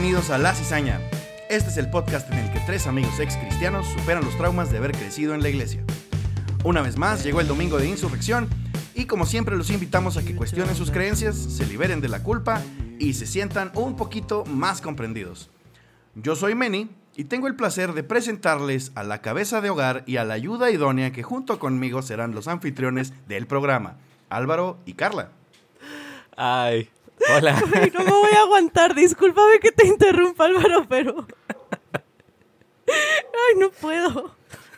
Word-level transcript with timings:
Bienvenidos 0.00 0.30
a 0.30 0.38
La 0.38 0.54
Cizaña. 0.54 1.00
Este 1.50 1.70
es 1.70 1.76
el 1.76 1.90
podcast 1.90 2.30
en 2.30 2.38
el 2.38 2.52
que 2.52 2.60
tres 2.60 2.86
amigos 2.86 3.18
ex 3.18 3.36
cristianos 3.36 3.84
superan 3.88 4.24
los 4.24 4.36
traumas 4.36 4.70
de 4.70 4.78
haber 4.78 4.92
crecido 4.92 5.34
en 5.34 5.42
la 5.42 5.48
iglesia. 5.48 5.82
Una 6.62 6.82
vez 6.82 6.96
más, 6.96 7.24
llegó 7.24 7.40
el 7.40 7.48
domingo 7.48 7.78
de 7.78 7.88
insurrección 7.88 8.48
y 8.94 9.06
como 9.06 9.26
siempre 9.26 9.56
los 9.56 9.70
invitamos 9.70 10.16
a 10.16 10.24
que 10.24 10.36
cuestionen 10.36 10.76
sus 10.76 10.92
creencias, 10.92 11.34
se 11.34 11.66
liberen 11.66 12.00
de 12.00 12.06
la 12.06 12.22
culpa 12.22 12.62
y 13.00 13.14
se 13.14 13.26
sientan 13.26 13.72
un 13.74 13.96
poquito 13.96 14.44
más 14.44 14.80
comprendidos. 14.80 15.50
Yo 16.14 16.36
soy 16.36 16.54
Meni 16.54 16.88
y 17.16 17.24
tengo 17.24 17.48
el 17.48 17.56
placer 17.56 17.92
de 17.92 18.04
presentarles 18.04 18.92
a 18.94 19.02
la 19.02 19.20
cabeza 19.20 19.60
de 19.60 19.70
hogar 19.70 20.04
y 20.06 20.18
a 20.18 20.24
la 20.24 20.34
ayuda 20.34 20.70
idónea 20.70 21.10
que 21.10 21.24
junto 21.24 21.58
conmigo 21.58 22.02
serán 22.02 22.36
los 22.36 22.46
anfitriones 22.46 23.14
del 23.26 23.48
programa, 23.48 23.96
Álvaro 24.30 24.78
y 24.86 24.92
Carla. 24.92 25.30
Ay, 26.36 26.88
hola. 27.34 27.60
No 27.94 28.04
me 28.04 28.10
voy 28.10 28.30
a 28.36 28.40
aguantar, 28.42 28.94
discúlpame 28.94 29.60
que 29.60 29.72
te 29.72 29.86
interrumpa 29.86 30.46
Álvaro, 30.46 30.86
pero... 30.88 31.26
Ay, 32.88 33.58
no 33.58 33.70
puedo. 33.70 34.34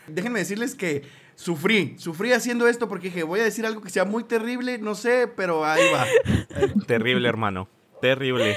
Déjenme 0.08 0.40
decirles 0.40 0.74
que 0.74 1.02
sufrí, 1.36 1.94
sufrí 1.98 2.32
haciendo 2.32 2.66
esto 2.66 2.88
porque 2.88 3.06
dije, 3.08 3.22
voy 3.22 3.40
a 3.40 3.44
decir 3.44 3.64
algo 3.64 3.80
que 3.80 3.90
sea 3.90 4.04
muy 4.04 4.24
terrible, 4.24 4.78
no 4.78 4.94
sé, 4.94 5.28
pero 5.28 5.64
ahí 5.64 5.82
va. 5.92 6.06
Terrible, 6.86 7.28
hermano. 7.28 7.68
Terrible. 8.00 8.56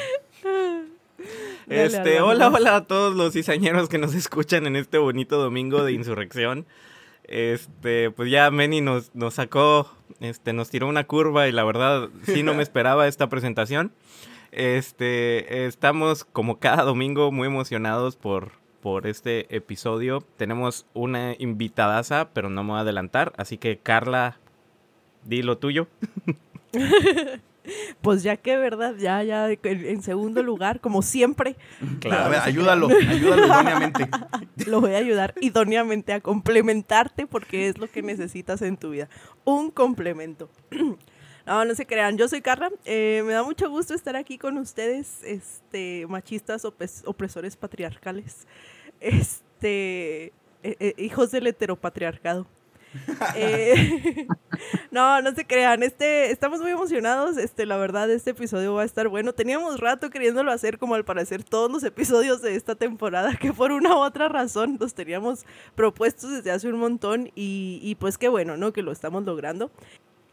Dale, 1.67 1.85
Este, 1.85 2.21
hola, 2.21 2.49
hola 2.49 2.75
a 2.77 2.85
todos 2.85 3.15
los 3.15 3.33
cizañeros 3.33 3.89
que 3.89 3.97
nos 3.97 4.15
escuchan 4.15 4.65
en 4.65 4.75
este 4.75 4.97
bonito 4.97 5.37
domingo 5.37 5.83
de 5.83 5.93
insurrección. 5.93 6.65
Este, 7.23 8.11
pues 8.11 8.29
ya 8.29 8.51
Meni 8.51 8.81
nos, 8.81 9.13
nos 9.15 9.35
sacó, 9.35 9.89
este, 10.19 10.53
nos 10.53 10.69
tiró 10.69 10.87
una 10.87 11.05
curva 11.05 11.47
y 11.47 11.51
la 11.51 11.63
verdad 11.63 12.09
sí 12.23 12.43
no 12.43 12.53
me 12.53 12.63
esperaba 12.63 13.07
esta 13.07 13.29
presentación. 13.29 13.91
Este, 14.51 15.65
estamos 15.65 16.25
como 16.25 16.59
cada 16.59 16.83
domingo 16.83 17.31
muy 17.31 17.47
emocionados 17.47 18.15
por, 18.15 18.51
por 18.81 19.07
este 19.07 19.55
episodio. 19.55 20.23
Tenemos 20.37 20.85
una 20.93 21.35
invitadaza, 21.39 22.29
pero 22.33 22.49
no 22.49 22.63
me 22.63 22.71
voy 22.71 22.77
a 22.77 22.81
adelantar, 22.81 23.33
así 23.37 23.57
que 23.57 23.77
Carla, 23.77 24.37
di 25.23 25.41
lo 25.41 25.57
tuyo. 25.57 25.87
Pues 28.01 28.23
ya 28.23 28.37
que, 28.37 28.57
¿verdad? 28.57 28.95
Ya, 28.97 29.23
ya, 29.23 29.49
en 29.49 29.59
en 29.63 30.01
segundo 30.01 30.43
lugar, 30.43 30.81
como 30.81 31.01
siempre, 31.01 31.55
a 32.11 32.27
ver, 32.27 32.41
ayúdalo, 32.41 32.87
ayúdalo 32.87 33.45
idóneamente. 33.45 34.09
lo 34.67 34.81
voy 34.81 34.93
a 34.93 34.97
ayudar 34.97 35.33
idóneamente 35.39 36.13
a 36.13 36.19
complementarte 36.19 37.27
porque 37.27 37.69
es 37.69 37.77
lo 37.77 37.87
que 37.89 38.01
necesitas 38.01 38.61
en 38.61 38.77
tu 38.77 38.91
vida. 38.91 39.09
Un 39.45 39.71
complemento. 39.71 40.49
No, 41.45 41.65
no 41.65 41.75
se 41.75 41.85
crean. 41.85 42.17
Yo 42.17 42.29
soy 42.29 42.41
Carla. 42.41 42.71
Eh, 42.85 43.21
me 43.25 43.33
da 43.33 43.43
mucho 43.43 43.69
gusto 43.69 43.93
estar 43.93 44.15
aquí 44.15 44.37
con 44.37 44.57
ustedes, 44.57 45.21
este, 45.23 46.05
machistas 46.07 46.63
opresores 46.63 47.57
patriarcales, 47.57 48.47
este, 49.01 50.27
eh, 50.27 50.31
eh, 50.79 50.93
hijos 50.97 51.31
del 51.31 51.47
heteropatriarcado. 51.47 52.47
Eh, 53.35 54.27
no, 54.91 55.21
no 55.21 55.33
se 55.33 55.45
crean. 55.45 55.83
Este, 55.83 56.31
estamos 56.31 56.61
muy 56.61 56.71
emocionados. 56.71 57.37
Este, 57.37 57.65
la 57.65 57.77
verdad, 57.77 58.09
este 58.11 58.31
episodio 58.31 58.73
va 58.73 58.83
a 58.83 58.85
estar 58.85 59.07
bueno. 59.07 59.33
Teníamos 59.33 59.79
rato 59.79 60.09
queriéndolo 60.09 60.51
hacer, 60.51 60.77
como 60.77 60.95
al 60.95 61.05
parecer 61.05 61.43
todos 61.43 61.71
los 61.71 61.83
episodios 61.83 62.41
de 62.41 62.55
esta 62.55 62.75
temporada, 62.75 63.35
que 63.39 63.53
por 63.53 63.71
una 63.71 63.95
u 63.95 63.99
otra 63.99 64.29
razón 64.29 64.77
los 64.79 64.93
teníamos 64.93 65.45
propuestos 65.75 66.31
desde 66.31 66.51
hace 66.51 66.69
un 66.69 66.77
montón. 66.77 67.31
Y, 67.35 67.79
y 67.81 67.95
pues 67.95 68.17
qué 68.17 68.29
bueno, 68.29 68.57
¿no? 68.57 68.73
Que 68.73 68.83
lo 68.83 68.91
estamos 68.91 69.23
logrando. 69.23 69.71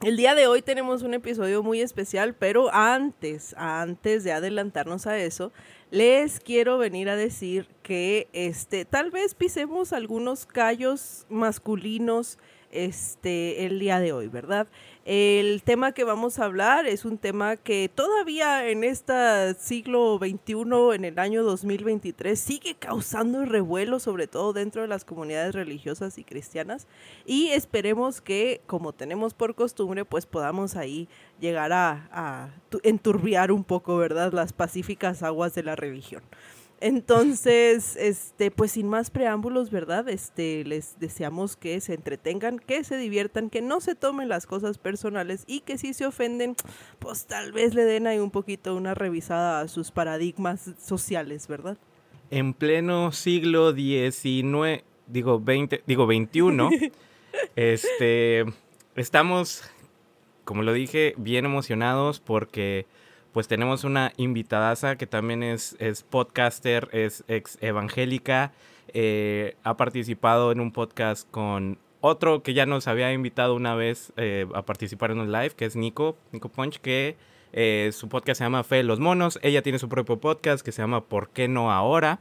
El 0.02 0.16
día 0.16 0.34
de 0.34 0.46
hoy 0.46 0.62
tenemos 0.62 1.02
un 1.02 1.12
episodio 1.12 1.62
muy 1.62 1.82
especial, 1.82 2.34
pero 2.34 2.72
antes, 2.72 3.54
antes 3.58 4.24
de 4.24 4.32
adelantarnos 4.32 5.06
a 5.06 5.18
eso, 5.18 5.52
les 5.90 6.38
quiero 6.38 6.78
venir 6.78 7.08
a 7.08 7.16
decir 7.16 7.66
que 7.82 8.28
este, 8.32 8.84
tal 8.84 9.10
vez 9.10 9.34
pisemos 9.34 9.92
algunos 9.92 10.46
callos 10.46 11.26
masculinos 11.28 12.38
este, 12.70 13.66
el 13.66 13.80
día 13.80 13.98
de 13.98 14.12
hoy, 14.12 14.28
¿verdad? 14.28 14.68
El 15.06 15.62
tema 15.62 15.92
que 15.92 16.04
vamos 16.04 16.38
a 16.38 16.44
hablar 16.44 16.86
es 16.86 17.06
un 17.06 17.16
tema 17.16 17.56
que 17.56 17.90
todavía 17.92 18.68
en 18.68 18.84
este 18.84 19.54
siglo 19.54 20.18
XXI, 20.18 20.94
en 20.94 21.04
el 21.06 21.18
año 21.18 21.42
2023, 21.42 22.38
sigue 22.38 22.74
causando 22.74 23.44
revuelo, 23.46 23.98
sobre 23.98 24.26
todo 24.26 24.52
dentro 24.52 24.82
de 24.82 24.88
las 24.88 25.06
comunidades 25.06 25.54
religiosas 25.54 26.18
y 26.18 26.22
cristianas. 26.24 26.86
Y 27.24 27.48
esperemos 27.48 28.20
que, 28.20 28.60
como 28.66 28.92
tenemos 28.92 29.32
por 29.32 29.54
costumbre, 29.54 30.04
pues 30.04 30.26
podamos 30.26 30.76
ahí 30.76 31.08
llegar 31.40 31.72
a, 31.72 32.08
a 32.12 32.50
tu- 32.68 32.80
enturbiar 32.82 33.52
un 33.52 33.64
poco, 33.64 33.96
¿verdad? 33.96 34.32
Las 34.34 34.52
pacíficas 34.52 35.22
aguas 35.22 35.54
de 35.54 35.62
la 35.62 35.76
religión. 35.76 36.22
Entonces, 36.80 37.94
este, 37.96 38.50
pues 38.50 38.72
sin 38.72 38.88
más 38.88 39.10
preámbulos, 39.10 39.70
¿verdad? 39.70 40.08
Este, 40.08 40.64
les 40.64 40.98
deseamos 40.98 41.54
que 41.54 41.78
se 41.82 41.92
entretengan, 41.92 42.58
que 42.58 42.84
se 42.84 42.96
diviertan, 42.96 43.50
que 43.50 43.60
no 43.60 43.82
se 43.82 43.94
tomen 43.94 44.30
las 44.30 44.46
cosas 44.46 44.78
personales 44.78 45.44
y 45.46 45.60
que 45.60 45.76
si 45.76 45.92
se 45.92 46.06
ofenden, 46.06 46.56
pues 46.98 47.26
tal 47.26 47.52
vez 47.52 47.74
le 47.74 47.84
den 47.84 48.06
ahí 48.06 48.18
un 48.18 48.30
poquito 48.30 48.74
una 48.74 48.94
revisada 48.94 49.60
a 49.60 49.68
sus 49.68 49.90
paradigmas 49.90 50.70
sociales, 50.82 51.48
¿verdad? 51.48 51.76
En 52.30 52.54
pleno 52.54 53.12
siglo 53.12 53.74
XIX, 53.74 54.82
digo 55.06 55.38
20, 55.38 55.82
digo 55.86 56.06
21, 56.06 56.70
este, 57.56 58.46
estamos, 58.96 59.64
como 60.44 60.62
lo 60.62 60.72
dije, 60.72 61.12
bien 61.18 61.44
emocionados 61.44 62.20
porque 62.20 62.86
pues 63.32 63.48
tenemos 63.48 63.84
una 63.84 64.12
invitadaza 64.16 64.96
que 64.96 65.06
también 65.06 65.42
es, 65.42 65.76
es 65.78 66.02
podcaster, 66.02 66.88
es 66.92 67.24
ex 67.28 67.58
evangélica, 67.60 68.52
eh, 68.92 69.56
ha 69.62 69.76
participado 69.76 70.52
en 70.52 70.60
un 70.60 70.72
podcast 70.72 71.30
con 71.30 71.78
otro 72.00 72.42
que 72.42 72.54
ya 72.54 72.66
nos 72.66 72.88
había 72.88 73.12
invitado 73.12 73.54
una 73.54 73.74
vez 73.74 74.12
eh, 74.16 74.46
a 74.54 74.62
participar 74.62 75.10
en 75.10 75.20
un 75.20 75.32
live, 75.32 75.50
que 75.50 75.66
es 75.66 75.76
Nico, 75.76 76.16
Nico 76.32 76.48
Punch, 76.48 76.78
que 76.80 77.16
eh, 77.52 77.90
su 77.92 78.08
podcast 78.08 78.38
se 78.38 78.44
llama 78.44 78.64
Fe 78.64 78.76
de 78.76 78.84
los 78.84 79.00
Monos. 79.00 79.38
Ella 79.42 79.62
tiene 79.62 79.78
su 79.78 79.88
propio 79.88 80.18
podcast 80.18 80.64
que 80.64 80.72
se 80.72 80.82
llama 80.82 81.04
¿Por 81.04 81.28
qué 81.30 81.46
no 81.46 81.70
ahora? 81.70 82.20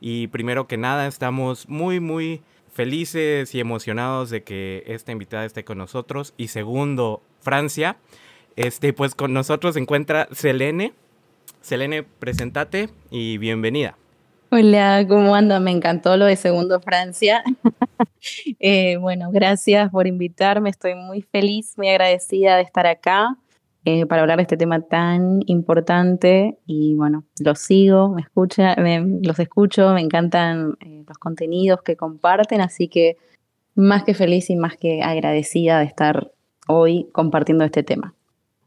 Y 0.00 0.28
primero 0.28 0.66
que 0.66 0.78
nada, 0.78 1.06
estamos 1.06 1.68
muy, 1.68 2.00
muy 2.00 2.42
felices 2.72 3.54
y 3.54 3.60
emocionados 3.60 4.30
de 4.30 4.42
que 4.42 4.84
esta 4.86 5.12
invitada 5.12 5.44
esté 5.44 5.64
con 5.64 5.78
nosotros. 5.78 6.32
Y 6.36 6.48
segundo, 6.48 7.22
Francia. 7.40 7.98
Este, 8.56 8.92
pues 8.92 9.14
con 9.14 9.32
nosotros 9.32 9.74
se 9.74 9.80
encuentra 9.80 10.28
Selene. 10.32 10.92
Selene, 11.60 12.02
presentate 12.02 12.88
y 13.10 13.38
bienvenida. 13.38 13.96
Hola, 14.50 15.04
¿cómo 15.08 15.34
anda? 15.36 15.60
Me 15.60 15.70
encantó 15.70 16.16
lo 16.16 16.24
de 16.24 16.36
Segundo 16.36 16.80
Francia. 16.80 17.42
Eh, 18.58 18.96
bueno, 18.98 19.30
gracias 19.32 19.90
por 19.90 20.06
invitarme. 20.06 20.68
Estoy 20.68 20.94
muy 20.94 21.22
feliz, 21.22 21.72
muy 21.78 21.88
agradecida 21.88 22.56
de 22.56 22.62
estar 22.62 22.86
acá 22.86 23.36
eh, 23.86 24.04
para 24.04 24.20
hablar 24.22 24.36
de 24.36 24.42
este 24.42 24.58
tema 24.58 24.80
tan 24.82 25.40
importante. 25.46 26.58
Y 26.66 26.94
bueno, 26.96 27.24
los 27.42 27.58
sigo, 27.60 28.10
me 28.10 28.20
escucha, 28.20 28.76
me- 28.76 29.18
los 29.22 29.38
escucho, 29.38 29.92
me 29.94 30.00
encantan 30.02 30.76
eh, 30.80 31.02
los 31.08 31.16
contenidos 31.18 31.80
que 31.82 31.96
comparten, 31.96 32.60
así 32.60 32.88
que 32.88 33.16
más 33.74 34.04
que 34.04 34.12
feliz 34.14 34.50
y 34.50 34.56
más 34.56 34.76
que 34.76 35.02
agradecida 35.02 35.78
de 35.78 35.86
estar 35.86 36.30
hoy 36.68 37.08
compartiendo 37.12 37.64
este 37.64 37.82
tema. 37.82 38.14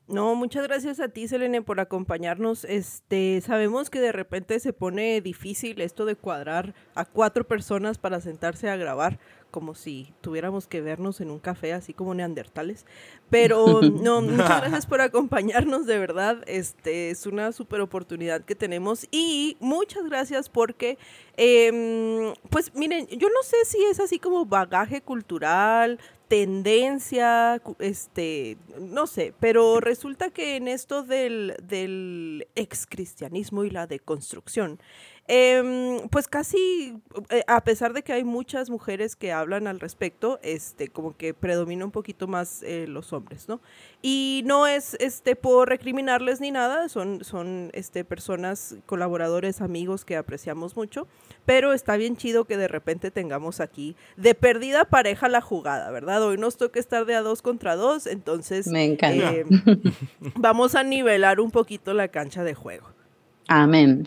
No, 0.07 0.35
muchas 0.35 0.67
gracias 0.67 0.99
a 0.99 1.07
ti, 1.07 1.29
Selene, 1.29 1.61
por 1.61 1.79
acompañarnos. 1.79 2.65
Este, 2.65 3.39
sabemos 3.39 3.89
que 3.89 4.01
de 4.01 4.11
repente 4.11 4.59
se 4.59 4.73
pone 4.73 5.21
difícil 5.21 5.79
esto 5.79 6.03
de 6.05 6.17
cuadrar 6.17 6.75
a 6.93 7.05
cuatro 7.05 7.47
personas 7.47 7.97
para 7.97 8.19
sentarse 8.19 8.69
a 8.69 8.75
grabar, 8.75 9.17
como 9.49 9.75
si 9.75 10.13
tuviéramos 10.19 10.67
que 10.67 10.81
vernos 10.81 11.21
en 11.21 11.31
un 11.31 11.39
café, 11.39 11.71
así 11.71 11.93
como 11.93 12.13
neandertales. 12.13 12.85
Pero 13.29 13.81
no, 13.81 14.21
muchas 14.21 14.59
gracias 14.61 14.85
por 14.87 14.99
acompañarnos, 14.99 15.85
de 15.85 15.97
verdad. 15.97 16.43
Este 16.47 17.09
es 17.09 17.25
una 17.25 17.53
super 17.53 17.79
oportunidad 17.79 18.43
que 18.43 18.55
tenemos 18.55 19.07
y 19.09 19.55
muchas 19.61 20.03
gracias 20.03 20.49
porque, 20.49 20.97
em, 21.37 22.33
pues 22.49 22.75
miren, 22.75 23.07
yo 23.07 23.29
no 23.29 23.41
sé 23.43 23.55
si 23.65 23.81
es 23.85 24.01
así 24.01 24.19
como 24.19 24.45
bagaje 24.45 25.01
cultural, 25.01 25.97
tendencia, 26.27 27.61
este, 27.79 28.57
no 28.79 29.07
sé, 29.07 29.33
pero 29.39 29.79
resulta 29.79 30.29
que 30.29 30.55
en 30.55 30.67
esto 30.67 31.03
del, 31.03 31.55
del 31.61 32.47
excristianismo 32.55 33.63
y 33.63 33.69
la 33.69 33.87
deconstrucción, 33.87 34.79
em, 35.27 36.09
pues 36.09 36.27
casi, 36.27 36.97
eh, 37.29 37.43
a 37.47 37.63
pesar 37.63 37.93
de 37.93 38.03
que 38.03 38.11
hay 38.13 38.23
muchas 38.23 38.69
mujeres 38.69 39.15
que 39.15 39.31
hablan 39.31 39.67
al 39.67 39.79
respecto, 39.79 40.39
este, 40.43 40.89
como 40.89 41.15
que 41.15 41.33
predomina 41.33 41.85
un 41.85 41.91
poquito 41.91 42.27
más 42.27 42.61
eh, 42.63 42.85
los 42.87 43.13
hombres, 43.13 43.47
¿no? 43.47 43.61
Y 44.01 44.41
no 44.45 44.67
es 44.67 44.95
este 44.99 45.35
por 45.35 45.69
recriminarles 45.69 46.41
ni 46.41 46.51
nada, 46.51 46.89
son, 46.89 47.23
son 47.23 47.69
este, 47.73 48.03
personas, 48.03 48.75
colaboradores, 48.85 49.61
amigos 49.61 50.03
que 50.03 50.17
apreciamos 50.17 50.75
mucho, 50.75 51.07
pero 51.45 51.71
está 51.73 51.95
bien 51.95 52.17
chido 52.17 52.45
que 52.45 52.57
de 52.57 52.67
repente 52.67 53.11
tengamos 53.11 53.61
aquí 53.61 53.95
de 54.17 54.35
perdida 54.35 54.85
pareja 54.85 55.29
la 55.29 55.41
jugada, 55.41 55.89
¿verdad? 55.91 56.21
Hoy 56.23 56.37
nos 56.37 56.57
toca 56.57 56.79
estar 56.79 57.05
de 57.05 57.15
a 57.15 57.21
dos 57.21 57.41
contra 57.41 57.75
dos, 57.75 58.07
entonces 58.07 58.67
Me 58.67 58.83
encanta. 58.83 59.31
eh, 59.31 59.45
vamos 60.35 60.75
a 60.75 60.83
nivelar 60.83 61.39
un 61.39 61.51
poquito 61.51 61.93
la 61.93 62.09
cancha 62.09 62.43
de 62.43 62.53
juego. 62.55 62.89
Amén. 63.47 64.05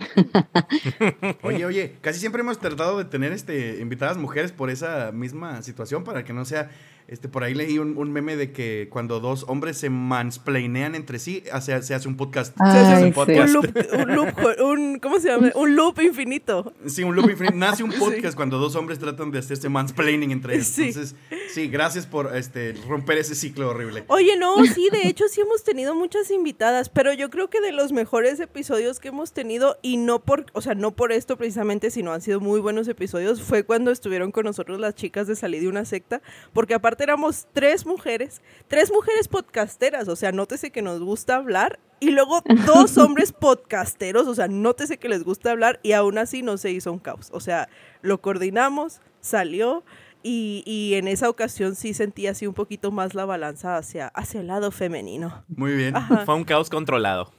Oye, 1.42 1.64
oye, 1.64 1.96
casi 2.00 2.20
siempre 2.20 2.40
hemos 2.40 2.58
tratado 2.58 2.98
de 2.98 3.04
tener 3.04 3.32
este, 3.32 3.80
invitadas 3.80 4.16
mujeres 4.16 4.52
por 4.52 4.70
esa 4.70 5.12
misma 5.12 5.62
situación, 5.62 6.04
para 6.04 6.24
que 6.24 6.32
no 6.32 6.44
sea 6.44 6.70
este, 7.08 7.28
por 7.28 7.44
ahí 7.44 7.54
leí 7.54 7.78
un, 7.78 7.96
un, 7.96 8.12
meme 8.12 8.34
de 8.34 8.50
que 8.50 8.88
cuando 8.90 9.20
dos 9.20 9.44
hombres 9.46 9.78
se 9.78 9.90
mansplainean 9.90 10.96
entre 10.96 11.20
sí, 11.20 11.44
hace, 11.52 11.80
se 11.82 11.94
hace 11.94 12.08
un 12.08 12.16
podcast. 12.16 12.56
Ay, 12.58 12.72
se 12.72 12.78
hace 12.78 13.04
un, 13.04 13.12
podcast. 13.12 13.46
Un, 13.46 13.52
loop, 13.52 13.76
un, 13.92 14.14
loop, 14.14 14.60
un, 14.60 14.98
¿cómo 14.98 15.20
se 15.20 15.28
llama? 15.28 15.52
Un 15.54 15.76
loop 15.76 16.00
infinito. 16.00 16.74
Sí, 16.86 17.04
un 17.04 17.14
loop 17.14 17.30
infinito. 17.30 17.54
Nace 17.56 17.84
un 17.84 17.92
podcast 17.92 18.30
sí. 18.30 18.34
cuando 18.34 18.58
dos 18.58 18.74
hombres 18.74 18.98
tratan 18.98 19.30
de 19.30 19.38
hacerse 19.38 19.68
mansplaining 19.68 20.32
entre 20.32 20.54
ellos. 20.54 20.66
Sí. 20.66 20.88
Entonces, 20.88 21.14
sí, 21.48 21.68
gracias 21.68 22.06
por 22.06 22.34
este, 22.36 22.74
romper 22.88 23.18
ese 23.18 23.36
ciclo 23.36 23.70
horrible. 23.70 24.04
Oye, 24.08 24.36
no, 24.36 24.64
sí, 24.64 24.88
de 24.90 25.06
hecho 25.06 25.28
sí 25.28 25.40
hemos 25.40 25.62
tenido 25.62 25.94
muchas 25.94 26.32
invitadas, 26.32 26.88
pero 26.88 27.12
yo 27.12 27.30
creo 27.30 27.48
que 27.48 27.60
de 27.60 27.70
los 27.70 27.92
mejores 27.92 28.40
episodios 28.40 28.98
que 28.98 29.08
hemos 29.08 29.32
tenido, 29.32 29.78
y 29.80 29.96
no 29.96 30.24
por, 30.24 30.46
o 30.54 30.60
sea, 30.60 30.74
no 30.74 30.90
por 30.90 31.12
esto 31.12 31.36
precisamente, 31.36 31.92
sino 31.92 32.12
han 32.12 32.20
sido 32.20 32.40
muy 32.40 32.58
buenos 32.58 32.88
episodios, 32.88 33.42
fue 33.42 33.62
cuando 33.64 33.92
estuvieron 33.92 34.32
con 34.32 34.44
nosotros 34.44 34.80
las 34.80 34.96
chicas 34.96 35.28
de 35.28 35.36
Salí 35.36 35.60
de 35.60 35.68
una 35.68 35.84
secta, 35.84 36.20
porque 36.52 36.74
aparte 36.74 36.95
éramos 37.04 37.46
tres 37.52 37.86
mujeres, 37.86 38.42
tres 38.68 38.90
mujeres 38.92 39.28
podcasteras, 39.28 40.08
o 40.08 40.16
sea, 40.16 40.32
nótese 40.32 40.70
que 40.70 40.82
nos 40.82 41.00
gusta 41.00 41.36
hablar, 41.36 41.78
y 42.00 42.10
luego 42.10 42.42
dos 42.66 42.98
hombres 42.98 43.32
podcasteros, 43.32 44.26
o 44.26 44.34
sea, 44.34 44.48
nótese 44.48 44.98
que 44.98 45.08
les 45.08 45.24
gusta 45.24 45.50
hablar, 45.50 45.80
y 45.82 45.92
aún 45.92 46.18
así 46.18 46.42
no 46.42 46.56
se 46.56 46.70
hizo 46.70 46.92
un 46.92 46.98
caos. 46.98 47.28
O 47.32 47.40
sea, 47.40 47.68
lo 48.02 48.20
coordinamos, 48.20 49.00
salió, 49.20 49.84
y, 50.22 50.64
y, 50.66 50.94
en 50.94 51.06
esa 51.06 51.30
ocasión 51.30 51.76
sí 51.76 51.94
sentí 51.94 52.26
así 52.26 52.48
un 52.48 52.54
poquito 52.54 52.90
más 52.90 53.14
la 53.14 53.24
balanza 53.24 53.76
hacia, 53.76 54.08
hacia 54.08 54.40
el 54.40 54.48
lado 54.48 54.72
femenino. 54.72 55.44
Muy 55.46 55.74
bien. 55.74 55.94
Ajá. 55.94 56.24
Fue 56.24 56.34
un 56.34 56.42
caos 56.42 56.68
controlado. 56.68 57.30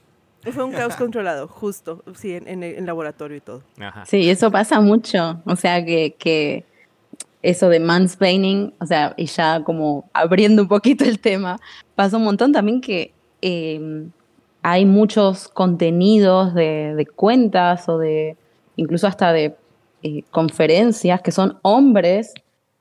Fue 0.52 0.64
un 0.64 0.72
caos 0.72 0.96
controlado, 0.96 1.48
justo, 1.48 2.02
sí, 2.14 2.32
en, 2.32 2.48
en, 2.48 2.62
en 2.62 2.86
laboratorio 2.86 3.36
y 3.36 3.40
todo. 3.40 3.62
Ajá. 3.78 4.06
Sí, 4.06 4.30
eso 4.30 4.50
pasa 4.50 4.80
mucho. 4.80 5.42
O 5.44 5.56
sea, 5.56 5.84
que, 5.84 6.16
que 6.18 6.64
eso 7.42 7.68
de 7.68 7.80
mansplaining, 7.80 8.74
o 8.80 8.86
sea, 8.86 9.14
y 9.16 9.26
ya 9.26 9.62
como 9.64 10.08
abriendo 10.12 10.62
un 10.62 10.68
poquito 10.68 11.04
el 11.04 11.20
tema, 11.20 11.58
pasa 11.94 12.16
un 12.16 12.24
montón 12.24 12.52
también 12.52 12.80
que 12.80 13.14
eh, 13.42 14.08
hay 14.62 14.84
muchos 14.84 15.48
contenidos 15.48 16.54
de, 16.54 16.94
de, 16.96 17.06
cuentas 17.06 17.88
o 17.88 17.98
de 17.98 18.36
incluso 18.76 19.06
hasta 19.06 19.32
de 19.32 19.56
eh, 20.02 20.22
conferencias 20.30 21.20
que 21.22 21.32
son 21.32 21.58
hombres 21.62 22.34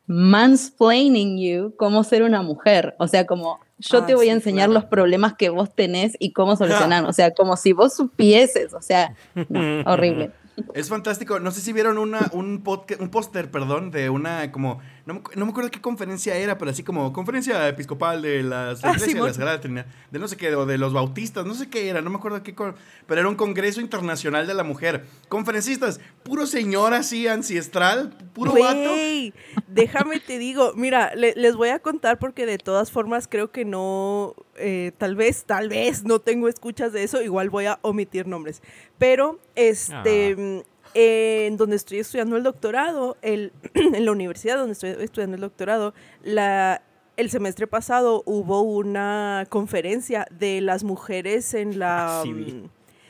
mansplaining 0.08 1.38
you 1.38 1.76
cómo 1.78 2.04
ser 2.04 2.24
una 2.24 2.42
mujer. 2.42 2.96
O 2.98 3.08
sea, 3.08 3.26
como 3.26 3.60
yo 3.78 4.00
ah, 4.00 4.06
te 4.06 4.16
voy 4.16 4.26
sí, 4.26 4.30
a 4.32 4.34
enseñar 4.34 4.70
claro. 4.70 4.82
los 4.82 4.86
problemas 4.86 5.36
que 5.36 5.50
vos 5.50 5.74
tenés 5.74 6.16
y 6.20 6.32
cómo 6.32 6.56
solucionar. 6.56 7.06
O 7.06 7.14
sea, 7.14 7.32
como 7.32 7.56
si 7.58 7.74
vos 7.74 7.94
supieses. 7.94 8.74
O 8.74 8.82
sea, 8.82 9.14
no, 9.50 9.82
horrible. 9.86 10.32
Es 10.74 10.90
fantástico. 10.90 11.40
No 11.40 11.52
sé 11.52 11.62
si 11.62 11.74
vieron 11.74 11.98
una, 11.98 12.30
un, 12.34 12.64
un 13.00 13.10
póster, 13.10 13.52
perdón, 13.52 13.92
de 13.92 14.10
una 14.10 14.52
como. 14.52 14.80
No 15.08 15.14
me, 15.14 15.22
no 15.36 15.46
me, 15.46 15.52
acuerdo 15.52 15.72
qué 15.72 15.80
conferencia 15.80 16.36
era, 16.36 16.58
pero 16.58 16.70
así 16.70 16.84
como 16.84 17.14
conferencia 17.14 17.66
episcopal 17.70 18.22
de 18.22 18.44
las 18.44 18.84
Ah, 18.84 18.90
la 18.90 18.98
iglesia 18.98 19.22
de 19.22 19.28
la 19.28 19.34
Sagrada 19.34 19.62
Trinidad, 19.62 19.86
de 20.12 20.20
no 20.20 20.28
sé 20.28 20.36
qué, 20.36 20.54
o 20.54 20.66
de 20.66 20.78
los 20.78 20.92
bautistas, 20.92 21.46
no 21.46 21.54
sé 21.54 21.70
qué 21.70 21.88
era, 21.88 22.02
no 22.02 22.10
me 22.10 22.18
acuerdo 22.18 22.44
qué, 22.44 22.54
pero 22.54 23.22
era 23.22 23.30
un 23.30 23.36
congreso 23.36 23.80
internacional 23.80 24.48
de 24.48 24.54
la 24.54 24.64
mujer. 24.64 25.06
Conferencistas, 25.30 26.02
puro 26.24 26.46
señor 26.46 26.94
así 26.94 27.26
ancestral, 27.26 28.18
puro 28.34 28.52
Wey, 28.52 29.32
vato. 29.32 29.64
Déjame 29.70 30.20
te 30.20 30.38
digo, 30.40 30.74
mira, 30.76 31.16
le, 31.16 31.34
les 31.38 31.56
voy 31.56 31.70
a 31.70 31.80
contar 31.80 32.20
porque 32.20 32.46
de 32.46 32.58
todas 32.58 32.92
formas 32.92 33.30
creo 33.30 33.50
que 33.50 33.64
no, 33.64 34.36
eh, 34.58 34.92
tal 34.98 35.16
vez, 35.16 35.46
tal 35.46 35.70
vez 35.70 36.04
no 36.04 36.20
tengo 36.20 36.50
escuchas 36.50 36.92
de 36.92 37.04
eso, 37.04 37.22
igual 37.22 37.50
voy 37.50 37.68
a 37.68 37.80
omitir 37.82 38.28
nombres. 38.28 38.62
Pero, 38.98 39.40
este, 39.56 40.36
ah. 40.38 40.64
Eh, 41.00 41.46
en 41.46 41.58
donde 41.58 41.76
estoy 41.76 42.00
estudiando 42.00 42.38
el 42.38 42.44
doctorado, 42.44 43.18
el, 43.22 43.54
en 43.76 44.04
la 44.04 44.12
universidad 44.12 44.58
donde 44.58 44.74
estoy 44.74 44.96
estudiando 45.00 45.36
el 45.36 45.42
doctorado, 45.42 45.94
la, 46.24 46.82
el 47.18 47.30
semestre 47.30 47.68
pasado 47.68 48.24
hubo 48.26 48.62
una 48.62 49.46
conferencia 49.48 50.26
de 50.32 50.60
las 50.60 50.84
mujeres 50.84 51.54
en 51.54 51.78
la... 51.78 52.22
Sí. 52.24 52.64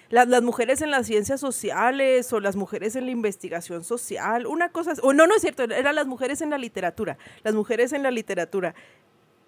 Las, 0.09 0.27
las, 0.27 0.41
mujeres 0.41 0.81
en 0.81 0.91
las 0.91 1.07
ciencias 1.07 1.39
sociales 1.39 2.31
o 2.33 2.41
las 2.41 2.57
mujeres 2.57 2.97
en 2.97 3.05
la 3.05 3.11
investigación 3.11 3.85
social, 3.85 4.47
una 4.47 4.69
cosa, 4.69 4.93
o 5.01 5.13
no, 5.13 5.25
no 5.25 5.35
es 5.35 5.41
cierto, 5.41 5.63
eran 5.63 5.95
las 5.95 6.07
mujeres 6.07 6.41
en 6.41 6.49
la 6.49 6.57
literatura, 6.57 7.17
las 7.43 7.53
mujeres 7.53 7.91
en 7.91 8.03
la 8.03 8.11
literatura, 8.11 8.73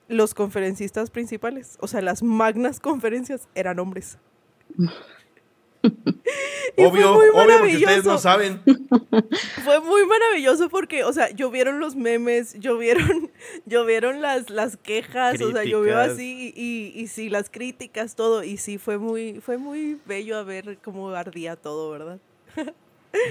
los 0.09 0.33
conferencistas 0.33 1.11
principales, 1.11 1.77
o 1.79 1.87
sea, 1.87 2.01
las 2.01 2.23
magnas 2.23 2.79
conferencias 2.79 3.47
eran 3.55 3.79
hombres. 3.79 4.17
obvio, 6.77 7.13
obvio, 7.13 7.57
porque 7.59 7.77
ustedes 7.77 8.05
no 8.05 8.17
saben. 8.17 8.61
Fue 9.63 9.79
muy 9.81 10.05
maravilloso 10.05 10.69
porque, 10.69 11.03
o 11.03 11.13
sea, 11.13 11.29
llovieron 11.31 11.79
los 11.79 11.95
memes, 11.95 12.59
llovieron, 12.59 13.31
llovieron 13.65 14.21
las, 14.21 14.49
las 14.49 14.77
quejas, 14.77 15.37
críticas. 15.37 15.53
o 15.53 15.55
sea, 15.55 15.63
llovió 15.63 15.97
así 15.97 16.53
y, 16.55 16.61
y, 16.61 17.01
y, 17.01 17.07
sí, 17.07 17.29
las 17.29 17.49
críticas, 17.49 18.15
todo, 18.15 18.43
y 18.43 18.57
sí, 18.57 18.77
fue 18.77 18.97
muy, 18.97 19.39
fue 19.41 19.57
muy 19.57 19.97
bello 20.05 20.37
a 20.37 20.43
ver 20.43 20.77
cómo 20.83 21.09
ardía 21.09 21.55
todo, 21.55 21.91
¿verdad? 21.91 22.19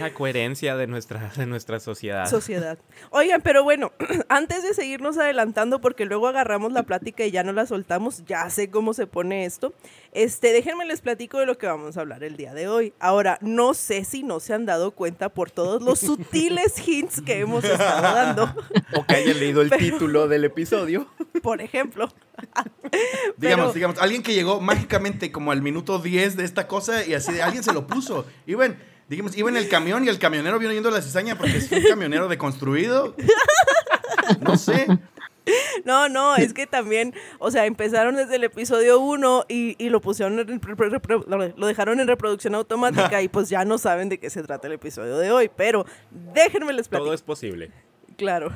La 0.01 0.13
coherencia 0.13 0.77
de 0.77 0.89
nuestra, 0.89 1.31
de 1.37 1.47
nuestra 1.47 1.79
sociedad. 1.79 2.29
Sociedad. 2.29 2.79
Oigan, 3.11 3.43
pero 3.43 3.63
bueno, 3.63 3.93
antes 4.29 4.65
de 4.65 4.75
seguirnos 4.75 5.19
adelantando, 5.19 5.81
porque 5.81 6.05
luego 6.05 6.27
agarramos 6.27 6.73
la 6.73 6.83
plática 6.83 7.25
y 7.25 7.31
ya 7.31 7.45
no 7.45 7.53
la 7.53 7.65
soltamos, 7.65 8.25
ya 8.27 8.51
sé 8.51 8.71
cómo 8.71 8.93
se 8.93 9.07
pone 9.07 9.45
esto. 9.45 9.73
Este, 10.13 10.53
déjenme 10.53 10.85
les 10.85 11.01
platico 11.01 11.39
de 11.39 11.47
lo 11.47 11.59
que 11.59 11.69
vamos 11.69 11.97
a 11.97 12.01
hablar 12.01 12.25
el 12.25 12.37
día 12.37 12.55
de 12.55 12.67
hoy. 12.67 12.93
Ahora, 12.99 13.39
no 13.41 13.73
sé 13.73 14.05
si 14.05 14.25
no 14.25 14.41
se 14.41 14.53
han 14.53 14.67
dado 14.67 14.91
cuenta 14.91 15.29
por 15.29 15.51
todos 15.53 15.81
los 15.81 16.01
sutiles 16.01 16.75
hints 16.87 17.21
que 17.21 17.39
hemos 17.39 17.63
estado 17.63 18.03
dando. 18.03 18.55
O 18.95 19.07
que 19.07 19.15
hayan 19.15 19.39
leído 19.39 19.63
el 19.63 19.69
pero, 19.69 19.85
título 19.85 20.27
del 20.27 20.45
episodio. 20.45 21.07
Por 21.43 21.61
ejemplo. 21.61 22.09
digamos, 23.37 23.67
pero, 23.67 23.73
digamos, 23.73 23.99
alguien 23.99 24.23
que 24.23 24.35
llegó 24.35 24.61
mágicamente 24.61 25.31
como 25.31 25.53
al 25.53 25.63
minuto 25.63 25.99
10 25.99 26.37
de 26.37 26.45
esta 26.45 26.67
cosa 26.67 27.05
y 27.05 27.15
así 27.15 27.33
de 27.33 27.43
alguien 27.43 27.63
se 27.63 27.73
lo 27.73 27.87
puso. 27.87 28.27
Y 28.47 28.55
bueno, 28.55 28.75
Dijimos, 29.09 29.37
iba 29.37 29.49
en 29.49 29.57
el 29.57 29.69
camión 29.69 30.05
y 30.05 30.09
el 30.09 30.19
camionero 30.19 30.59
vino 30.59 30.73
yendo 30.73 30.91
la 30.91 31.01
cizaña 31.01 31.37
porque 31.37 31.57
es 31.57 31.73
un 31.73 31.83
camionero 31.83 32.29
deconstruido. 32.29 33.15
No 34.41 34.57
sé. 34.59 34.87
No, 35.87 36.11
no, 36.11 36.37
es 36.37 36.53
que 36.53 36.67
también, 36.67 37.15
o 37.39 37.51
sea, 37.51 37.65
empezaron 37.65 38.17
desde 38.17 38.37
el 38.37 38.45
episodio 38.45 39.01
1 39.01 39.47
y, 39.49 39.83
y, 39.83 39.89
lo 39.89 40.03
pusieron, 40.03 40.39
en, 40.39 40.61
lo 41.57 41.67
dejaron 41.67 42.01
en 42.01 42.07
reproducción 42.07 42.55
automática 42.55 43.23
y 43.23 43.29
pues 43.29 43.49
ya 43.49 43.65
no 43.65 43.79
saben 43.79 44.11
de 44.11 44.19
qué 44.19 44.29
se 44.29 44.43
trata 44.43 44.67
el 44.67 44.75
episodio 44.75 45.17
de 45.17 45.33
hoy, 45.33 45.51
pero 45.55 45.87
déjenme 46.35 46.75
les 46.75 46.89
platico. 46.89 47.07
Todo 47.07 47.15
es 47.15 47.23
posible. 47.23 47.71
Claro. 48.19 48.53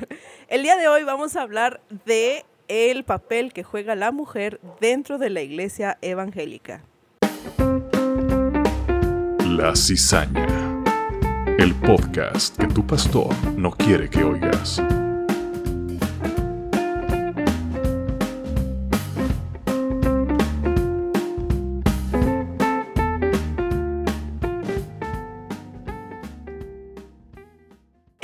El 0.47 0.61
día 0.61 0.77
de 0.77 0.87
hoy 0.87 1.03
vamos 1.03 1.35
a 1.35 1.41
hablar 1.41 1.81
de 2.05 2.45
el 2.67 3.03
papel 3.03 3.53
que 3.53 3.63
juega 3.63 3.95
la 3.95 4.11
mujer 4.11 4.59
dentro 4.79 5.17
de 5.17 5.29
la 5.31 5.41
iglesia 5.41 5.97
evangélica. 6.01 6.83
La 9.57 9.75
Cizaña, 9.75 10.47
el 11.59 11.75
podcast 11.75 12.57
que 12.57 12.65
tu 12.65 12.87
pastor 12.87 13.35
no 13.55 13.69
quiere 13.69 14.09
que 14.09 14.23
oigas. 14.23 14.81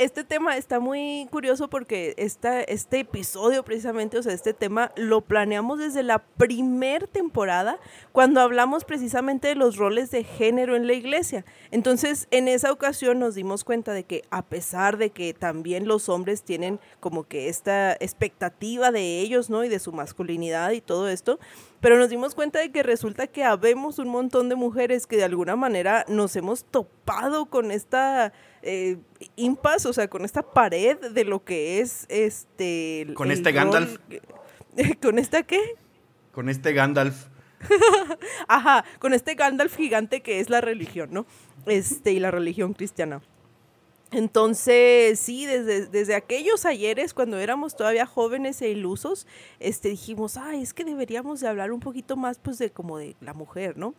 Este 0.00 0.24
tema 0.24 0.56
está 0.56 0.80
muy 0.80 1.28
curioso 1.30 1.68
porque 1.68 2.14
esta, 2.16 2.62
este 2.62 3.00
episodio 3.00 3.62
precisamente, 3.62 4.16
o 4.16 4.22
sea, 4.22 4.32
este 4.32 4.54
tema 4.54 4.92
lo 4.96 5.20
planeamos 5.20 5.78
desde 5.78 6.02
la 6.02 6.20
primer 6.20 7.06
temporada 7.06 7.78
cuando 8.10 8.40
hablamos 8.40 8.84
precisamente 8.86 9.48
de 9.48 9.56
los 9.56 9.76
roles 9.76 10.10
de 10.10 10.24
género 10.24 10.74
en 10.74 10.86
la 10.86 10.94
iglesia. 10.94 11.44
Entonces, 11.70 12.28
en 12.30 12.48
esa 12.48 12.72
ocasión 12.72 13.18
nos 13.18 13.34
dimos 13.34 13.62
cuenta 13.62 13.92
de 13.92 14.04
que 14.04 14.22
a 14.30 14.40
pesar 14.40 14.96
de 14.96 15.10
que 15.10 15.34
también 15.34 15.86
los 15.86 16.08
hombres 16.08 16.44
tienen 16.44 16.80
como 17.00 17.24
que 17.24 17.50
esta 17.50 17.92
expectativa 17.92 18.92
de 18.92 19.20
ellos, 19.20 19.50
¿no? 19.50 19.64
Y 19.64 19.68
de 19.68 19.80
su 19.80 19.92
masculinidad 19.92 20.70
y 20.70 20.80
todo 20.80 21.10
esto, 21.10 21.38
pero 21.80 21.98
nos 21.98 22.08
dimos 22.08 22.34
cuenta 22.34 22.58
de 22.58 22.72
que 22.72 22.82
resulta 22.82 23.26
que 23.26 23.44
habemos 23.44 23.98
un 23.98 24.08
montón 24.08 24.48
de 24.48 24.54
mujeres 24.54 25.06
que 25.06 25.18
de 25.18 25.24
alguna 25.24 25.56
manera 25.56 26.06
nos 26.08 26.36
hemos 26.36 26.64
topado 26.64 27.44
con 27.46 27.70
esta 27.70 28.32
eh, 28.62 28.98
impas, 29.36 29.86
o 29.86 29.92
sea, 29.92 30.08
con 30.08 30.24
esta 30.24 30.42
pared 30.42 30.98
de 30.98 31.24
lo 31.24 31.44
que 31.44 31.80
es 31.80 32.06
este... 32.08 33.06
Con 33.14 33.30
este 33.30 33.52
Gandalf. 33.52 33.98
¿Con 35.02 35.18
esta 35.18 35.42
qué? 35.42 35.60
Con 36.32 36.48
este 36.48 36.72
Gandalf. 36.72 37.26
Ajá, 38.48 38.84
con 38.98 39.12
este 39.12 39.34
Gandalf 39.34 39.76
gigante 39.76 40.22
que 40.22 40.40
es 40.40 40.48
la 40.50 40.60
religión, 40.60 41.10
¿no? 41.12 41.26
Este, 41.66 42.12
y 42.12 42.20
la 42.20 42.30
religión 42.30 42.72
cristiana. 42.72 43.20
Entonces, 44.12 45.20
sí, 45.20 45.46
desde, 45.46 45.86
desde 45.86 46.16
aquellos 46.16 46.64
ayeres, 46.64 47.14
cuando 47.14 47.38
éramos 47.38 47.76
todavía 47.76 48.06
jóvenes 48.06 48.60
e 48.60 48.70
ilusos, 48.70 49.26
este, 49.60 49.90
dijimos, 49.90 50.36
ay, 50.36 50.62
es 50.62 50.74
que 50.74 50.84
deberíamos 50.84 51.38
de 51.40 51.46
hablar 51.46 51.70
un 51.70 51.78
poquito 51.78 52.16
más, 52.16 52.38
pues, 52.38 52.58
de 52.58 52.70
como 52.70 52.98
de 52.98 53.14
la 53.20 53.34
mujer, 53.34 53.76
¿no? 53.76 53.94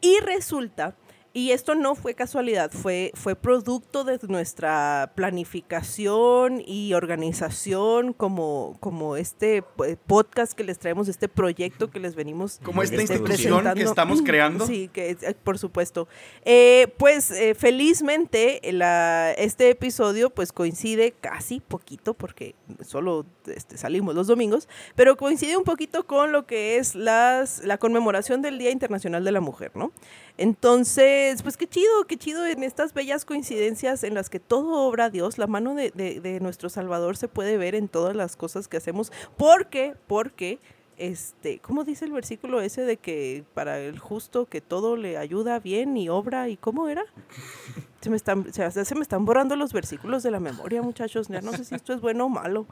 Y 0.00 0.20
resulta, 0.20 0.96
Y 1.38 1.52
esto 1.52 1.76
no 1.76 1.94
fue 1.94 2.14
casualidad, 2.14 2.72
fue, 2.72 3.12
fue 3.14 3.36
producto 3.36 4.02
de 4.02 4.18
nuestra 4.26 5.12
planificación 5.14 6.60
y 6.66 6.94
organización 6.94 8.12
como, 8.12 8.76
como 8.80 9.14
este 9.14 9.62
eh, 9.84 9.96
podcast 10.04 10.54
que 10.54 10.64
les 10.64 10.80
traemos, 10.80 11.06
este 11.06 11.28
proyecto 11.28 11.92
que 11.92 12.00
les 12.00 12.16
venimos 12.16 12.58
Como 12.64 12.82
esta 12.82 12.96
este, 12.96 13.14
institución 13.14 13.72
que 13.72 13.84
estamos 13.84 14.20
creando. 14.22 14.66
Sí, 14.66 14.90
que 14.92 15.10
eh, 15.10 15.34
por 15.44 15.60
supuesto. 15.60 16.08
Eh, 16.44 16.92
pues 16.98 17.30
eh, 17.30 17.54
felizmente 17.54 18.60
la, 18.72 19.30
este 19.30 19.70
episodio 19.70 20.30
pues 20.30 20.50
coincide 20.50 21.12
casi 21.12 21.60
poquito 21.60 22.14
porque 22.14 22.56
solo 22.84 23.26
este, 23.46 23.78
salimos 23.78 24.16
los 24.16 24.26
domingos, 24.26 24.68
pero 24.96 25.16
coincide 25.16 25.56
un 25.56 25.62
poquito 25.62 26.04
con 26.04 26.32
lo 26.32 26.46
que 26.46 26.78
es 26.78 26.96
las, 26.96 27.64
la 27.64 27.78
conmemoración 27.78 28.42
del 28.42 28.58
Día 28.58 28.72
Internacional 28.72 29.22
de 29.22 29.30
la 29.30 29.40
Mujer, 29.40 29.70
¿no? 29.76 29.92
Entonces, 30.38 31.42
pues 31.42 31.56
qué 31.56 31.66
chido, 31.66 32.04
qué 32.06 32.16
chido 32.16 32.46
en 32.46 32.62
estas 32.62 32.94
bellas 32.94 33.24
coincidencias 33.24 34.04
en 34.04 34.14
las 34.14 34.30
que 34.30 34.40
todo 34.40 34.86
obra 34.88 35.10
Dios, 35.10 35.36
la 35.36 35.46
mano 35.48 35.74
de, 35.74 35.90
de- 35.90 36.20
de 36.20 36.40
nuestro 36.40 36.68
Salvador 36.68 37.16
se 37.16 37.28
puede 37.28 37.56
ver 37.58 37.74
en 37.74 37.88
todas 37.88 38.14
las 38.16 38.36
cosas 38.36 38.68
que 38.68 38.76
hacemos, 38.76 39.12
porque, 39.36 39.94
porque, 40.06 40.60
este, 40.96 41.58
¿cómo 41.58 41.82
dice 41.84 42.04
el 42.04 42.12
versículo 42.12 42.60
ese 42.60 42.82
de 42.82 42.96
que 42.96 43.44
para 43.52 43.78
el 43.80 43.98
justo 43.98 44.46
que 44.46 44.60
todo 44.60 44.96
le 44.96 45.18
ayuda 45.18 45.58
bien 45.58 45.96
y 45.96 46.08
obra 46.08 46.48
y 46.48 46.56
cómo 46.56 46.88
era? 46.88 47.02
Se 48.00 48.10
me 48.10 48.16
están, 48.16 48.52
se, 48.52 48.70
se 48.84 48.94
me 48.94 49.00
están 49.02 49.24
borrando 49.24 49.56
los 49.56 49.72
versículos 49.72 50.22
de 50.22 50.30
la 50.30 50.38
memoria, 50.38 50.80
muchachos. 50.82 51.26
Ya 51.26 51.40
no 51.40 51.52
sé 51.52 51.64
si 51.64 51.74
esto 51.74 51.92
es 51.92 52.00
bueno 52.00 52.26
o 52.26 52.28
malo. 52.28 52.64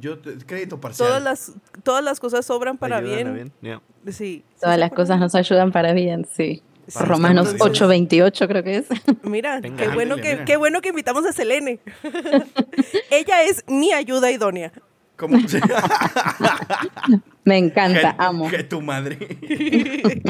Yo, 0.00 0.18
te- 0.18 0.38
crédito 0.38 0.80
parcial. 0.80 1.06
Todas 1.08 1.22
las, 1.22 1.52
todas 1.82 2.02
las 2.02 2.18
cosas 2.18 2.48
obran 2.48 2.78
para 2.78 2.96
Ayudan 2.96 3.34
bien. 3.34 3.52
Yeah. 3.60 3.82
Sí. 4.06 4.12
¿Sí 4.12 4.44
Todas 4.58 4.78
las 4.78 4.90
cosas 4.90 5.20
nos 5.20 5.34
ayudan 5.34 5.70
para 5.70 5.92
bien, 5.92 6.26
sí. 6.34 6.62
Romanos 6.94 7.52
Entonces- 7.52 7.82
8:28 7.82 8.48
creo 8.48 8.62
que 8.64 8.76
es. 8.78 8.86
Mira, 9.22 9.60
Venga, 9.60 9.76
qué 9.84 9.88
bueno 9.88 10.16
que 10.16 10.32
mira. 10.32 10.44
qué 10.44 10.56
bueno 10.56 10.80
que 10.80 10.88
invitamos 10.90 11.24
a 11.26 11.32
Selene. 11.32 11.80
Ella 13.10 13.42
es 13.44 13.64
mi 13.68 13.92
ayuda 13.92 14.30
idónea. 14.30 14.72
Como, 15.16 15.36
Me 17.44 17.58
encanta, 17.58 18.16
que, 18.16 18.22
amo. 18.22 18.48
que 18.48 18.64
tu 18.64 18.80
madre. 18.80 19.18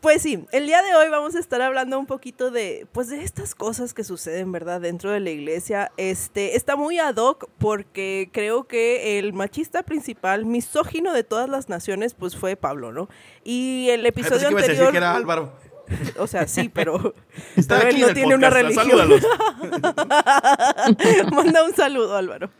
Pues 0.00 0.22
sí, 0.22 0.44
el 0.52 0.66
día 0.66 0.82
de 0.82 0.94
hoy 0.94 1.08
vamos 1.08 1.34
a 1.34 1.38
estar 1.38 1.62
hablando 1.62 1.98
un 1.98 2.06
poquito 2.06 2.50
de, 2.50 2.86
pues 2.92 3.08
de 3.08 3.22
estas 3.22 3.54
cosas 3.54 3.94
que 3.94 4.04
suceden, 4.04 4.52
¿verdad? 4.52 4.80
Dentro 4.80 5.10
de 5.10 5.20
la 5.20 5.30
iglesia. 5.30 5.90
Este, 5.96 6.56
está 6.56 6.76
muy 6.76 6.98
ad 6.98 7.16
hoc 7.16 7.48
porque 7.58 8.28
creo 8.32 8.64
que 8.64 9.18
el 9.18 9.32
machista 9.32 9.82
principal, 9.82 10.44
misógino 10.44 11.12
de 11.12 11.24
todas 11.24 11.48
las 11.48 11.68
naciones, 11.68 12.14
pues 12.14 12.36
fue 12.36 12.56
Pablo, 12.56 12.92
¿no? 12.92 13.08
Y 13.42 13.88
el 13.90 14.04
Ay, 14.04 14.12
pensé 14.12 14.28
episodio 14.28 14.48
que 14.48 14.52
ibas 14.52 14.64
a 14.64 14.66
decir 14.66 14.84
anterior, 14.84 14.92
que 14.92 14.98
era 14.98 15.14
Álvaro. 15.14 15.52
o 16.18 16.26
sea, 16.26 16.46
sí, 16.46 16.68
pero, 16.68 17.14
Está 17.56 17.78
pero 17.78 17.90
él 17.90 18.00
no 18.00 18.12
tiene 18.12 18.34
una 18.34 18.50
religión. 18.50 18.86
Manda 21.32 21.64
un 21.64 21.74
saludo, 21.74 22.16
Álvaro. 22.16 22.50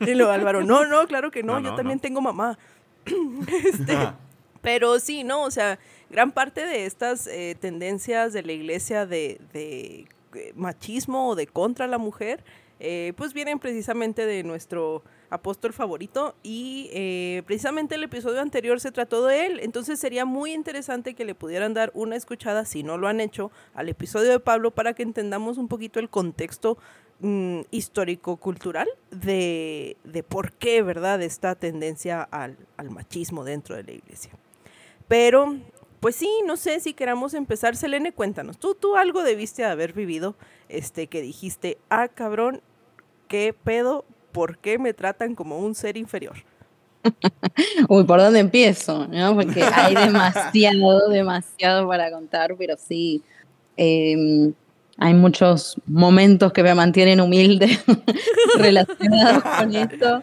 Luego 0.00 0.30
Álvaro, 0.30 0.64
no, 0.64 0.84
no, 0.84 1.06
claro 1.06 1.30
que 1.30 1.42
no, 1.42 1.54
No, 1.54 1.60
yo 1.60 1.70
no, 1.70 1.76
también 1.76 1.98
no. 1.98 2.02
tengo 2.02 2.20
mamá. 2.20 2.58
Este, 3.64 3.96
pero 4.60 5.00
sí, 5.00 5.24
¿no? 5.24 5.42
O 5.42 5.50
sea, 5.50 5.78
gran 6.10 6.32
parte 6.32 6.64
de 6.64 6.86
estas 6.86 7.26
eh, 7.26 7.56
tendencias 7.60 8.32
de 8.32 8.42
la 8.42 8.52
iglesia 8.52 9.06
de, 9.06 9.40
eh, 9.54 10.06
machismo 10.54 11.28
o 11.28 11.34
de 11.34 11.46
contra 11.46 11.86
la 11.86 11.98
mujer, 11.98 12.44
eh, 12.80 13.12
pues 13.16 13.32
vienen 13.34 13.58
precisamente 13.58 14.24
de 14.24 14.44
nuestro 14.44 15.02
apóstol 15.30 15.72
favorito 15.72 16.36
y 16.42 17.42
precisamente 17.44 17.96
el 17.96 18.04
episodio 18.04 18.40
anterior 18.40 18.80
se 18.80 18.92
trató 18.92 19.26
de 19.26 19.44
él, 19.44 19.60
entonces 19.60 20.00
sería 20.00 20.24
muy 20.24 20.52
interesante 20.54 21.12
que 21.12 21.26
le 21.26 21.34
pudieran 21.34 21.74
dar 21.74 21.90
una 21.92 22.16
escuchada, 22.16 22.64
si 22.64 22.82
no 22.82 22.96
lo 22.96 23.08
han 23.08 23.20
hecho, 23.20 23.50
al 23.74 23.90
episodio 23.90 24.30
de 24.30 24.40
Pablo 24.40 24.70
para 24.70 24.94
que 24.94 25.02
entendamos 25.02 25.58
un 25.58 25.68
poquito 25.68 26.00
el 26.00 26.08
contexto 26.08 26.78
mm, 27.20 27.60
histórico-cultural 27.70 28.88
de, 29.10 29.98
de 30.04 30.22
por 30.22 30.52
qué, 30.52 30.82
¿verdad?, 30.82 31.20
esta 31.20 31.56
tendencia 31.56 32.22
al, 32.22 32.56
al 32.78 32.90
machismo 32.90 33.44
dentro 33.44 33.76
de 33.76 33.82
la 33.82 33.92
iglesia. 33.92 34.32
Pero, 35.08 35.56
pues 36.00 36.16
sí, 36.16 36.28
no 36.46 36.56
sé 36.56 36.80
si 36.80 36.94
queramos 36.94 37.34
empezar. 37.34 37.76
Selene, 37.76 38.12
cuéntanos. 38.12 38.58
Tú, 38.58 38.74
tú 38.74 38.96
algo 38.96 39.22
debiste 39.22 39.64
haber 39.64 39.92
vivido, 39.92 40.36
este, 40.68 41.06
que 41.06 41.22
dijiste, 41.22 41.78
ah, 41.90 42.08
cabrón, 42.08 42.60
¿qué 43.26 43.54
pedo? 43.64 44.04
¿Por 44.32 44.58
qué 44.58 44.78
me 44.78 44.94
tratan 44.94 45.34
como 45.34 45.58
un 45.58 45.74
ser 45.74 45.96
inferior? 45.96 46.36
Uy, 47.88 48.04
¿por 48.04 48.20
dónde 48.20 48.40
empiezo? 48.40 49.06
¿no? 49.08 49.34
Porque 49.34 49.62
hay 49.62 49.94
demasiado, 50.06 51.08
demasiado 51.08 51.88
para 51.88 52.10
contar, 52.10 52.54
pero 52.56 52.76
sí, 52.76 53.22
eh, 53.76 54.52
hay 54.98 55.14
muchos 55.14 55.80
momentos 55.86 56.52
que 56.52 56.62
me 56.62 56.74
mantienen 56.74 57.20
humilde 57.20 57.78
relacionados 58.58 59.44
con 59.44 59.74
esto, 59.74 60.22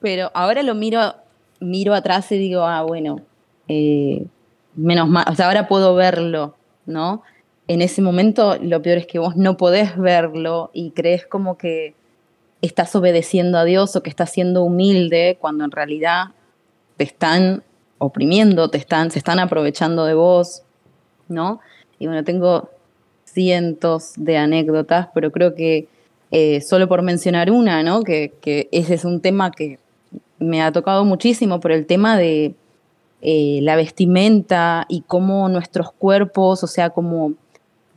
pero 0.00 0.30
ahora 0.34 0.62
lo 0.62 0.74
miro, 0.74 1.14
miro 1.60 1.94
atrás 1.94 2.32
y 2.32 2.38
digo, 2.38 2.62
ah, 2.62 2.82
bueno, 2.82 3.20
eh, 3.68 4.26
menos 4.76 5.08
mal, 5.08 5.24
o 5.28 5.34
sea, 5.34 5.46
ahora 5.46 5.68
puedo 5.68 5.94
verlo, 5.94 6.56
¿no? 6.86 7.22
En 7.66 7.80
ese 7.80 8.02
momento 8.02 8.56
lo 8.60 8.82
peor 8.82 8.98
es 8.98 9.06
que 9.06 9.18
vos 9.18 9.36
no 9.36 9.56
podés 9.56 9.96
verlo 9.96 10.70
y 10.74 10.90
crees 10.90 11.26
como 11.26 11.56
que 11.56 11.94
estás 12.60 12.94
obedeciendo 12.94 13.58
a 13.58 13.64
Dios 13.64 13.94
o 13.96 14.02
que 14.02 14.10
estás 14.10 14.30
siendo 14.30 14.62
humilde 14.62 15.38
cuando 15.40 15.64
en 15.64 15.70
realidad 15.70 16.26
te 16.96 17.04
están 17.04 17.62
oprimiendo, 17.98 18.68
te 18.68 18.78
están, 18.78 19.10
se 19.10 19.18
están 19.18 19.38
aprovechando 19.38 20.04
de 20.04 20.14
vos, 20.14 20.62
¿no? 21.28 21.60
Y 21.98 22.06
bueno, 22.06 22.24
tengo 22.24 22.70
cientos 23.24 24.12
de 24.16 24.36
anécdotas, 24.36 25.08
pero 25.14 25.30
creo 25.30 25.54
que 25.54 25.88
eh, 26.30 26.60
solo 26.60 26.88
por 26.88 27.02
mencionar 27.02 27.50
una, 27.50 27.82
¿no? 27.82 28.02
Que, 28.02 28.32
que 28.40 28.68
ese 28.72 28.94
es 28.94 29.04
un 29.04 29.20
tema 29.20 29.50
que 29.50 29.78
me 30.38 30.62
ha 30.62 30.72
tocado 30.72 31.04
muchísimo, 31.04 31.60
por 31.60 31.72
el 31.72 31.86
tema 31.86 32.16
de 32.18 32.54
eh, 33.26 33.60
la 33.62 33.74
vestimenta 33.74 34.84
y 34.86 35.00
cómo 35.00 35.48
nuestros 35.48 35.90
cuerpos, 35.92 36.62
o 36.62 36.66
sea, 36.66 36.90
como 36.90 37.32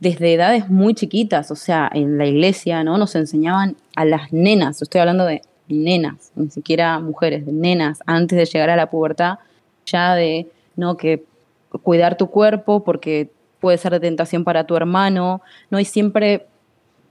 desde 0.00 0.32
edades 0.32 0.70
muy 0.70 0.94
chiquitas, 0.94 1.50
o 1.50 1.54
sea, 1.54 1.90
en 1.92 2.16
la 2.16 2.24
iglesia, 2.24 2.82
¿no? 2.82 2.96
Nos 2.96 3.14
enseñaban 3.14 3.76
a 3.94 4.06
las 4.06 4.32
nenas, 4.32 4.80
estoy 4.80 5.02
hablando 5.02 5.26
de 5.26 5.42
nenas, 5.68 6.32
ni 6.34 6.48
siquiera 6.48 6.98
mujeres, 6.98 7.44
de 7.44 7.52
nenas, 7.52 7.98
antes 8.06 8.38
de 8.38 8.46
llegar 8.46 8.70
a 8.70 8.76
la 8.76 8.88
pubertad, 8.88 9.38
ya 9.84 10.14
de, 10.14 10.48
¿no? 10.76 10.96
Que 10.96 11.24
cuidar 11.82 12.16
tu 12.16 12.30
cuerpo 12.30 12.82
porque 12.82 13.30
puede 13.60 13.76
ser 13.76 13.92
de 13.92 14.00
tentación 14.00 14.44
para 14.44 14.64
tu 14.64 14.76
hermano, 14.76 15.42
¿no? 15.68 15.78
Y 15.78 15.84
siempre 15.84 16.46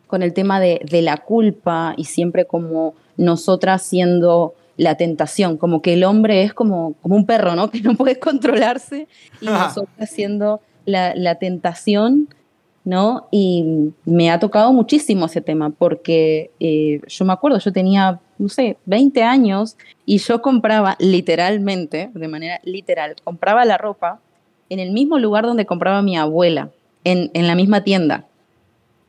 con 0.08 0.24
el 0.24 0.34
tema 0.34 0.60
de, 0.60 0.82
de 0.90 1.04
la 1.04 1.18
culpa 1.18 1.94
y 1.98 2.06
siempre 2.06 2.46
como 2.46 2.96
nosotras 3.16 3.84
siendo 3.84 4.56
la 4.78 4.96
tentación, 4.96 5.58
como 5.58 5.82
que 5.82 5.94
el 5.94 6.04
hombre 6.04 6.44
es 6.44 6.54
como, 6.54 6.94
como 7.02 7.16
un 7.16 7.26
perro, 7.26 7.56
¿no? 7.56 7.70
Que 7.72 7.82
no 7.82 7.96
puede 7.96 8.20
controlarse 8.20 9.08
y 9.42 9.46
nosotras 9.46 10.10
siendo 10.10 10.62
la, 10.86 11.14
la 11.16 11.36
tentación, 11.36 12.30
¿no? 12.86 13.28
Y 13.32 13.92
me 14.06 14.32
ha 14.32 14.40
tocado 14.40 14.72
muchísimo 14.72 15.26
ese 15.26 15.42
tema 15.42 15.72
porque 15.72 16.52
eh, 16.60 17.02
yo 17.08 17.26
me 17.26 17.34
acuerdo, 17.34 17.60
yo 17.60 17.74
tenía, 17.74 18.20
no 18.38 18.48
sé, 18.48 18.78
20 18.86 19.24
años 19.24 19.76
y 20.06 20.20
yo 20.20 20.42
compraba 20.42 20.96
literalmente, 21.00 22.12
de 22.14 22.28
manera 22.28 22.62
literal, 22.64 23.16
compraba 23.24 23.66
la 23.66 23.78
ropa 23.78 24.22
en 24.70 24.80
el 24.80 24.92
mismo 24.92 25.18
lugar 25.20 25.46
donde 25.46 25.66
compraba 25.66 26.02
mi 26.02 26.18
abuela, 26.18 26.70
en, 27.04 27.32
en 27.34 27.48
la 27.48 27.56
misma 27.56 27.84
tienda. 27.84 28.26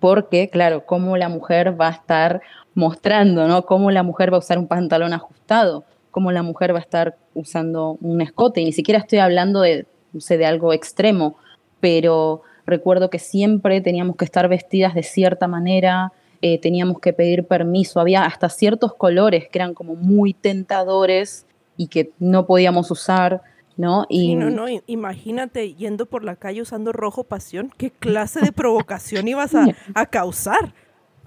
Porque, 0.00 0.48
claro, 0.48 0.86
cómo 0.86 1.16
la 1.16 1.28
mujer 1.28 1.80
va 1.80 1.88
a 1.88 1.92
estar 1.92 2.40
mostrando, 2.78 3.48
¿no? 3.48 3.66
Cómo 3.66 3.90
la 3.90 4.04
mujer 4.04 4.32
va 4.32 4.36
a 4.36 4.38
usar 4.38 4.56
un 4.56 4.68
pantalón 4.68 5.12
ajustado, 5.12 5.84
cómo 6.12 6.30
la 6.30 6.44
mujer 6.44 6.72
va 6.72 6.78
a 6.78 6.82
estar 6.82 7.16
usando 7.34 7.98
un 8.00 8.20
escote. 8.20 8.60
Y 8.60 8.66
ni 8.66 8.72
siquiera 8.72 9.00
estoy 9.00 9.18
hablando 9.18 9.62
de, 9.62 9.86
no 10.12 10.20
sé, 10.20 10.38
de 10.38 10.46
algo 10.46 10.72
extremo, 10.72 11.36
pero 11.80 12.42
recuerdo 12.66 13.10
que 13.10 13.18
siempre 13.18 13.80
teníamos 13.80 14.14
que 14.14 14.24
estar 14.24 14.48
vestidas 14.48 14.94
de 14.94 15.02
cierta 15.02 15.48
manera, 15.48 16.12
eh, 16.40 16.60
teníamos 16.60 17.00
que 17.00 17.12
pedir 17.12 17.48
permiso, 17.48 17.98
había 17.98 18.24
hasta 18.24 18.48
ciertos 18.48 18.94
colores 18.94 19.48
que 19.48 19.58
eran 19.58 19.74
como 19.74 19.96
muy 19.96 20.32
tentadores 20.32 21.46
y 21.76 21.88
que 21.88 22.12
no 22.20 22.46
podíamos 22.46 22.92
usar, 22.92 23.42
¿no? 23.76 24.06
Y 24.08 24.20
Sí, 24.20 24.34
no, 24.36 24.50
no, 24.50 24.66
imagínate 24.86 25.74
yendo 25.74 26.06
por 26.06 26.22
la 26.22 26.36
calle 26.36 26.62
usando 26.62 26.92
rojo 26.92 27.24
pasión, 27.24 27.72
¿qué 27.76 27.90
clase 27.90 28.40
de 28.40 28.52
provocación 28.52 29.26
ibas 29.26 29.56
a, 29.56 29.66
a 29.94 30.06
causar? 30.06 30.74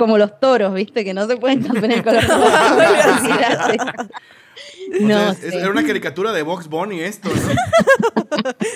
Como 0.02 0.18
los 0.18 0.40
toros, 0.40 0.74
¿viste? 0.74 1.06
Que 1.06 1.14
no 1.14 1.28
se 1.28 1.38
pueden 1.38 1.62
cambiar 1.62 1.92
el 1.92 2.04
color. 2.04 2.24
O 2.26 2.28
no, 5.02 5.08
sea, 5.08 5.30
es- 5.32 5.44
es- 5.44 5.52
sí. 5.54 5.58
Era 5.60 5.70
una 5.70 5.86
caricatura 5.86 6.32
de 6.34 6.42
Box 6.42 6.68
Bunny 6.68 7.02
esto, 7.02 7.30
¿no? 7.30 7.36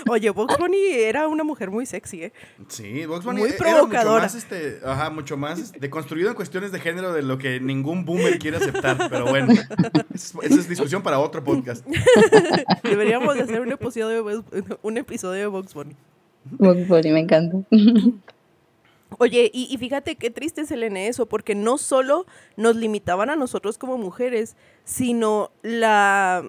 Oye, 0.12 0.29
Box 0.29 0.55
Bunny 0.60 0.77
era 0.91 1.27
una 1.27 1.44
mujer 1.44 1.72
muy 1.72 1.88
sexy, 1.88 2.24
¿eh? 2.25 2.34
Sí, 2.67 3.05
Box 3.08 3.25
Bunny 3.25 3.39
Muy 3.41 3.50
era 3.50 3.58
provocadora. 3.58 4.24
mucho 4.24 4.24
más, 4.24 4.36
este, 4.36 4.79
ajá, 4.86 5.10
mucho 5.10 5.36
más 5.36 5.72
deconstruido 5.74 6.29
en 6.29 6.36
cuestiones 6.36 6.72
de 6.72 6.79
género 6.79 7.12
de 7.12 7.24
lo 7.24 7.39
que 7.39 7.60
ningún 7.60 8.05
boomer 8.05 8.38
quiere 8.38 8.58
aceptar, 8.58 9.08
pero 9.10 9.25
bueno, 9.25 9.51
es- 10.13 10.34
esa 10.44 10.55
es 10.60 10.70
discusión 10.70 11.01
para 11.01 11.17
otro 11.20 11.44
podcast. 11.44 11.84
Deberíamos 12.84 13.34
de 13.36 13.41
hacer 13.41 13.62
un 13.62 13.72
episodio 13.72 14.10
de, 14.10 14.20
Box- 14.22 14.77
un 14.84 14.98
episodio 14.98 15.39
de 15.41 15.48
Box 15.48 15.74
Bunny. 15.74 15.96
Bugs 16.51 16.88
Bunny, 16.88 17.12
me 17.12 17.22
encanta. 17.22 17.58
Oye, 19.17 19.50
y, 19.53 19.67
y 19.71 19.77
fíjate 19.77 20.15
qué 20.15 20.29
triste 20.29 20.62
es 20.62 20.71
el 20.71 20.83
en 20.83 20.97
eso, 20.97 21.27
porque 21.27 21.55
no 21.55 21.77
solo 21.77 22.25
nos 22.57 22.75
limitaban 22.75 23.29
a 23.29 23.35
nosotros 23.35 23.77
como 23.77 23.97
mujeres, 23.97 24.57
sino 24.83 25.51
la, 25.62 26.43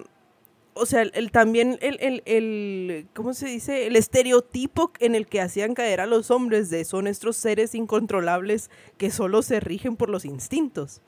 o 0.73 0.85
sea, 0.85 1.03
el, 1.03 1.31
también 1.31 1.77
el, 1.81 1.97
el, 2.01 2.23
el, 2.25 3.07
¿cómo 3.13 3.33
se 3.33 3.47
dice? 3.47 3.87
El 3.87 3.95
estereotipo 3.95 4.91
en 4.99 5.15
el 5.15 5.27
que 5.27 5.41
hacían 5.41 5.75
caer 5.75 6.01
a 6.01 6.07
los 6.07 6.31
hombres 6.31 6.69
de 6.69 6.83
son 6.83 7.07
estos 7.07 7.37
seres 7.37 7.75
incontrolables 7.75 8.69
que 8.97 9.11
solo 9.11 9.41
se 9.43 9.59
rigen 9.59 9.95
por 9.95 10.09
los 10.09 10.25
instintos. 10.25 11.01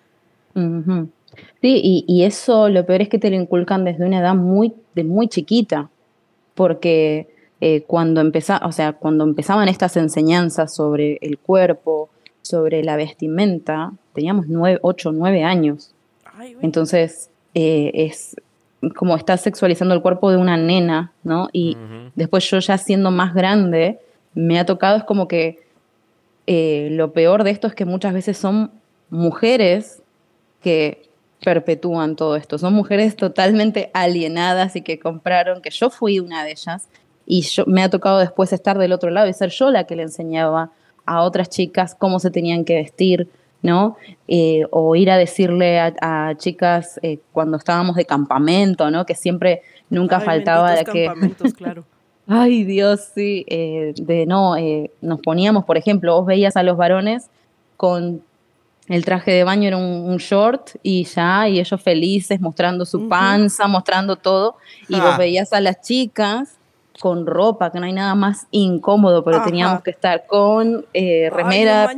Sí, 0.54 1.80
y, 1.84 2.06
y 2.08 2.24
eso 2.24 2.70
lo 2.70 2.86
peor 2.86 3.02
es 3.02 3.10
que 3.10 3.20
te 3.20 3.30
lo 3.30 3.36
inculcan 3.36 3.86
desde 3.86 4.06
una 4.06 4.20
edad 4.20 4.36
muy, 4.36 4.74
de 4.96 5.04
muy 5.04 5.28
chiquita, 5.28 5.90
porque 6.56 7.30
eh, 7.62 7.82
cuando 7.88 8.22
empeza- 8.22 8.62
o 8.66 8.72
sea, 8.72 8.94
cuando 8.94 9.24
empezaban 9.24 9.68
estas 9.68 9.98
enseñanzas 9.98 10.74
sobre 10.74 11.18
el 11.22 11.38
cuerpo, 11.38 12.10
sobre 12.42 12.84
la 12.84 12.96
vestimenta, 12.96 13.92
teníamos 14.14 14.48
nueve, 14.48 14.80
ocho, 14.82 15.12
nueve 15.12 15.44
años. 15.44 15.92
Ay, 16.26 16.54
güey. 16.54 16.66
Entonces, 16.66 17.30
eh, 17.54 17.92
es 17.94 18.36
como 18.96 19.16
estás 19.18 19.42
sexualizando 19.42 19.94
el 19.94 20.02
cuerpo 20.02 20.32
de 20.32 20.38
una 20.38 20.56
nena, 20.56 21.12
¿no? 21.24 21.50
Y 21.52 21.76
Ujú. 21.76 22.12
después 22.16 22.50
yo 22.50 22.60
ya 22.60 22.78
siendo 22.78 23.12
más 23.12 23.34
grande, 23.34 24.00
me 24.34 24.58
ha 24.58 24.66
tocado, 24.66 24.98
es 24.98 25.04
como 25.04 25.28
que 25.28 25.60
eh, 26.48 26.88
lo 26.92 27.12
peor 27.12 27.44
de 27.44 27.52
esto 27.52 27.68
es 27.68 27.76
que 27.76 27.86
muchas 27.86 28.14
veces 28.14 28.38
son 28.38 28.72
mujeres 29.10 30.02
que 30.62 31.10
perpetúan 31.44 32.16
todo 32.16 32.36
esto. 32.36 32.58
Son 32.58 32.74
mujeres 32.74 33.16
totalmente 33.16 33.92
alienadas 33.94 34.76
y 34.76 34.82
que 34.82 34.98
compraron, 35.00 35.62
que 35.62 35.70
yo 35.70 35.90
fui 35.90 36.20
una 36.20 36.44
de 36.44 36.52
ellas, 36.52 36.88
y 37.30 37.42
yo, 37.44 37.64
me 37.68 37.84
ha 37.84 37.90
tocado 37.90 38.18
después 38.18 38.52
estar 38.52 38.78
del 38.78 38.92
otro 38.92 39.10
lado 39.12 39.28
y 39.30 39.34
ser 39.34 39.52
yo 39.52 39.70
la 39.72 39.86
que 39.86 39.96
le 39.96 40.04
enseñaba 40.04 40.72
a 41.06 41.22
otras 41.22 41.48
chicas 41.50 41.96
cómo 41.96 42.20
se 42.20 42.32
tenían 42.32 42.66
que 42.66 42.76
vestir, 42.76 43.30
¿no? 43.62 43.96
Eh, 44.28 44.64
o 44.72 44.96
ir 44.96 45.10
a 45.12 45.18
decirle 45.18 45.80
a, 45.80 45.94
a 46.02 46.36
chicas 46.38 47.00
eh, 47.04 47.20
cuando 47.32 47.58
estábamos 47.58 47.96
de 47.96 48.06
campamento, 48.06 48.90
¿no? 48.92 49.06
Que 49.06 49.16
siempre, 49.16 49.62
nunca 49.90 50.18
Ay, 50.18 50.26
faltaba 50.26 50.72
de 50.74 50.84
que... 50.86 51.08
claro. 51.56 51.86
Ay, 52.28 52.64
Dios, 52.64 53.10
sí. 53.16 53.46
eh, 53.48 53.94
de 53.96 54.26
no, 54.26 54.56
eh, 54.58 54.92
nos 55.02 55.20
poníamos, 55.22 55.66
por 55.66 55.78
ejemplo, 55.78 56.16
vos 56.16 56.26
veías 56.28 56.56
a 56.58 56.64
los 56.64 56.78
varones 56.78 57.28
con 57.78 58.22
el 58.88 59.04
traje 59.06 59.32
de 59.32 59.44
baño, 59.44 59.68
era 59.68 59.78
un, 59.78 59.84
un 60.10 60.18
short 60.18 60.72
y 60.84 61.04
ya, 61.06 61.48
y 61.50 61.60
ellos 61.60 61.82
felices, 61.82 62.40
mostrando 62.42 62.86
su 62.86 63.08
panza, 63.08 63.68
mostrando 63.68 64.16
todo. 64.16 64.56
Y 64.88 64.96
Ah. 64.96 65.04
vos 65.10 65.18
veías 65.18 65.54
a 65.54 65.60
las 65.62 65.82
chicas 65.82 66.59
con 67.00 67.26
ropa, 67.26 67.72
que 67.72 67.80
no 67.80 67.86
hay 67.86 67.94
nada 67.94 68.16
más 68.16 68.48
incómodo, 68.52 69.24
pero 69.24 69.38
Ajá. 69.38 69.46
teníamos 69.46 69.82
que 69.82 69.92
estar 69.92 70.26
con 70.28 70.86
eh, 70.94 71.30
remera, 71.32 71.94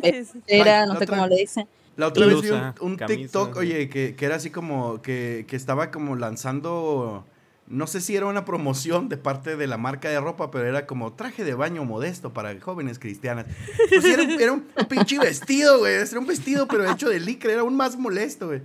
no 0.85 0.97
sé 0.97 1.07
cómo 1.07 1.27
le 1.27 1.35
dicen. 1.35 1.67
La 1.97 2.07
otra 2.07 2.25
vez 2.25 2.41
vi 2.41 2.49
un, 2.49 2.73
un 2.81 2.97
TikTok, 2.97 3.57
oye, 3.57 3.89
que, 3.89 4.15
que 4.15 4.25
era 4.25 4.35
así 4.35 4.49
como 4.49 5.01
que, 5.01 5.45
que 5.47 5.55
estaba 5.55 5.91
como 5.91 6.15
lanzando, 6.15 7.25
no 7.71 7.87
sé 7.87 8.01
si 8.01 8.15
era 8.15 8.25
una 8.25 8.45
promoción 8.45 9.09
de 9.09 9.17
parte 9.17 9.55
de 9.55 9.65
la 9.67 9.77
marca 9.77 10.09
de 10.09 10.19
ropa, 10.19 10.51
pero 10.51 10.65
era 10.67 10.85
como 10.85 11.13
traje 11.13 11.43
de 11.43 11.53
baño 11.53 11.85
modesto 11.85 12.33
para 12.33 12.59
jóvenes 12.59 12.99
cristianas. 12.99 13.45
Pues 13.89 14.05
era, 14.05 14.23
un- 14.23 14.31
era 14.31 14.51
un 14.51 14.61
pinche 14.89 15.17
vestido, 15.17 15.79
güey, 15.79 15.93
era 15.95 16.19
un 16.19 16.27
vestido, 16.27 16.67
pero 16.67 16.89
hecho 16.91 17.09
de 17.09 17.19
licra, 17.19 17.51
era 17.53 17.61
aún 17.61 17.75
más 17.75 17.97
molesto, 17.97 18.47
güey. 18.47 18.61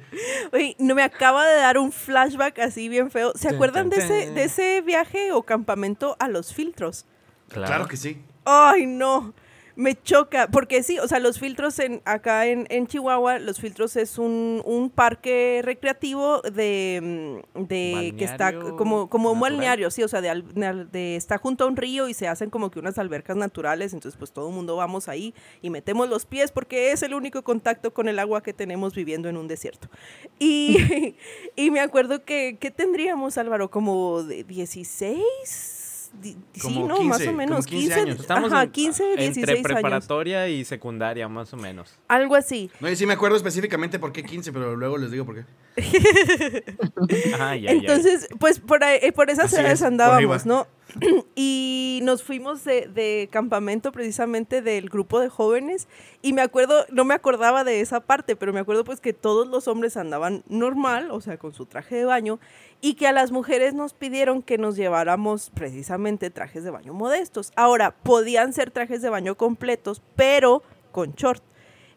Oye, 0.53 0.77
no 0.79 0.95
me 0.95 1.03
acaba 1.03 1.47
de 1.47 1.57
dar 1.57 1.79
un 1.79 1.93
flashback 1.93 2.59
así 2.59 2.89
bien 2.89 3.11
feo. 3.11 3.33
¿Se 3.37 3.49
acuerdan 3.49 3.89
de 3.91 3.97
ese, 3.97 4.31
de 4.35 4.45
ese 4.45 4.81
viaje 4.83 5.33
o 5.33 5.43
campamento 5.45 6.17
a 6.19 6.29
los 6.29 6.53
filtros? 6.53 7.07
Claro, 7.49 7.87
que 7.87 7.97
sí. 7.97 8.21
Ay, 8.45 8.87
no. 8.87 9.33
Me 9.77 9.95
choca, 9.95 10.49
porque 10.49 10.83
sí, 10.83 10.99
o 10.99 11.07
sea, 11.07 11.19
los 11.21 11.39
filtros 11.39 11.79
en, 11.81 12.01
acá 12.07 12.47
en, 12.47 12.67
en 12.71 12.87
Chihuahua, 12.87 13.39
los 13.39 13.61
filtros 13.61 13.95
es 13.97 14.17
un, 14.19 14.63
un 14.65 14.89
parque 14.89 15.61
recreativo 15.63 16.41
de, 16.41 17.43
mm, 17.55 17.63
de 17.65 18.15
que 18.17 18.25
está 18.25 18.53
como, 18.77 19.11
como 19.11 19.31
un 19.33 19.39
balneario, 19.41 19.91
sí, 19.91 20.03
o 20.03 20.09
sea, 20.09 20.23
de, 20.23 20.31
al- 20.31 20.91
de 20.91 21.17
está 21.17 21.37
junto 21.37 21.65
a 21.65 21.67
un 21.67 21.77
río 21.77 22.09
y 22.09 22.15
se 22.15 22.27
hacen 22.27 22.49
como 22.49 22.71
que 22.71 22.79
unas 22.79 22.97
albercas 22.99 23.37
naturales, 23.37 23.93
entonces 23.93 24.17
pues 24.19 24.33
todo 24.33 24.49
el 24.49 24.55
mundo 24.55 24.77
vamos 24.77 25.09
ahí 25.09 25.35
y 25.61 25.69
metemos 25.69 26.09
los 26.09 26.25
pies 26.25 26.53
porque 26.53 26.93
es 26.93 27.03
el 27.03 27.13
único 27.13 27.43
contacto 27.45 27.93
con 27.93 28.09
el 28.09 28.19
agua 28.19 28.43
que 28.43 28.55
tenemos 28.55 28.95
viviendo 28.95 29.29
en 29.29 29.37
un 29.37 29.47
desierto. 29.47 29.89
Y, 30.39 31.15
y 31.55 31.71
me 31.71 31.81
acuerdo 31.81 32.25
que, 32.25 32.57
¿qué 32.59 32.71
tendríamos, 32.71 33.37
Álvaro? 33.37 33.71
Como 33.71 34.23
de 34.23 34.43
16, 34.43 35.21
Di- 35.21 35.76
sí, 36.23 36.37
Como 36.61 36.87
no, 36.89 36.95
15, 36.97 37.09
más 37.09 37.21
o 37.21 37.25
como 37.25 37.37
menos. 37.37 37.67
15 37.67 37.85
15, 37.95 38.01
años. 38.01 38.21
Estamos 38.21 38.53
ajá, 38.53 38.63
en- 38.65 38.71
15, 38.71 39.05
16 39.17 39.37
entre 39.37 39.53
años. 39.55 39.63
preparatoria 39.65 40.49
y 40.49 40.65
secundaria, 40.65 41.29
más 41.29 41.53
o 41.53 41.57
menos. 41.57 41.95
Algo 42.09 42.35
así. 42.35 42.71
No, 42.81 42.89
y 42.91 42.97
sí 42.97 43.07
me 43.07 43.15
acuerdo 43.15 43.37
específicamente 43.37 43.99
por 43.99 44.13
qué 44.13 44.23
15, 44.23 44.53
pero 44.53 44.77
luego 44.77 44.99
les 44.99 45.11
digo 45.11 45.25
por 45.25 45.35
qué. 45.37 45.45
Ay, 47.39 47.67
ay. 47.69 47.79
Entonces, 47.79 48.29
pues 48.39 48.59
por, 48.61 48.83
ahí- 48.85 48.99
eh, 49.03 49.13
por 49.13 49.31
esas 49.31 49.47
Así 49.47 49.57
edades 49.57 49.73
es, 49.75 49.79
por 49.81 49.89
andábamos, 49.89 50.41
va. 50.43 50.45
¿no? 50.45 50.67
y 51.35 52.01
nos 52.03 52.23
fuimos 52.23 52.65
de, 52.65 53.29
campamento 53.31 53.93
precisamente 53.93 54.63
del 54.63 54.89
grupo 54.89 55.21
de 55.21 55.29
jóvenes 55.29 55.89
y 56.23 56.33
me 56.33 56.43
acuerdo, 56.43 56.87
no 56.91 57.05
me 57.05 57.15
acordaba 57.15 57.65
de 57.65 57.81
esa 57.81 58.01
parte, 58.01 58.37
pero 58.37 58.53
me 58.53 58.61
acuerdo 58.61 58.85
pues 58.85 59.01
que 59.01 59.13
todos 59.13 59.47
los 59.49 59.69
hombres 59.69 59.97
andaban 59.97 60.43
normal, 60.49 61.11
o 61.11 61.21
sea, 61.21 61.39
con 61.39 61.53
su 61.53 61.67
traje 61.67 61.97
de 61.97 62.05
baño 62.05 62.39
y 62.81 62.95
que 62.95 63.07
a 63.07 63.13
las 63.13 63.33
mujeres 63.33 63.75
nos 63.75 63.95
pidieron 63.95 64.43
que 64.43 64.59
nos 64.59 64.77
lleváramos 64.77 65.51
precisamente 65.51 66.31
trajes 66.31 66.65
de 66.65 66.71
baño 66.71 66.93
modestos. 66.93 67.53
Ahora, 67.57 67.95
podían 68.03 68.53
ser 68.53 68.71
trajes 68.71 69.03
de 69.03 69.11
baño 69.11 69.37
completos, 69.37 70.03
pero 70.15 70.63
con 70.93 71.13
short. 71.13 71.43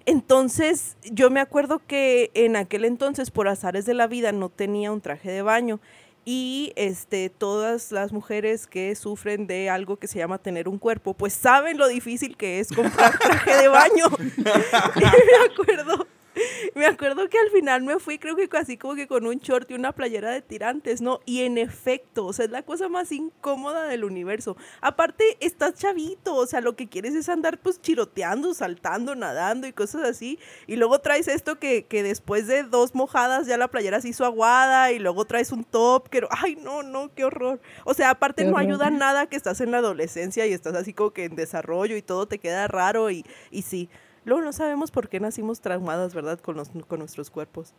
Entonces, 0.06 0.98
yo 1.12 1.30
me 1.30 1.40
acuerdo 1.40 1.82
que 1.86 2.32
en 2.34 2.56
aquel 2.56 2.86
entonces, 2.86 3.30
por 3.30 3.48
azares 3.48 3.86
de 3.86 3.94
la 3.94 4.08
vida, 4.08 4.32
no 4.32 4.50
tenía 4.50 4.92
un 4.92 5.02
traje 5.02 5.30
de 5.30 5.42
baño. 5.42 5.80
Y 6.26 6.74
este, 6.76 7.30
todas 7.30 7.92
las 7.92 8.12
mujeres 8.12 8.68
que 8.68 8.94
sufren 8.96 9.48
de 9.48 9.70
algo 9.70 9.98
que 9.98 10.08
se 10.08 10.20
llama 10.20 10.38
tener 10.38 10.68
un 10.68 10.78
cuerpo, 10.78 11.14
pues 11.14 11.34
saben 11.34 11.78
lo 11.78 11.88
difícil 11.88 12.38
que 12.38 12.60
es 12.60 12.70
comprar 12.70 13.18
traje 13.18 13.56
de 13.56 13.68
baño. 13.68 14.08
y 14.38 15.00
me 15.00 15.52
acuerdo, 15.52 16.08
me 16.76 16.86
acuerdo 16.86 17.28
que 17.30 17.38
al 17.40 17.50
final 17.50 17.84
me 17.84 18.00
fui, 18.00 18.18
creo 18.18 18.36
que 18.36 18.50
así 18.58 18.78
como 18.78 18.96
que 18.96 19.08
con 19.08 19.26
un 19.26 19.38
short 19.38 19.70
y 19.72 19.74
una 19.74 19.94
playera 19.94 20.32
de 20.32 20.42
tirantes, 20.42 21.02
¿no? 21.02 21.20
Y 21.26 21.42
en 21.42 21.58
efecto, 21.58 22.26
o 22.26 22.34
sea, 22.34 22.46
es 22.46 22.52
la 22.52 22.64
cosa 22.64 22.90
más 22.90 23.12
incómoda 23.12 23.86
del 23.86 24.04
universo. 24.04 24.56
Aparte, 24.82 25.38
estás 25.40 25.76
chavito, 25.76 26.36
o 26.36 26.46
sea, 26.46 26.62
lo 26.62 26.76
que 26.76 26.88
quieres 26.88 27.16
es 27.16 27.30
andar 27.30 27.60
pues 27.60 27.82
chiroteando, 27.82 28.54
saltando, 28.54 29.16
nadando 29.16 29.68
y 29.68 29.74
cosas 29.74 30.04
así. 30.04 30.40
Y 30.68 30.76
luego 30.76 31.00
traes 31.00 31.28
esto 31.28 31.60
que, 31.60 31.86
que 31.86 32.04
después 32.04 32.48
de 32.48 32.64
dos 32.64 32.96
mojadas 32.96 33.48
ya 33.48 33.58
la 33.58 33.68
playera 33.68 34.02
se 34.02 34.10
hizo 34.10 34.26
aguada 34.26 34.92
y 34.92 35.00
luego 35.00 35.26
traes 35.26 35.52
un 35.52 35.64
top 35.64 36.10
que... 36.10 36.22
Ay, 36.30 36.56
no, 36.56 36.84
no, 36.84 37.14
qué 37.14 37.26
horror. 37.26 37.60
O 37.86 37.94
sea, 37.94 38.12
aparte 38.12 38.44
Qué 38.44 38.52
no 38.52 38.58
horror. 38.58 38.68
ayuda 38.68 38.90
nada 38.90 39.28
que 39.28 39.36
estás 39.36 39.62
en 39.62 39.72
la 39.72 39.78
adolescencia 39.80 40.46
y 40.48 40.54
estás 40.54 40.76
así 40.76 40.94
como 40.94 41.12
que 41.12 41.26
en 41.26 41.36
desarrollo 41.36 41.96
y 41.96 42.02
todo 42.02 42.28
te 42.28 42.40
queda 42.40 42.68
raro 42.68 43.10
y, 43.12 43.26
y 43.52 43.64
sí. 43.64 43.90
Luego 44.30 44.44
no 44.44 44.54
sabemos 44.54 44.92
por 44.92 45.10
qué 45.10 45.20
nacimos 45.20 45.60
traumadas, 45.60 46.14
¿verdad? 46.14 46.40
Con, 46.40 46.56
los, 46.56 46.70
con 46.88 47.00
nuestros 47.00 47.30
cuerpos. 47.30 47.74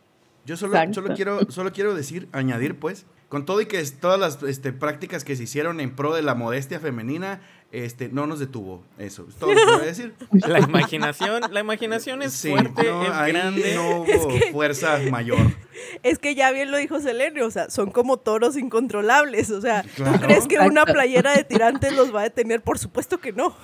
Yo 0.45 0.57
solo, 0.57 0.75
solo, 0.91 1.13
quiero, 1.15 1.51
solo 1.51 1.71
quiero 1.71 1.93
decir, 1.93 2.27
añadir 2.31 2.79
pues, 2.79 3.05
con 3.29 3.45
todo 3.45 3.61
y 3.61 3.67
que 3.67 3.79
es- 3.79 3.99
todas 3.99 4.19
las 4.19 4.41
este, 4.43 4.73
prácticas 4.73 5.23
que 5.23 5.35
se 5.35 5.43
hicieron 5.43 5.79
en 5.79 5.95
pro 5.95 6.13
de 6.15 6.23
la 6.23 6.33
modestia 6.33 6.79
femenina, 6.79 7.41
este, 7.71 8.09
no 8.09 8.25
nos 8.27 8.39
detuvo 8.39 8.83
eso. 8.97 9.25
Es 9.29 9.35
todo 9.35 9.53
lo 9.53 9.59
que 9.59 9.65
voy 9.71 9.81
a 9.83 9.85
decir. 9.85 10.13
La 10.47 10.59
imaginación, 10.59 11.43
la 11.51 11.59
imaginación 11.59 12.21
es 12.23 12.33
Sí, 12.33 12.49
fuerte, 12.49 12.83
no, 12.83 13.03
es 13.03 13.09
ahí 13.11 13.31
grande. 13.31 13.75
no 13.75 14.01
hubo 14.01 14.39
fuerza 14.51 14.99
mayor. 15.11 15.37
Es 16.03 16.19
que 16.19 16.35
ya 16.35 16.51
bien 16.51 16.71
lo 16.71 16.77
dijo 16.77 16.99
Selene, 16.99 17.43
o 17.43 17.51
sea, 17.51 17.69
son 17.69 17.91
como 17.91 18.17
toros 18.17 18.57
incontrolables. 18.57 19.49
O 19.51 19.61
sea, 19.61 19.83
Claro. 19.95 20.13
¿tú 20.19 20.25
crees 20.25 20.47
que 20.47 20.59
una 20.59 20.85
playera 20.85 21.33
de 21.35 21.43
tirantes 21.43 21.93
los 21.95 22.13
va 22.13 22.21
a 22.21 22.23
detener? 22.23 22.61
Por 22.61 22.77
supuesto 22.79 23.19
que 23.19 23.31
no. 23.33 23.55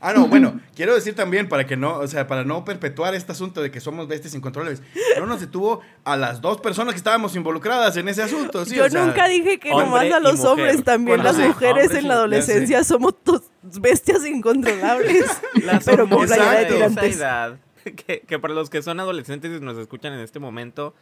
Ah, 0.00 0.12
no, 0.12 0.28
bueno, 0.28 0.60
quiero 0.74 0.94
decir 0.94 1.14
también 1.14 1.48
para 1.48 1.66
que 1.66 1.76
no, 1.76 1.98
o 1.98 2.06
sea, 2.08 2.26
para 2.26 2.44
no 2.44 2.64
perpetuar 2.64 3.14
este 3.14 3.32
asunto 3.32 3.62
de 3.62 3.70
que 3.70 3.80
somos 3.80 4.08
bestias 4.08 4.34
incontrolables, 4.34 4.82
no 5.18 5.26
nos 5.26 5.40
detuvo 5.40 5.80
a 6.04 6.16
las 6.16 6.40
dos 6.40 6.60
personas 6.60 6.94
que 6.94 6.98
estábamos 6.98 7.34
involucradas 7.36 7.96
en 7.96 8.08
ese 8.08 8.22
asunto. 8.22 8.64
sí, 8.64 8.74
Yo 8.76 8.84
o 8.86 8.90
sea, 8.90 9.04
nunca 9.06 9.28
dije 9.28 9.58
que 9.58 9.70
nomás 9.70 10.10
a 10.12 10.20
los 10.20 10.40
hombres, 10.44 10.82
también 10.84 11.18
Bueno, 11.18 11.24
las 11.24 11.36
sí, 11.36 11.42
mujeres 11.48 11.92
en 11.94 12.08
la 12.08 12.14
adolescencia 12.14 12.84
somos 12.84 13.14
bestias 13.80 14.24
incontrolables. 14.26 15.24
Las 15.64 15.84
pero 15.84 16.04
con 16.08 16.12
hormonas 16.18 16.36
playera 16.38 16.60
de 16.60 16.66
tirantes. 16.66 17.16
edad, 17.16 17.58
que, 17.84 18.20
que 18.20 18.38
para 18.38 18.54
los 18.54 18.70
que 18.70 18.82
son 18.82 19.00
adolescentes 19.00 19.50
y 19.60 19.64
nos 19.64 19.76
escuchan 19.78 20.12
en 20.12 20.20
este 20.20 20.38
momento, 20.38 20.94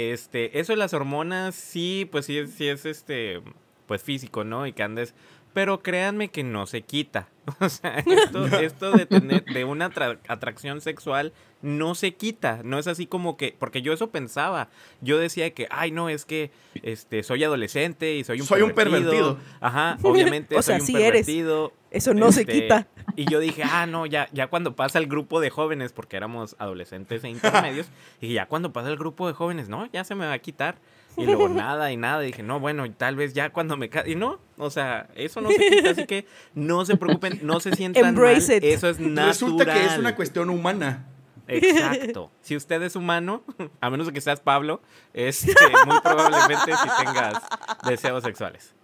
este, 0.00 0.58
eso 0.60 0.72
de 0.72 0.76
las 0.78 0.94
hormonas 0.94 1.54
sí, 1.54 2.08
pues 2.10 2.26
sí 2.26 2.38
es, 2.38 2.52
sí 2.54 2.68
es 2.68 2.86
este, 2.86 3.40
pues 3.86 4.02
físico, 4.02 4.44
¿no? 4.44 4.66
Y 4.66 4.72
que 4.72 4.82
andes, 4.82 5.14
pero 5.52 5.82
créanme 5.82 6.28
que 6.28 6.42
no 6.44 6.66
se 6.66 6.82
quita. 6.82 7.28
O 7.60 7.68
sea, 7.68 7.98
esto, 7.98 8.46
esto 8.60 8.92
de 8.92 9.06
tener 9.06 9.44
de 9.44 9.64
una 9.64 9.90
atra- 9.90 10.20
atracción 10.28 10.80
sexual 10.80 11.32
no 11.62 11.94
se 11.94 12.14
quita, 12.14 12.60
no 12.64 12.78
es 12.78 12.86
así 12.86 13.06
como 13.06 13.36
que, 13.36 13.54
porque 13.58 13.82
yo 13.82 13.92
eso 13.92 14.10
pensaba, 14.10 14.68
yo 15.00 15.18
decía 15.18 15.52
que, 15.52 15.66
ay 15.70 15.90
no, 15.90 16.08
es 16.08 16.24
que 16.24 16.50
este 16.82 17.22
soy 17.22 17.44
adolescente 17.44 18.14
y 18.16 18.24
soy 18.24 18.40
un 18.40 18.46
Soy 18.46 18.62
un 18.62 18.72
pervertido. 18.72 19.10
pervertido. 19.10 19.38
Ajá, 19.60 19.98
obviamente 20.02 20.56
O 20.56 20.62
soy 20.62 20.74
sea, 20.74 20.80
un 20.80 20.86
sí 20.86 20.96
eres. 20.96 21.26
pervertido. 21.26 21.72
Eso 21.90 22.14
no 22.14 22.30
se 22.30 22.42
Este, 22.42 22.52
quita. 22.52 22.86
Y 23.16 23.24
yo 23.28 23.40
dije, 23.40 23.62
ah, 23.64 23.84
no, 23.86 24.06
ya, 24.06 24.28
ya 24.32 24.46
cuando 24.46 24.76
pasa 24.76 24.98
el 25.00 25.06
grupo 25.08 25.40
de 25.40 25.50
jóvenes, 25.50 25.92
porque 25.92 26.16
éramos 26.16 26.54
adolescentes 26.60 27.24
e 27.24 27.28
intermedios, 27.28 27.88
y 28.20 28.32
ya 28.34 28.46
cuando 28.46 28.72
pasa 28.72 28.88
el 28.90 28.96
grupo 28.96 29.26
de 29.26 29.34
jóvenes, 29.34 29.68
no, 29.68 29.90
ya 29.92 30.04
se 30.04 30.14
me 30.14 30.24
va 30.26 30.32
a 30.32 30.38
quitar. 30.38 30.76
Y 31.16 31.24
luego 31.26 31.48
nada 31.48 31.90
y 31.90 31.96
nada. 31.96 32.22
Y 32.22 32.28
dije, 32.28 32.44
no, 32.44 32.60
bueno, 32.60 32.88
tal 32.92 33.16
vez 33.16 33.34
ya 33.34 33.50
cuando 33.50 33.76
me 33.76 33.90
ca-". 33.90 34.06
Y 34.08 34.14
no, 34.14 34.38
o 34.56 34.70
sea, 34.70 35.08
eso 35.16 35.40
no 35.40 35.50
se 35.50 35.56
quita, 35.68 35.90
así 35.90 36.06
que 36.06 36.24
no 36.54 36.84
se 36.84 36.96
preocupen, 36.96 37.40
no 37.42 37.58
se 37.58 37.74
sientan 37.74 38.04
Embrace 38.06 38.54
mal. 38.60 38.64
it. 38.64 38.64
Eso 38.76 38.88
es 38.88 39.00
natural. 39.00 39.26
Resulta 39.26 39.64
que 39.74 39.84
es 39.86 39.98
una 39.98 40.14
cuestión 40.14 40.48
humana. 40.48 41.08
Exacto. 41.50 42.30
Si 42.42 42.56
usted 42.56 42.82
es 42.82 42.96
humano, 42.96 43.42
a 43.80 43.90
menos 43.90 44.06
de 44.06 44.12
que 44.12 44.20
seas 44.20 44.40
Pablo, 44.40 44.80
este, 45.12 45.52
muy 45.86 46.00
probablemente 46.00 46.72
si 46.72 47.04
tengas 47.04 47.42
deseos 47.86 48.22
sexuales. 48.24 48.74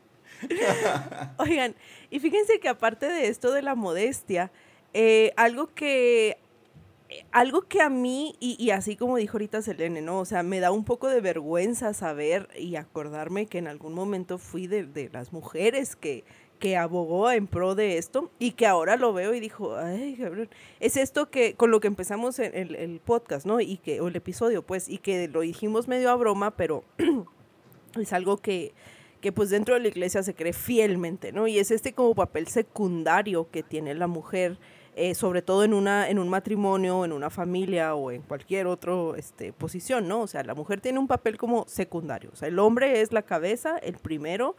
Oigan, 1.38 1.74
y 2.10 2.20
fíjense 2.20 2.60
que 2.60 2.68
aparte 2.68 3.06
de 3.06 3.28
esto 3.28 3.52
de 3.52 3.62
la 3.62 3.74
modestia, 3.74 4.50
eh, 4.92 5.32
algo 5.36 5.68
que 5.74 6.38
eh, 7.08 7.24
algo 7.32 7.62
que 7.62 7.80
a 7.80 7.88
mí, 7.88 8.34
y, 8.40 8.62
y 8.62 8.70
así 8.70 8.96
como 8.96 9.16
dijo 9.16 9.36
ahorita 9.36 9.62
Selene, 9.62 10.02
¿no? 10.02 10.18
O 10.18 10.24
sea, 10.24 10.42
me 10.42 10.60
da 10.60 10.72
un 10.72 10.84
poco 10.84 11.08
de 11.08 11.20
vergüenza 11.20 11.94
saber 11.94 12.48
y 12.58 12.76
acordarme 12.76 13.46
que 13.46 13.58
en 13.58 13.68
algún 13.68 13.94
momento 13.94 14.38
fui 14.38 14.66
de, 14.66 14.84
de 14.84 15.08
las 15.10 15.32
mujeres 15.32 15.96
que, 15.96 16.24
que 16.58 16.76
abogó 16.76 17.30
en 17.30 17.46
pro 17.46 17.74
de 17.74 17.98
esto 17.98 18.30
y 18.38 18.52
que 18.52 18.66
ahora 18.66 18.96
lo 18.96 19.12
veo 19.12 19.34
y 19.34 19.40
dijo, 19.40 19.76
ay, 19.76 20.16
cabrón, 20.16 20.48
es 20.80 20.96
esto 20.96 21.30
que 21.30 21.54
con 21.54 21.70
lo 21.70 21.80
que 21.80 21.86
empezamos 21.86 22.38
el, 22.38 22.74
el 22.74 23.00
podcast, 23.00 23.46
¿no? 23.46 23.60
Y 23.60 23.78
que, 23.78 24.00
o 24.00 24.08
el 24.08 24.16
episodio, 24.16 24.62
pues, 24.62 24.88
y 24.88 24.98
que 24.98 25.28
lo 25.28 25.40
dijimos 25.40 25.88
medio 25.88 26.10
a 26.10 26.16
broma, 26.16 26.56
pero 26.56 26.84
es 28.00 28.12
algo 28.12 28.38
que, 28.38 28.72
que 29.20 29.32
pues 29.32 29.50
dentro 29.50 29.74
de 29.74 29.80
la 29.80 29.88
iglesia 29.88 30.22
se 30.22 30.34
cree 30.34 30.52
fielmente, 30.52 31.32
¿no? 31.32 31.46
Y 31.46 31.58
es 31.58 31.70
este 31.70 31.92
como 31.92 32.14
papel 32.14 32.46
secundario 32.48 33.50
que 33.50 33.62
tiene 33.62 33.94
la 33.94 34.06
mujer, 34.06 34.58
eh, 34.94 35.14
sobre 35.14 35.42
todo 35.42 35.64
en, 35.64 35.74
una, 35.74 36.08
en 36.08 36.18
un 36.18 36.28
matrimonio, 36.28 37.04
en 37.04 37.12
una 37.12 37.30
familia 37.30 37.94
o 37.94 38.10
en 38.10 38.22
cualquier 38.22 38.66
otra 38.66 38.94
este, 39.16 39.52
posición, 39.52 40.08
¿no? 40.08 40.20
O 40.20 40.26
sea, 40.26 40.42
la 40.42 40.54
mujer 40.54 40.80
tiene 40.80 40.98
un 40.98 41.06
papel 41.06 41.38
como 41.38 41.66
secundario, 41.66 42.30
o 42.32 42.36
sea, 42.36 42.48
el 42.48 42.58
hombre 42.58 43.00
es 43.00 43.12
la 43.12 43.22
cabeza, 43.22 43.78
el 43.78 43.96
primero, 43.96 44.56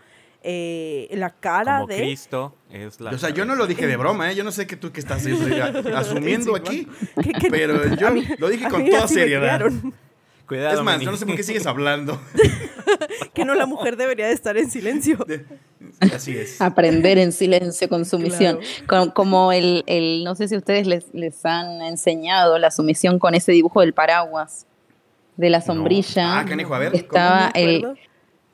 eh, 0.50 1.10
la 1.12 1.30
cara 1.32 1.76
Como 1.82 1.88
de... 1.88 1.98
Cristo 1.98 2.56
es 2.72 3.02
la. 3.02 3.12
O 3.12 3.18
sea, 3.18 3.32
yo 3.32 3.44
no 3.44 3.56
lo 3.56 3.68
dije 3.68 3.86
de 3.86 3.98
broma, 3.98 4.32
¿eh? 4.32 4.36
Yo 4.36 4.46
no 4.46 4.52
sé 4.54 4.66
qué 4.66 4.78
tú 4.78 4.94
qué 4.94 5.02
estás 5.02 5.26
asumiendo 5.96 6.56
Sí, 6.56 6.62
aquí. 6.62 6.88
que- 7.22 7.34
que- 7.34 7.50
Pero 7.52 7.94
yo 7.96 8.12
mí- 8.12 8.24
lo 8.38 8.48
dije 8.48 8.70
con 8.70 8.88
toda 8.90 9.08
seriedad. 9.10 9.62
Cuidado, 10.48 10.78
Es 10.80 10.82
más, 10.86 11.02
yo 11.02 11.12
no 11.12 11.18
sé 11.18 11.26
por 11.26 11.36
qué 11.36 11.44
sigues 11.44 11.66
hablando. 11.68 12.22
que 13.34 13.44
no 13.44 13.54
la 13.56 13.66
mujer 13.66 13.98
debería 13.98 14.28
de 14.28 14.32
estar 14.34 14.56
en 14.58 14.72
silencio. 14.72 15.18
Así 16.14 16.38
es. 16.38 16.62
Aprender 16.62 17.18
en 17.18 17.34
silencio 17.34 17.90
con 17.90 18.06
sumisión. 18.06 18.60
Claro. 18.86 19.14
Como 19.14 19.52
el, 19.52 19.84
el- 19.88 20.24
no 20.24 20.36
sé 20.36 20.48
si 20.48 20.56
ustedes 20.56 20.88
les, 20.88 21.14
les 21.14 21.46
han 21.46 21.82
enseñado 21.82 22.58
la 22.60 22.72
sumisión 22.72 23.20
con 23.20 23.36
ese 23.36 23.52
dibujo 23.52 23.82
del 23.82 23.94
paraguas, 23.94 24.66
de 25.36 25.50
la 25.50 25.60
sombrilla. 25.60 26.40
Ah, 26.40 26.46
canijo, 26.46 26.74
a 26.74 26.80
ver. 26.80 26.96
Estaba 26.96 27.48
No 27.48 27.52
el, 27.56 27.86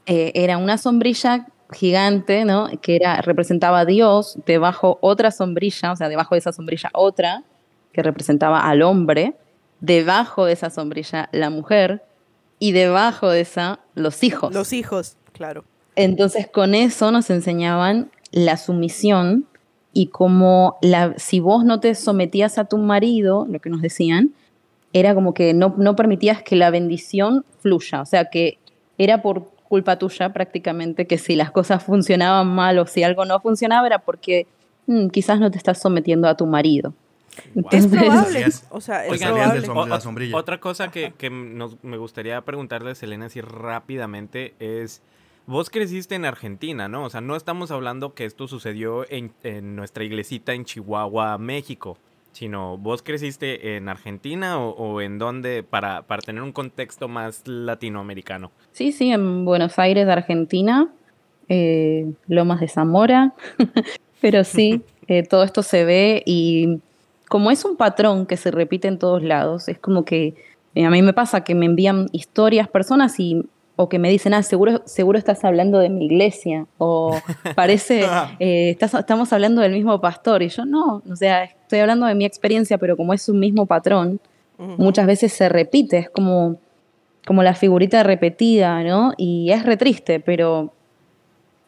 eh, 0.07 0.31
era 0.33 0.57
una 0.57 0.79
sombrilla 0.79 1.45
gigante, 1.71 2.45
¿no? 2.45 2.69
Que 2.81 2.95
era, 2.95 3.21
representaba 3.21 3.79
a 3.79 3.85
Dios, 3.85 4.37
debajo 4.45 4.97
otra 5.01 5.31
sombrilla, 5.31 5.91
o 5.91 5.95
sea, 5.95 6.09
debajo 6.09 6.35
de 6.35 6.39
esa 6.39 6.51
sombrilla 6.51 6.89
otra, 6.93 7.43
que 7.91 8.03
representaba 8.03 8.59
al 8.59 8.81
hombre, 8.81 9.35
debajo 9.79 10.45
de 10.45 10.53
esa 10.53 10.69
sombrilla 10.69 11.29
la 11.31 11.49
mujer, 11.49 12.03
y 12.59 12.71
debajo 12.71 13.29
de 13.29 13.41
esa 13.41 13.79
los 13.93 14.23
hijos. 14.23 14.53
Los 14.53 14.71
hijos, 14.71 15.17
claro. 15.33 15.65
Entonces 15.95 16.47
con 16.47 16.75
eso 16.75 17.11
nos 17.11 17.29
enseñaban 17.29 18.09
la 18.31 18.57
sumisión 18.57 19.47
y 19.91 20.07
como 20.07 20.77
la, 20.81 21.13
si 21.17 21.39
vos 21.39 21.65
no 21.65 21.79
te 21.79 21.93
sometías 21.93 22.57
a 22.57 22.65
tu 22.65 22.77
marido, 22.77 23.45
lo 23.49 23.59
que 23.59 23.69
nos 23.69 23.81
decían, 23.81 24.33
era 24.93 25.13
como 25.13 25.33
que 25.33 25.53
no, 25.53 25.75
no 25.77 25.95
permitías 25.95 26.41
que 26.41 26.55
la 26.55 26.69
bendición 26.69 27.45
fluya, 27.59 28.01
o 28.01 28.05
sea 28.05 28.29
que 28.29 28.59
era 28.97 29.21
por 29.21 29.51
culpa 29.73 29.97
tuya 29.97 30.31
prácticamente 30.31 31.07
que 31.07 31.17
si 31.17 31.35
las 31.35 31.49
cosas 31.49 31.81
funcionaban 31.83 32.47
mal 32.47 32.77
o 32.77 32.85
si 32.85 33.01
algo 33.01 33.25
no 33.25 33.39
funcionaba 33.39 33.87
era 33.87 33.97
porque 33.97 34.45
mm, 34.85 35.07
quizás 35.07 35.39
no 35.39 35.49
te 35.49 35.57
estás 35.57 35.81
sometiendo 35.81 36.27
a 36.27 36.37
tu 36.37 36.45
marido. 36.45 36.93
Wow. 37.55 37.65
Es 37.71 37.83
Entonces- 37.85 37.99
probable. 37.99 38.39
Sabías- 38.43 38.67
O 38.69 38.81
sea, 38.81 39.05
es 39.05 39.11
Oigan, 39.13 39.29
probable. 39.29 39.47
sabías 39.47 39.61
del 39.63 39.71
som- 39.71 39.77
O- 39.83 39.87
la 39.87 39.95
o- 39.95 39.99
sombrilla. 40.01 40.37
Otra 40.37 40.59
cosa 40.59 40.91
que, 40.91 41.13
que 41.17 41.31
nos- 41.31 41.83
me 41.83 41.97
gustaría 41.97 42.39
preguntarle 42.41 42.91
a 42.91 42.95
Selena 42.95 43.25
así 43.25 43.41
rápidamente 43.41 44.53
es, 44.59 45.01
vos 45.47 45.71
creciste 45.71 46.13
en 46.13 46.25
Argentina, 46.25 46.87
¿no? 46.87 47.05
O 47.05 47.09
sea, 47.09 47.21
no 47.21 47.35
estamos 47.35 47.71
hablando 47.71 48.13
que 48.13 48.25
esto 48.25 48.47
sucedió 48.47 49.09
en, 49.09 49.31
en 49.43 49.75
nuestra 49.75 50.03
iglesita 50.03 50.53
en 50.53 50.65
Chihuahua, 50.65 51.39
México, 51.39 51.97
sino 52.33 52.77
vos 52.77 53.01
creciste 53.01 53.77
en 53.77 53.87
Argentina 53.87 54.59
o, 54.59 54.71
o 54.71 55.01
en 55.01 55.19
dónde 55.19 55.63
para, 55.63 56.01
para 56.01 56.21
tener 56.21 56.41
un 56.41 56.51
contexto 56.51 57.07
más 57.07 57.47
latinoamericano. 57.47 58.51
Sí, 58.71 58.91
sí, 58.91 59.11
en 59.11 59.45
Buenos 59.45 59.79
Aires, 59.79 60.07
Argentina, 60.07 60.89
eh, 61.47 62.11
Lomas 62.27 62.59
de 62.59 62.67
Zamora, 62.67 63.33
pero 64.21 64.43
sí, 64.43 64.81
eh, 65.07 65.23
todo 65.23 65.43
esto 65.43 65.63
se 65.63 65.85
ve 65.85 66.23
y 66.25 66.79
como 67.29 67.51
es 67.51 67.65
un 67.65 67.77
patrón 67.77 68.25
que 68.25 68.37
se 68.37 68.51
repite 68.51 68.87
en 68.87 68.99
todos 68.99 69.23
lados, 69.23 69.67
es 69.67 69.79
como 69.79 70.05
que 70.05 70.35
eh, 70.75 70.85
a 70.85 70.89
mí 70.89 71.01
me 71.01 71.13
pasa 71.13 71.43
que 71.43 71.55
me 71.55 71.65
envían 71.65 72.07
historias 72.11 72.67
personas 72.67 73.19
y 73.19 73.45
o 73.75 73.89
que 73.89 73.97
me 73.99 74.09
dicen, 74.09 74.33
ah, 74.35 74.43
seguro, 74.43 74.81
seguro 74.85 75.17
estás 75.17 75.43
hablando 75.43 75.79
de 75.79 75.89
mi 75.89 76.05
iglesia, 76.05 76.67
o 76.77 77.17
parece, 77.55 78.05
eh, 78.39 78.69
estás- 78.69 78.93
estamos 78.93 79.33
hablando 79.33 79.61
del 79.61 79.71
mismo 79.73 79.99
pastor, 79.99 80.43
y 80.43 80.49
yo 80.49 80.65
no, 80.65 81.01
o 81.09 81.15
sea, 81.15 81.43
estoy 81.45 81.79
hablando 81.79 82.05
de 82.05 82.13
mi 82.15 82.25
experiencia, 82.25 82.77
pero 82.77 82.95
como 82.97 83.13
es 83.13 83.27
un 83.29 83.39
mismo 83.39 83.65
patrón, 83.65 84.19
Ujú. 84.59 84.75
muchas 84.77 85.07
veces 85.07 85.33
se 85.33 85.49
repite, 85.49 85.97
es 85.97 86.09
como, 86.09 86.57
como 87.25 87.41
la 87.41 87.55
figurita 87.55 88.03
repetida, 88.03 88.83
¿no? 88.83 89.13
Y 89.17 89.49
es 89.51 89.65
re 89.65 89.77
triste, 89.77 90.19
pero 90.19 90.71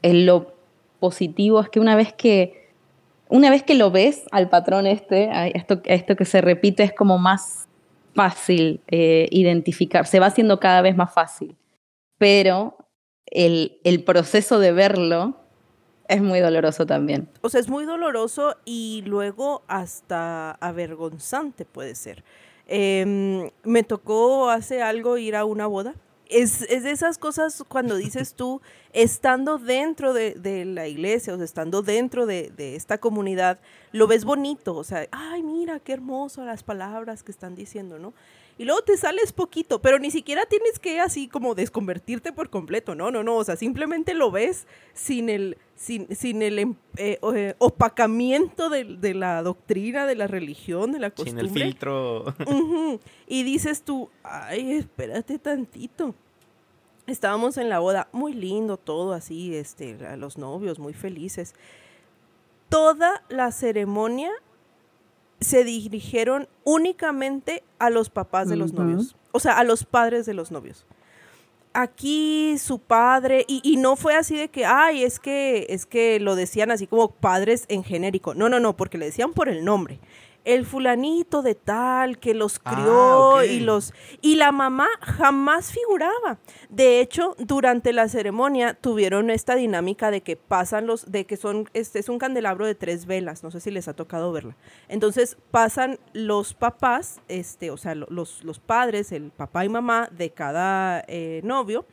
en 0.04 0.26
lo 0.28 0.54
positivo 1.00 1.60
es 1.62 1.70
que 1.70 1.80
una 1.80 1.96
vez 1.96 2.14
que, 2.14 2.70
una 3.30 3.50
vez 3.50 3.64
que 3.64 3.74
lo 3.74 3.90
ves 3.90 4.24
al 4.32 4.50
patrón 4.50 4.86
este, 4.86 5.30
a 5.32 5.48
esto, 5.48 5.82
a 5.90 5.94
esto 5.94 6.16
que 6.16 6.26
se 6.26 6.42
repite, 6.42 6.84
es 6.84 6.94
como 6.94 7.18
más 7.18 7.68
fácil 8.14 8.80
eh, 8.88 9.28
identificar, 9.32 10.06
se 10.06 10.20
va 10.20 10.28
haciendo 10.28 10.60
cada 10.60 10.82
vez 10.82 10.96
más 10.96 11.12
fácil, 11.14 11.56
pero 12.18 12.78
el, 13.28 13.80
el 13.84 14.04
proceso 14.04 14.60
de 14.60 14.72
verlo 14.72 15.38
es 16.08 16.22
muy 16.22 16.40
doloroso 16.40 16.86
también. 16.86 17.30
O 17.42 17.50
sea, 17.50 17.60
es 17.60 17.70
muy 17.70 17.86
doloroso 17.86 18.56
y 18.66 19.04
luego 19.06 19.64
hasta 19.68 20.52
avergonzante 20.52 21.66
puede 21.66 21.96
ser. 21.96 22.24
Em, 22.68 23.50
me 23.64 23.84
tocó 23.84 24.50
hace 24.50 24.82
algo 24.82 25.18
ir 25.18 25.36
a 25.36 25.46
una 25.46 25.68
boda. 25.68 25.96
Es, 26.28 26.64
es 26.64 26.84
de 26.84 26.90
esas 26.90 27.20
cosas 27.20 27.64
cuando 27.68 27.96
dices 27.96 28.34
tú, 28.34 28.62
estando 28.94 29.58
dentro 29.58 30.14
de, 30.14 30.34
de 30.34 30.66
la 30.66 30.88
iglesia, 30.88 31.34
o 31.34 31.38
sea, 31.38 31.46
estando 31.46 31.82
dentro 31.84 32.26
de, 32.26 32.52
de 32.56 32.76
esta 32.76 32.98
comunidad, 32.98 33.60
lo 33.92 34.08
ves 34.08 34.26
bonito, 34.26 34.76
o 34.76 34.84
sea, 34.84 35.08
ay, 35.12 35.44
mira, 35.44 35.80
qué 35.80 35.94
hermoso 35.94 36.44
las 36.44 36.64
palabras 36.64 37.22
que 37.22 37.32
están 37.32 37.54
diciendo, 37.56 38.00
¿no? 38.00 38.14
Y 38.58 38.64
luego 38.64 38.82
te 38.84 38.96
sales 38.96 39.34
poquito, 39.34 39.82
pero 39.82 40.00
ni 40.00 40.12
siquiera 40.12 40.46
tienes 40.46 40.80
que 40.80 41.02
así 41.02 41.28
como 41.28 41.56
desconvertirte 41.56 42.32
por 42.32 42.50
completo, 42.50 42.96
no, 42.96 43.12
no, 43.12 43.22
no, 43.22 43.36
o 43.36 43.44
sea, 43.44 43.58
simplemente 43.58 44.14
lo 44.14 44.32
ves 44.32 44.66
sin 44.94 45.28
el, 45.28 45.58
sin, 45.76 46.08
sin 46.16 46.42
el 46.42 46.60
em- 46.60 46.76
eh, 46.96 47.20
eh, 47.36 47.56
opacamiento 47.58 48.70
de, 48.70 48.86
de 48.86 49.14
la 49.14 49.44
doctrina, 49.44 50.06
de 50.06 50.16
la 50.16 50.28
religión, 50.28 50.94
de 50.94 51.00
la 51.00 51.08
Sin 51.10 51.16
costumbre. 51.16 51.44
el 51.46 51.50
filtro. 51.52 52.34
Y 53.28 53.44
dices 53.44 53.82
tú, 53.84 54.10
ay, 54.24 54.72
espérate 54.72 55.38
tantito. 55.38 56.16
Estábamos 57.08 57.58
en 57.58 57.68
la 57.70 57.80
boda, 57.80 58.08
muy 58.14 58.34
lindo 58.34 58.78
todo 58.78 59.12
así, 59.14 59.54
este, 59.54 59.98
a 60.08 60.16
los 60.16 60.38
novios 60.38 60.80
muy 60.80 60.94
felices. 60.94 61.54
Toda 62.70 63.24
la 63.30 63.52
ceremonia 63.52 64.32
se 65.40 65.64
dirigieron 65.64 66.48
únicamente 66.64 67.64
a 67.80 67.90
los 67.90 68.10
papás 68.10 68.50
de 68.50 68.56
los 68.56 68.74
novios, 68.74 69.16
o 69.32 69.40
sea, 69.40 69.58
a 69.58 69.64
los 69.64 69.84
padres 69.84 70.26
de 70.26 70.34
los 70.34 70.52
novios. 70.52 70.86
Aquí 71.74 72.58
su 72.58 72.80
padre, 72.80 73.44
y, 73.48 73.60
y 73.64 73.76
no 73.76 73.98
fue 73.98 74.16
así 74.16 74.38
de 74.38 74.48
que, 74.48 74.66
ay, 74.66 75.04
es 75.04 75.20
que, 75.20 75.66
es 75.70 75.86
que 75.86 76.22
lo 76.22 76.36
decían 76.36 76.72
así 76.72 76.88
como 76.88 77.10
padres 77.10 77.66
en 77.68 77.84
genérico. 77.84 78.34
No, 78.34 78.48
no, 78.48 78.62
no, 78.62 78.78
porque 78.78 78.98
le 78.98 79.08
decían 79.08 79.34
por 79.34 79.50
el 79.50 79.66
nombre. 79.66 80.00
El 80.46 80.66
fulanito 80.66 81.42
de 81.42 81.56
tal 81.56 82.18
que 82.20 82.34
los 82.34 82.62
Ah, 82.64 82.72
crió 82.74 83.44
y 83.44 83.60
los 83.60 83.94
y 84.22 84.36
la 84.36 84.52
mamá 84.52 84.88
jamás 85.02 85.72
figuraba. 85.72 86.38
De 86.70 87.02
hecho, 87.02 87.36
durante 87.40 87.92
la 87.94 88.08
ceremonia 88.08 88.74
tuvieron 88.74 89.30
esta 89.30 89.56
dinámica 89.56 90.12
de 90.12 90.22
que 90.22 90.36
pasan 90.38 90.88
los 90.88 91.12
de 91.12 91.26
que 91.26 91.36
son 91.38 91.70
este 91.74 92.00
es 92.00 92.08
un 92.10 92.20
candelabro 92.20 92.66
de 92.66 92.76
tres 92.76 93.06
velas, 93.06 93.44
no 93.44 93.52
sé 93.52 93.60
si 93.60 93.72
les 93.72 93.88
ha 93.88 93.94
tocado 93.94 94.32
verla. 94.32 94.56
Entonces, 94.88 95.38
pasan 95.52 96.00
los 96.14 96.54
papás, 96.54 97.22
este, 97.28 97.72
o 97.72 97.78
sea, 97.78 97.96
lo- 97.96 98.08
los, 98.10 98.44
los 98.44 98.60
padres, 98.60 99.12
el 99.12 99.32
papá 99.32 99.66
y 99.66 99.70
mamá 99.70 100.08
de 100.12 100.30
cada 100.30 101.04
eh, 101.08 101.42
novio 101.44 101.86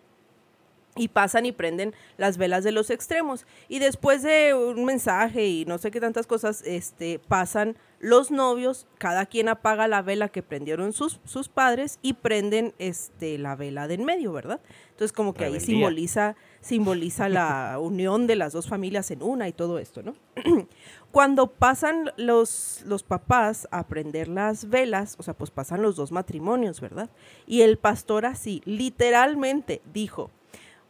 y 0.94 1.08
pasan 1.08 1.46
y 1.46 1.52
prenden 1.52 1.94
las 2.18 2.36
velas 2.36 2.64
de 2.64 2.72
los 2.72 2.90
extremos. 2.90 3.46
Y 3.68 3.78
después 3.78 4.22
de 4.22 4.54
un 4.54 4.84
mensaje 4.84 5.46
y 5.46 5.64
no 5.64 5.78
sé 5.78 5.90
qué 5.90 6.00
tantas 6.00 6.26
cosas, 6.26 6.62
este, 6.66 7.18
pasan 7.18 7.76
los 7.98 8.32
novios, 8.32 8.88
cada 8.98 9.26
quien 9.26 9.48
apaga 9.48 9.86
la 9.86 10.02
vela 10.02 10.28
que 10.28 10.42
prendieron 10.42 10.92
sus, 10.92 11.20
sus 11.24 11.48
padres 11.48 12.00
y 12.02 12.14
prenden 12.14 12.74
este, 12.78 13.38
la 13.38 13.54
vela 13.54 13.86
de 13.86 13.94
en 13.94 14.04
medio, 14.04 14.32
¿verdad? 14.32 14.60
Entonces 14.90 15.12
como 15.12 15.34
que 15.34 15.44
ahí 15.44 15.60
simboliza, 15.60 16.34
simboliza 16.60 17.28
la 17.28 17.78
unión 17.80 18.26
de 18.26 18.34
las 18.34 18.52
dos 18.52 18.68
familias 18.68 19.10
en 19.12 19.22
una 19.22 19.48
y 19.48 19.52
todo 19.52 19.78
esto, 19.78 20.02
¿no? 20.02 20.14
Cuando 21.12 21.46
pasan 21.46 22.10
los, 22.16 22.82
los 22.86 23.04
papás 23.04 23.68
a 23.70 23.86
prender 23.86 24.26
las 24.28 24.68
velas, 24.68 25.14
o 25.18 25.22
sea, 25.22 25.34
pues 25.34 25.50
pasan 25.50 25.80
los 25.80 25.94
dos 25.94 26.10
matrimonios, 26.10 26.80
¿verdad? 26.80 27.08
Y 27.46 27.62
el 27.62 27.78
pastor 27.78 28.26
así, 28.26 28.62
literalmente 28.64 29.80
dijo, 29.92 30.30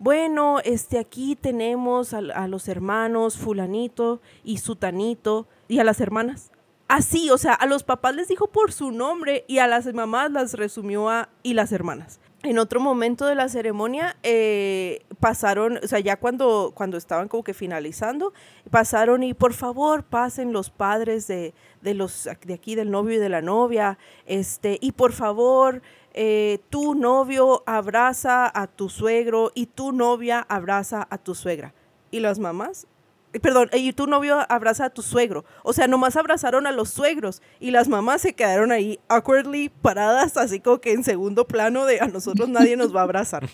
bueno, 0.02 0.58
este 0.64 0.98
aquí 0.98 1.36
tenemos 1.36 2.12
a, 2.12 2.48
los 2.48 2.66
hermanos 2.66 3.38
fulanito 3.38 4.20
y 4.42 4.58
sutanito 4.58 5.46
y 5.68 5.78
a 5.78 5.84
las 5.84 6.00
hermanas. 6.00 6.50
Así, 6.88 7.30
o 7.30 7.38
sea, 7.38 7.54
a 7.54 7.66
los 7.66 7.84
papás 7.84 8.16
les 8.16 8.26
dijo 8.26 8.48
por 8.48 8.72
su 8.72 8.90
nombre 8.90 9.44
y 9.46 9.58
a 9.58 9.68
las 9.68 9.86
mamás 9.94 10.32
las 10.32 10.54
resumió 10.54 11.08
a 11.08 11.28
y 11.44 11.54
las 11.54 11.70
hermanas. 11.70 12.18
En 12.42 12.58
otro 12.58 12.80
momento 12.80 13.26
de 13.26 13.36
la 13.36 13.48
ceremonia 13.48 14.16
eh, 14.24 15.04
pasaron, 15.20 15.78
o 15.80 15.86
sea, 15.86 16.00
ya 16.00 16.16
cuando, 16.16 16.72
cuando 16.74 16.96
estaban 16.96 17.28
como 17.28 17.44
que 17.44 17.54
finalizando, 17.54 18.32
pasaron 18.72 19.22
y 19.22 19.34
por 19.34 19.52
favor 19.54 20.02
pasen 20.02 20.52
los 20.52 20.68
padres 20.70 21.28
de, 21.28 21.54
de 21.80 21.94
los 21.94 22.28
de 22.44 22.54
aquí 22.54 22.74
del 22.74 22.90
novio 22.90 23.18
y 23.18 23.20
de 23.20 23.28
la 23.28 23.40
novia, 23.40 23.98
este, 24.26 24.78
y 24.80 24.90
por 24.90 25.12
favor 25.12 25.80
eh, 26.14 26.60
tu 26.70 26.94
novio 26.94 27.62
abraza 27.66 28.50
a 28.52 28.66
tu 28.66 28.88
suegro 28.88 29.50
y 29.54 29.66
tu 29.66 29.92
novia 29.92 30.44
abraza 30.48 31.06
a 31.10 31.18
tu 31.18 31.34
suegra. 31.34 31.74
Y 32.10 32.20
las 32.20 32.38
mamás, 32.38 32.86
eh, 33.32 33.40
perdón, 33.40 33.70
y 33.72 33.92
tu 33.92 34.06
novio 34.06 34.38
abraza 34.48 34.86
a 34.86 34.90
tu 34.90 35.02
suegro. 35.02 35.44
O 35.62 35.72
sea, 35.72 35.86
nomás 35.88 36.16
abrazaron 36.16 36.66
a 36.66 36.72
los 36.72 36.90
suegros 36.90 37.40
y 37.60 37.70
las 37.70 37.88
mamás 37.88 38.22
se 38.22 38.34
quedaron 38.34 38.72
ahí 38.72 39.00
awkwardly 39.08 39.70
paradas, 39.70 40.36
así 40.36 40.60
como 40.60 40.80
que 40.80 40.92
en 40.92 41.04
segundo 41.04 41.46
plano 41.46 41.86
de 41.86 42.00
a 42.00 42.06
nosotros 42.08 42.48
nadie 42.48 42.76
nos 42.76 42.94
va 42.94 43.00
a 43.00 43.04
abrazar. 43.04 43.48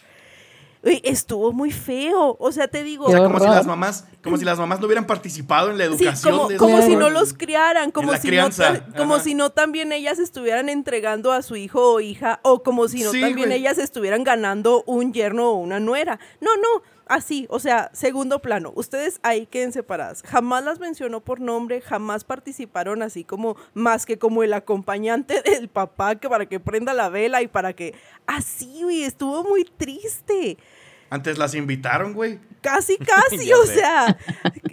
Uy, 0.82 1.00
estuvo 1.04 1.52
muy 1.52 1.70
feo. 1.72 2.36
O 2.38 2.52
sea, 2.52 2.68
te 2.68 2.82
digo, 2.84 3.06
O 3.06 3.10
sea, 3.10 3.22
como 3.24 3.38
si 3.40 3.46
las 3.46 3.66
mamás, 3.66 4.06
como 4.22 4.36
si 4.36 4.44
las 4.44 4.58
mamás 4.58 4.78
no 4.80 4.86
hubieran 4.86 5.06
participado 5.06 5.70
en 5.70 5.78
la 5.78 5.84
Sí, 5.86 5.90
educación 6.04 6.36
como, 6.36 6.48
de 6.48 6.56
como 6.56 6.82
si 6.82 6.96
no 6.96 7.10
los 7.10 7.34
criaran, 7.34 7.90
como, 7.90 8.14
si, 8.16 8.28
crianza, 8.28 8.72
no, 8.72 8.94
como 8.96 9.14
ajá. 9.16 9.24
si 9.24 9.34
no 9.34 9.50
también 9.50 9.90
ellas 9.92 10.18
estuvieran 10.18 10.68
entregando 10.68 11.32
a 11.32 11.42
su 11.42 11.56
hijo 11.56 11.94
o 11.94 12.00
hija, 12.00 12.40
o 12.42 12.62
como 12.62 12.86
si 12.88 13.02
no 13.02 13.10
Sí, 13.10 13.20
también 13.20 13.48
güey. 13.48 13.58
ellas 13.60 13.78
estuvieran 13.78 14.22
ganando 14.24 14.84
un 14.86 15.12
yerno 15.12 15.50
o 15.50 15.54
una 15.56 15.80
nuera. 15.80 16.18
No, 16.40 16.56
no, 16.56 16.82
así, 17.08 17.46
o 17.50 17.58
sea, 17.58 17.90
segundo 17.92 18.40
plano. 18.40 18.72
Ustedes 18.74 19.20
ahí 19.22 19.46
queden 19.46 19.72
separadas. 19.72 20.22
Jamás 20.22 20.64
las 20.64 20.78
mencionó 20.78 21.20
por 21.20 21.40
nombre, 21.40 21.80
jamás 21.80 22.24
participaron 22.24 23.02
así 23.02 23.24
como 23.24 23.56
más 23.74 24.06
que 24.06 24.18
como 24.18 24.42
el 24.42 24.52
acompañante 24.52 25.42
del 25.44 25.68
papá 25.68 26.16
que 26.16 26.28
para 26.28 26.46
que 26.46 26.60
prenda 26.60 26.94
la 26.94 27.08
vela 27.08 27.42
y 27.42 27.48
para 27.48 27.72
que 27.72 27.94
así, 28.26 28.82
güey, 28.82 29.02
estuvo 29.02 29.44
muy 29.44 29.64
triste. 29.64 30.58
Antes 31.10 31.38
las 31.38 31.54
invitaron, 31.54 32.12
güey. 32.12 32.38
Casi, 32.60 32.98
casi, 33.30 33.52
o 33.52 33.64
sé. 33.64 33.74
sea, 33.74 34.18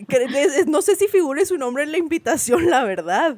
no 0.68 0.82
sé 0.82 0.96
si 0.96 1.08
figure 1.08 1.46
su 1.46 1.58
nombre 1.58 1.84
en 1.84 1.92
la 1.92 1.98
invitación, 1.98 2.70
la 2.70 2.84
verdad. 2.84 3.38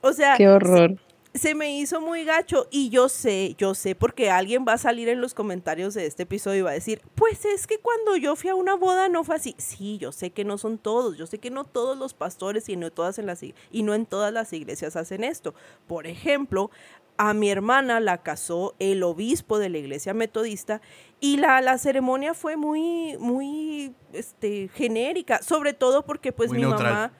O 0.00 0.12
sea, 0.12 0.36
Qué 0.36 0.48
horror. 0.48 0.96
Se 1.34 1.54
me 1.54 1.78
hizo 1.78 2.00
muy 2.00 2.24
gacho 2.24 2.66
y 2.70 2.88
yo 2.90 3.08
sé, 3.08 3.54
yo 3.58 3.74
sé, 3.74 3.94
porque 3.94 4.30
alguien 4.30 4.64
va 4.66 4.74
a 4.74 4.78
salir 4.78 5.08
en 5.08 5.20
los 5.20 5.34
comentarios 5.34 5.94
de 5.94 6.06
este 6.06 6.24
episodio 6.24 6.58
y 6.60 6.62
va 6.62 6.70
a 6.70 6.74
decir, 6.74 7.02
pues 7.14 7.44
es 7.44 7.66
que 7.66 7.78
cuando 7.78 8.16
yo 8.16 8.34
fui 8.34 8.50
a 8.50 8.54
una 8.54 8.74
boda 8.74 9.08
no 9.08 9.24
fue 9.24 9.36
así. 9.36 9.54
Sí, 9.58 9.98
yo 9.98 10.12
sé 10.12 10.30
que 10.30 10.44
no 10.44 10.58
son 10.58 10.78
todos, 10.78 11.16
yo 11.16 11.26
sé 11.26 11.38
que 11.38 11.50
no 11.50 11.64
todos 11.64 11.96
los 11.96 12.14
pastores 12.14 12.68
y 12.68 12.76
no 12.76 12.90
todas 12.90 13.18
en 13.18 13.26
las 13.26 13.42
y 13.42 13.54
no 13.82 13.94
en 13.94 14.06
todas 14.06 14.32
las 14.32 14.52
iglesias 14.52 14.96
hacen 14.96 15.22
esto. 15.22 15.54
Por 15.86 16.06
ejemplo, 16.06 16.70
a 17.18 17.34
mi 17.34 17.50
hermana 17.50 18.00
la 18.00 18.22
casó 18.22 18.74
el 18.78 19.02
obispo 19.02 19.58
de 19.58 19.68
la 19.68 19.78
iglesia 19.78 20.14
metodista 20.14 20.80
y 21.20 21.36
la, 21.36 21.60
la 21.60 21.76
ceremonia 21.78 22.32
fue 22.32 22.56
muy, 22.56 23.16
muy 23.18 23.92
este, 24.12 24.68
genérica, 24.74 25.42
sobre 25.42 25.72
todo 25.74 26.04
porque 26.04 26.32
pues 26.32 26.50
Muy 26.50 26.58
mi 26.58 26.64
neutral. 26.66 26.92
mamá 26.92 27.12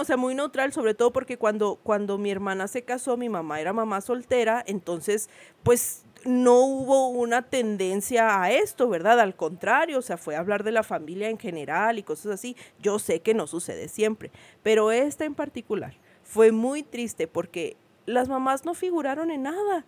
O 0.00 0.04
sea, 0.04 0.16
muy 0.16 0.34
neutral, 0.34 0.72
sobre 0.72 0.94
todo 0.94 1.12
porque 1.12 1.36
cuando, 1.36 1.76
cuando 1.82 2.18
mi 2.18 2.30
hermana 2.30 2.68
se 2.68 2.82
casó, 2.82 3.16
mi 3.16 3.28
mamá 3.28 3.60
era 3.60 3.72
mamá 3.72 4.00
soltera, 4.00 4.62
entonces, 4.66 5.28
pues 5.62 6.04
no 6.24 6.60
hubo 6.60 7.08
una 7.08 7.42
tendencia 7.42 8.42
a 8.42 8.50
esto, 8.50 8.88
¿verdad? 8.88 9.20
Al 9.20 9.36
contrario, 9.36 9.98
o 9.98 10.02
sea, 10.02 10.16
fue 10.16 10.36
hablar 10.36 10.64
de 10.64 10.72
la 10.72 10.82
familia 10.82 11.28
en 11.28 11.38
general 11.38 11.98
y 11.98 12.02
cosas 12.02 12.32
así. 12.32 12.56
Yo 12.80 12.98
sé 12.98 13.20
que 13.20 13.34
no 13.34 13.46
sucede 13.46 13.88
siempre, 13.88 14.30
pero 14.62 14.90
esta 14.90 15.24
en 15.24 15.34
particular 15.34 15.94
fue 16.22 16.52
muy 16.52 16.82
triste 16.82 17.26
porque 17.28 17.76
las 18.06 18.28
mamás 18.28 18.64
no 18.64 18.74
figuraron 18.74 19.30
en 19.30 19.42
nada. 19.42 19.84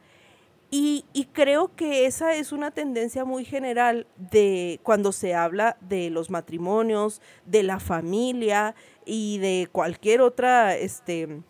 Y, 0.73 1.05
creo 1.33 1.75
que 1.75 2.07
esa 2.07 2.35
es 2.35 2.53
una 2.53 2.71
tendencia 2.71 3.25
muy 3.25 3.45
general 3.45 4.07
de 4.17 4.79
cuando 4.85 5.11
se 5.11 5.35
habla 5.35 5.77
de 5.81 6.11
los 6.11 6.31
matrimonios, 6.31 7.21
de 7.45 7.63
la 7.65 7.81
familia 7.81 8.75
y 9.05 9.39
de 9.39 9.69
cualquier 9.73 10.21
otra 10.21 10.77
este, 10.77 11.43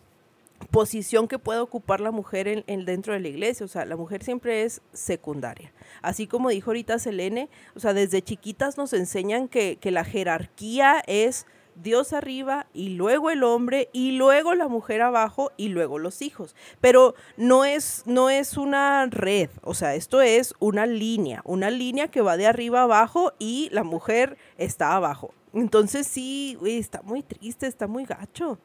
posición 0.71 1.27
que 1.27 1.37
pueda 1.37 1.61
ocupar 1.61 1.99
la 2.01 2.09
mujer 2.11 2.47
en, 2.47 2.63
en- 2.67 2.85
dentro 2.85 3.13
de 3.13 3.19
la 3.19 3.27
iglesia. 3.27 3.63
O 3.65 3.69
sea, 3.69 3.85
la 3.85 3.95
mujer 3.95 4.23
siempre 4.23 4.63
es 4.63 4.81
secundaria. 4.93 5.71
Así 6.01 6.25
como 6.25 6.49
dijo 6.49 6.71
ahorita 6.71 6.97
Selene, 6.97 7.49
o 7.75 7.79
sea, 7.79 7.93
desde 7.93 8.23
chiquitas 8.23 8.77
nos 8.77 8.91
enseñan 8.93 9.47
que, 9.47 9.75
que 9.77 9.91
la 9.91 10.03
jerarquía 10.03 11.03
es 11.05 11.45
Dios 11.75 12.13
arriba 12.13 12.67
y 12.73 12.89
luego 12.89 13.29
el 13.29 13.43
hombre 13.43 13.89
y 13.93 14.11
luego 14.13 14.53
la 14.55 14.67
mujer 14.67 15.01
abajo 15.01 15.51
y 15.57 15.69
luego 15.69 15.99
los 15.99 16.21
hijos. 16.21 16.55
Pero 16.79 17.15
no 17.37 17.65
es, 17.65 18.03
no 18.05 18.29
es 18.29 18.57
una 18.57 19.05
red, 19.07 19.49
o 19.63 19.73
sea, 19.73 19.95
esto 19.95 20.21
es 20.21 20.53
una 20.59 20.85
línea, 20.85 21.41
una 21.45 21.69
línea 21.69 22.09
que 22.09 22.21
va 22.21 22.37
de 22.37 22.47
arriba 22.47 22.83
abajo 22.83 23.33
y 23.39 23.69
la 23.71 23.83
mujer 23.83 24.37
está 24.57 24.95
abajo. 24.95 25.33
Entonces 25.53 26.07
sí, 26.07 26.57
está 26.65 27.01
muy 27.01 27.23
triste, 27.23 27.67
está 27.67 27.87
muy 27.87 28.05
gacho. 28.05 28.57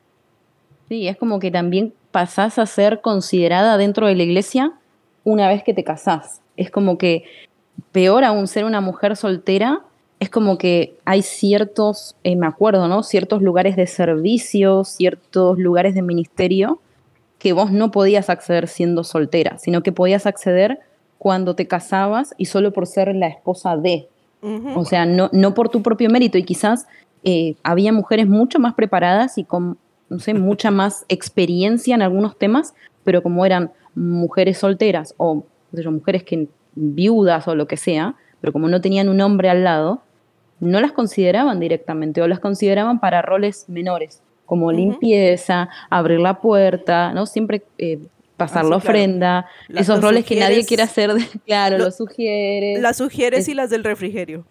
Sí, 0.88 1.08
es 1.08 1.16
como 1.16 1.40
que 1.40 1.50
también 1.50 1.94
pasás 2.12 2.58
a 2.58 2.66
ser 2.66 3.00
considerada 3.00 3.76
dentro 3.76 4.06
de 4.06 4.14
la 4.14 4.22
iglesia 4.22 4.72
una 5.24 5.48
vez 5.48 5.64
que 5.64 5.74
te 5.74 5.82
casás. 5.82 6.40
Es 6.56 6.70
como 6.70 6.96
que, 6.96 7.24
peor 7.92 8.24
aún 8.24 8.46
ser 8.46 8.64
una 8.64 8.80
mujer 8.80 9.16
soltera, 9.16 9.82
es 10.18 10.30
como 10.30 10.56
que 10.56 10.96
hay 11.04 11.22
ciertos, 11.22 12.16
eh, 12.24 12.36
me 12.36 12.46
acuerdo, 12.46 12.88
¿no? 12.88 13.02
Ciertos 13.02 13.42
lugares 13.42 13.76
de 13.76 13.86
servicio, 13.86 14.84
ciertos 14.84 15.58
lugares 15.58 15.94
de 15.94 16.02
ministerio 16.02 16.80
que 17.38 17.52
vos 17.52 17.70
no 17.70 17.90
podías 17.90 18.30
acceder 18.30 18.66
siendo 18.66 19.04
soltera, 19.04 19.58
sino 19.58 19.82
que 19.82 19.92
podías 19.92 20.26
acceder 20.26 20.80
cuando 21.18 21.54
te 21.54 21.66
casabas 21.66 22.34
y 22.38 22.46
solo 22.46 22.72
por 22.72 22.86
ser 22.86 23.14
la 23.14 23.28
esposa 23.28 23.76
de. 23.76 24.08
O 24.76 24.84
sea, 24.84 25.06
no, 25.06 25.28
no 25.32 25.54
por 25.54 25.70
tu 25.70 25.82
propio 25.82 26.08
mérito. 26.08 26.38
Y 26.38 26.44
quizás 26.44 26.86
eh, 27.24 27.56
había 27.64 27.92
mujeres 27.92 28.28
mucho 28.28 28.60
más 28.60 28.74
preparadas 28.74 29.38
y 29.38 29.44
con, 29.44 29.76
no 30.08 30.18
sé, 30.20 30.34
mucha 30.34 30.70
más 30.72 31.04
experiencia 31.08 31.94
en 31.94 32.02
algunos 32.02 32.38
temas, 32.38 32.74
pero 33.02 33.22
como 33.22 33.44
eran 33.44 33.72
mujeres 33.94 34.58
solteras 34.58 35.14
o 35.16 35.44
mujeres 35.72 36.22
que 36.22 36.48
viudas 36.74 37.48
o 37.48 37.54
lo 37.54 37.66
que 37.66 37.76
sea, 37.76 38.14
pero 38.40 38.52
como 38.52 38.68
no 38.68 38.80
tenían 38.80 39.08
un 39.08 39.20
hombre 39.20 39.50
al 39.50 39.64
lado, 39.64 40.02
no 40.60 40.80
las 40.80 40.92
consideraban 40.92 41.60
directamente 41.60 42.22
o 42.22 42.28
las 42.28 42.40
consideraban 42.40 42.98
para 43.00 43.22
roles 43.22 43.64
menores, 43.68 44.22
como 44.46 44.72
limpieza, 44.72 45.68
abrir 45.90 46.20
la 46.20 46.40
puerta, 46.40 47.12
¿no? 47.12 47.26
Siempre 47.26 47.62
eh, 47.78 47.98
pasar 48.36 48.64
Ah, 48.64 48.68
la 48.68 48.76
ofrenda, 48.76 49.46
esos 49.68 50.00
roles 50.00 50.24
que 50.24 50.36
nadie 50.38 50.64
quiere 50.64 50.82
hacer, 50.82 51.12
de- 51.14 51.24
claro, 51.46 51.78
lo- 51.78 51.84
lo, 51.86 51.90
sugieres. 51.90 52.80
Las 52.80 52.96
sugieres 52.98 53.40
es- 53.40 53.48
y 53.48 53.54
las 53.54 53.70
del 53.70 53.84
refrigerio. 53.84 54.44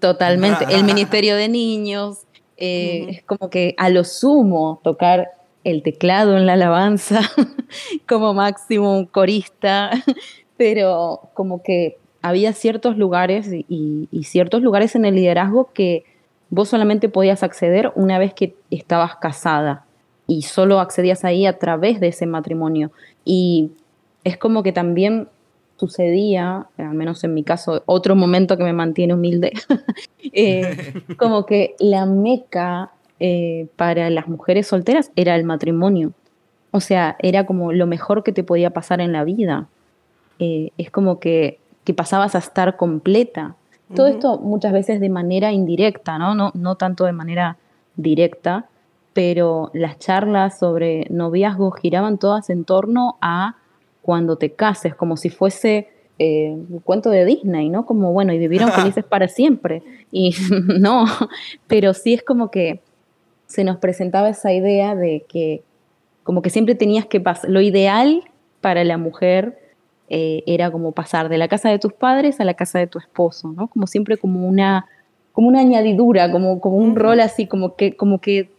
Totalmente. 0.00 0.66
El 0.70 0.84
Ministerio 0.84 1.36
de 1.36 1.48
Niños, 1.48 2.18
eh, 2.56 3.06
es 3.10 3.22
como 3.24 3.50
que 3.50 3.74
a 3.78 3.88
lo 3.90 4.04
sumo 4.04 4.80
tocar 4.84 5.30
el 5.64 5.82
teclado 5.82 6.36
en 6.36 6.46
la 6.46 6.52
alabanza, 6.54 7.20
como 8.08 8.34
máximo 8.34 8.96
un 8.96 9.06
corista, 9.06 9.90
pero 10.56 11.30
como 11.34 11.62
que 11.62 11.96
había 12.24 12.54
ciertos 12.54 12.96
lugares 12.96 13.50
y, 13.52 14.08
ciertos 14.24 14.62
lugares 14.62 14.96
en 14.96 15.04
el 15.04 15.14
liderazgo 15.14 15.70
que 15.74 16.04
vos 16.48 16.70
solamente 16.70 17.10
podías 17.10 17.42
acceder 17.42 17.92
una 17.96 18.18
vez 18.18 18.32
que 18.32 18.54
estabas 18.70 19.16
casada. 19.16 19.84
y 20.26 20.40
solo 20.40 20.80
accedías 20.80 21.22
ahí 21.22 21.44
a 21.44 21.58
través 21.58 22.00
de 22.00 22.08
ese 22.08 22.24
matrimonio. 22.24 22.90
Y 23.26 23.72
es 24.24 24.38
como 24.38 24.62
que 24.62 24.72
también 24.72 25.28
sucedía, 25.76 26.66
al 26.78 26.94
menos 26.94 27.22
en 27.24 27.34
mi 27.34 27.44
caso, 27.44 27.82
otro 27.84 28.16
momento 28.16 28.56
que 28.56 28.64
me 28.64 28.72
mantiene 28.72 29.12
humilde, 29.12 29.52
eh, 30.32 30.94
como 31.18 31.44
que 31.44 31.74
la 31.78 32.06
meca 32.06 32.90
eh, 33.20 33.66
para 33.76 34.08
las 34.08 34.28
mujeres 34.28 34.66
solteras 34.66 35.12
era 35.14 35.36
el 35.36 35.44
matrimonio. 35.44 36.14
O 36.70 36.80
sea, 36.80 37.16
era 37.18 37.44
como 37.44 37.70
lo 37.74 37.86
mejor 37.86 38.22
que 38.24 38.32
te 38.32 38.44
podía 38.44 38.70
pasar 38.70 39.02
en 39.02 39.12
la 39.12 39.24
vida. 39.24 39.68
Eh, 40.38 40.70
es 40.78 40.90
como 40.90 41.20
que, 41.20 41.58
que, 41.84 41.94
pasabas 41.94 42.34
a 42.34 42.38
estar 42.38 42.76
completa. 42.76 43.56
Todo 43.94 44.06
esto 44.06 44.38
muchas 44.38 44.72
veces 44.72 45.00
de 45.00 45.08
manera 45.08 45.52
indirecta, 45.52 46.18
¿no? 46.18 46.34
¿no? 46.34 46.50
No 46.54 46.76
tanto 46.76 47.04
de 47.04 47.12
manera 47.12 47.58
directa, 47.96 48.66
pero 49.12 49.70
las 49.72 49.98
charlas 49.98 50.58
sobre 50.58 51.06
noviazgo 51.10 51.70
giraban 51.70 52.18
todas 52.18 52.50
en 52.50 52.64
torno 52.64 53.16
a 53.20 53.56
cuando 54.02 54.36
te 54.36 54.52
cases, 54.52 54.94
como 54.94 55.16
si 55.16 55.30
fuese 55.30 55.88
eh, 56.18 56.50
un 56.50 56.80
cuento 56.80 57.10
de 57.10 57.24
Disney, 57.24 57.68
¿no? 57.68 57.86
Como, 57.86 58.12
bueno, 58.12 58.32
y 58.32 58.38
vivieron 58.38 58.70
felices 58.72 59.04
para 59.04 59.28
siempre. 59.28 59.82
Y 60.12 60.34
no, 60.78 61.06
pero 61.66 61.94
sí 61.94 62.14
es 62.14 62.22
como 62.22 62.50
que 62.50 62.80
se 63.46 63.64
nos 63.64 63.78
presentaba 63.78 64.28
esa 64.28 64.52
idea 64.52 64.94
de 64.94 65.24
que 65.28 65.62
como 66.22 66.42
que 66.42 66.50
siempre 66.50 66.74
tenías 66.74 67.06
que 67.06 67.20
pasar, 67.20 67.50
lo 67.50 67.60
ideal 67.60 68.24
para 68.60 68.82
la 68.84 68.96
mujer 68.96 69.58
eh, 70.08 70.42
era 70.46 70.70
como 70.70 70.92
pasar 70.92 71.28
de 71.28 71.38
la 71.38 71.48
casa 71.48 71.70
de 71.70 71.78
tus 71.78 71.92
padres 71.92 72.40
a 72.40 72.44
la 72.44 72.54
casa 72.54 72.78
de 72.78 72.86
tu 72.86 72.98
esposo, 72.98 73.48
¿no? 73.48 73.68
Como 73.68 73.86
siempre 73.86 74.16
como 74.18 74.46
una, 74.46 74.86
como 75.32 75.48
una 75.48 75.60
añadidura, 75.60 76.30
como, 76.30 76.60
como 76.60 76.76
un 76.76 76.96
rol 76.96 77.20
así, 77.20 77.46
como 77.46 77.76
que, 77.76 77.96
como 77.96 78.20
que 78.20 78.50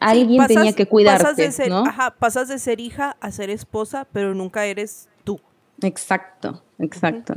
alguien 0.00 0.46
tenía 0.46 0.72
que 0.74 0.86
cuidarte, 0.86 1.22
pasas 1.22 1.36
de 1.36 1.52
ser, 1.52 1.70
¿no? 1.70 1.86
Ajá, 1.86 2.14
pasas 2.18 2.48
de 2.48 2.58
ser 2.58 2.80
hija 2.80 3.16
a 3.20 3.30
ser 3.30 3.50
esposa, 3.50 4.06
pero 4.12 4.34
nunca 4.34 4.66
eres 4.66 5.08
tú. 5.24 5.40
Exacto, 5.82 6.62
exacto. 6.78 7.34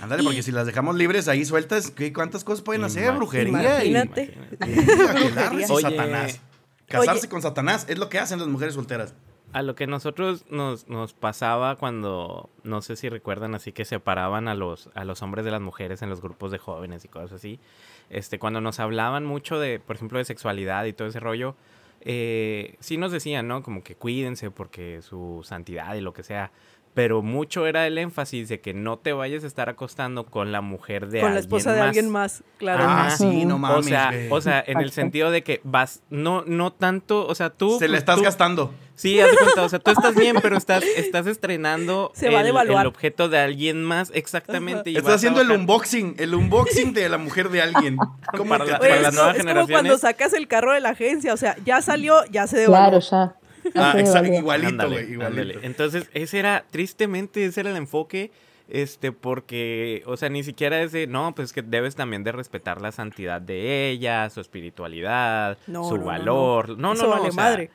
Ándale, 0.00 0.22
porque 0.22 0.42
si 0.42 0.52
las 0.52 0.66
dejamos 0.66 0.96
libres 0.96 1.28
ahí 1.28 1.44
sueltas, 1.44 1.90
¿qué, 1.90 2.12
¿cuántas 2.12 2.44
cosas 2.44 2.62
pueden 2.62 2.82
hacer? 2.84 3.12
Brujería. 3.12 3.84
Imagínate. 3.84 4.34
Y, 5.58 5.64
Satanás. 5.64 6.40
Casarse 6.86 7.28
con 7.28 7.40
Satanás 7.42 7.86
es 7.88 7.98
lo 7.98 8.08
que 8.08 8.18
hacen 8.18 8.38
las 8.38 8.48
mujeres 8.48 8.74
solteras. 8.74 9.14
A 9.52 9.62
lo 9.62 9.74
que 9.74 9.86
nosotros 9.86 10.46
nos, 10.48 10.88
nos, 10.88 11.12
pasaba 11.12 11.76
cuando, 11.76 12.48
no 12.64 12.80
sé 12.80 12.96
si 12.96 13.10
recuerdan, 13.10 13.54
así 13.54 13.72
que 13.72 13.84
separaban 13.84 14.48
a 14.48 14.54
los, 14.54 14.88
a 14.94 15.04
los 15.04 15.20
hombres 15.20 15.44
de 15.44 15.50
las 15.50 15.60
mujeres 15.60 16.00
en 16.00 16.08
los 16.08 16.22
grupos 16.22 16.50
de 16.50 16.58
jóvenes 16.58 17.04
y 17.04 17.08
cosas 17.08 17.32
así. 17.32 17.60
Este, 18.08 18.38
cuando 18.38 18.60
nos 18.62 18.80
hablaban 18.80 19.24
mucho 19.26 19.58
de, 19.58 19.78
por 19.78 19.96
ejemplo, 19.96 20.18
de 20.18 20.24
sexualidad 20.24 20.86
y 20.86 20.94
todo 20.94 21.08
ese 21.08 21.20
rollo, 21.20 21.54
eh, 22.00 22.76
sí 22.80 22.96
nos 22.96 23.12
decían, 23.12 23.46
¿no? 23.46 23.62
Como 23.62 23.84
que 23.84 23.94
cuídense 23.94 24.50
porque 24.50 25.02
su 25.02 25.42
santidad 25.44 25.94
y 25.94 26.00
lo 26.00 26.12
que 26.12 26.22
sea 26.22 26.50
pero 26.94 27.22
mucho 27.22 27.66
era 27.66 27.86
el 27.86 27.96
énfasis 27.98 28.48
de 28.48 28.60
que 28.60 28.74
no 28.74 28.98
te 28.98 29.12
vayas 29.12 29.44
a 29.44 29.46
estar 29.46 29.68
acostando 29.68 30.24
con 30.24 30.52
la 30.52 30.60
mujer 30.60 31.08
de 31.08 31.20
alguien 31.20 31.22
más. 31.22 31.28
Con 31.28 31.34
la 31.34 31.40
esposa 31.40 31.72
de 31.72 31.80
alguien 31.80 32.10
más, 32.10 32.44
claro. 32.58 32.84
Ah, 32.86 33.14
sí, 33.16 33.44
no 33.44 33.58
mames. 33.58 33.78
O 33.78 33.82
sea, 33.88 34.12
o 34.30 34.40
sea 34.40 34.64
en 34.66 34.80
el 34.80 34.90
sentido 34.92 35.30
de 35.30 35.42
que 35.42 35.60
vas, 35.64 36.02
no, 36.10 36.44
no 36.46 36.72
tanto, 36.72 37.26
o 37.26 37.34
sea, 37.34 37.50
tú... 37.50 37.78
Se 37.78 37.88
le 37.88 37.98
estás 37.98 38.20
gastando. 38.20 38.74
Sí, 38.94 39.18
haz 39.20 39.30
de 39.30 39.36
cuenta, 39.38 39.62
o 39.62 39.68
sea, 39.68 39.78
tú 39.78 39.90
estás 39.90 40.14
bien, 40.14 40.36
pero 40.42 40.56
estás, 40.56 40.84
estás 40.84 41.26
estrenando 41.26 42.12
Se 42.14 42.28
va 42.28 42.42
el, 42.42 42.56
a 42.56 42.62
el 42.62 42.86
objeto 42.86 43.28
de 43.28 43.38
alguien 43.38 43.82
más, 43.82 44.10
exactamente. 44.14 44.90
y 44.90 44.96
Estás 44.96 45.14
haciendo 45.14 45.40
el 45.40 45.50
unboxing, 45.50 46.16
el 46.18 46.34
unboxing 46.34 46.92
de 46.92 47.08
la 47.08 47.18
mujer 47.18 47.48
de 47.48 47.62
alguien. 47.62 47.96
¿Cómo 48.36 48.50
Para 48.50 48.64
la- 48.64 48.78
Oye, 48.78 48.78
para 48.78 48.94
atreves? 48.98 49.02
las 49.02 49.12
es, 49.12 49.14
nuevas 49.16 49.36
es 49.38 49.44
como 49.46 49.66
cuando 49.68 49.98
sacas 49.98 50.32
el 50.34 50.46
carro 50.46 50.72
de 50.72 50.80
la 50.80 50.90
agencia, 50.90 51.32
o 51.32 51.36
sea, 51.36 51.56
ya 51.64 51.80
salió, 51.80 52.24
ya 52.26 52.46
se 52.46 52.58
devaluó. 52.58 53.00
Claro, 53.00 53.00
ya. 53.00 53.41
Ah, 53.74 53.94
exacto, 53.98 54.32
igualito, 54.32 54.88
güey, 54.88 55.12
igualito. 55.12 55.26
ándale. 55.26 55.58
Entonces, 55.62 56.08
ese 56.14 56.38
era, 56.38 56.64
tristemente, 56.70 57.44
ese 57.44 57.60
era 57.60 57.70
el 57.70 57.76
enfoque, 57.76 58.30
este, 58.68 59.12
porque, 59.12 60.02
o 60.06 60.16
sea, 60.16 60.28
ni 60.28 60.42
siquiera 60.44 60.82
es 60.82 60.92
de, 60.92 61.06
no, 61.06 61.34
pues 61.34 61.52
que 61.52 61.62
debes 61.62 61.94
también 61.94 62.24
de 62.24 62.32
respetar 62.32 62.80
la 62.80 62.92
santidad 62.92 63.40
de 63.40 63.90
ella, 63.90 64.28
su 64.30 64.40
espiritualidad, 64.40 65.58
No, 65.66 65.84
su 65.84 65.96
no, 65.96 66.00
no, 66.02 66.06
valor. 66.06 66.68
No, 66.70 66.76
no, 66.76 66.92
Eso 66.94 67.02
no, 67.04 67.10
vale 67.10 67.28
o 67.28 67.32
sea, 67.32 67.42
madre. 67.44 67.70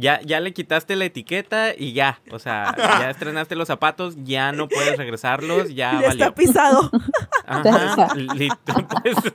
Ya, 0.00 0.20
ya 0.22 0.38
le 0.38 0.52
quitaste 0.52 0.94
la 0.94 1.06
etiqueta 1.06 1.74
y 1.76 1.92
ya, 1.92 2.20
o 2.30 2.38
sea, 2.38 2.72
ya 2.78 3.10
estrenaste 3.10 3.56
los 3.56 3.66
zapatos, 3.66 4.14
ya 4.22 4.52
no 4.52 4.68
puedes 4.68 4.96
regresarlos, 4.96 5.70
ya, 5.70 5.90
Ya 6.00 6.06
valió. 6.06 6.24
está 6.26 6.34
pisado. 6.36 6.88
Ajá, 7.44 8.06
li- 8.14 8.48
pues, 9.02 9.16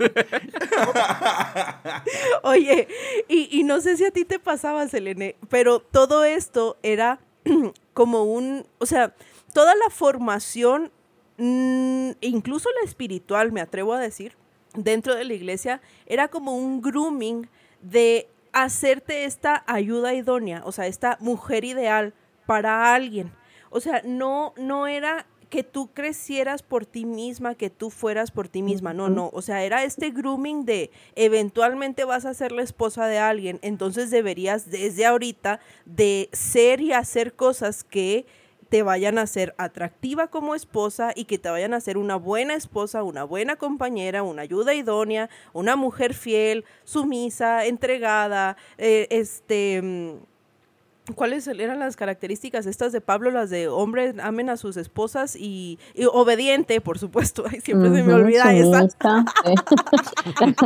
Oye, 2.43 2.87
y, 3.27 3.59
y 3.59 3.63
no 3.63 3.81
sé 3.81 3.97
si 3.97 4.05
a 4.05 4.11
ti 4.11 4.25
te 4.25 4.39
pasaba, 4.39 4.87
Selene, 4.87 5.35
pero 5.49 5.79
todo 5.79 6.23
esto 6.23 6.77
era 6.83 7.19
como 7.93 8.23
un, 8.23 8.65
o 8.79 8.85
sea, 8.85 9.13
toda 9.53 9.75
la 9.75 9.89
formación, 9.89 10.91
mm, 11.37 12.11
incluso 12.21 12.69
la 12.81 12.87
espiritual, 12.87 13.51
me 13.51 13.61
atrevo 13.61 13.93
a 13.93 13.99
decir, 13.99 14.35
dentro 14.75 15.15
de 15.15 15.25
la 15.25 15.33
iglesia, 15.33 15.81
era 16.05 16.27
como 16.29 16.55
un 16.57 16.81
grooming 16.81 17.47
de 17.81 18.27
hacerte 18.53 19.25
esta 19.25 19.63
ayuda 19.67 20.13
idónea, 20.13 20.61
o 20.65 20.71
sea, 20.71 20.87
esta 20.87 21.17
mujer 21.19 21.65
ideal 21.65 22.13
para 22.45 22.93
alguien. 22.93 23.31
O 23.69 23.79
sea, 23.79 24.01
no, 24.05 24.53
no 24.55 24.87
era 24.87 25.25
que 25.49 25.63
tú 25.63 25.91
crecieras 25.93 26.63
por 26.63 26.85
ti 26.85 27.05
misma, 27.05 27.53
que 27.53 27.69
tú 27.69 27.91
fueras 27.91 28.31
por 28.31 28.47
ti 28.47 28.63
misma. 28.63 28.93
No, 28.93 29.09
no. 29.09 29.29
O 29.33 29.43
sea, 29.43 29.63
era 29.63 29.83
este 29.83 30.09
grooming 30.09 30.65
de 30.65 30.89
eventualmente 31.15 32.05
vas 32.05 32.25
a 32.25 32.33
ser 32.33 32.51
la 32.51 32.63
esposa 32.63 33.05
de 33.05 33.19
alguien. 33.19 33.59
Entonces 33.61 34.09
deberías 34.09 34.71
desde 34.71 35.05
ahorita 35.05 35.59
de 35.85 36.29
ser 36.31 36.81
y 36.81 36.93
hacer 36.93 37.35
cosas 37.35 37.83
que 37.83 38.25
te 38.73 38.81
vayan 38.81 39.19
a 39.19 39.27
ser 39.27 39.53
atractiva 39.59 40.29
como 40.29 40.55
esposa 40.55 41.11
y 41.15 41.25
que 41.25 41.37
te 41.37 41.47
vayan 41.47 41.75
a 41.75 41.79
ser 41.79 41.95
una 41.95 42.15
buena 42.15 42.55
esposa, 42.55 43.03
una 43.03 43.23
buena 43.23 43.55
compañera, 43.55 44.23
una 44.23 44.41
ayuda 44.41 44.73
idónea, 44.73 45.29
una 45.53 45.75
mujer 45.75 46.15
fiel, 46.15 46.65
sumisa, 46.83 47.67
entregada, 47.67 48.57
eh, 48.79 49.05
este... 49.11 49.79
mm, 49.79 51.13
¿Cuáles 51.13 51.45
eran 51.47 51.77
las 51.77 51.95
características 51.95 52.65
estas 52.65 52.91
de 52.91 52.99
Pablo? 52.99 53.29
Las 53.29 53.51
de 53.51 53.67
hombre 53.67 54.15
amen 54.19 54.49
a 54.49 54.57
sus 54.57 54.75
esposas 54.75 55.35
y, 55.35 55.77
y 55.93 56.05
obediente, 56.05 56.81
por 56.81 56.97
supuesto. 56.97 57.43
Ay, 57.51 57.61
siempre 57.61 57.91
se 57.91 58.01
me 58.01 58.13
olvida 58.15 58.55
esa. 58.55 58.79
sumista, 58.79 59.25
sí. 59.45 59.53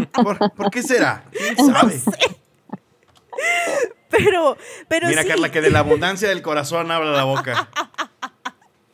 ¿Por, 0.24 0.52
por 0.54 0.72
qué 0.72 0.82
será? 0.82 1.26
¿Quién 1.32 1.58
sabe? 1.74 2.00
Pero, 4.18 4.58
pero 4.88 5.08
Mira, 5.08 5.24
sí, 5.24 5.28
Carla, 5.28 5.52
que 5.52 5.62
de 5.62 5.70
la 5.70 5.80
abundancia 5.80 6.30
del 6.30 6.42
corazón 6.42 6.92
habla 6.92 7.12
la 7.12 7.26
boca. 7.26 7.70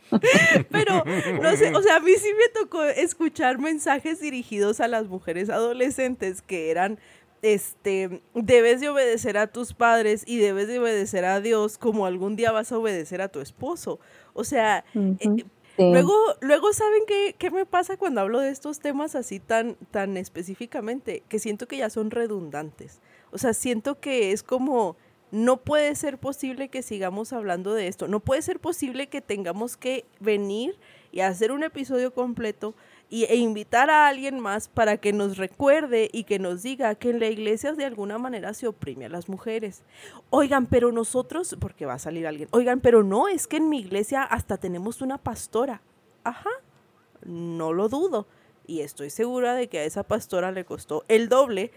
pero 0.71 1.03
no 1.41 1.55
sé, 1.55 1.73
o 1.75 1.81
sea, 1.81 1.97
a 1.97 1.99
mí 1.99 2.13
sí 2.19 2.29
me 2.33 2.49
tocó 2.49 2.83
escuchar 2.83 3.57
mensajes 3.59 4.19
dirigidos 4.19 4.79
a 4.79 4.87
las 4.87 5.07
mujeres 5.07 5.49
adolescentes 5.49 6.41
que 6.41 6.71
eran, 6.71 6.99
este, 7.41 8.21
debes 8.33 8.81
de 8.81 8.89
obedecer 8.89 9.37
a 9.37 9.47
tus 9.47 9.73
padres 9.73 10.23
y 10.25 10.37
debes 10.37 10.67
de 10.67 10.79
obedecer 10.79 11.25
a 11.25 11.41
Dios 11.41 11.77
como 11.77 12.05
algún 12.05 12.35
día 12.35 12.51
vas 12.51 12.71
a 12.71 12.77
obedecer 12.77 13.21
a 13.21 13.27
tu 13.27 13.39
esposo. 13.39 13.99
O 14.33 14.43
sea, 14.43 14.83
eh, 14.95 15.17
sí. 15.19 15.45
Luego, 15.77 16.13
luego 16.41 16.71
¿saben 16.71 17.01
qué, 17.07 17.35
qué 17.37 17.49
me 17.49 17.65
pasa 17.65 17.97
cuando 17.97 18.21
hablo 18.21 18.39
de 18.39 18.51
estos 18.51 18.79
temas 18.79 19.15
así 19.15 19.39
tan, 19.39 19.75
tan 19.91 20.17
específicamente? 20.17 21.23
Que 21.27 21.39
siento 21.39 21.67
que 21.67 21.77
ya 21.77 21.89
son 21.89 22.11
redundantes. 22.11 22.99
O 23.31 23.39
sea, 23.39 23.53
siento 23.53 23.99
que 23.99 24.31
es 24.31 24.43
como, 24.43 24.95
no 25.33 25.57
puede 25.57 25.95
ser 25.95 26.19
posible 26.19 26.69
que 26.69 26.83
sigamos 26.83 27.33
hablando 27.33 27.73
de 27.73 27.87
esto. 27.87 28.07
No 28.07 28.19
puede 28.19 28.43
ser 28.43 28.59
posible 28.59 29.07
que 29.07 29.19
tengamos 29.19 29.77
que 29.77 30.05
venir 30.19 30.77
y 31.11 31.21
hacer 31.21 31.51
un 31.51 31.63
episodio 31.63 32.13
completo 32.13 32.75
y, 33.09 33.23
e 33.23 33.37
invitar 33.37 33.89
a 33.89 34.05
alguien 34.05 34.39
más 34.39 34.67
para 34.67 34.97
que 34.97 35.11
nos 35.11 35.37
recuerde 35.37 36.07
y 36.13 36.25
que 36.25 36.37
nos 36.37 36.61
diga 36.61 36.93
que 36.93 37.09
en 37.09 37.19
la 37.19 37.29
iglesia 37.29 37.73
de 37.73 37.83
alguna 37.83 38.19
manera 38.19 38.53
se 38.53 38.67
oprime 38.67 39.05
a 39.05 39.09
las 39.09 39.27
mujeres. 39.27 39.81
Oigan, 40.29 40.67
pero 40.67 40.91
nosotros, 40.91 41.57
porque 41.59 41.87
va 41.87 41.95
a 41.95 41.99
salir 41.99 42.27
alguien, 42.27 42.47
oigan, 42.51 42.79
pero 42.79 43.01
no, 43.01 43.27
es 43.27 43.47
que 43.47 43.57
en 43.57 43.69
mi 43.69 43.79
iglesia 43.79 44.21
hasta 44.21 44.57
tenemos 44.57 45.01
una 45.01 45.17
pastora. 45.17 45.81
Ajá, 46.23 46.51
no 47.25 47.73
lo 47.73 47.89
dudo. 47.89 48.27
Y 48.67 48.81
estoy 48.81 49.09
segura 49.09 49.55
de 49.55 49.67
que 49.67 49.79
a 49.79 49.83
esa 49.83 50.03
pastora 50.03 50.51
le 50.51 50.63
costó 50.63 51.05
el 51.07 51.27
doble 51.27 51.71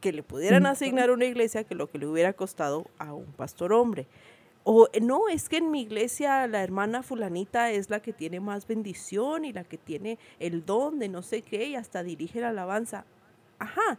que 0.00 0.12
le 0.12 0.22
pudieran 0.22 0.66
asignar 0.66 1.10
una 1.10 1.26
iglesia 1.26 1.64
que 1.64 1.74
lo 1.74 1.88
que 1.88 1.98
le 1.98 2.06
hubiera 2.06 2.32
costado 2.32 2.86
a 2.98 3.12
un 3.12 3.26
pastor 3.26 3.72
hombre. 3.72 4.06
O 4.64 4.88
no, 5.00 5.28
es 5.28 5.48
que 5.48 5.56
en 5.56 5.70
mi 5.70 5.82
iglesia 5.82 6.46
la 6.46 6.62
hermana 6.62 7.02
fulanita 7.02 7.70
es 7.70 7.88
la 7.88 8.00
que 8.00 8.12
tiene 8.12 8.40
más 8.40 8.66
bendición 8.66 9.44
y 9.44 9.52
la 9.52 9.64
que 9.64 9.78
tiene 9.78 10.18
el 10.38 10.66
don 10.66 10.98
de 10.98 11.08
no 11.08 11.22
sé 11.22 11.42
qué 11.42 11.68
y 11.68 11.76
hasta 11.76 12.02
dirige 12.02 12.40
la 12.40 12.50
alabanza. 12.50 13.04
Ajá. 13.58 13.98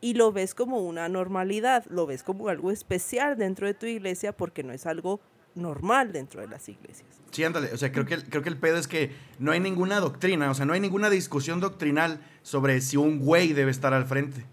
Y 0.00 0.14
lo 0.14 0.32
ves 0.32 0.54
como 0.54 0.80
una 0.80 1.08
normalidad, 1.08 1.84
lo 1.86 2.06
ves 2.06 2.22
como 2.22 2.48
algo 2.48 2.70
especial 2.70 3.36
dentro 3.36 3.66
de 3.66 3.74
tu 3.74 3.86
iglesia 3.86 4.32
porque 4.32 4.62
no 4.62 4.72
es 4.72 4.86
algo 4.86 5.20
normal 5.54 6.12
dentro 6.12 6.40
de 6.40 6.48
las 6.48 6.68
iglesias. 6.68 7.08
Sí, 7.30 7.44
ándale. 7.44 7.70
O 7.72 7.76
sea, 7.76 7.92
creo 7.92 8.04
que, 8.06 8.14
el- 8.14 8.24
creo 8.24 8.42
que 8.42 8.48
el 8.48 8.56
pedo 8.56 8.76
es 8.76 8.88
que 8.88 9.12
no 9.38 9.52
hay 9.52 9.60
ninguna 9.60 10.00
doctrina, 10.00 10.50
o 10.50 10.54
sea, 10.54 10.66
no 10.66 10.72
hay 10.72 10.80
ninguna 10.80 11.10
discusión 11.10 11.60
doctrinal 11.60 12.20
sobre 12.42 12.80
si 12.80 12.96
un 12.96 13.20
güey 13.20 13.52
debe 13.52 13.70
estar 13.70 13.94
al 13.94 14.06
frente. 14.06 14.44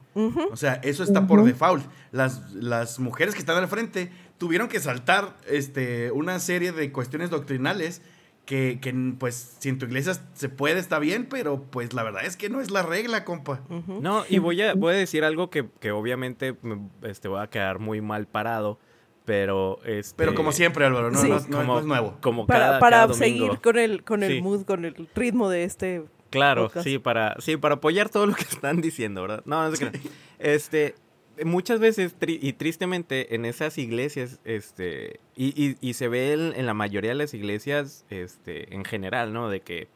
O 0.52 0.56
sea, 0.58 0.74
eso 0.84 1.04
está 1.04 1.28
por 1.28 1.43
default. 1.43 1.86
Las, 2.12 2.52
las 2.54 2.98
mujeres 3.00 3.36
que 3.36 3.39
están 3.39 3.56
al 3.58 3.68
frente 3.68 4.12
tuvieron 4.39 4.68
que 4.68 4.80
saltar 4.80 5.38
este, 5.48 6.10
una 6.12 6.39
serie 6.39 6.72
de 6.72 6.91
cuestiones 6.91 7.30
doctrinales 7.30 8.02
que, 8.45 8.80
que, 8.82 8.91
pues, 9.20 9.56
si 9.60 9.70
en 9.70 9.78
tu 9.78 9.86
iglesia 9.86 10.14
se 10.34 10.50
puede, 10.50 10.80
está 10.80 10.98
bien, 10.98 11.28
pero 11.30 11.62
pues 11.64 11.93
la 11.93 12.02
verdad 12.02 12.26
es 12.26 12.36
que 12.38 12.50
no 12.50 12.62
es 12.62 12.72
la 12.72 12.82
regla, 12.82 13.26
compa. 13.26 13.62
No, 14.02 14.24
y 14.28 14.39
voy 14.39 14.60
a, 14.64 14.74
voy 14.74 14.95
a 14.95 14.98
decir 14.98 15.24
algo 15.24 15.50
que, 15.52 15.70
que 15.80 15.91
obviamente 15.91 16.56
me, 16.64 16.80
este, 17.04 17.28
voy 17.28 17.41
a 17.41 17.48
quedar 17.52 17.78
muy 17.78 18.02
mal 18.02 18.26
parado, 18.26 18.80
pero... 19.28 19.80
Este, 19.84 20.15
Pero 20.15 20.34
como 20.34 20.53
siempre, 20.53 20.86
Álvaro, 20.86 21.11
no, 21.11 21.19
Sí. 21.21 21.28
no- 21.28 21.39
no- 21.41 21.57
como, 21.57 21.73
no 21.73 21.80
es 21.82 21.86
nuevo. 21.86 22.17
Como 22.21 22.47
Para, 22.47 22.59
cada, 22.65 22.80
para 22.80 22.97
cada 23.01 23.13
seguir 23.13 23.59
con 23.61 23.78
el, 23.78 24.03
con 24.05 24.23
el 24.23 24.38
Sí. 24.38 24.41
mood, 24.41 24.63
con 24.65 24.86
el 24.86 24.95
ritmo 25.13 25.49
de 25.49 25.65
este 25.65 26.03
Claro, 26.30 26.63
podcast. 26.63 26.86
sí, 26.88 26.97
para, 26.97 27.36
sí, 27.39 27.57
para 27.57 27.75
apoyar 27.75 28.07
todo 28.09 28.25
lo 28.25 28.34
que 28.34 28.43
están 28.63 28.80
diciendo, 28.82 29.21
¿verdad? 29.23 29.43
No, 29.45 29.69
no 29.69 29.75
sé 29.75 29.91
qué. 29.91 29.99
Este, 30.39 30.95
muchas 31.43 31.80
veces, 31.82 32.17
tri- 32.17 32.39
y 32.41 32.53
tristemente, 32.53 33.36
en 33.36 33.43
esas 33.43 33.78
iglesias, 33.78 34.39
este, 34.45 35.19
y, 35.36 35.47
y- 35.61 35.75
y 35.82 35.93
se 35.95 36.07
ve 36.07 36.32
en, 36.32 36.53
en 36.55 36.65
la 36.65 36.73
mayoría 36.73 37.11
de 37.11 37.15
las 37.15 37.34
iglesias, 37.34 38.05
este, 38.09 38.73
en 38.73 38.86
general, 38.86 39.34
¿no? 39.34 39.49
De 39.49 39.59
que 39.59 39.89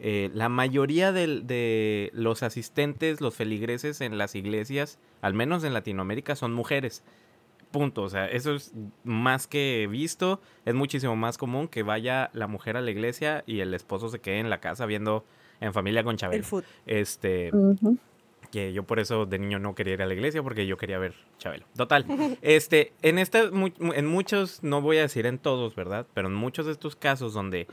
eh, 0.00 0.28
la 0.34 0.48
mayoría 0.50 1.10
del- 1.12 1.46
de 1.46 2.10
los 2.12 2.42
asistentes, 2.42 3.20
los 3.22 3.34
feligreses 3.34 4.00
en 4.02 4.18
las 4.18 4.34
iglesias, 4.34 4.98
al 5.22 5.32
menos 5.34 5.64
en 5.64 5.72
Latinoamérica, 5.72 6.34
son 6.36 6.52
mujeres. 6.52 7.02
Punto. 7.74 8.02
O 8.02 8.08
sea, 8.08 8.26
eso 8.26 8.54
es 8.54 8.72
más 9.02 9.48
que 9.48 9.88
visto. 9.90 10.40
Es 10.64 10.74
muchísimo 10.74 11.16
más 11.16 11.38
común 11.38 11.66
que 11.66 11.82
vaya 11.82 12.30
la 12.32 12.46
mujer 12.46 12.76
a 12.76 12.80
la 12.80 12.92
iglesia 12.92 13.42
y 13.48 13.58
el 13.58 13.74
esposo 13.74 14.08
se 14.08 14.20
quede 14.20 14.38
en 14.38 14.48
la 14.48 14.60
casa 14.60 14.86
viendo 14.86 15.24
en 15.60 15.72
familia 15.72 16.04
con 16.04 16.12
el 16.12 16.18
Chabelo. 16.18 16.44
food. 16.44 16.62
Este, 16.86 17.50
que 18.52 18.72
yo 18.72 18.84
por 18.84 19.00
eso 19.00 19.26
de 19.26 19.40
niño 19.40 19.58
no 19.58 19.74
quería 19.74 19.94
ir 19.94 20.02
a 20.02 20.06
la 20.06 20.14
iglesia 20.14 20.40
porque 20.40 20.68
yo 20.68 20.76
quería 20.76 20.98
ver 20.98 21.14
Chabelo. 21.38 21.66
Total. 21.76 22.06
Este, 22.42 22.92
en 23.02 23.18
estas 23.18 23.50
en 23.50 24.06
muchos, 24.06 24.62
no 24.62 24.80
voy 24.80 24.98
a 24.98 25.00
decir 25.00 25.26
en 25.26 25.38
todos, 25.38 25.74
¿verdad? 25.74 26.06
Pero 26.14 26.28
en 26.28 26.34
muchos 26.34 26.66
de 26.66 26.72
estos 26.72 26.94
casos 26.94 27.34
donde 27.34 27.66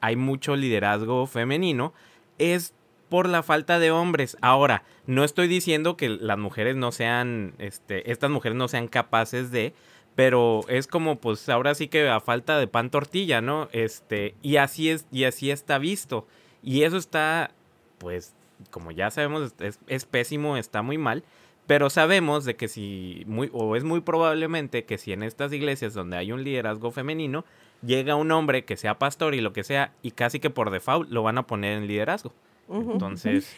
hay 0.00 0.16
mucho 0.16 0.56
liderazgo 0.56 1.26
femenino 1.26 1.92
es 2.38 2.72
por 3.08 3.28
la 3.28 3.42
falta 3.42 3.78
de 3.78 3.90
hombres. 3.90 4.36
Ahora, 4.40 4.82
no 5.06 5.24
estoy 5.24 5.48
diciendo 5.48 5.96
que 5.96 6.08
las 6.08 6.38
mujeres 6.38 6.76
no 6.76 6.92
sean 6.92 7.54
este 7.58 8.10
estas 8.10 8.30
mujeres 8.30 8.56
no 8.56 8.68
sean 8.68 8.88
capaces 8.88 9.50
de 9.50 9.74
pero 10.14 10.62
es 10.68 10.86
como 10.86 11.16
pues 11.16 11.48
ahora 11.48 11.74
sí 11.74 11.88
que 11.88 12.08
a 12.08 12.20
falta 12.20 12.58
de 12.58 12.66
pan 12.66 12.90
tortilla, 12.90 13.40
¿no? 13.40 13.68
Este, 13.72 14.34
y 14.42 14.56
así 14.56 14.90
es 14.90 15.06
y 15.12 15.24
así 15.24 15.50
está 15.50 15.78
visto. 15.78 16.26
Y 16.62 16.82
eso 16.82 16.96
está 16.96 17.50
pues 17.98 18.34
como 18.70 18.90
ya 18.90 19.10
sabemos, 19.10 19.54
es, 19.58 19.78
es 19.86 20.04
pésimo, 20.04 20.56
está 20.56 20.82
muy 20.82 20.98
mal. 20.98 21.22
Pero 21.66 21.90
sabemos 21.90 22.44
de 22.44 22.54
que 22.54 22.68
si, 22.68 23.24
muy, 23.26 23.50
o 23.52 23.74
es 23.74 23.82
muy 23.82 24.00
probablemente 24.00 24.84
que 24.84 24.98
si 24.98 25.12
en 25.12 25.24
estas 25.24 25.52
iglesias 25.52 25.94
donde 25.94 26.16
hay 26.16 26.30
un 26.30 26.44
liderazgo 26.44 26.92
femenino, 26.92 27.44
llega 27.84 28.14
un 28.14 28.30
hombre 28.30 28.64
que 28.64 28.76
sea 28.76 28.98
pastor 28.98 29.34
y 29.34 29.40
lo 29.40 29.52
que 29.52 29.64
sea, 29.64 29.92
y 30.00 30.12
casi 30.12 30.38
que 30.38 30.48
por 30.48 30.70
default 30.70 31.10
lo 31.10 31.24
van 31.24 31.38
a 31.38 31.46
poner 31.46 31.76
en 31.76 31.88
liderazgo. 31.88 32.32
Entonces, 32.70 33.48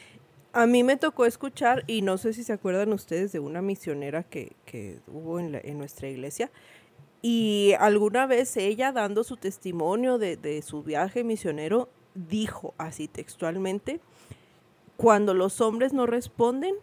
A 0.53 0.67
mí 0.67 0.83
me 0.83 0.97
tocó 0.97 1.25
escuchar, 1.27 1.85
y 1.87 2.03
no 2.03 2.17
sé 2.19 2.33
si 2.33 2.43
se 2.43 2.53
acuerdan 2.55 2.93
ustedes 2.93 3.33
de 3.33 3.39
una 3.39 3.61
misionera 3.63 4.23
que, 4.23 4.53
que 4.65 4.99
hubo 5.07 5.39
en, 5.39 5.53
la- 5.53 5.61
en 5.63 5.79
nuestra 5.79 6.09
iglesia, 6.09 6.51
y 7.21 7.75
alguna 7.79 8.27
vez 8.27 8.57
ella 8.57 8.91
dando 8.93 9.25
su 9.25 9.37
testimonio 9.37 10.19
de, 10.19 10.37
de 10.37 10.63
su 10.63 10.83
viaje 10.83 11.23
misionero, 11.23 11.89
dijo 12.15 12.75
así 12.79 13.09
textualmente, 13.09 14.01
cuando 14.97 15.35
los 15.35 15.61
hombres 15.61 15.93
no 15.93 16.07
responden, 16.07 16.75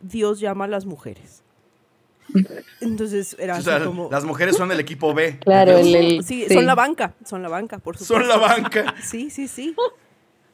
Dios 0.00 0.38
llama 0.40 0.64
a 0.66 0.68
las 0.68 0.86
mujeres. 0.86 1.42
Entonces 2.80 3.34
era 3.38 3.54
O 3.54 3.56
así 3.56 3.64
sea, 3.64 3.84
como... 3.84 4.08
las 4.10 4.24
mujeres 4.24 4.56
son 4.56 4.70
el 4.70 4.80
equipo 4.80 5.12
B. 5.14 5.38
Claro, 5.40 5.76
el- 5.78 6.22
Sí, 6.24 6.44
sí. 6.46 6.54
son 6.54 6.66
la 6.66 6.74
banca, 6.74 7.14
son 7.24 7.42
la 7.42 7.48
banca, 7.48 7.78
por 7.78 7.96
supuesto. 7.96 8.14
Son 8.14 8.28
la 8.28 8.36
banca. 8.36 8.94
Sí, 9.02 9.30
sí, 9.30 9.48
sí. 9.48 9.74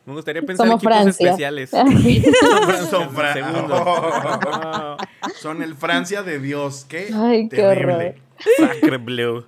Me 0.06 0.12
gustaría 0.14 0.42
pensar 0.42 0.66
Somos 0.66 0.82
equipos 0.82 0.96
Francia. 0.96 1.26
especiales. 1.30 1.70
Son, 2.80 2.86
son 2.90 3.10
Fra- 3.10 3.32
Segundo. 3.32 3.74
Oh. 3.86 4.96
Son 5.36 5.62
el 5.62 5.74
Francia 5.74 6.22
de 6.22 6.38
Dios. 6.38 6.84
Qué 6.88 7.08
Ay, 7.14 7.48
qué 7.48 7.56
terrible. 7.56 7.94
horror. 7.94 8.14
Sacre 8.58 8.96
bleu. 8.98 9.44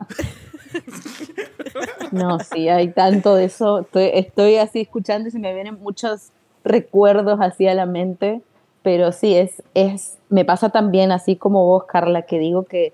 No, 2.12 2.38
sí, 2.40 2.68
hay 2.68 2.88
tanto 2.92 3.34
de 3.34 3.44
eso. 3.46 3.80
Estoy, 3.80 4.10
estoy 4.14 4.56
así 4.56 4.80
escuchando 4.80 5.28
y 5.28 5.32
se 5.32 5.38
me 5.38 5.52
vienen 5.54 5.78
muchos 5.80 6.30
recuerdos 6.64 7.38
así 7.40 7.66
a 7.66 7.74
la 7.74 7.86
mente. 7.86 8.40
Pero 8.82 9.10
sí, 9.12 9.34
es, 9.34 9.62
es, 9.74 10.16
me 10.28 10.44
pasa 10.44 10.68
también 10.70 11.10
así 11.12 11.36
como 11.36 11.64
vos, 11.66 11.84
Carla, 11.84 12.22
que 12.22 12.38
digo 12.38 12.64
que 12.64 12.92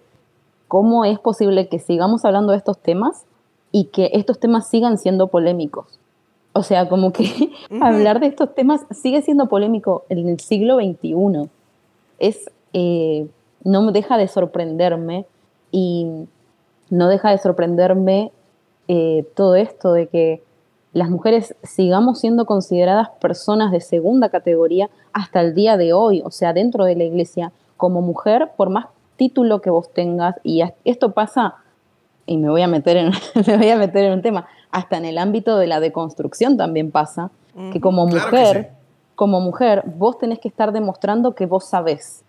cómo 0.68 1.04
es 1.04 1.18
posible 1.18 1.68
que 1.68 1.78
sigamos 1.78 2.24
hablando 2.24 2.52
de 2.52 2.58
estos 2.58 2.78
temas 2.78 3.24
y 3.72 3.86
que 3.86 4.10
estos 4.14 4.40
temas 4.40 4.68
sigan 4.68 4.96
siendo 4.96 5.28
polémicos. 5.28 5.98
O 6.52 6.62
sea, 6.62 6.88
como 6.88 7.12
que 7.12 7.50
hablar 7.80 8.20
de 8.20 8.26
estos 8.26 8.54
temas 8.54 8.82
sigue 8.90 9.22
siendo 9.22 9.48
polémico 9.48 10.04
en 10.08 10.28
el 10.28 10.40
siglo 10.40 10.76
XXI. 10.76 11.48
Es, 12.18 12.50
eh, 12.72 13.26
no 13.64 13.82
me 13.82 13.92
deja 13.92 14.18
de 14.18 14.28
sorprenderme 14.28 15.26
y 15.70 16.26
no 16.90 17.08
deja 17.08 17.30
de 17.30 17.38
sorprenderme 17.38 18.32
eh, 18.88 19.24
todo 19.34 19.56
esto 19.56 19.92
de 19.92 20.08
que 20.08 20.42
las 20.92 21.08
mujeres 21.08 21.54
sigamos 21.62 22.20
siendo 22.20 22.44
consideradas 22.44 23.08
personas 23.20 23.72
de 23.72 23.80
segunda 23.80 24.28
categoría 24.28 24.90
hasta 25.12 25.40
el 25.40 25.54
día 25.54 25.76
de 25.76 25.92
hoy, 25.94 26.22
o 26.24 26.30
sea, 26.30 26.52
dentro 26.52 26.84
de 26.84 26.96
la 26.96 27.04
iglesia, 27.04 27.52
como 27.78 28.02
mujer, 28.02 28.50
por 28.56 28.68
más 28.68 28.86
título 29.16 29.60
que 29.62 29.70
vos 29.70 29.90
tengas, 29.92 30.36
y 30.42 30.62
esto 30.84 31.12
pasa, 31.12 31.56
y 32.26 32.36
me 32.36 32.48
voy 32.50 32.62
a 32.62 32.68
meter 32.68 32.96
en, 32.96 33.12
me 33.46 33.56
voy 33.56 33.70
a 33.70 33.76
meter 33.76 34.04
en 34.04 34.12
un 34.12 34.22
tema, 34.22 34.46
hasta 34.70 34.96
en 34.96 35.04
el 35.04 35.18
ámbito 35.18 35.58
de 35.58 35.66
la 35.66 35.80
deconstrucción 35.80 36.56
también 36.56 36.90
pasa, 36.90 37.30
que 37.72 37.80
como 37.80 38.06
Claro 38.08 38.30
que 38.30 38.36
mujer, 38.36 38.70
sí. 38.70 39.06
como 39.14 39.40
mujer, 39.40 39.82
vos 39.84 40.18
tenés 40.18 40.38
que 40.38 40.48
estar 40.48 40.72
demostrando 40.72 41.34
que 41.34 41.44
vos 41.44 41.66
sabés. 41.66 42.24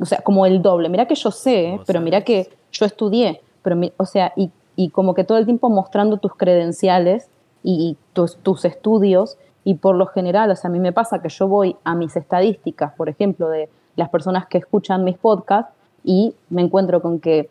O 0.00 0.06
sea, 0.06 0.20
como 0.20 0.46
el 0.46 0.62
doble. 0.62 0.88
Mira 0.88 1.06
que 1.06 1.16
yo 1.16 1.32
sé, 1.32 1.74
Vos 1.76 1.84
pero 1.84 2.00
mira 2.00 2.22
que 2.22 2.48
yo 2.70 2.86
estudié. 2.86 3.40
Pero, 3.62 3.76
o 3.96 4.04
sea, 4.04 4.32
y, 4.36 4.52
y 4.76 4.90
como 4.90 5.14
que 5.14 5.24
todo 5.24 5.38
el 5.38 5.44
tiempo 5.44 5.68
mostrando 5.68 6.18
tus 6.18 6.36
credenciales 6.36 7.28
y, 7.64 7.88
y 7.88 7.96
tus, 8.12 8.36
tus 8.36 8.64
estudios. 8.64 9.36
Y 9.64 9.74
por 9.74 9.96
lo 9.96 10.06
general, 10.06 10.52
o 10.52 10.54
sea, 10.54 10.68
a 10.68 10.72
mí 10.72 10.78
me 10.78 10.92
pasa 10.92 11.20
que 11.20 11.28
yo 11.28 11.48
voy 11.48 11.74
a 11.82 11.96
mis 11.96 12.16
estadísticas, 12.16 12.94
por 12.94 13.08
ejemplo, 13.08 13.48
de 13.48 13.68
las 13.96 14.08
personas 14.08 14.46
que 14.46 14.58
escuchan 14.58 15.02
mis 15.02 15.18
podcasts 15.18 15.72
y 16.04 16.34
me 16.48 16.62
encuentro 16.62 17.02
con 17.02 17.18
que 17.18 17.50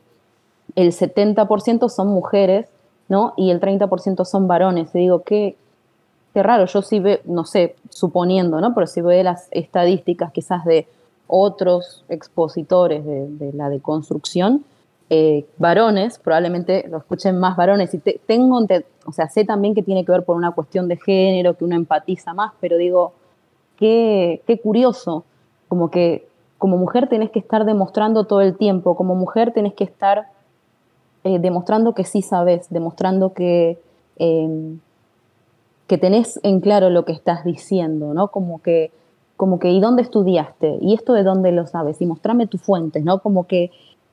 el 0.76 0.92
70% 0.92 1.90
son 1.90 2.08
mujeres, 2.10 2.68
¿no? 3.10 3.34
Y 3.38 3.52
el 3.52 3.60
30% 3.60 4.26
son 4.26 4.48
varones. 4.48 4.94
Y 4.94 5.00
digo, 5.00 5.24
qué, 5.24 5.56
qué 6.34 6.44
raro, 6.44 6.66
yo 6.66 6.82
sí 6.82 7.00
veo, 7.00 7.20
no 7.26 7.46
sé, 7.46 7.76
suponiendo, 7.90 8.62
¿no? 8.62 8.74
Pero 8.74 8.88
si 8.88 9.02
veo 9.02 9.24
las 9.24 9.48
estadísticas 9.52 10.32
quizás 10.32 10.66
de 10.66 10.88
otros 11.28 12.06
expositores 12.10 13.06
de, 13.06 13.52
la 13.54 13.70
deconstrucción, 13.70 14.64
eh, 15.10 15.46
varones, 15.58 16.20
probablemente 16.20 16.86
lo 16.90 16.98
escuchen 16.98 17.40
más 17.40 17.56
varones, 17.56 17.94
y 17.94 18.00
te- 18.00 18.20
tengo, 18.26 18.60
o 19.06 19.12
sea, 19.12 19.30
sé 19.30 19.46
también 19.46 19.74
que 19.74 19.84
tiene 19.84 20.06
que 20.06 20.12
ver 20.12 20.24
por 20.24 20.36
una 20.36 20.52
cuestión 20.52 20.88
de 20.88 20.98
género, 20.98 21.54
que 21.56 21.64
uno 21.64 21.76
empatiza 21.76 22.34
más, 22.34 22.54
pero 22.60 22.78
digo, 22.78 23.14
qué, 23.78 24.42
qué 24.46 24.60
curioso, 24.60 25.24
como 25.68 25.90
que 25.92 26.28
como 26.58 26.78
mujer 26.78 27.08
tenés 27.08 27.30
que 27.30 27.40
estar 27.40 27.66
demostrando 27.66 28.24
todo 28.26 28.42
el 28.42 28.58
tiempo, 28.58 28.96
como 28.96 29.16
mujer 29.16 29.54
tenés 29.54 29.74
que 29.76 29.84
estar 29.84 30.28
eh, 31.28 31.40
demostrando 31.40 31.94
que 31.94 32.04
sí 32.04 32.22
sabes, 32.22 32.68
demostrando 32.70 33.34
que, 33.34 33.80
eh, 34.18 34.78
que 35.88 35.98
tenés 35.98 36.40
en 36.44 36.60
claro 36.62 36.90
lo 36.90 37.06
que 37.06 37.12
estás 37.12 37.44
diciendo, 37.44 38.14
¿no? 38.14 38.30
Como 38.30 38.62
que, 38.62 38.92
como 39.36 39.60
que, 39.60 39.72
¿y 39.72 39.80
dónde 39.80 40.02
estudiaste? 40.02 40.80
¿Y 40.82 40.94
esto 40.94 41.14
de 41.14 41.24
dónde 41.24 41.52
lo 41.52 41.68
sabes? 41.68 42.02
Y 42.02 42.06
mostrame 42.06 42.48
tus 42.48 42.62
fuentes, 42.62 43.04
¿no? 43.04 43.20
Como 43.20 43.46
que 43.46 43.72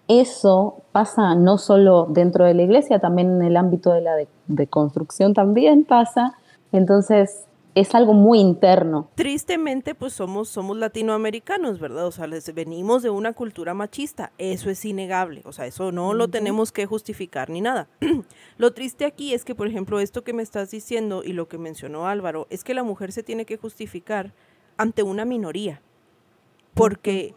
eso 0.08 0.82
pasa 0.92 1.34
no 1.34 1.56
solo 1.56 2.06
dentro 2.10 2.44
de 2.44 2.54
la 2.54 2.62
iglesia, 2.62 2.98
también 2.98 3.36
en 3.36 3.42
el 3.42 3.56
ámbito 3.56 3.92
de 3.92 4.02
la 4.02 4.16
de, 4.16 4.28
de 4.48 4.66
construcción 4.66 5.32
también 5.32 5.84
pasa. 5.84 6.34
Entonces, 6.72 7.46
es 7.74 7.94
algo 7.94 8.14
muy 8.14 8.38
interno. 8.38 9.10
Tristemente, 9.14 9.94
pues 9.94 10.12
somos, 10.12 10.48
somos 10.48 10.76
latinoamericanos, 10.76 11.80
¿verdad? 11.80 12.06
O 12.06 12.12
sea, 12.12 12.26
les 12.26 12.52
venimos 12.54 13.02
de 13.02 13.10
una 13.10 13.32
cultura 13.32 13.74
machista. 13.74 14.32
Eso 14.38 14.70
es 14.70 14.84
innegable. 14.84 15.42
O 15.44 15.52
sea, 15.52 15.66
eso 15.66 15.90
no 15.90 16.14
lo 16.14 16.28
tenemos 16.28 16.70
que 16.70 16.86
justificar 16.86 17.50
ni 17.50 17.60
nada. 17.60 17.88
lo 18.58 18.72
triste 18.72 19.04
aquí 19.04 19.34
es 19.34 19.44
que, 19.44 19.54
por 19.54 19.66
ejemplo, 19.66 19.98
esto 19.98 20.22
que 20.22 20.32
me 20.32 20.42
estás 20.42 20.70
diciendo 20.70 21.22
y 21.24 21.32
lo 21.32 21.48
que 21.48 21.58
mencionó 21.58 22.06
Álvaro, 22.06 22.46
es 22.50 22.62
que 22.62 22.74
la 22.74 22.84
mujer 22.84 23.10
se 23.10 23.22
tiene 23.22 23.44
que 23.44 23.56
justificar 23.56 24.32
ante 24.76 25.02
una 25.02 25.24
minoría. 25.24 25.82
Porque 26.74 27.34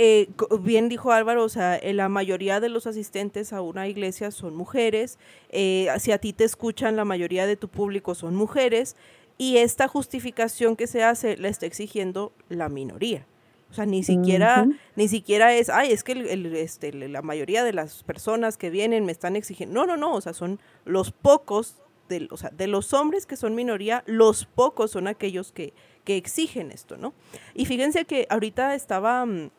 eh, 0.00 0.28
bien 0.60 0.88
dijo 0.88 1.10
Álvaro, 1.10 1.42
o 1.42 1.48
sea, 1.48 1.74
eh, 1.74 1.92
la 1.92 2.08
mayoría 2.08 2.60
de 2.60 2.68
los 2.68 2.86
asistentes 2.86 3.52
a 3.52 3.62
una 3.62 3.88
iglesia 3.88 4.30
son 4.30 4.54
mujeres, 4.54 5.18
eh, 5.48 5.88
si 5.98 6.12
a 6.12 6.18
ti 6.18 6.32
te 6.32 6.44
escuchan, 6.44 6.94
la 6.94 7.04
mayoría 7.04 7.46
de 7.46 7.56
tu 7.56 7.66
público 7.66 8.14
son 8.14 8.36
mujeres, 8.36 8.94
y 9.38 9.58
esta 9.58 9.88
justificación 9.88 10.76
que 10.76 10.86
se 10.86 11.02
hace 11.04 11.36
la 11.36 11.48
está 11.48 11.64
exigiendo 11.66 12.32
la 12.48 12.68
minoría. 12.68 13.24
O 13.70 13.74
sea, 13.74 13.84
ni 13.86 14.02
siquiera, 14.02 14.66
ni 14.96 15.08
siquiera 15.08 15.54
es, 15.54 15.68
ay, 15.70 15.92
es 15.92 16.02
que 16.02 16.12
el- 16.12 16.26
el, 16.28 16.46
este, 16.56 16.90
la 16.92 17.22
mayoría 17.22 17.62
de 17.64 17.72
las 17.72 18.02
personas 18.02 18.56
que 18.56 18.70
vienen 18.70 19.04
me 19.04 19.12
están 19.12 19.36
exigiendo. 19.36 19.74
No, 19.74 19.86
no, 19.86 19.96
no, 19.98 20.14
o 20.14 20.20
sea, 20.20 20.32
son 20.32 20.58
los 20.84 21.12
pocos, 21.12 21.76
de, 22.08 22.26
o 22.30 22.36
sea, 22.38 22.48
de 22.50 22.66
los 22.66 22.94
hombres 22.94 23.26
que 23.26 23.36
son 23.36 23.54
minoría, 23.54 24.02
los 24.06 24.46
pocos 24.46 24.90
son 24.92 25.06
aquellos 25.06 25.52
que, 25.52 25.74
que 26.04 26.16
exigen 26.16 26.70
esto, 26.70 26.96
¿no? 26.96 27.12
Y 27.54 27.66
fíjense 27.66 28.06
que 28.06 28.26
ahorita 28.30 28.74
estaba 28.74 29.26
mm, 29.26 29.50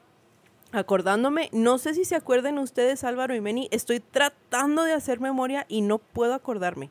acordándome, 0.71 1.49
no 1.51 1.77
sé 1.77 1.93
si 1.93 2.05
se 2.05 2.15
acuerden 2.15 2.57
ustedes, 2.59 3.03
Álvaro 3.03 3.35
y 3.35 3.41
Meni, 3.41 3.67
estoy 3.71 3.99
tratando 3.99 4.83
de 4.83 4.93
hacer 4.93 5.19
memoria 5.19 5.65
y 5.67 5.81
no 5.81 5.97
puedo 5.99 6.33
acordarme. 6.33 6.89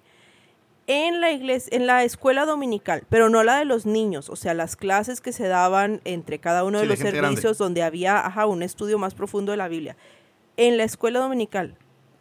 En 0.91 1.20
la 1.20 1.30
iglesia, 1.30 1.76
en 1.76 1.86
la 1.86 2.03
escuela 2.03 2.47
dominical, 2.47 3.03
pero 3.11 3.28
no 3.28 3.43
la 3.43 3.59
de 3.59 3.66
los 3.66 3.84
niños, 3.84 4.30
o 4.30 4.36
sea, 4.36 4.55
las 4.55 4.74
clases 4.74 5.20
que 5.20 5.32
se 5.32 5.47
daban 5.47 6.01
entre 6.05 6.39
cada 6.39 6.64
uno 6.64 6.80
de 6.80 6.86
los 6.86 6.99
grande. 6.99 7.20
servicios 7.20 7.59
donde 7.59 7.82
había 7.82 8.24
ajá, 8.26 8.47
un 8.47 8.62
estudio 8.62 8.99
más 8.99 9.14
profundo 9.14 9.53
de 9.53 9.59
la 9.59 9.68
Biblia. 9.68 9.97
En 10.57 10.78
la 10.78 10.84
escuela 10.84 11.20
dominical 11.20 11.76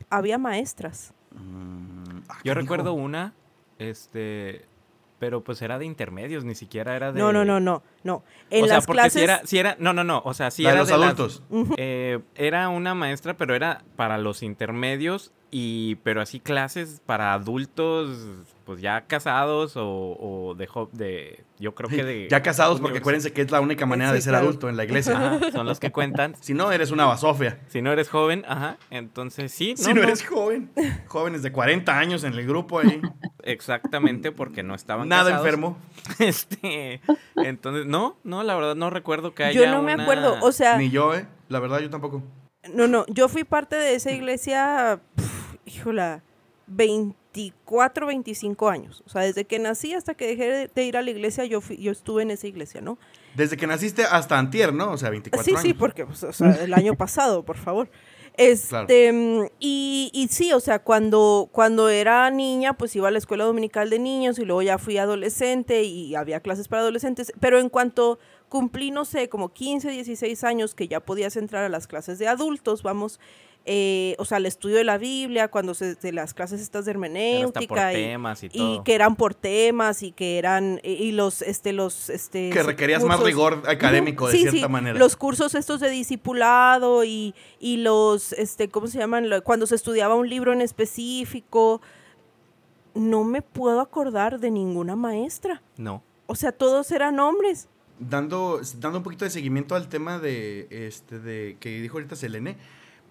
había 0.09 0.37
maestras. 0.37 1.13
Mm, 1.31 2.19
ah, 2.27 2.39
Yo 2.43 2.53
recuerdo 2.53 2.91
una, 2.91 3.33
este, 3.79 4.65
pero 5.19 5.43
pues 5.43 5.61
era 5.61 5.79
de 5.79 5.85
intermedios, 5.85 6.43
ni 6.45 6.53
siquiera 6.55 6.95
era 6.95 7.11
de... 7.11 7.19
No, 7.19 7.33
no, 7.33 7.43
no, 7.45 7.59
no, 7.59 7.81
no. 8.03 8.23
En 8.49 8.63
o 8.63 8.67
sea, 8.67 8.75
las 8.77 8.85
porque 8.85 8.97
clases 9.01 9.13
si 9.19 9.23
era, 9.23 9.41
si 9.45 9.57
era, 9.57 9.75
no, 9.79 9.93
no, 9.93 10.03
no, 10.03 10.21
o 10.25 10.33
sea, 10.33 10.51
si 10.51 10.63
La 10.63 10.69
de 10.69 10.75
era 10.75 10.81
los 10.81 10.89
las- 10.91 10.99
adultos. 11.01 11.43
eh, 11.77 12.19
era 12.35 12.69
una 12.69 12.93
maestra, 12.95 13.35
pero 13.35 13.55
era 13.55 13.83
para 13.95 14.17
los 14.17 14.43
intermedios 14.43 15.31
y, 15.49 15.95
pero 16.03 16.21
así 16.21 16.39
clases 16.41 17.01
para 17.05 17.33
adultos, 17.33 18.09
pues 18.65 18.81
ya 18.81 19.05
casados 19.07 19.77
o, 19.77 19.85
o 19.87 20.55
de, 20.55 20.67
de, 20.91 21.43
yo 21.57 21.73
creo 21.73 21.89
que 21.89 22.03
de... 22.03 22.27
Ya 22.29 22.41
casados, 22.43 22.81
porque 22.81 22.97
acuérdense 22.99 23.31
que 23.31 23.41
es 23.41 23.49
la 23.49 23.61
única 23.61 23.85
manera 23.85 24.11
de 24.11 24.19
ser 24.21 24.31
claro. 24.33 24.47
adulto 24.47 24.67
en 24.69 24.75
la 24.75 24.83
iglesia. 24.83 25.17
Ajá, 25.17 25.51
son 25.53 25.65
los 25.65 25.79
que 25.79 25.91
cuentan. 25.91 26.35
Si 26.41 26.53
no, 26.53 26.71
eres 26.71 26.91
una 26.91 27.05
basofia. 27.05 27.59
Si 27.69 27.81
no 27.81 27.91
eres 27.93 28.09
joven, 28.09 28.43
ajá, 28.47 28.77
entonces 28.91 29.51
sí, 29.53 29.71
no, 29.71 29.83
si 29.83 29.89
no, 29.93 30.01
no, 30.01 30.03
eres 30.03 30.25
joven. 30.25 30.69
Jóvenes 31.07 31.41
de 31.43 31.51
40 31.53 31.97
años 31.97 32.23
en 32.25 32.33
el 32.33 32.45
grupo 32.45 32.79
ahí. 32.79 33.01
Exactamente 33.51 34.31
porque 34.31 34.63
no 34.63 34.75
estaban 34.75 35.07
Nada 35.09 35.31
casados. 35.31 35.45
enfermo. 35.45 35.77
Este, 36.19 37.01
entonces, 37.35 37.85
no, 37.85 38.17
no, 38.23 38.43
la 38.43 38.55
verdad 38.55 38.75
no 38.75 38.89
recuerdo 38.89 39.33
que 39.33 39.43
haya 39.45 39.59
Yo 39.65 39.71
no 39.71 39.81
me 39.81 39.93
una- 39.95 40.03
acuerdo, 40.03 40.37
o 40.41 40.51
sea, 40.51 40.77
Ni 40.77 40.89
yo, 40.89 41.13
¿eh? 41.15 41.27
La 41.49 41.59
verdad, 41.59 41.79
yo 41.79 41.89
tampoco. 41.89 42.23
no, 42.73 42.87
no, 42.87 43.05
yo 43.07 43.27
fui 43.29 43.43
parte 43.43 43.75
de 43.75 43.95
esa 43.95 44.11
iglesia, 44.11 44.99
pf, 45.15 45.57
híjola, 45.65 46.21
24, 46.67 48.07
25 48.07 48.69
años. 48.69 49.03
O 49.05 49.09
sea, 49.09 49.21
desde 49.21 49.45
que 49.45 49.59
nací 49.59 49.93
hasta 49.93 50.13
que 50.15 50.27
dejé 50.27 50.45
de, 50.47 50.67
de 50.73 50.83
ir 50.83 50.97
a 50.97 51.01
la 51.01 51.11
iglesia, 51.11 51.45
yo, 51.45 51.61
fui- 51.61 51.77
yo 51.77 51.91
estuve 51.91 52.23
en 52.23 52.31
esa 52.31 52.47
iglesia, 52.47 52.81
¿no? 52.81 52.97
Desde 53.35 53.55
que 53.57 53.67
naciste 53.67 54.03
hasta 54.03 54.37
antier, 54.39 54.73
¿no? 54.73 54.91
O 54.91 54.97
sea, 54.97 55.09
24 55.09 55.43
Sí, 55.45 55.51
años. 55.51 55.61
sí, 55.61 55.73
porque 55.73 56.05
pues, 56.05 56.23
o 56.23 56.33
sea, 56.33 56.51
el 56.63 56.73
año 56.73 56.95
pasado, 56.95 57.43
por 57.43 57.57
favor. 57.57 57.89
Este, 58.37 59.11
mm, 59.11 59.47
y, 59.59 60.11
y 60.13 60.27
sí, 60.27 60.53
o 60.53 60.59
sea, 60.59 60.79
cuando, 60.79 61.49
cuando 61.51 61.89
era 61.89 62.29
niña, 62.29 62.77
pues 62.77 62.95
iba 62.95 63.07
a 63.07 63.11
la 63.11 63.17
escuela 63.17 63.45
dominical 63.45 63.89
de 63.89 63.97
niños 63.97 64.37
y 64.37 64.45
luego 64.45 64.61
ya 64.61 64.77
fui 64.77 64.99
adolescente 64.99 65.83
y 65.83 66.13
había 66.13 66.39
clases 66.39 66.67
para 66.67 66.83
adolescentes, 66.83 67.33
pero 67.39 67.59
en 67.59 67.69
cuanto 67.69 68.19
cumplí, 68.47 68.91
no 68.91 69.05
sé, 69.05 69.27
como 69.27 69.49
15, 69.49 69.89
16 69.89 70.43
años 70.43 70.75
que 70.75 70.87
ya 70.87 70.99
podías 70.99 71.35
entrar 71.35 71.63
a 71.63 71.69
las 71.69 71.87
clases 71.87 72.19
de 72.19 72.27
adultos, 72.27 72.83
vamos, 72.83 73.19
eh, 73.67 74.15
o 74.17 74.25
sea, 74.25 74.37
el 74.37 74.45
estudio 74.45 74.77
de 74.77 74.83
la 74.85 74.97
Biblia, 74.97 75.49
cuando 75.49 75.73
se, 75.73 75.95
de 75.95 76.11
las 76.13 76.33
clases 76.33 76.61
estas 76.61 76.85
de 76.85 76.91
hermenéutica 76.91 77.67
por 77.67 77.77
y, 77.91 77.93
temas 77.93 78.41
y 78.43 78.45
y 78.45 78.49
todo. 78.49 78.83
que 78.83 78.95
eran 78.95 79.15
por 79.15 79.35
temas 79.35 80.01
y 80.03 80.13
que 80.13 80.37
eran, 80.39 80.79
y, 80.83 80.91
y 80.93 81.11
los, 81.11 81.41
este, 81.41 81.73
los, 81.73 82.09
este... 82.09 82.49
Que 82.49 82.63
requerías 82.63 83.03
más 83.03 83.19
rigor 83.19 83.63
académico, 83.67 84.27
de 84.27 84.31
Sí, 84.33 84.41
cierta 84.43 84.67
sí, 84.67 84.71
manera. 84.71 84.97
Los 84.97 85.15
cursos 85.17 85.53
estos 85.53 85.81
de 85.81 85.89
discipulado 85.89 87.03
y, 87.03 87.35
y 87.59 87.77
los, 87.77 88.33
este, 88.33 88.69
¿cómo 88.69 88.87
se 88.87 88.99
llaman? 88.99 89.27
Cuando 89.43 89.67
se 89.67 89.75
estudiaba 89.75 90.15
un 90.15 90.29
libro 90.29 90.53
en 90.53 90.61
específico, 90.61 91.81
no 92.95 93.23
me 93.23 93.41
puedo 93.41 93.81
acordar 93.81 94.39
de 94.39 94.49
ninguna 94.49 94.95
maestra. 94.95 95.61
No. 95.75 96.01
O 96.25 96.35
sea, 96.35 96.51
todos 96.51 96.89
eran 96.91 97.19
hombres. 97.19 97.67
dando, 97.99 98.61
dando 98.79 98.99
un 98.99 99.03
poquito 99.03 99.25
de 99.25 99.31
seguimiento 99.31 99.75
al 99.75 99.87
tema 99.89 100.19
de, 100.19 100.67
este, 100.71 101.19
de 101.19 101.57
que 101.59 101.81
dijo 101.81 101.97
ahorita 101.97 102.15
Selene, 102.15 102.57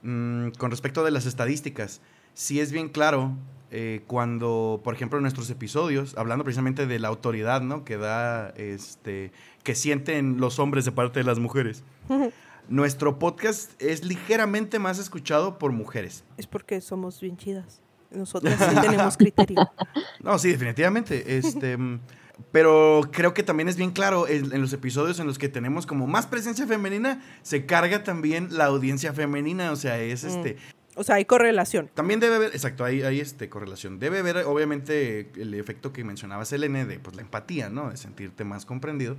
mm, 0.07 0.51
con 0.59 0.71
respecto 0.71 1.05
de 1.05 1.11
las 1.11 1.27
estadísticas, 1.27 2.01
sí 2.35 2.61
es 2.61 2.73
bien 2.73 2.89
claro 2.89 3.37
eh, 3.71 4.03
cuando, 4.07 4.81
por 4.85 4.95
ejemplo, 4.95 5.19
en 5.19 5.23
nuestros 5.23 5.51
episodios, 5.51 6.17
hablando 6.17 6.45
precisamente 6.45 6.87
de 6.87 6.99
la 6.99 7.09
autoridad, 7.09 7.63
¿no? 7.63 7.85
Que 7.85 7.97
da, 7.97 8.51
este, 8.51 9.33
que 9.65 9.75
sienten 9.75 10.39
los 10.39 10.59
hombres 10.59 10.85
de 10.85 10.93
parte 10.93 11.21
de 11.21 11.25
las 11.25 11.39
mujeres. 11.39 11.83
Nuestro 12.69 13.19
podcast 13.19 13.81
es 13.81 14.05
ligeramente 14.05 14.79
más 14.79 14.99
escuchado 14.99 15.59
por 15.59 15.73
mujeres. 15.73 16.25
Es 16.37 16.47
porque 16.47 16.81
somos 16.81 17.21
bien 17.21 17.37
chidas. 17.37 17.81
Nosotros 18.11 18.55
sí 18.59 18.81
tenemos 18.81 19.17
criterio. 19.17 19.71
No, 20.21 20.39
sí, 20.39 20.51
definitivamente. 20.51 21.37
Este, 21.39 21.77
pero 22.53 23.03
creo 23.13 23.35
que 23.35 23.43
también 23.43 23.69
es 23.69 23.77
bien 23.77 23.91
claro 23.91 24.29
en, 24.29 24.61
los 24.61 24.73
episodios 24.73 25.19
en 25.21 25.27
los 25.27 25.39
que 25.39 25.49
tenemos 25.49 25.87
como 25.87 26.07
más 26.07 26.27
presencia 26.27 26.67
femenina, 26.67 27.23
se 27.43 27.67
carga 27.67 28.05
también 28.05 28.49
la 28.51 28.67
audiencia 28.67 29.13
femenina. 29.13 29.73
O 29.73 29.77
sea, 29.77 29.99
es 29.99 30.25
este. 30.25 30.57
O 30.95 31.05
sea, 31.05 31.17
hay 31.17 31.25
correlación. 31.25 31.91
También 31.93 32.21
debe 32.21 32.37
haber, 32.37 32.53
exacto, 32.53 32.85
hay, 32.85 33.03
hay 33.03 33.21
este 33.21 33.49
correlación. 33.49 33.99
Debe 33.99 34.21
haber, 34.21 34.39
obviamente, 34.39 35.31
el 35.37 35.53
efecto 35.55 35.93
que 35.93 36.05
mencionaba 36.05 36.45
Selene 36.45 36.87
de 36.87 36.99
pues, 36.99 37.17
la 37.17 37.23
empatía, 37.23 37.69
¿no? 37.69 37.91
De 37.91 37.99
sentirte 37.99 38.45
más 38.45 38.65
comprendido, 38.65 39.17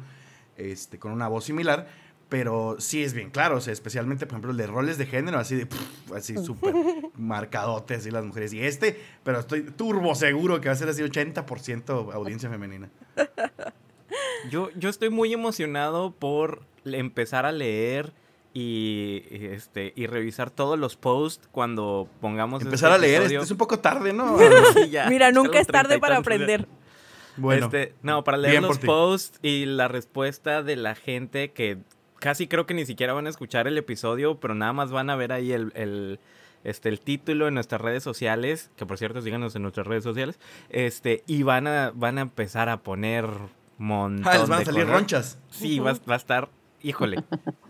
este, 0.57 0.97
con 0.97 1.11
una 1.11 1.27
voz 1.27 1.45
similar. 1.45 1.87
Pero 2.29 2.75
sí 2.79 3.03
es 3.03 3.13
bien 3.13 3.29
claro, 3.29 3.57
o 3.57 3.61
sea, 3.61 3.71
especialmente, 3.71 4.25
por 4.25 4.33
ejemplo, 4.33 4.51
el 4.51 4.57
de 4.57 4.67
roles 4.67 4.97
de 4.97 5.05
género, 5.05 5.39
así 5.39 5.55
de, 5.55 5.65
pff, 5.65 6.11
así 6.13 6.35
súper 6.43 6.75
marcadotes, 7.15 7.99
así 7.99 8.11
las 8.11 8.25
mujeres. 8.25 8.51
Y 8.53 8.61
este, 8.61 8.99
pero 9.23 9.39
estoy 9.39 9.61
turbo 9.63 10.13
seguro 10.13 10.59
que 10.59 10.67
va 10.67 10.73
a 10.73 10.77
ser 10.77 10.89
así 10.89 11.01
80% 11.01 12.13
audiencia 12.13 12.49
femenina. 12.49 12.89
Yo, 14.49 14.69
yo 14.75 14.89
estoy 14.89 15.09
muy 15.09 15.33
emocionado 15.33 16.11
por 16.11 16.63
empezar 16.85 17.45
a 17.45 17.51
leer 17.51 18.13
y, 18.53 19.23
este 19.31 19.93
y 19.95 20.07
revisar 20.07 20.49
todos 20.49 20.79
los 20.79 20.95
posts 20.95 21.47
cuando 21.51 22.07
pongamos 22.21 22.63
Empezar 22.63 22.91
este 22.91 22.95
a 22.95 23.07
leer, 23.07 23.21
este 23.23 23.35
es 23.35 23.51
un 23.51 23.57
poco 23.57 23.79
tarde, 23.79 24.13
¿no? 24.13 24.37
Sí, 24.73 24.89
ya, 24.89 25.07
Mira, 25.09 25.31
nunca 25.31 25.59
es 25.59 25.67
tarde 25.67 25.99
para 25.99 26.17
aprender. 26.17 26.67
Bueno, 27.35 27.67
Este, 27.67 27.93
no, 28.01 28.23
para 28.23 28.37
leer 28.37 28.63
los 28.63 28.79
posts 28.79 29.39
y 29.43 29.65
la 29.65 29.87
respuesta 29.87 30.63
de 30.63 30.75
la 30.75 30.95
gente 30.95 31.51
que 31.51 31.77
casi 32.19 32.47
creo 32.47 32.65
que 32.65 32.73
ni 32.73 32.85
siquiera 32.85 33.13
van 33.13 33.27
a 33.27 33.29
escuchar 33.29 33.67
el 33.67 33.77
episodio, 33.77 34.39
pero 34.39 34.55
nada 34.55 34.73
más 34.73 34.91
van 34.91 35.09
a 35.09 35.15
ver 35.15 35.31
ahí 35.31 35.51
el, 35.51 35.71
el, 35.75 36.19
este, 36.63 36.89
el 36.89 36.99
título 36.99 37.47
en 37.47 37.53
nuestras 37.53 37.81
redes 37.81 38.03
sociales, 38.03 38.71
que 38.75 38.85
por 38.85 38.97
cierto 38.97 39.21
síganos 39.21 39.55
en 39.55 39.61
nuestras 39.61 39.87
redes 39.87 40.03
sociales, 40.03 40.39
este, 40.69 41.23
y 41.27 41.43
van 41.43 41.67
a, 41.67 41.91
van 41.95 42.17
a 42.17 42.21
empezar 42.21 42.69
a 42.69 42.77
poner 42.77 43.25
montón 43.77 44.27
ah, 44.27 44.37
les 44.37 44.49
van 44.49 44.53
a 44.53 44.59
de 44.59 44.65
salir 44.65 44.81
cosas. 44.81 44.95
ronchas. 44.95 45.39
Sí, 45.51 45.79
va, 45.79 45.93
va 46.09 46.13
a 46.15 46.17
estar, 46.17 46.49
híjole, 46.81 47.23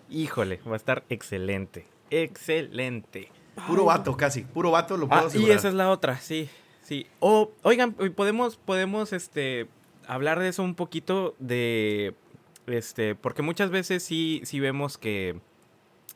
híjole, 0.09 0.59
va 0.67 0.73
a 0.73 0.77
estar 0.77 1.03
excelente, 1.09 1.85
excelente. 2.09 3.29
Puro 3.67 3.85
vato, 3.85 4.15
casi. 4.15 4.41
Puro 4.41 4.71
vato, 4.71 4.97
lo 4.97 5.07
puedo 5.07 5.27
Ah, 5.27 5.29
y 5.33 5.49
esa 5.49 5.67
es 5.67 5.73
la 5.73 5.89
otra, 5.89 6.19
sí, 6.19 6.49
sí. 6.81 7.07
O, 7.19 7.51
oigan, 7.63 7.93
podemos, 7.93 8.57
podemos, 8.57 9.13
este, 9.13 9.67
hablar 10.07 10.39
de 10.39 10.49
eso 10.49 10.63
un 10.63 10.75
poquito 10.75 11.35
de, 11.39 12.13
este, 12.67 13.15
porque 13.15 13.41
muchas 13.41 13.69
veces 13.69 14.03
sí, 14.03 14.41
sí 14.43 14.59
vemos 14.59 14.97
que 14.97 15.39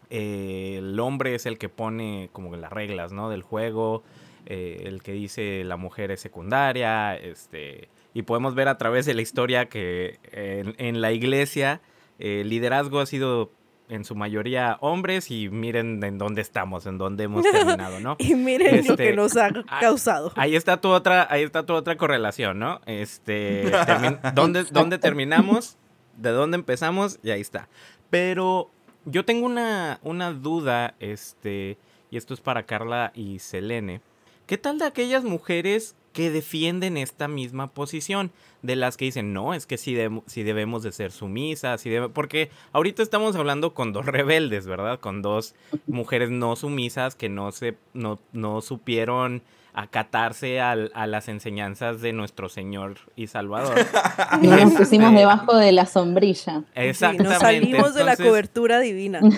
eh, 0.09 0.75
el 0.79 0.99
hombre 0.99 1.35
es 1.35 1.45
el 1.45 1.57
que 1.57 1.69
pone 1.69 2.29
como 2.33 2.55
las 2.55 2.71
reglas, 2.71 3.11
¿no? 3.11 3.29
Del 3.29 3.41
juego, 3.41 4.03
eh, 4.45 4.83
el 4.85 5.01
que 5.01 5.13
dice 5.13 5.63
la 5.63 5.77
mujer 5.77 6.11
es 6.11 6.19
secundaria, 6.19 7.15
este, 7.15 7.89
y 8.13 8.23
podemos 8.23 8.55
ver 8.55 8.67
a 8.67 8.77
través 8.77 9.05
de 9.05 9.13
la 9.13 9.21
historia 9.21 9.69
que 9.69 10.19
en, 10.31 10.75
en 10.77 11.01
la 11.01 11.11
iglesia 11.11 11.81
eh, 12.19 12.41
el 12.41 12.49
liderazgo 12.49 12.99
ha 12.99 13.05
sido 13.05 13.51
en 13.91 14.05
su 14.05 14.15
mayoría 14.15 14.77
hombres 14.79 15.29
y 15.31 15.49
miren 15.49 16.01
en 16.03 16.17
dónde 16.17 16.41
estamos, 16.41 16.85
en 16.85 16.97
dónde 16.97 17.25
hemos 17.25 17.43
terminado, 17.51 17.99
¿no? 17.99 18.15
Y 18.19 18.35
miren 18.35 18.85
lo 18.87 18.93
Este, 18.93 19.03
que 19.03 19.13
nos 19.13 19.35
ha 19.35 19.47
ah, 19.67 19.79
causado. 19.81 20.31
Ahí 20.35 20.55
está 20.55 20.79
tu 20.79 20.89
otra, 20.89 21.27
ahí 21.29 21.43
está 21.43 21.65
tu 21.65 21.73
otra 21.73 21.97
correlación, 21.97 22.57
¿no? 22.57 22.79
Este, 22.85 23.69
¿dónde, 24.33 24.63
¿dónde 24.71 24.97
terminamos? 24.97 25.77
¿De 26.21 26.29
dónde 26.29 26.55
empezamos? 26.55 27.19
Y 27.23 27.31
ahí 27.31 27.41
está. 27.41 27.67
Pero 28.09 28.69
yo 29.05 29.25
tengo 29.25 29.45
una, 29.45 29.99
una 30.03 30.31
duda, 30.31 30.95
este, 30.99 31.77
y 32.11 32.17
esto 32.17 32.33
es 32.33 32.41
para 32.41 32.65
Carla 32.65 33.11
y 33.15 33.39
Selene. 33.39 34.01
¿Qué 34.45 34.57
tal 34.57 34.77
de 34.77 34.85
aquellas 34.85 35.23
mujeres 35.23 35.95
que 36.13 36.29
defienden 36.29 36.97
esta 36.97 37.27
misma 37.27 37.67
posición, 37.71 38.31
de 38.61 38.75
las 38.75 38.97
que 38.97 39.05
dicen, 39.05 39.33
no, 39.33 39.53
es 39.53 39.65
que 39.65 39.77
sí, 39.77 39.95
debemos 39.95 40.83
de 40.83 40.91
ser 40.91 41.11
sumisas, 41.11 41.83
porque 42.13 42.51
ahorita 42.73 43.01
estamos 43.01 43.35
hablando 43.35 43.73
con 43.73 43.93
dos 43.93 44.05
rebeldes, 44.07 44.67
¿verdad? 44.67 44.99
Con 44.99 45.21
dos 45.21 45.55
mujeres 45.87 46.29
no 46.29 46.55
sumisas 46.55 47.15
que 47.15 47.29
no, 47.29 47.51
se, 47.51 47.77
no, 47.93 48.19
no 48.33 48.61
supieron 48.61 49.41
acatarse 49.73 50.59
a 50.59 50.75
las 50.75 51.29
enseñanzas 51.29 52.01
de 52.01 52.13
nuestro 52.13 52.49
Señor 52.49 52.97
y 53.15 53.27
Salvador. 53.27 53.75
nos 54.41 54.73
pusimos 54.73 55.13
debajo 55.13 55.55
de 55.55 55.71
la 55.71 55.85
sombrilla. 55.85 56.63
Exactamente. 56.75 57.33
nos 57.33 57.41
salimos 57.41 57.93
de 57.93 58.03
la 58.03 58.17
cobertura 58.17 58.79
divina. 58.79 59.21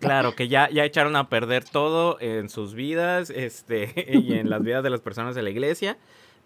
Claro, 0.00 0.34
que 0.34 0.48
ya, 0.48 0.70
ya 0.70 0.86
echaron 0.86 1.14
a 1.14 1.28
perder 1.28 1.62
todo 1.62 2.18
en 2.20 2.48
sus 2.48 2.72
vidas 2.72 3.28
este, 3.28 3.92
y 4.08 4.32
en 4.38 4.48
las 4.48 4.62
vidas 4.62 4.82
de 4.82 4.88
las 4.88 5.00
personas 5.00 5.34
de 5.34 5.42
la 5.42 5.50
iglesia. 5.50 5.98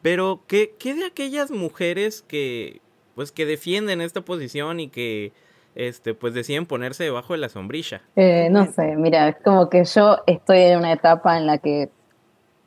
Pero, 0.02 0.42
¿qué, 0.48 0.74
qué 0.76 0.94
de 0.94 1.04
aquellas 1.04 1.52
mujeres 1.52 2.22
que, 2.22 2.80
pues, 3.14 3.30
que 3.30 3.46
defienden 3.46 4.00
esta 4.00 4.22
posición 4.22 4.80
y 4.80 4.88
que 4.88 5.32
este, 5.74 6.14
pues 6.14 6.34
deciden 6.34 6.66
ponerse 6.66 7.04
debajo 7.04 7.32
de 7.32 7.38
la 7.38 7.48
sombrilla? 7.48 8.02
Eh, 8.16 8.48
no 8.50 8.66
sé, 8.72 8.96
mira, 8.96 9.28
es 9.28 9.36
como 9.44 9.70
que 9.70 9.84
yo 9.84 10.18
estoy 10.26 10.58
en 10.58 10.78
una 10.78 10.92
etapa 10.92 11.38
en 11.38 11.46
la 11.46 11.58
que 11.58 11.90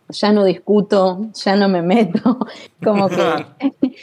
ya 0.09 0.31
no 0.31 0.43
discuto, 0.43 1.27
ya 1.33 1.55
no 1.55 1.69
me 1.69 1.81
meto, 1.81 2.39
como 2.83 3.09
que 3.09 3.45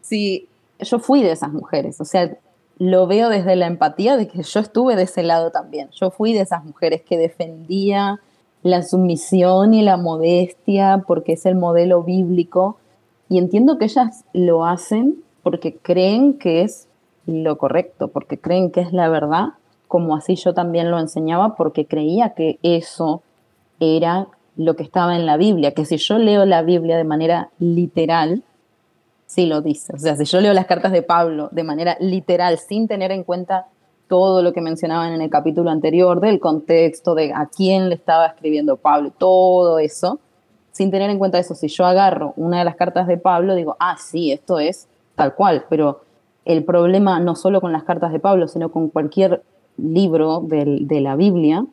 sí, 0.00 0.48
yo 0.78 0.98
fui 0.98 1.22
de 1.22 1.32
esas 1.32 1.52
mujeres, 1.52 2.00
o 2.00 2.04
sea, 2.04 2.36
lo 2.78 3.06
veo 3.06 3.28
desde 3.28 3.56
la 3.56 3.66
empatía 3.66 4.16
de 4.16 4.26
que 4.26 4.42
yo 4.42 4.60
estuve 4.60 4.96
de 4.96 5.02
ese 5.02 5.22
lado 5.22 5.50
también, 5.50 5.90
yo 5.90 6.10
fui 6.10 6.32
de 6.32 6.40
esas 6.40 6.64
mujeres 6.64 7.02
que 7.02 7.18
defendía 7.18 8.20
la 8.62 8.82
sumisión 8.82 9.74
y 9.74 9.82
la 9.82 9.96
modestia 9.96 11.04
porque 11.06 11.32
es 11.32 11.46
el 11.46 11.54
modelo 11.54 12.02
bíblico 12.02 12.76
y 13.28 13.38
entiendo 13.38 13.78
que 13.78 13.86
ellas 13.86 14.24
lo 14.32 14.66
hacen 14.66 15.22
porque 15.42 15.76
creen 15.76 16.34
que 16.34 16.62
es 16.62 16.88
lo 17.26 17.58
correcto, 17.58 18.08
porque 18.08 18.38
creen 18.38 18.70
que 18.70 18.80
es 18.80 18.92
la 18.92 19.08
verdad, 19.08 19.50
como 19.88 20.16
así 20.16 20.36
yo 20.36 20.54
también 20.54 20.90
lo 20.90 20.98
enseñaba, 20.98 21.54
porque 21.56 21.86
creía 21.86 22.34
que 22.34 22.58
eso 22.62 23.22
era 23.78 24.28
lo 24.56 24.76
que 24.76 24.82
estaba 24.82 25.16
en 25.16 25.26
la 25.26 25.36
Biblia, 25.36 25.72
que 25.72 25.84
si 25.84 25.96
yo 25.96 26.18
leo 26.18 26.44
la 26.44 26.62
Biblia 26.62 26.96
de 26.96 27.04
manera 27.04 27.50
literal, 27.58 28.42
sí 29.26 29.46
lo 29.46 29.60
dice. 29.60 29.92
O 29.94 29.98
sea, 29.98 30.16
si 30.16 30.24
yo 30.24 30.40
leo 30.40 30.52
las 30.52 30.66
cartas 30.66 30.92
de 30.92 31.02
Pablo 31.02 31.48
de 31.52 31.64
manera 31.64 31.96
literal, 32.00 32.58
sin 32.58 32.88
tener 32.88 33.12
en 33.12 33.24
cuenta 33.24 33.66
todo 34.08 34.42
lo 34.42 34.52
que 34.52 34.60
mencionaban 34.60 35.12
en 35.12 35.22
el 35.22 35.30
capítulo 35.30 35.70
anterior, 35.70 36.20
del 36.20 36.40
contexto, 36.40 37.14
de 37.14 37.32
a 37.32 37.46
quién 37.46 37.88
le 37.88 37.94
estaba 37.94 38.26
escribiendo 38.26 38.76
Pablo, 38.76 39.12
todo 39.16 39.78
eso, 39.78 40.18
sin 40.72 40.90
tener 40.90 41.10
en 41.10 41.18
cuenta 41.18 41.38
eso, 41.38 41.54
si 41.54 41.68
yo 41.68 41.84
agarro 41.84 42.32
una 42.36 42.58
de 42.58 42.64
las 42.64 42.74
cartas 42.74 43.06
de 43.06 43.18
Pablo, 43.18 43.54
digo, 43.54 43.76
ah, 43.78 43.96
sí, 43.98 44.32
esto 44.32 44.58
es 44.58 44.88
tal 45.14 45.34
cual, 45.34 45.64
pero 45.68 46.00
el 46.44 46.64
problema 46.64 47.20
no 47.20 47.36
solo 47.36 47.60
con 47.60 47.72
las 47.72 47.84
cartas 47.84 48.12
de 48.12 48.18
Pablo, 48.18 48.48
sino 48.48 48.70
con 48.70 48.88
cualquier 48.88 49.42
libro 49.76 50.40
de 50.40 51.00
la 51.00 51.14
Biblia, 51.14 51.64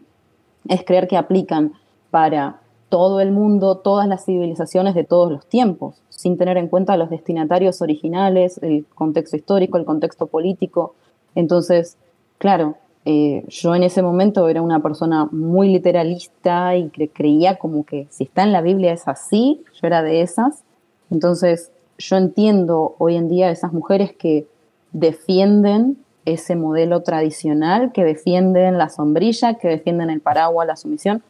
es 0.68 0.84
creer 0.84 1.08
que 1.08 1.18
aplican 1.18 1.74
para 2.12 2.60
todo 2.98 3.20
el 3.20 3.32
mundo, 3.32 3.78
todas 3.78 4.08
las 4.08 4.26
civilizaciones 4.26 4.96
de 4.96 5.04
todos 5.04 5.32
los 5.32 5.46
tiempos, 5.46 6.02
sin 6.10 6.36
tener 6.36 6.58
en 6.58 6.68
cuenta 6.68 6.98
los 6.98 7.12
destinatarios 7.12 7.80
originales, 7.84 8.58
el 8.64 8.88
contexto 8.96 9.36
histórico, 9.36 9.78
el 9.78 9.86
contexto 9.86 10.26
político. 10.26 10.96
Entonces, 11.36 11.96
claro, 12.40 12.78
eh, 13.06 13.46
yo 13.50 13.76
en 13.76 13.84
ese 13.84 14.02
momento 14.02 14.50
era 14.50 14.64
una 14.64 14.82
persona 14.82 15.30
muy 15.32 15.70
literalista 15.70 16.76
y 16.76 16.90
creía 16.90 17.58
como 17.58 17.86
que 17.86 18.08
si 18.10 18.24
está 18.24 18.42
en 18.42 18.52
la 18.52 18.62
Biblia 18.62 18.94
es 18.94 19.08
así, 19.08 19.64
yo 19.80 19.86
era 19.86 20.02
de 20.02 20.22
esas. 20.22 20.64
Entonces, 21.12 21.72
yo 22.00 22.18
entiendo 22.18 22.96
hoy 22.98 23.16
en 23.16 23.30
día 23.30 23.52
esas 23.52 23.74
mujeres 23.74 24.12
que 24.12 24.48
defienden 24.92 25.98
ese 26.26 26.56
modelo 26.56 27.04
tradicional, 27.04 27.92
que 27.92 28.04
defienden 28.04 28.80
la 28.80 28.90
sombrilla, 28.90 29.54
que 29.54 29.68
defienden 29.68 30.10
el 30.10 30.20
paraguas, 30.20 30.66
la 30.66 30.76
sumisión, 30.76 31.22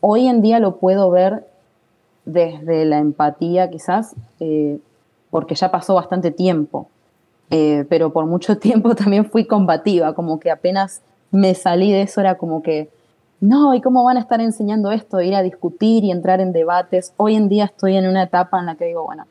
hoy 0.00 0.28
en 0.28 0.42
día 0.42 0.60
lo 0.60 0.76
puedo 0.76 1.10
ver 1.10 1.46
desde 2.24 2.84
la 2.84 2.98
empatía 2.98 3.70
quizás, 3.70 4.14
eh, 4.40 4.78
porque 5.30 5.54
ya 5.54 5.70
pasó 5.70 5.94
bastante 5.94 6.30
tiempo, 6.30 6.88
eh, 7.50 7.84
pero 7.88 8.12
por 8.12 8.26
mucho 8.26 8.58
tiempo 8.58 8.94
también 8.94 9.24
fui 9.24 9.46
combativa, 9.46 10.14
como 10.14 10.38
que 10.40 10.50
apenas 10.50 11.02
me 11.30 11.54
salí 11.54 11.92
de 11.92 12.02
eso 12.02 12.20
era 12.20 12.36
como 12.36 12.62
que, 12.62 12.90
no, 13.40 13.74
¿y 13.74 13.80
cómo 13.80 14.02
van 14.04 14.16
a 14.16 14.20
estar 14.20 14.40
enseñando 14.40 14.90
esto? 14.92 15.20
Ir 15.20 15.34
a 15.34 15.42
discutir 15.42 16.04
y 16.04 16.10
entrar 16.10 16.40
en 16.40 16.52
debates. 16.52 17.12
Hoy 17.18 17.36
en 17.36 17.50
día 17.50 17.66
estoy 17.66 17.96
en 17.96 18.08
una 18.08 18.22
etapa 18.22 18.58
en 18.58 18.66
la 18.66 18.76
que 18.76 18.86
digo, 18.86 19.04
bueno, 19.04 19.26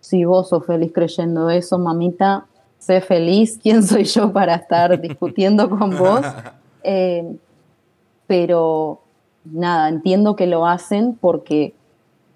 si 0.00 0.24
vos 0.24 0.48
sos 0.48 0.64
feliz 0.64 0.92
creyendo 0.94 1.50
eso, 1.50 1.76
mamita, 1.78 2.46
sé 2.78 3.00
feliz, 3.00 3.58
¿quién 3.62 3.82
soy 3.82 4.04
yo 4.04 4.32
para 4.32 4.54
estar 4.54 5.00
discutiendo 5.00 5.68
con 5.68 5.96
vos? 5.96 6.22
Eh, 6.84 7.36
pero 8.28 9.00
nada, 9.52 9.88
entiendo 9.88 10.36
que 10.36 10.46
lo 10.46 10.66
hacen 10.66 11.16
porque 11.20 11.74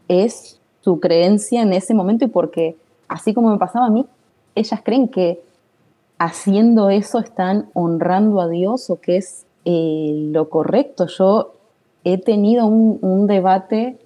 es 0.09 0.61
su 0.81 1.01
creencia 1.01 1.63
en 1.63 1.73
ese 1.73 1.95
momento 1.95 2.25
y 2.25 2.29
porque, 2.29 2.77
así 3.09 3.35
como 3.35 3.51
me 3.51 3.59
pasaba 3.59 3.87
a 3.87 3.91
mí, 3.91 4.07
ellas 4.55 4.81
creen 4.85 5.09
que 5.09 5.41
haciendo 6.19 6.91
eso 6.91 7.19
están 7.19 7.69
honrando 7.75 8.41
a 8.41 8.49
Dios 8.49 8.91
o 8.91 9.01
que 9.01 9.17
es 9.17 9.47
eh, 9.65 10.29
lo 10.33 10.49
correcto. 10.49 11.07
Yo 11.07 11.55
he 12.05 12.19
tenido 12.19 12.67
un, 12.67 13.27
debate 13.27 13.99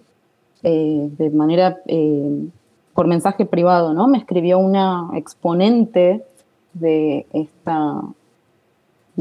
eh, 0.62 1.10
de 1.16 1.30
manera, 1.30 1.78
eh, 1.86 2.48
por 2.94 3.06
mensaje 3.06 3.46
privado, 3.46 3.92
¿no? 3.94 4.08
Me 4.08 4.18
escribió 4.18 4.58
una 4.58 5.10
exponente 5.14 6.24
de 6.74 7.26
esta 7.32 8.02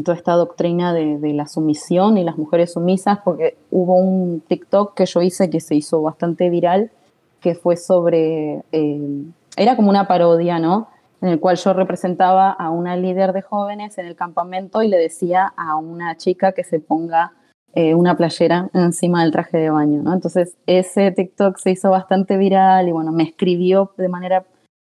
toda 0.04 0.18
esta 0.18 0.34
doctrina 0.34 0.94
de, 0.94 1.34
la 1.34 1.48
sumisión 1.48 2.18
y 2.18 2.24
las 2.24 2.38
mujeres 2.38 2.74
sumisas, 2.74 3.20
porque 3.24 3.58
hubo 3.72 3.96
un 3.96 4.42
TikTok 4.42 4.94
que 4.94 5.06
yo 5.06 5.22
hice 5.22 5.50
que 5.50 5.60
se 5.60 5.76
hizo 5.76 6.02
bastante 6.02 6.50
viral, 6.50 6.92
que 7.40 7.56
fue 7.56 7.78
sobre, 7.78 8.64
eh, 8.72 9.24
era 9.56 9.76
como 9.76 9.90
una 9.90 10.08
parodia, 10.08 10.60
¿no? 10.60 10.88
En 11.22 11.30
el 11.30 11.40
cual 11.40 11.56
yo 11.58 11.74
representaba 11.74 12.52
a 12.52 12.70
una 12.70 12.98
líder 12.98 13.32
de 13.34 13.42
jóvenes 13.42 13.98
en 13.98 14.06
el 14.06 14.16
campamento 14.16 14.84
y 14.84 14.88
le 14.90 14.98
decía 14.98 15.54
a 15.56 15.78
una 15.78 16.18
chica 16.18 16.52
que 16.52 16.64
se 16.64 16.80
ponga 16.80 17.34
eh, 17.74 17.94
una 17.94 18.16
playera 18.16 18.70
encima 18.74 19.24
del 19.24 19.32
traje 19.32 19.58
de 19.58 19.70
baño, 19.70 20.02
¿no? 20.02 20.14
Entonces 20.14 20.56
ese 20.66 21.12
TikTok 21.12 21.58
se 21.58 21.72
hizo 21.72 21.90
bastante 21.90 22.38
viral 22.38 22.88
y 22.88 22.92
bueno, 22.92 23.12
me 23.12 23.24
escribió 23.24 23.92
de 23.98 24.08
manera 24.08 24.46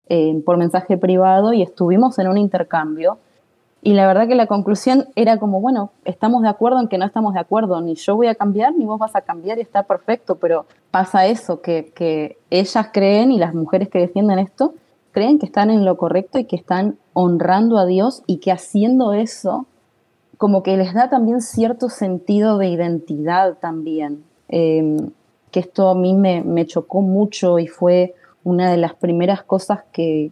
eh, 0.07 0.41
por 0.45 0.57
mensaje 0.57 0.97
privado 0.97 1.51
y 1.51 1.61
estuvimos 1.61 2.17
en 2.17 2.29
un 2.29 2.37
intercambio 2.37 3.17
y 3.82 3.93
la 3.93 4.07
verdad 4.07 4.28
que 4.28 4.36
la 4.36 4.47
conclusión 4.47 5.07
era 5.15 5.38
como, 5.38 5.61
bueno, 5.61 5.91
estamos 6.03 6.41
de 6.41 6.49
acuerdo 6.49 6.80
en 6.80 6.88
que 6.88 6.97
no 6.97 7.05
estamos 7.05 7.34
de 7.34 7.39
acuerdo, 7.39 7.80
ni 7.82 7.95
yo 7.95 8.15
voy 8.15 8.28
a 8.28 8.36
cambiar, 8.36 8.73
ni 8.75 8.86
vos 8.86 8.99
vas 8.99 9.15
a 9.15 9.21
cambiar 9.21 9.59
y 9.59 9.61
está 9.61 9.84
perfecto, 9.84 10.36
pero 10.36 10.65
pasa 10.91 11.28
eso, 11.28 11.61
que, 11.61 11.91
que 11.95 12.38
ellas 12.49 12.89
creen 12.91 13.32
y 13.32 13.38
las 13.38 13.53
mujeres 13.53 13.89
que 13.89 13.99
defienden 13.99 14.39
esto, 14.39 14.73
creen 15.11 15.39
que 15.39 15.45
están 15.45 15.69
en 15.69 15.86
lo 15.86 15.95
correcto 15.97 16.39
y 16.39 16.45
que 16.45 16.55
están 16.55 16.97
honrando 17.13 17.78
a 17.78 17.86
Dios 17.86 18.23
y 18.25 18.38
que 18.38 18.51
haciendo 18.51 19.13
eso, 19.13 19.67
como 20.38 20.63
que 20.63 20.75
les 20.75 20.93
da 20.93 21.09
también 21.09 21.41
cierto 21.41 21.89
sentido 21.89 22.57
de 22.57 22.67
identidad 22.67 23.57
también. 23.59 24.23
Em, 24.49 25.11
que 25.51 25.59
esto 25.59 25.89
a 25.89 25.95
mí 25.95 26.13
me, 26.13 26.43
me 26.43 26.65
chocó 26.65 27.01
mucho 27.01 27.57
y 27.57 27.67
fue 27.67 28.15
una 28.43 28.69
de 28.71 28.78
las 28.78 28.93
primeras 28.95 29.43
cosas 29.43 29.84
que, 29.91 30.32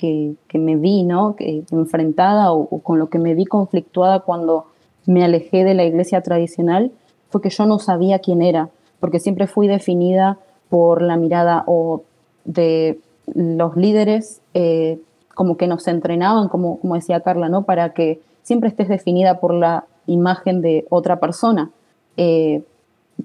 que, 0.00 0.58
me 0.58 0.76
vi, 0.76 1.02
¿no? 1.02 1.36
Que, 1.36 1.62
enfrentada 1.70 2.52
o, 2.52 2.66
con 2.80 2.98
lo 2.98 3.10
que 3.10 3.18
me 3.18 3.34
vi 3.34 3.44
conflictuada 3.44 4.20
cuando 4.20 4.66
me 5.06 5.24
alejé 5.24 5.64
de 5.64 5.74
la 5.74 5.84
iglesia 5.84 6.22
tradicional, 6.22 6.90
fue 7.28 7.42
que 7.42 7.50
yo 7.50 7.66
no 7.66 7.78
sabía 7.78 8.18
quién 8.18 8.42
era, 8.42 8.70
porque 8.98 9.20
siempre 9.20 9.46
fui 9.46 9.68
definida 9.68 10.38
por 10.68 11.02
la 11.02 11.16
mirada 11.16 11.64
o 11.66 12.02
de 12.44 12.98
los 13.34 13.76
líderes, 13.76 14.40
eh, 14.54 14.98
como 15.34 15.56
que 15.56 15.66
nos 15.66 15.86
entrenaban, 15.86 16.48
como, 16.48 16.80
como 16.80 16.94
decía 16.94 17.20
Carla, 17.20 17.48
¿no? 17.48 17.64
Para 17.64 17.92
que 17.92 18.20
siempre 18.42 18.68
estés 18.68 18.88
definida 18.88 19.38
por 19.38 19.52
la 19.52 19.84
imagen 20.06 20.62
de 20.62 20.86
otra 20.90 21.20
persona, 21.20 21.70
eh, 22.16 22.62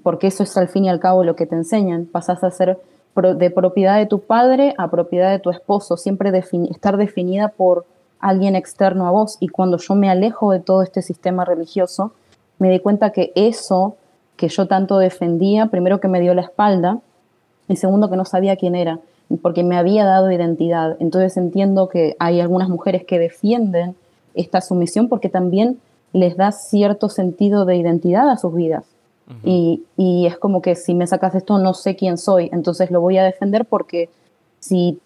porque 0.02 0.26
eso 0.26 0.42
es 0.42 0.56
al 0.56 0.68
fin 0.68 0.84
y 0.84 0.88
al 0.88 1.00
cabo 1.00 1.24
lo 1.24 1.36
que 1.36 1.46
te 1.46 1.54
enseñan, 1.54 2.06
pasas 2.06 2.44
a 2.44 2.50
ser 2.50 2.78
de 3.22 3.50
propiedad 3.50 3.98
de 3.98 4.06
tu 4.06 4.20
padre 4.20 4.74
a 4.78 4.90
propiedad 4.90 5.30
de 5.30 5.38
tu 5.38 5.50
esposo, 5.50 5.96
siempre 5.96 6.36
estar 6.70 6.96
definida 6.96 7.48
por 7.48 7.86
alguien 8.20 8.56
externo 8.56 9.06
a 9.06 9.10
vos. 9.10 9.36
Y 9.40 9.48
cuando 9.48 9.78
yo 9.78 9.94
me 9.94 10.10
alejo 10.10 10.52
de 10.52 10.60
todo 10.60 10.82
este 10.82 11.02
sistema 11.02 11.44
religioso, 11.44 12.12
me 12.58 12.70
di 12.70 12.80
cuenta 12.80 13.10
que 13.10 13.32
eso 13.34 13.96
que 14.36 14.48
yo 14.48 14.66
tanto 14.66 14.98
defendía, 14.98 15.66
primero 15.66 15.98
que 15.98 16.08
me 16.08 16.20
dio 16.20 16.34
la 16.34 16.42
espalda, 16.42 16.98
y 17.68 17.76
segundo 17.76 18.10
que 18.10 18.16
no 18.16 18.24
sabía 18.24 18.56
quién 18.56 18.74
era, 18.74 19.00
porque 19.42 19.64
me 19.64 19.76
había 19.76 20.04
dado 20.04 20.30
identidad. 20.30 20.96
Entonces 21.00 21.36
entiendo 21.36 21.88
que 21.88 22.16
hay 22.18 22.40
algunas 22.40 22.68
mujeres 22.68 23.04
que 23.04 23.18
defienden 23.18 23.96
esta 24.34 24.60
sumisión 24.60 25.08
porque 25.08 25.30
también 25.30 25.80
les 26.12 26.36
da 26.36 26.52
cierto 26.52 27.08
sentido 27.08 27.64
de 27.64 27.76
identidad 27.76 28.28
a 28.28 28.36
sus 28.36 28.54
vidas 28.54 28.95
y, 29.42 30.26
es 30.26 30.38
como 30.38 30.62
que 30.62 30.74
si 30.74 30.94
me 30.94 31.06
sacas 31.06 31.34
esto 31.34 31.58
no 31.58 31.74
sé 31.74 31.96
quién 31.96 32.16
soy, 32.16 32.48
entonces 32.52 32.90
lo 32.90 33.00
voy 33.00 33.18
a 33.18 33.24
defender 33.24 33.64
porque 33.64 34.08
si 34.60 35.00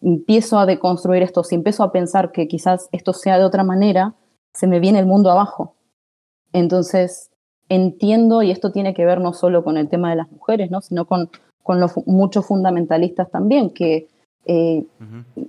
empiezo 0.00 0.58
a 0.58 0.66
deconstruir 0.66 1.22
esto, 1.22 1.44
si 1.44 1.54
empiezo 1.54 1.82
a 1.82 1.92
pensar 1.92 2.32
que 2.32 2.48
quizás 2.48 2.88
esto 2.92 3.12
sea 3.12 3.38
de 3.38 3.44
otra 3.44 3.64
manera, 3.64 4.14
se 4.54 4.66
me 4.66 4.80
viene 4.80 4.98
el 4.98 5.06
mundo 5.06 5.30
abajo. 5.30 5.74
Entonces, 6.52 7.30
entiendo, 7.68 8.42
y 8.42 8.50
esto 8.50 8.70
tiene 8.70 8.94
que 8.94 9.04
ver 9.04 9.20
no 9.20 9.32
solo 9.32 9.64
con 9.64 9.76
el 9.76 9.88
tema 9.88 10.10
de 10.10 10.16
las 10.16 10.30
mujeres, 10.30 10.70
¿no? 10.70 10.80
sino 10.80 11.06
con, 11.06 11.30
con 11.62 11.80
los 11.80 11.94
muchos 12.06 12.46
fundamentalistas 12.46 13.30
también, 13.30 13.70
que 13.70 14.08
eh, 14.44 14.84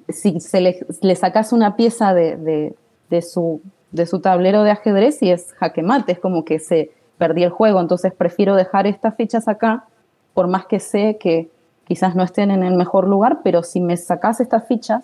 si 0.10 0.40
se 0.40 0.62
le, 0.62 0.86
le, 1.02 1.16
sacas 1.16 1.52
una 1.52 1.76
pieza 1.76 2.14
de, 2.14 2.38
de, 2.38 2.76
de, 3.10 3.22
su, 3.22 3.62
de 3.92 4.06
su 4.06 4.20
tablero 4.20 4.64
de 4.64 4.72
ajedrez 4.72 5.22
y 5.24 5.32
es 5.32 5.52
jaque 5.54 5.82
mate, 5.82 6.14
es 6.14 6.20
como 6.20 6.46
que 6.46 6.60
se 6.60 6.92
perdí 7.18 7.44
el 7.44 7.50
juego, 7.50 7.80
entonces 7.80 8.14
prefiero 8.14 8.56
dejar 8.56 8.88
estas 8.88 9.16
fichas 9.16 9.48
acá, 9.48 9.86
por 10.34 10.48
más 10.48 10.66
que 10.66 10.80
sé 10.80 11.18
que 11.20 11.50
quizás 11.86 12.16
no 12.16 12.24
estén 12.24 12.52
en 12.52 12.64
el 12.64 12.76
mejor 12.76 13.08
lugar, 13.08 13.40
pero 13.44 13.64
si 13.64 13.80
me 13.80 13.98
sacas 13.98 14.40
estas 14.40 14.68
fichas, 14.68 15.04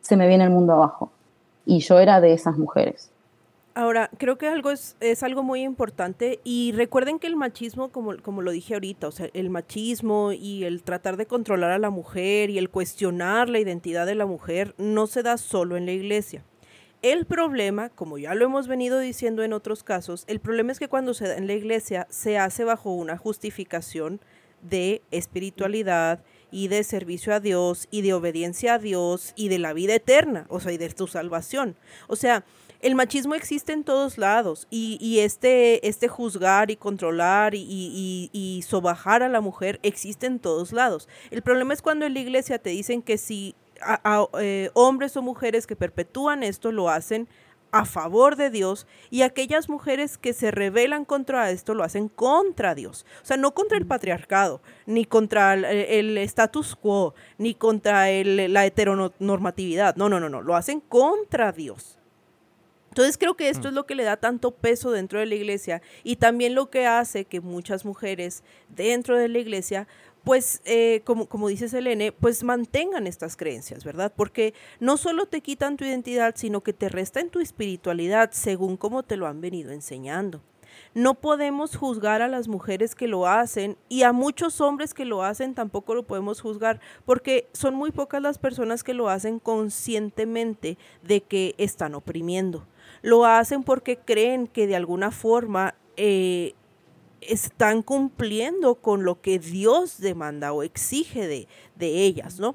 se 0.00 0.16
me 0.16 0.28
viene 0.28 0.44
el 0.44 0.50
mundo 0.50 0.74
abajo. 0.74 1.10
Y 1.66 1.80
yo 1.80 1.98
era 1.98 2.20
de 2.20 2.32
esas 2.32 2.58
mujeres. 2.58 3.10
Ahora, 3.74 4.10
creo 4.18 4.36
que 4.36 4.48
algo 4.48 4.70
es, 4.70 4.96
es, 4.98 5.22
algo 5.22 5.44
muy 5.44 5.62
importante 5.62 6.40
y 6.42 6.72
recuerden 6.72 7.20
que 7.20 7.28
el 7.28 7.36
machismo, 7.36 7.90
como, 7.90 8.16
como 8.20 8.42
lo 8.42 8.50
dije 8.50 8.74
ahorita, 8.74 9.06
o 9.06 9.12
sea, 9.12 9.28
el 9.32 9.48
machismo 9.48 10.32
y 10.32 10.64
el 10.64 10.82
tratar 10.82 11.16
de 11.16 11.26
controlar 11.26 11.70
a 11.70 11.78
la 11.78 11.90
mujer 11.90 12.50
y 12.50 12.58
el 12.58 12.68
cuestionar 12.68 13.48
la 13.48 13.60
identidad 13.60 14.06
de 14.06 14.16
la 14.16 14.26
mujer 14.26 14.74
no 14.76 15.06
se 15.06 15.22
da 15.22 15.38
solo 15.38 15.76
en 15.76 15.86
la 15.86 15.92
iglesia. 15.92 16.42
El 17.02 17.24
problema, 17.24 17.88
como 17.88 18.18
ya 18.18 18.34
lo 18.34 18.44
hemos 18.44 18.68
venido 18.68 18.98
diciendo 18.98 19.42
en 19.42 19.54
otros 19.54 19.82
casos, 19.82 20.24
el 20.26 20.38
problema 20.38 20.70
es 20.70 20.78
que 20.78 20.88
cuando 20.88 21.14
se 21.14 21.28
da 21.28 21.36
en 21.36 21.46
la 21.46 21.54
iglesia 21.54 22.06
se 22.10 22.36
hace 22.36 22.62
bajo 22.64 22.92
una 22.92 23.16
justificación 23.16 24.20
de 24.60 25.00
espiritualidad 25.10 26.22
y 26.50 26.68
de 26.68 26.84
servicio 26.84 27.34
a 27.34 27.40
Dios 27.40 27.88
y 27.90 28.02
de 28.02 28.12
obediencia 28.12 28.74
a 28.74 28.78
Dios 28.78 29.32
y 29.34 29.48
de 29.48 29.58
la 29.58 29.72
vida 29.72 29.94
eterna, 29.94 30.44
o 30.50 30.60
sea, 30.60 30.72
y 30.72 30.76
de 30.76 30.90
tu 30.90 31.06
salvación. 31.06 31.74
O 32.06 32.16
sea, 32.16 32.44
el 32.82 32.94
machismo 32.94 33.34
existe 33.34 33.72
en 33.72 33.84
todos 33.84 34.18
lados 34.18 34.66
y, 34.70 34.98
y 35.00 35.20
este, 35.20 35.86
este 35.88 36.08
juzgar 36.08 36.70
y 36.70 36.76
controlar 36.76 37.54
y, 37.54 37.60
y, 37.62 38.30
y, 38.32 38.62
sobajar 38.62 39.22
a 39.22 39.28
la 39.30 39.40
mujer 39.40 39.80
existe 39.82 40.26
en 40.26 40.38
todos 40.38 40.72
lados. 40.72 41.08
El 41.30 41.40
problema 41.40 41.72
es 41.72 41.80
cuando 41.80 42.04
en 42.04 42.12
la 42.12 42.20
iglesia 42.20 42.58
te 42.58 42.70
dicen 42.70 43.00
que 43.00 43.16
si 43.16 43.54
a, 43.82 44.00
a, 44.04 44.26
eh, 44.40 44.70
hombres 44.74 45.16
o 45.16 45.22
mujeres 45.22 45.66
que 45.66 45.76
perpetúan 45.76 46.42
esto 46.42 46.72
lo 46.72 46.88
hacen 46.88 47.28
a 47.72 47.84
favor 47.84 48.36
de 48.36 48.50
Dios 48.50 48.86
y 49.10 49.22
aquellas 49.22 49.68
mujeres 49.68 50.18
que 50.18 50.32
se 50.32 50.50
rebelan 50.50 51.04
contra 51.04 51.50
esto 51.50 51.74
lo 51.74 51.84
hacen 51.84 52.08
contra 52.08 52.74
Dios. 52.74 53.06
O 53.22 53.26
sea, 53.26 53.36
no 53.36 53.54
contra 53.54 53.78
el 53.78 53.86
patriarcado, 53.86 54.60
ni 54.86 55.04
contra 55.04 55.54
el, 55.54 55.64
el 55.64 56.18
status 56.18 56.76
quo, 56.76 57.14
ni 57.38 57.54
contra 57.54 58.10
el, 58.10 58.52
la 58.52 58.66
heteronormatividad. 58.66 59.96
No, 59.96 60.08
no, 60.08 60.20
no, 60.20 60.28
no, 60.28 60.42
lo 60.42 60.56
hacen 60.56 60.80
contra 60.80 61.52
Dios. 61.52 61.96
Entonces 62.90 63.18
creo 63.18 63.34
que 63.34 63.48
esto 63.48 63.68
es 63.68 63.74
lo 63.74 63.86
que 63.86 63.94
le 63.94 64.02
da 64.02 64.16
tanto 64.16 64.50
peso 64.50 64.90
dentro 64.90 65.20
de 65.20 65.26
la 65.26 65.36
iglesia 65.36 65.80
y 66.02 66.16
también 66.16 66.56
lo 66.56 66.70
que 66.70 66.86
hace 66.86 67.24
que 67.24 67.40
muchas 67.40 67.84
mujeres 67.84 68.42
dentro 68.68 69.16
de 69.16 69.28
la 69.28 69.38
iglesia 69.38 69.86
pues, 70.24 70.60
eh, 70.64 71.02
como, 71.04 71.26
como 71.26 71.48
dice 71.48 71.68
Selene, 71.68 72.12
pues 72.12 72.42
mantengan 72.44 73.06
estas 73.06 73.36
creencias, 73.36 73.84
¿verdad? 73.84 74.12
Porque 74.14 74.54
no 74.78 74.96
solo 74.96 75.26
te 75.26 75.40
quitan 75.40 75.76
tu 75.76 75.84
identidad, 75.84 76.34
sino 76.36 76.62
que 76.62 76.72
te 76.72 76.88
restan 76.88 77.30
tu 77.30 77.40
espiritualidad 77.40 78.30
según 78.32 78.76
como 78.76 79.02
te 79.02 79.16
lo 79.16 79.26
han 79.26 79.40
venido 79.40 79.72
enseñando. 79.72 80.42
No 80.94 81.14
podemos 81.14 81.76
juzgar 81.76 82.22
a 82.22 82.28
las 82.28 82.48
mujeres 82.48 82.94
que 82.94 83.08
lo 83.08 83.26
hacen 83.26 83.76
y 83.88 84.02
a 84.02 84.12
muchos 84.12 84.60
hombres 84.60 84.94
que 84.94 85.04
lo 85.04 85.22
hacen 85.22 85.54
tampoco 85.54 85.94
lo 85.94 86.04
podemos 86.04 86.40
juzgar 86.40 86.80
porque 87.04 87.48
son 87.52 87.74
muy 87.74 87.92
pocas 87.92 88.20
las 88.20 88.38
personas 88.38 88.82
que 88.82 88.94
lo 88.94 89.08
hacen 89.08 89.38
conscientemente 89.38 90.78
de 91.02 91.20
que 91.22 91.54
están 91.58 91.94
oprimiendo. 91.94 92.66
Lo 93.02 93.24
hacen 93.24 93.62
porque 93.62 93.98
creen 93.98 94.46
que 94.46 94.66
de 94.66 94.76
alguna 94.76 95.10
forma 95.10 95.74
eh, 95.96 96.54
están 97.20 97.82
cumpliendo 97.82 98.76
con 98.76 99.04
lo 99.04 99.20
que 99.20 99.38
Dios 99.38 100.00
demanda 100.00 100.52
o 100.52 100.62
exige 100.62 101.26
de, 101.26 101.48
de 101.76 102.04
ellas, 102.04 102.38
¿no? 102.38 102.54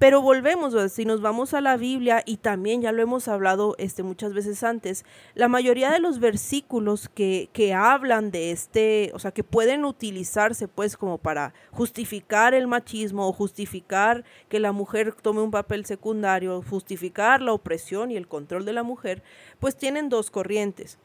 Pero 0.00 0.22
volvemos, 0.22 0.74
si 0.90 1.04
nos 1.04 1.20
vamos 1.20 1.52
a 1.52 1.60
la 1.60 1.76
Biblia, 1.76 2.22
y 2.24 2.38
también 2.38 2.80
ya 2.80 2.90
lo 2.90 3.02
hemos 3.02 3.28
hablado 3.28 3.74
este, 3.76 4.02
muchas 4.02 4.32
veces 4.32 4.62
antes, 4.62 5.04
la 5.34 5.46
mayoría 5.46 5.90
de 5.90 6.00
los 6.00 6.20
versículos 6.20 7.10
que, 7.10 7.50
que 7.52 7.74
hablan 7.74 8.30
de 8.30 8.50
este, 8.50 9.10
o 9.12 9.18
sea, 9.18 9.30
que 9.30 9.44
pueden 9.44 9.84
utilizarse 9.84 10.68
pues 10.68 10.96
como 10.96 11.18
para 11.18 11.52
justificar 11.70 12.54
el 12.54 12.66
machismo 12.66 13.28
o 13.28 13.32
justificar 13.34 14.24
que 14.48 14.58
la 14.58 14.72
mujer 14.72 15.14
tome 15.20 15.42
un 15.42 15.50
papel 15.50 15.84
secundario, 15.84 16.62
justificar 16.62 17.42
la 17.42 17.52
opresión 17.52 18.10
y 18.10 18.16
el 18.16 18.26
control 18.26 18.64
de 18.64 18.72
la 18.72 18.82
mujer, 18.82 19.22
pues 19.58 19.76
tienen 19.76 20.08
dos 20.08 20.30
corrientes. 20.30 20.98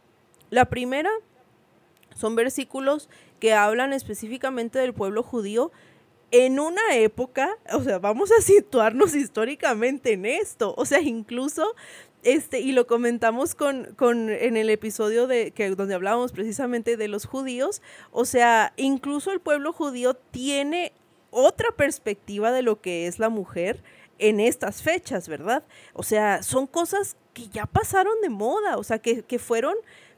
La 0.51 0.69
primera 0.69 1.09
son 2.15 2.35
versículos 2.35 3.09
que 3.39 3.53
hablan 3.53 3.93
específicamente 3.93 4.79
del 4.79 4.93
pueblo 4.93 5.21
judío. 5.21 5.71
En 6.31 6.59
una 6.59 6.95
época, 6.95 7.55
o 7.71 7.83
sea, 7.83 7.99
vamos 7.99 8.31
a 8.31 8.41
situarnos 8.41 9.13
históricamente 9.15 10.13
en 10.13 10.25
esto, 10.25 10.73
o 10.75 10.85
sea, 10.85 10.99
incluso 10.99 11.75
este, 12.23 12.59
y 12.59 12.71
lo 12.71 12.87
comentamos 12.87 13.53
con, 13.53 13.93
con, 13.95 14.31
en 14.31 14.57
el 14.57 14.71
episodio 14.71 15.27
de 15.27 15.51
que 15.51 15.69
donde 15.69 15.93
hablábamos 15.93 16.31
precisamente 16.31 16.97
de 16.97 17.07
los 17.07 17.25
judíos, 17.25 17.83
o 18.11 18.25
sea, 18.25 18.73
incluso 18.77 19.31
el 19.31 19.39
pueblo 19.39 19.71
judío 19.71 20.15
tiene 20.15 20.91
otra 21.29 21.69
perspectiva 21.71 22.51
de 22.51 22.63
lo 22.63 22.81
que 22.81 23.05
es 23.05 23.19
la 23.19 23.29
mujer 23.29 23.83
en 24.17 24.39
estas 24.39 24.81
fechas, 24.81 25.27
¿verdad? 25.27 25.63
O 25.93 26.01
sea, 26.01 26.41
son 26.41 26.65
cosas 26.65 27.15
que 27.33 27.47
ya 27.49 27.67
pasaron 27.67 28.19
de 28.21 28.29
moda, 28.29 28.77
o 28.77 28.83
sea, 28.83 28.97
que, 28.97 29.21
que 29.21 29.37
fueron 29.37 29.75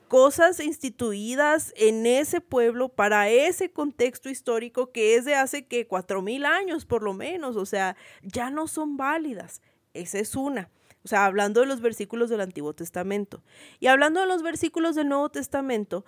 cosas 0.08 0.60
instituidas 0.60 1.74
en 1.76 2.06
ese 2.06 2.42
pueblo 2.42 2.90
para 2.90 3.30
ese 3.30 3.72
contexto 3.72 4.30
histórico 4.30 4.92
que 4.92 5.16
es 5.16 5.26
de 5.26 5.36
hace 5.36 5.66
que 5.66 5.88
cuatro 5.88 6.22
mil 6.22 6.46
años 6.46 6.86
por 6.86 7.04
lo 7.04 7.14
menos, 7.14 7.56
o 7.56 7.66
sea, 7.66 7.96
ya 8.22 8.50
no 8.50 8.68
son 8.68 8.98
válidas. 8.98 9.62
Esa 9.94 10.20
es 10.20 10.36
una. 10.36 10.70
O 11.04 11.08
sea, 11.08 11.26
hablando 11.26 11.62
de 11.62 11.68
los 11.68 11.82
versículos 11.82 12.30
del 12.30 12.42
Antiguo 12.42 12.74
Testamento. 12.74 13.44
Y 13.80 13.88
hablando 13.88 14.20
de 14.20 14.28
los 14.28 14.44
versículos 14.44 14.96
del 14.96 15.08
Nuevo 15.08 15.30
Testamento, 15.30 16.04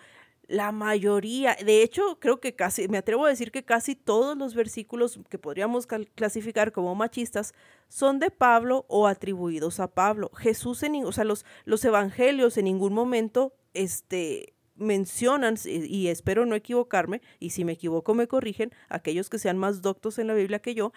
la 0.49 0.71
mayoría, 0.71 1.55
de 1.63 1.83
hecho, 1.83 2.19
creo 2.19 2.39
que 2.39 2.55
casi, 2.55 2.87
me 2.87 2.97
atrevo 2.97 3.25
a 3.25 3.29
decir 3.29 3.51
que 3.51 3.63
casi 3.63 3.95
todos 3.95 4.35
los 4.35 4.55
versículos 4.55 5.19
que 5.29 5.37
podríamos 5.37 5.87
clasificar 6.15 6.71
como 6.71 6.95
machistas 6.95 7.53
son 7.87 8.19
de 8.19 8.31
Pablo 8.31 8.85
o 8.89 9.07
atribuidos 9.07 9.79
a 9.79 9.87
Pablo. 9.87 10.31
Jesús, 10.35 10.81
en, 10.83 11.05
o 11.05 11.11
sea, 11.11 11.23
los, 11.23 11.45
los 11.65 11.85
evangelios 11.85 12.57
en 12.57 12.65
ningún 12.65 12.93
momento 12.93 13.53
este, 13.73 14.53
mencionan, 14.75 15.55
y 15.65 16.07
espero 16.07 16.45
no 16.45 16.55
equivocarme, 16.55 17.21
y 17.39 17.51
si 17.51 17.65
me 17.65 17.73
equivoco 17.73 18.13
me 18.13 18.27
corrigen, 18.27 18.71
aquellos 18.87 19.29
que 19.29 19.39
sean 19.39 19.57
más 19.57 19.81
doctos 19.81 20.19
en 20.19 20.27
la 20.27 20.33
Biblia 20.33 20.59
que 20.59 20.73
yo, 20.73 20.93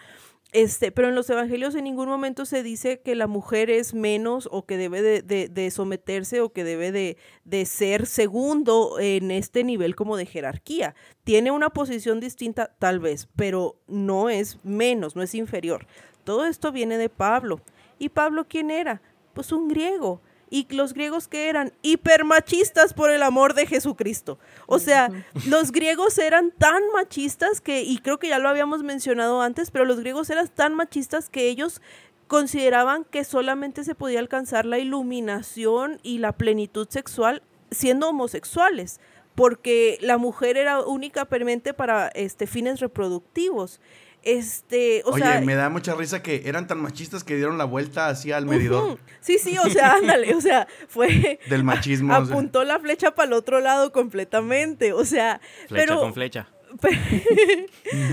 este, 0.53 0.93
pero 0.93 1.09
en 1.09 1.15
los 1.15 1.31
evangelios 1.31 1.75
en 1.75 1.85
ningún 1.85 2.11
momento 2.11 2.45
se 2.45 2.63
dice 2.63 3.01
que 3.01 3.15
la 3.15 3.27
mujer 3.27 3.71
es 3.71 3.95
menos 3.95 4.51
o 4.53 4.67
que 4.67 4.77
debe 4.77 5.01
de, 5.01 5.23
de, 5.23 5.49
de 5.49 5.71
someterse 5.71 6.43
o 6.43 6.53
que 6.53 6.63
debe 6.63 6.93
de, 6.93 7.17
de, 7.45 7.65
ser 7.65 8.05
segundo 8.05 8.99
en 9.01 9.31
este 9.31 9.65
nivel 9.65 9.97
como 9.97 10.19
de 10.19 10.27
jerarquía. 10.27 10.95
Tiene 11.25 11.51
una 11.51 11.71
posición 11.71 12.21
distinta 12.21 12.77
tal 12.79 13.01
vez, 13.01 13.29
pero 13.35 13.81
no 13.87 14.29
es 14.29 14.63
menos, 14.63 15.17
no 15.17 15.23
es 15.23 15.35
inferior. 15.35 15.87
Todo 16.23 16.45
esto 16.45 16.71
viene 16.71 16.99
de 16.99 17.09
Pablo. 17.09 17.63
¿Y 17.99 18.11
Pablo 18.11 18.47
quién 18.47 18.71
era? 18.71 19.01
Pues 19.33 19.53
un 19.53 19.69
griego 19.69 20.21
y 20.53 20.67
los 20.69 20.93
griegos 20.93 21.29
que 21.29 21.49
eran 21.49 21.73
hipermachistas 21.81 22.93
por 22.93 23.11
el 23.11 23.23
amor 23.23 23.55
de 23.55 23.67
Jesucristo. 23.67 24.39
O 24.67 24.79
sea, 24.79 25.09
los 25.47 25.73
griegos 25.73 26.19
eran 26.19 26.51
tan 26.51 26.83
machistas 26.93 27.63
que, 27.63 27.81
y 27.83 27.97
creo 27.99 28.19
que 28.19 28.29
ya 28.29 28.39
lo 28.39 28.51
habíamos 28.51 28.83
mencionado 28.83 29.41
antes, 29.41 29.71
pero 29.71 29.87
los 29.87 29.99
griegos 30.01 30.29
eran 30.29 30.49
tan 30.49 30.75
machistas 30.75 31.31
que 31.31 31.49
ellos 31.49 31.81
consideraban 32.27 33.05
que 33.05 33.25
solamente 33.25 33.83
se 33.83 33.95
podía 33.95 34.19
alcanzar 34.19 34.67
la 34.67 34.79
iluminación 34.79 35.99
y 36.03 36.19
la 36.19 36.33
plenitud 36.33 36.87
sexual 36.91 37.43
siendo 37.71 38.11
homosexuales 38.11 39.01
porque 39.35 39.97
la 40.03 40.19
mujer 40.19 40.59
era 40.59 40.83
únicamente 40.83 41.73
para 41.73 42.09
este, 42.09 42.47
fines 42.47 42.81
reproductivos. 42.81 43.81
Este, 44.23 45.03
o 45.05 45.15
Oye, 45.15 45.41
me 45.41 45.55
da 45.57 45.69
mucha 45.69 45.95
risa 45.97 46.23
que 46.23 46.43
eran 46.45 46.69
tan 46.69 46.81
machistas 46.81 47.25
que 47.25 47.35
dieron 47.35 47.59
la 47.59 47.65
vuelta 47.65 48.09
hacia 48.09 48.39
el 48.39 48.47
medidor. 48.47 48.99
Sí, 49.21 49.39
sí, 49.39 49.59
o 49.59 49.69
sea, 49.69 49.95
ándale, 49.97 50.35
o 50.35 50.41
sea, 50.41 50.69
fue 50.89 51.41
del 51.49 51.65
machismo. 51.65 52.15
Apuntó 52.15 52.63
la 52.63 52.79
flecha 52.79 53.15
para 53.15 53.27
el 53.27 53.33
otro 53.33 53.61
lado 53.61 53.91
completamente, 53.91 54.93
o 54.93 55.05
sea, 55.05 55.41
flecha 55.67 55.87
pero 55.87 56.01
con 56.01 56.15
flecha. 56.15 56.49
Pero, 56.81 56.97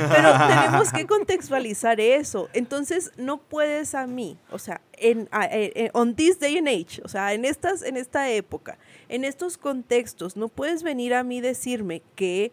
pero 0.10 0.34
tenemos 0.38 0.92
que 0.92 1.08
contextualizar 1.08 2.02
eso. 2.02 2.50
Entonces, 2.52 3.14
no 3.16 3.38
puedes 3.38 3.96
a 3.96 4.06
mí, 4.06 4.38
o 4.52 4.60
sea, 4.60 4.82
en, 4.98 5.30
en, 5.32 5.92
on 5.94 6.14
this 6.14 6.42
day 6.42 6.58
and 6.58 6.68
age, 6.68 7.02
o 7.06 7.08
sea, 7.08 7.32
en 7.32 7.46
estas 7.46 7.84
en 7.84 7.96
esta 7.96 8.30
época, 8.30 8.78
en 9.08 9.24
estos 9.24 9.58
contextos, 9.58 10.36
no 10.36 10.50
puedes 10.50 10.84
venir 10.84 11.14
a 11.14 11.24
mí 11.24 11.40
decirme 11.40 12.02
que 12.16 12.52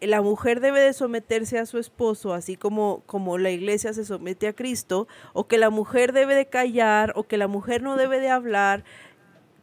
la 0.00 0.22
mujer 0.22 0.60
debe 0.60 0.80
de 0.80 0.92
someterse 0.92 1.58
a 1.58 1.66
su 1.66 1.78
esposo, 1.78 2.32
así 2.32 2.56
como, 2.56 3.02
como 3.06 3.38
la 3.38 3.50
iglesia 3.50 3.92
se 3.92 4.04
somete 4.04 4.46
a 4.48 4.52
Cristo, 4.52 5.08
o 5.32 5.46
que 5.46 5.58
la 5.58 5.70
mujer 5.70 6.12
debe 6.12 6.34
de 6.34 6.46
callar, 6.46 7.12
o 7.16 7.24
que 7.24 7.36
la 7.36 7.48
mujer 7.48 7.82
no 7.82 7.96
debe 7.96 8.20
de 8.20 8.28
hablar, 8.28 8.84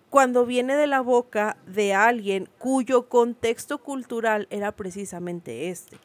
cuando 0.09 0.45
viene 0.45 0.75
de 0.75 0.87
la 0.87 1.01
boca 1.01 1.57
de 1.65 1.93
alguien 1.93 2.49
cuyo 2.57 3.09
contexto 3.09 3.79
cultural 3.79 4.47
era 4.49 4.71
precisamente 4.71 5.69
este. 5.69 5.97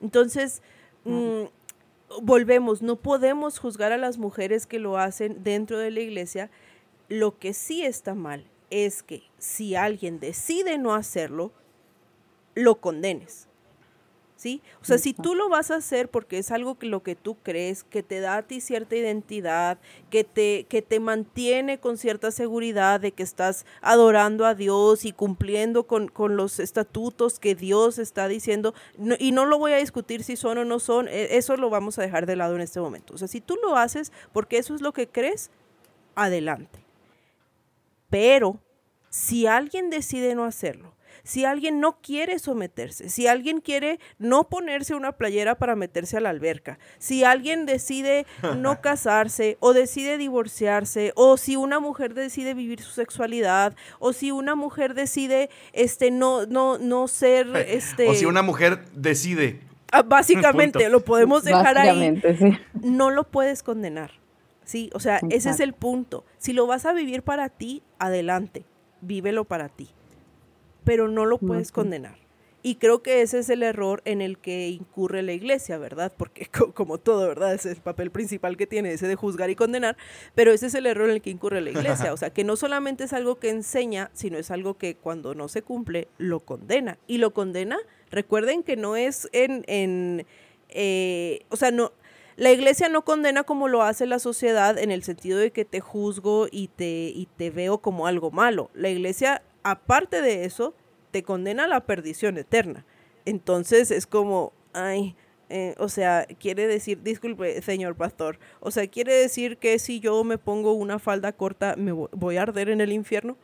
Entonces, 0.00 0.62
mm, 1.04 1.44
volvemos, 2.22 2.82
no 2.82 2.96
podemos 2.96 3.58
juzgar 3.58 3.92
a 3.92 3.96
las 3.96 4.18
mujeres 4.18 4.66
que 4.66 4.78
lo 4.78 4.98
hacen 4.98 5.42
dentro 5.42 5.78
de 5.78 5.90
la 5.90 6.00
iglesia. 6.00 6.50
Lo 7.08 7.38
que 7.38 7.54
sí 7.54 7.84
está 7.84 8.14
mal 8.14 8.44
es 8.70 9.02
que 9.02 9.22
si 9.38 9.74
alguien 9.74 10.20
decide 10.20 10.78
no 10.78 10.94
hacerlo, 10.94 11.52
lo 12.54 12.80
condenes. 12.80 13.47
¿Sí? 14.38 14.62
O 14.80 14.84
sea, 14.84 14.98
si 14.98 15.12
tú 15.12 15.34
lo 15.34 15.48
vas 15.48 15.72
a 15.72 15.76
hacer 15.76 16.08
porque 16.08 16.38
es 16.38 16.52
algo 16.52 16.78
que 16.78 16.86
lo 16.86 17.02
que 17.02 17.16
tú 17.16 17.36
crees, 17.42 17.82
que 17.82 18.04
te 18.04 18.20
da 18.20 18.36
a 18.36 18.42
ti 18.42 18.60
cierta 18.60 18.94
identidad, 18.94 19.78
que 20.10 20.22
te, 20.22 20.64
que 20.68 20.80
te 20.80 21.00
mantiene 21.00 21.80
con 21.80 21.98
cierta 21.98 22.30
seguridad 22.30 23.00
de 23.00 23.10
que 23.10 23.24
estás 23.24 23.66
adorando 23.82 24.46
a 24.46 24.54
Dios 24.54 25.04
y 25.04 25.12
cumpliendo 25.12 25.86
con, 25.86 26.08
los 26.36 26.60
estatutos 26.60 27.40
que 27.40 27.56
Dios 27.56 27.98
está 27.98 28.28
diciendo, 28.28 28.74
y 29.18 29.32
no 29.32 29.44
lo 29.44 29.58
voy 29.58 29.72
a 29.72 29.78
discutir 29.78 30.22
si 30.22 30.36
son 30.36 30.58
o 30.58 30.64
no 30.64 30.78
son, 30.78 31.08
e, 31.08 31.36
eso 31.36 31.56
lo 31.56 31.68
vamos 31.68 31.98
a 31.98 32.02
dejar 32.02 32.24
de 32.24 32.36
lado 32.36 32.54
en 32.54 32.60
este 32.60 32.80
momento. 32.80 33.14
O 33.14 33.18
sea, 33.18 33.26
si 33.26 33.40
tú 33.40 33.58
lo 33.60 33.76
haces 33.76 34.12
porque 34.32 34.58
eso 34.58 34.74
es 34.74 34.82
lo 34.82 34.92
que 34.92 35.08
crees, 35.08 35.50
adelante. 36.14 36.78
Pero 38.08 38.60
si 39.10 39.48
alguien 39.48 39.90
decide 39.90 40.36
no 40.36 40.44
hacerlo, 40.44 40.92
si 41.28 41.44
alguien 41.44 41.78
no 41.78 41.98
quiere 42.00 42.38
someterse, 42.38 43.10
si 43.10 43.26
alguien 43.26 43.60
quiere 43.60 44.00
no 44.18 44.48
ponerse 44.48 44.94
una 44.94 45.12
playera 45.12 45.58
para 45.58 45.76
meterse 45.76 46.16
a 46.16 46.20
la 46.20 46.30
alberca, 46.30 46.78
si 46.96 47.22
alguien 47.22 47.66
decide 47.66 48.24
no 48.56 48.80
casarse 48.80 49.58
o 49.60 49.74
decide 49.74 50.16
divorciarse, 50.16 51.12
o 51.16 51.36
si 51.36 51.54
una 51.54 51.80
mujer 51.80 52.14
decide 52.14 52.54
vivir 52.54 52.80
su 52.80 52.92
sexualidad, 52.92 53.76
o 53.98 54.14
si 54.14 54.30
una 54.30 54.54
mujer 54.54 54.94
decide 54.94 55.50
este 55.74 56.10
no 56.10 56.46
no 56.46 56.78
no 56.78 57.08
ser 57.08 57.54
este 57.68 58.08
o 58.08 58.14
si 58.14 58.24
una 58.24 58.40
mujer 58.40 58.86
decide 58.94 59.60
ah, 59.92 60.00
básicamente 60.00 60.88
lo 60.88 61.04
podemos 61.04 61.44
dejar 61.44 61.76
ahí. 61.76 62.22
No 62.82 63.10
lo 63.10 63.24
puedes 63.24 63.62
condenar. 63.62 64.12
Sí, 64.64 64.88
o 64.94 65.00
sea, 65.00 65.20
ese 65.28 65.50
es 65.50 65.60
el 65.60 65.74
punto. 65.74 66.24
Si 66.38 66.54
lo 66.54 66.66
vas 66.66 66.86
a 66.86 66.94
vivir 66.94 67.22
para 67.22 67.50
ti, 67.50 67.82
adelante, 67.98 68.64
vívelo 69.02 69.44
para 69.44 69.68
ti 69.68 69.90
pero 70.88 71.06
no 71.06 71.26
lo 71.26 71.36
puedes 71.36 71.70
condenar. 71.70 72.16
Y 72.62 72.76
creo 72.76 73.02
que 73.02 73.20
ese 73.20 73.40
es 73.40 73.50
el 73.50 73.62
error 73.62 74.00
en 74.06 74.22
el 74.22 74.38
que 74.38 74.68
incurre 74.68 75.20
la 75.20 75.34
iglesia, 75.34 75.76
¿verdad? 75.76 76.10
Porque 76.16 76.46
como 76.74 76.96
todo, 76.96 77.28
¿verdad? 77.28 77.52
Ese 77.52 77.72
es 77.72 77.76
el 77.76 77.82
papel 77.82 78.10
principal 78.10 78.56
que 78.56 78.66
tiene, 78.66 78.94
ese 78.94 79.06
de 79.06 79.14
juzgar 79.14 79.50
y 79.50 79.54
condenar, 79.54 79.98
pero 80.34 80.50
ese 80.50 80.68
es 80.68 80.74
el 80.74 80.86
error 80.86 81.10
en 81.10 81.16
el 81.16 81.20
que 81.20 81.28
incurre 81.28 81.60
la 81.60 81.70
iglesia. 81.70 82.12
O 82.14 82.16
sea, 82.16 82.30
que 82.30 82.42
no 82.42 82.56
solamente 82.56 83.04
es 83.04 83.12
algo 83.12 83.38
que 83.38 83.50
enseña, 83.50 84.10
sino 84.14 84.38
es 84.38 84.50
algo 84.50 84.78
que 84.78 84.96
cuando 84.96 85.34
no 85.34 85.48
se 85.48 85.60
cumple, 85.60 86.08
lo 86.16 86.40
condena. 86.40 86.96
Y 87.06 87.18
lo 87.18 87.34
condena, 87.34 87.76
recuerden 88.10 88.62
que 88.62 88.76
no 88.76 88.96
es 88.96 89.28
en, 89.32 89.64
en 89.66 90.24
eh, 90.70 91.44
o 91.50 91.56
sea, 91.56 91.70
no, 91.70 91.92
la 92.36 92.50
iglesia 92.50 92.88
no 92.88 93.04
condena 93.04 93.44
como 93.44 93.68
lo 93.68 93.82
hace 93.82 94.06
la 94.06 94.18
sociedad 94.18 94.78
en 94.78 94.90
el 94.90 95.02
sentido 95.02 95.38
de 95.38 95.50
que 95.50 95.66
te 95.66 95.80
juzgo 95.80 96.48
y 96.50 96.68
te, 96.68 97.12
y 97.14 97.28
te 97.36 97.50
veo 97.50 97.76
como 97.76 98.06
algo 98.06 98.30
malo. 98.30 98.70
La 98.72 98.88
iglesia 98.88 99.42
aparte 99.70 100.22
de 100.22 100.44
eso, 100.44 100.74
te 101.10 101.22
condena 101.22 101.64
a 101.64 101.68
la 101.68 101.80
perdición 101.80 102.38
eterna. 102.38 102.84
Entonces 103.24 103.90
es 103.90 104.06
como, 104.06 104.52
ay, 104.72 105.14
eh, 105.50 105.74
o 105.78 105.88
sea, 105.88 106.26
quiere 106.38 106.66
decir, 106.66 107.02
disculpe, 107.02 107.60
señor 107.62 107.96
pastor, 107.96 108.38
o 108.60 108.70
sea, 108.70 108.86
quiere 108.86 109.14
decir 109.14 109.56
que 109.56 109.78
si 109.78 109.98
yo 110.00 110.22
me 110.24 110.36
pongo 110.36 110.72
una 110.72 110.98
falda 110.98 111.32
corta, 111.32 111.74
me 111.76 111.92
voy 111.92 112.36
a 112.36 112.42
arder 112.42 112.68
en 112.68 112.80
el 112.80 112.92
infierno, 112.92 113.36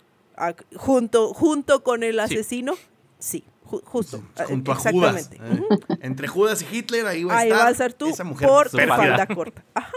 junto, 0.76 1.32
junto 1.32 1.82
con 1.82 2.02
el 2.02 2.20
asesino, 2.20 2.74
sí. 3.18 3.44
justo, 3.64 4.22
junto 4.46 4.72
a 4.72 4.76
Judas. 4.76 5.30
¿eh? 5.32 5.62
Entre 6.00 6.28
Judas 6.28 6.62
y 6.62 6.76
Hitler, 6.76 7.06
ahí 7.06 7.24
va 7.24 7.38
a 7.38 7.44
estar. 7.44 7.58
va 7.58 7.68
a 7.68 7.74
ser 7.74 7.94
tú 7.94 8.10
por 8.40 8.68
falda 8.68 9.26
corta. 9.26 9.64
Ajá, 9.72 9.92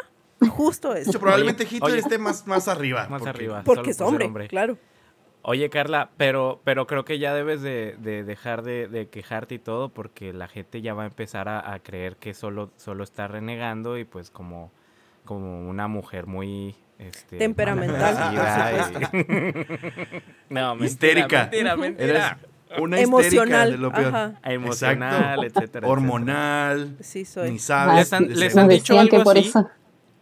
justo 0.49 0.93
eso. 0.95 1.19
probablemente 1.19 1.67
Hitler 1.69 1.99
esté 1.99 2.17
más, 2.17 2.47
más 2.47 2.69
arriba. 2.69 3.07
Más 3.09 3.25
arriba. 3.25 3.63
Porque 3.65 3.91
es 3.91 3.99
hombre, 4.01 4.47
claro. 4.47 4.77
Oye, 5.41 5.69
Carla, 5.69 6.09
pero, 6.17 6.59
pero 6.63 6.87
creo 6.87 7.05
que 7.05 7.19
ya 7.19 7.33
debes 7.33 7.61
de, 7.61 7.95
dejar 7.97 8.63
de, 8.63 9.07
quejarte 9.09 9.55
y 9.55 9.59
todo 9.59 9.89
porque 9.89 10.33
la 10.33 10.47
gente 10.47 10.81
ya 10.81 10.93
va 10.93 11.03
a 11.03 11.05
empezar 11.05 11.47
a, 11.47 11.79
creer 11.79 12.17
que 12.17 12.33
solo, 12.33 12.71
solo 12.75 13.03
está 13.03 13.27
renegando 13.27 13.97
y 13.97 14.03
pues 14.03 14.29
como, 14.29 14.71
como 15.25 15.69
una 15.69 15.87
mujer 15.87 16.27
muy... 16.27 16.75
Este, 16.99 17.37
Temperamental. 17.37 18.33
no, 20.49 20.83
histérica. 20.83 21.43
Mentira, 21.43 21.75
mentira. 21.77 22.39
una 22.79 22.99
emocional, 22.99 23.71
de 23.71 23.77
lo 23.77 23.91
peor. 23.91 24.33
Emocional, 24.43 25.43
etcétera. 25.43 25.87
Hormonal. 25.87 26.97
Sí, 26.99 27.23
soy. 27.23 27.51
Ni 27.51 27.59
sabes. 27.59 28.11
Les 28.21 28.57
han, 28.57 28.67
dicho 28.67 28.99
algo 28.99 29.29
así 29.29 29.53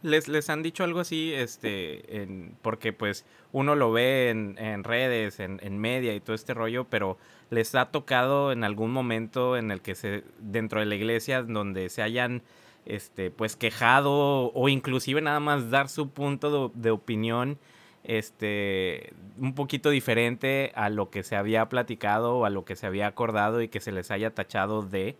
les, 0.05 0.27
les 0.27 0.49
han 0.49 0.63
dicho 0.63 0.83
algo 0.83 0.99
así, 0.99 1.33
este, 1.33 2.27
porque 2.61 2.93
pues 2.93 3.25
uno 3.51 3.75
lo 3.75 3.91
ve 3.91 4.29
en, 4.29 4.57
en 4.57 4.83
redes, 4.83 5.39
en, 5.39 5.59
en, 5.63 5.77
media 5.79 6.13
y 6.13 6.19
todo 6.19 6.35
este 6.35 6.53
rollo, 6.53 6.85
pero 6.85 7.17
les 7.49 7.73
ha 7.75 7.85
tocado 7.87 8.51
en 8.51 8.63
algún 8.63 8.91
momento 8.91 9.57
en 9.57 9.71
el 9.71 9.81
que 9.81 9.95
se, 9.95 10.23
dentro 10.39 10.79
de 10.79 10.85
la 10.85 10.95
iglesia, 10.95 11.41
donde 11.43 11.89
se 11.89 12.01
hayan, 12.01 12.43
este, 12.85 13.31
pues 13.31 13.55
quejado 13.55 14.51
o 14.53 14.69
inclusive 14.69 15.21
nada 15.21 15.39
más 15.39 15.69
dar 15.71 15.89
su 15.89 16.09
punto 16.09 16.69
de, 16.69 16.81
de 16.81 16.91
opinión, 16.91 17.57
este, 18.03 19.13
un 19.39 19.55
poquito 19.55 19.89
diferente 19.89 20.71
a 20.75 20.89
lo 20.89 21.09
que 21.09 21.23
se 21.23 21.35
había 21.35 21.67
platicado 21.67 22.37
o 22.37 22.45
a 22.45 22.51
lo 22.51 22.63
que 22.63 22.75
se 22.75 22.85
había 22.85 23.07
acordado 23.07 23.61
y 23.61 23.67
que 23.67 23.79
se 23.79 23.91
les 23.91 24.11
haya 24.11 24.29
tachado 24.29 24.83
de. 24.83 25.15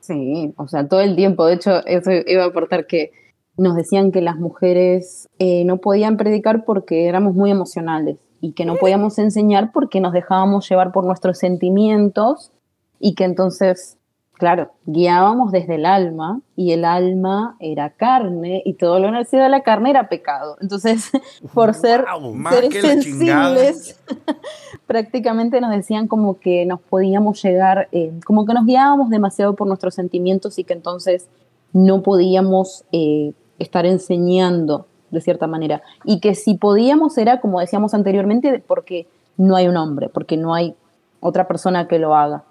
Sí, 0.00 0.52
o 0.56 0.66
sea, 0.66 0.88
todo 0.88 1.00
el 1.00 1.14
tiempo. 1.14 1.46
De 1.46 1.54
hecho, 1.54 1.84
eso 1.86 2.10
iba 2.26 2.44
a 2.44 2.46
aportar 2.46 2.86
que 2.86 3.12
nos 3.56 3.76
decían 3.76 4.12
que 4.12 4.20
las 4.20 4.36
mujeres 4.36 5.28
eh, 5.38 5.64
no 5.64 5.78
podían 5.78 6.16
predicar 6.16 6.64
porque 6.64 7.06
éramos 7.06 7.34
muy 7.34 7.50
emocionales 7.50 8.16
y 8.40 8.52
que 8.52 8.64
no 8.64 8.76
podíamos 8.76 9.18
enseñar 9.18 9.70
porque 9.72 10.00
nos 10.00 10.12
dejábamos 10.12 10.68
llevar 10.68 10.92
por 10.92 11.04
nuestros 11.04 11.38
sentimientos 11.38 12.50
y 12.98 13.14
que 13.14 13.24
entonces, 13.24 13.98
claro, 14.32 14.72
guiábamos 14.84 15.52
desde 15.52 15.76
el 15.76 15.86
alma 15.86 16.40
y 16.56 16.72
el 16.72 16.84
alma 16.84 17.56
era 17.60 17.90
carne 17.90 18.62
y 18.64 18.74
todo 18.74 18.98
lo 18.98 19.10
nacido 19.10 19.44
de 19.44 19.48
la 19.48 19.62
carne 19.62 19.90
era 19.90 20.08
pecado. 20.08 20.56
Entonces, 20.60 21.10
por 21.54 21.74
ser 21.74 22.04
seres 22.50 22.80
sensibles, 22.80 24.00
prácticamente 24.86 25.60
nos 25.60 25.70
decían 25.70 26.08
como 26.08 26.40
que 26.40 26.64
nos 26.64 26.80
podíamos 26.80 27.40
llegar, 27.42 27.88
eh, 27.92 28.12
como 28.24 28.46
que 28.46 28.54
nos 28.54 28.66
guiábamos 28.66 29.10
demasiado 29.10 29.54
por 29.54 29.68
nuestros 29.68 29.94
sentimientos 29.94 30.58
y 30.58 30.64
que 30.64 30.72
entonces 30.72 31.28
no 31.72 32.02
podíamos 32.02 32.84
eh, 32.92 33.34
estar 33.58 33.86
enseñando 33.86 34.86
de 35.10 35.20
cierta 35.20 35.46
manera. 35.46 35.82
Y 36.04 36.20
que 36.20 36.34
si 36.34 36.54
podíamos 36.54 37.18
era, 37.18 37.40
como 37.40 37.60
decíamos 37.60 37.94
anteriormente, 37.94 38.62
porque 38.66 39.06
no 39.36 39.56
hay 39.56 39.68
un 39.68 39.76
hombre, 39.76 40.08
porque 40.08 40.36
no 40.36 40.54
hay 40.54 40.74
otra 41.20 41.46
persona 41.46 41.86
que 41.86 41.98
lo 41.98 42.14
haga. 42.16 42.44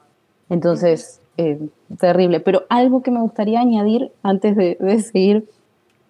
Entonces, 0.50 1.22
eh, 1.38 1.60
terrible. 2.00 2.40
Pero 2.40 2.64
algo 2.70 3.02
que 3.02 3.12
me 3.12 3.22
gustaría 3.22 3.60
añadir 3.60 4.12
antes 4.24 4.56
de, 4.56 5.00
seguir 5.02 5.48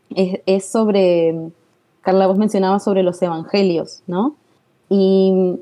es, 0.09 0.69
sobre, 0.69 1.51
Carla, 2.01 2.27
vos 2.27 2.37
mencionabas 2.37 2.83
sobre 2.83 3.03
los 3.03 3.21
evangelios, 3.21 4.03
¿no? 4.07 4.35
Y 4.89 5.59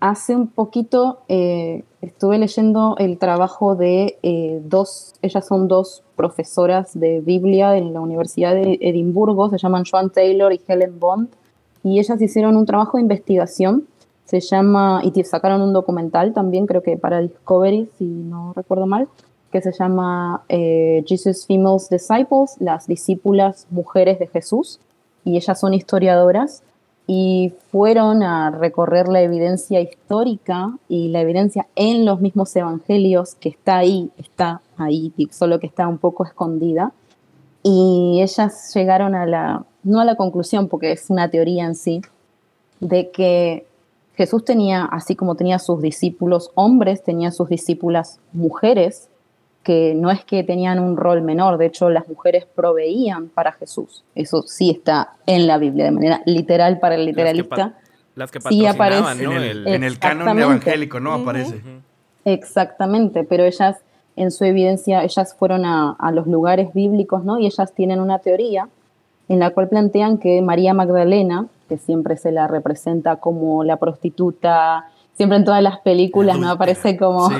hace 0.00 0.36
un 0.36 0.48
poquito 0.48 1.18
eh, 1.28 1.84
estuve 2.02 2.38
leyendo 2.38 2.96
el 2.98 3.18
trabajo 3.18 3.74
de 3.74 4.18
eh, 4.22 4.60
dos, 4.64 5.14
ellas 5.22 5.46
son 5.46 5.68
dos 5.68 6.02
profesoras 6.16 6.98
de 6.98 7.20
Biblia 7.20 7.76
en 7.76 7.92
la 7.92 8.00
Universidad 8.00 8.54
de 8.54 8.78
Edimburgo, 8.80 9.50
se 9.50 9.58
llaman 9.58 9.84
Joan 9.90 10.10
Taylor 10.10 10.52
y 10.52 10.60
Helen 10.66 10.98
Bond, 10.98 11.28
y 11.82 11.98
ellas 11.98 12.20
hicieron 12.20 12.56
un 12.56 12.66
trabajo 12.66 12.96
de 12.96 13.02
investigación, 13.02 13.86
se 14.24 14.40
llama, 14.40 15.02
y 15.04 15.22
sacaron 15.24 15.62
un 15.62 15.72
documental 15.72 16.32
también, 16.32 16.66
creo 16.66 16.82
que 16.82 16.96
para 16.96 17.20
Discovery, 17.20 17.88
si 17.96 18.04
no 18.04 18.52
recuerdo 18.54 18.86
mal, 18.86 19.08
que 19.52 19.62
se 19.62 19.72
llama 19.72 20.42
eh, 20.48 21.04
Jesus 21.06 21.46
Females 21.46 21.88
Disciples, 21.88 22.56
las 22.58 22.86
discípulas 22.86 23.66
mujeres 23.70 24.18
de 24.18 24.26
Jesús, 24.26 24.80
y 25.24 25.36
ellas 25.36 25.58
son 25.58 25.74
historiadoras 25.74 26.62
y 27.06 27.52
fueron 27.70 28.22
a 28.22 28.50
recorrer 28.50 29.08
la 29.08 29.22
evidencia 29.22 29.80
histórica 29.80 30.76
y 30.88 31.08
la 31.08 31.20
evidencia 31.20 31.68
en 31.76 32.04
los 32.04 32.20
mismos 32.20 32.54
evangelios 32.56 33.36
que 33.36 33.48
está 33.48 33.78
ahí, 33.78 34.10
está 34.18 34.60
ahí, 34.76 35.12
solo 35.30 35.60
que 35.60 35.68
está 35.68 35.86
un 35.86 35.98
poco 35.98 36.24
escondida. 36.24 36.92
Y 37.62 38.20
ellas 38.22 38.72
llegaron 38.74 39.14
a 39.14 39.26
la, 39.26 39.64
no 39.84 40.00
a 40.00 40.04
la 40.04 40.16
conclusión, 40.16 40.68
porque 40.68 40.92
es 40.92 41.08
una 41.08 41.30
teoría 41.30 41.64
en 41.64 41.76
sí, 41.76 42.02
de 42.80 43.10
que 43.10 43.66
Jesús 44.16 44.44
tenía, 44.44 44.84
así 44.84 45.14
como 45.14 45.34
tenía 45.36 45.58
sus 45.58 45.80
discípulos 45.80 46.50
hombres, 46.54 47.04
tenía 47.04 47.30
sus 47.30 47.48
discípulas 47.48 48.18
mujeres, 48.32 49.08
que 49.66 49.96
no 49.96 50.12
es 50.12 50.24
que 50.24 50.44
tenían 50.44 50.78
un 50.78 50.96
rol 50.96 51.22
menor, 51.22 51.58
de 51.58 51.66
hecho 51.66 51.90
las 51.90 52.06
mujeres 52.06 52.44
proveían 52.44 53.26
para 53.30 53.50
Jesús. 53.50 54.04
Eso 54.14 54.42
sí 54.42 54.70
está 54.70 55.14
en 55.26 55.48
la 55.48 55.58
Biblia, 55.58 55.86
de 55.86 55.90
manera 55.90 56.22
literal 56.24 56.78
para 56.78 56.94
el 56.94 57.04
literalista. 57.04 57.74
Las 58.14 58.30
que, 58.30 58.40
sí 58.40 58.64
aparece 58.64 59.24
¿no? 59.24 59.32
En 59.32 59.42
el, 59.42 59.66
en 59.66 59.82
el 59.82 59.98
canon 59.98 60.38
evangélico, 60.38 61.00
¿no? 61.00 61.14
Aparece. 61.14 61.60
Exactamente, 62.24 63.24
pero 63.24 63.42
ellas 63.42 63.78
en 64.14 64.30
su 64.30 64.44
evidencia, 64.44 65.02
ellas 65.02 65.34
fueron 65.36 65.64
a, 65.64 65.96
a, 65.98 66.12
los 66.12 66.28
lugares 66.28 66.72
bíblicos, 66.72 67.24
¿no? 67.24 67.40
Y 67.40 67.46
ellas 67.46 67.74
tienen 67.74 67.98
una 67.98 68.20
teoría 68.20 68.68
en 69.28 69.40
la 69.40 69.50
cual 69.50 69.68
plantean 69.68 70.18
que 70.18 70.40
María 70.42 70.74
Magdalena, 70.74 71.48
que 71.68 71.76
siempre 71.76 72.16
se 72.16 72.30
la 72.30 72.46
representa 72.46 73.16
como 73.16 73.64
la 73.64 73.78
prostituta, 73.78 74.90
siempre 75.14 75.38
en 75.38 75.44
todas 75.44 75.62
las 75.62 75.80
películas, 75.80 76.38
¿no? 76.38 76.50
Aparece 76.50 76.96
como, 76.96 77.30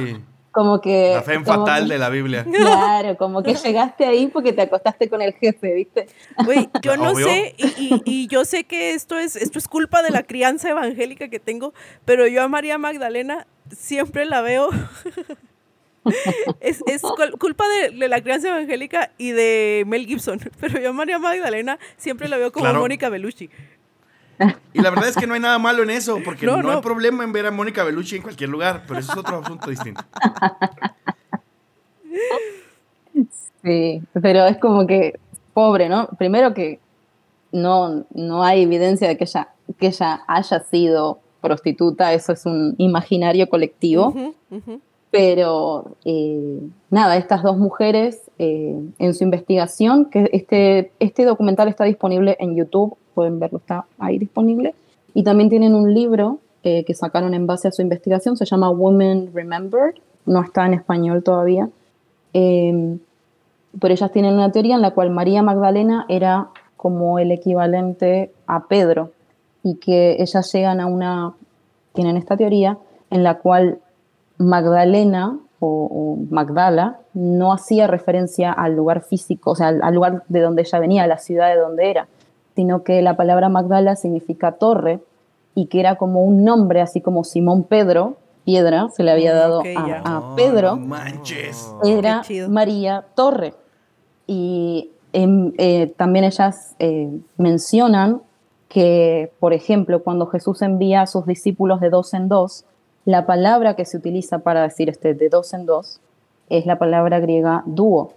como 0.57 0.80
que... 0.80 1.12
La 1.12 1.20
fe 1.20 1.38
fatal 1.44 1.86
de 1.86 1.98
la 1.98 2.09
Biblia. 2.09 2.46
Claro, 2.50 3.18
como 3.18 3.42
que 3.42 3.54
llegaste 3.54 4.07
ahí 4.07 4.28
porque 4.28 4.54
te 4.54 4.62
acostaste 4.62 5.11
con 5.11 5.20
el 5.20 5.34
jefe, 5.34 5.74
¿viste? 5.74 6.07
Güey, 6.46 6.70
yo 6.80 6.96
no 6.96 7.14
sé, 7.14 7.54
y, 7.59 8.00
y, 8.07 8.26
yo 8.26 8.46
sé 8.46 8.64
que 8.64 8.94
esto 8.94 9.18
es, 9.18 9.36
esto 9.36 9.59
es 9.59 9.68
culpa 9.68 10.02
de 10.02 10.11
la 10.11 10.22
crianza 10.22 10.70
evangélica 10.70 11.28
que 11.28 11.38
tengo, 11.38 11.74
pero 12.07 12.26
yo 12.26 12.42
a 12.42 12.48
María 12.48 12.78
Magdalena 12.78 13.46
siempre 13.70 14.24
la 14.24 14.40
veo... 14.40 14.70
es, 16.61 16.82
es, 16.86 17.02
culpa 17.38 17.64
de, 17.68 18.09
la 18.09 18.22
crianza 18.22 18.48
evangélica 18.48 19.11
y 19.18 19.32
de 19.32 19.84
Mel 19.86 20.07
Gibson, 20.07 20.40
pero 20.59 20.80
yo 20.80 20.88
a 20.88 20.92
María 20.94 21.18
Magdalena 21.18 21.78
siempre 21.98 22.28
la 22.28 22.38
veo 22.38 22.50
como 22.50 22.72
Mónica 22.72 23.11
Bellucci. 23.11 23.50
Y 24.72 24.80
la 24.80 24.91
verdad 24.91 25.09
es 25.09 25.16
que 25.16 25.26
no 25.26 25.34
hay 25.34 25.41
nada 25.41 25.59
malo 25.59 25.82
en 25.82 25.91
eso, 25.91 26.18
porque 26.24 26.47
no, 26.47 26.70
hay 26.70 26.80
problema 26.82 27.24
en 27.24 27.32
ver 27.32 27.47
a 27.47 27.51
Mónica 27.51 27.82
Bellucci 27.84 28.16
en 28.16 28.22
cualquier 28.22 28.51
lugar, 28.51 28.82
pero 28.87 29.01
eso 29.01 29.12
es 29.12 29.18
otro 29.18 29.39
asunto 29.39 29.70
distinto. 29.70 30.03
Sí, 33.62 34.01
pero 34.22 34.47
es 34.47 34.59
como 34.59 34.87
que, 34.87 35.18
pobre, 35.53 35.89
¿no? 35.89 36.07
Primero 36.18 36.55
que 36.55 36.78
no, 37.51 38.05
no 38.14 38.45
hay 38.45 38.62
evidencia 38.62 39.09
de 39.09 39.16
que 39.16 39.24
ella, 39.24 39.49
que 39.78 39.89
ella 39.89 40.22
haya 40.28 40.61
sido 40.61 41.18
prostituta, 41.41 42.12
eso 42.12 42.32
es 42.32 42.47
un 42.47 42.74
imaginario 42.78 43.49
colectivo. 43.49 44.14
Pero 45.11 45.97
eh, 46.05 46.61
nada, 46.91 47.16
estas 47.16 47.43
dos 47.43 47.57
mujeres 47.57 48.30
eh, 48.39 48.76
en 48.99 49.14
su 49.14 49.24
investigación, 49.24 50.07
que 50.11 50.28
este, 50.32 50.93
este 50.99 51.24
documental 51.24 51.68
está 51.68 51.84
disponible 51.84 52.37
en 52.39 52.55
YouTube, 52.55 52.97
pueden 53.16 53.40
verlo, 53.40 53.58
está 53.58 53.86
ahí 53.98 54.18
disponible. 54.18 54.74
Y 55.14 55.24
también 55.24 55.48
tienen 55.48 55.74
un 55.74 55.94
libro 55.94 56.38
eh, 56.62 56.84
que 56.84 56.94
sacaron 56.94 57.32
en 57.32 57.46
base 57.46 57.66
a 57.68 57.72
su 57.72 57.80
investigación, 57.80 58.36
se 58.36 58.44
llama 58.44 58.68
Women 58.68 59.30
Remembered, 59.32 59.94
no 60.26 60.42
está 60.42 60.66
en 60.66 60.74
español 60.74 61.22
todavía. 61.22 61.70
Em, 62.34 62.98
pero 63.80 63.94
ellas 63.94 64.12
tienen 64.12 64.34
una 64.34 64.52
teoría 64.52 64.74
en 64.74 64.82
la 64.82 64.90
cual 64.90 65.10
María 65.10 65.42
Magdalena 65.42 66.04
era 66.08 66.48
como 66.76 67.18
el 67.18 67.32
equivalente 67.32 68.32
a 68.46 68.66
Pedro 68.66 69.12
y 69.62 69.76
que 69.76 70.16
ellas 70.18 70.52
llegan 70.52 70.80
a 70.80 70.86
una, 70.86 71.32
tienen 71.94 72.18
esta 72.18 72.36
teoría 72.36 72.76
en 73.10 73.22
la 73.22 73.38
cual 73.38 73.78
Magdalena 74.36 75.38
o, 75.60 76.18
Magdala 76.30 76.98
no 77.14 77.52
hacía 77.52 77.86
referencia 77.86 78.52
al 78.52 78.76
lugar 78.76 79.02
físico, 79.02 79.52
o 79.52 79.56
sea, 79.56 79.68
al, 79.68 79.94
lugar 79.94 80.24
de 80.28 80.40
donde 80.40 80.62
ella 80.62 80.78
venía, 80.78 81.04
a 81.04 81.06
la 81.06 81.18
ciudad 81.18 81.48
de 81.48 81.56
donde 81.56 81.90
era, 81.90 82.08
sino 82.57 82.82
que 82.82 83.02
la 83.02 83.16
palabra 83.16 83.50
Magdala 83.50 83.94
significa 83.96 84.52
torre 84.52 85.00
y 85.54 85.66
que 85.66 85.78
era 85.78 85.96
como 85.96 86.24
un 86.24 86.42
nombre, 86.42 86.80
así 86.80 87.02
como 87.02 87.22
Simón 87.22 87.64
Pedro, 87.64 88.16
piedra, 88.44 88.88
se 88.88 89.02
le 89.02 89.11
había 89.11 89.34
mm, 89.34 89.36
dado 89.36 89.62
a, 90.04 90.34
Pedro, 90.36 90.76
manches. 90.76 91.70
era 91.84 92.22
María 92.48 93.04
Torre. 93.14 93.54
Y 94.26 94.90
em, 95.12 95.52
eh, 95.59 95.92
también 95.96 96.24
ellas 96.24 96.74
eh, 96.78 97.11
mencionan 97.36 98.22
que, 98.68 99.32
por 99.38 99.52
ejemplo, 99.52 100.02
cuando 100.02 100.26
Jesús 100.26 100.62
envía 100.62 101.02
a 101.02 101.07
sus 101.07 101.26
discípulos 101.26 101.80
de 101.80 101.90
dos 101.90 102.14
en 102.14 102.28
dos, 102.28 102.64
la 103.04 103.26
palabra 103.26 103.76
que 103.76 103.84
se 103.84 103.98
utiliza 103.98 104.38
para 104.38 104.62
decir 104.62 104.88
este 104.88 105.14
de 105.14 105.28
dos 105.28 105.52
en 105.52 105.66
dos 105.66 106.00
es 106.48 106.64
la 106.64 106.78
palabra 106.78 107.20
griega 107.20 107.62
dúo, 107.66 108.14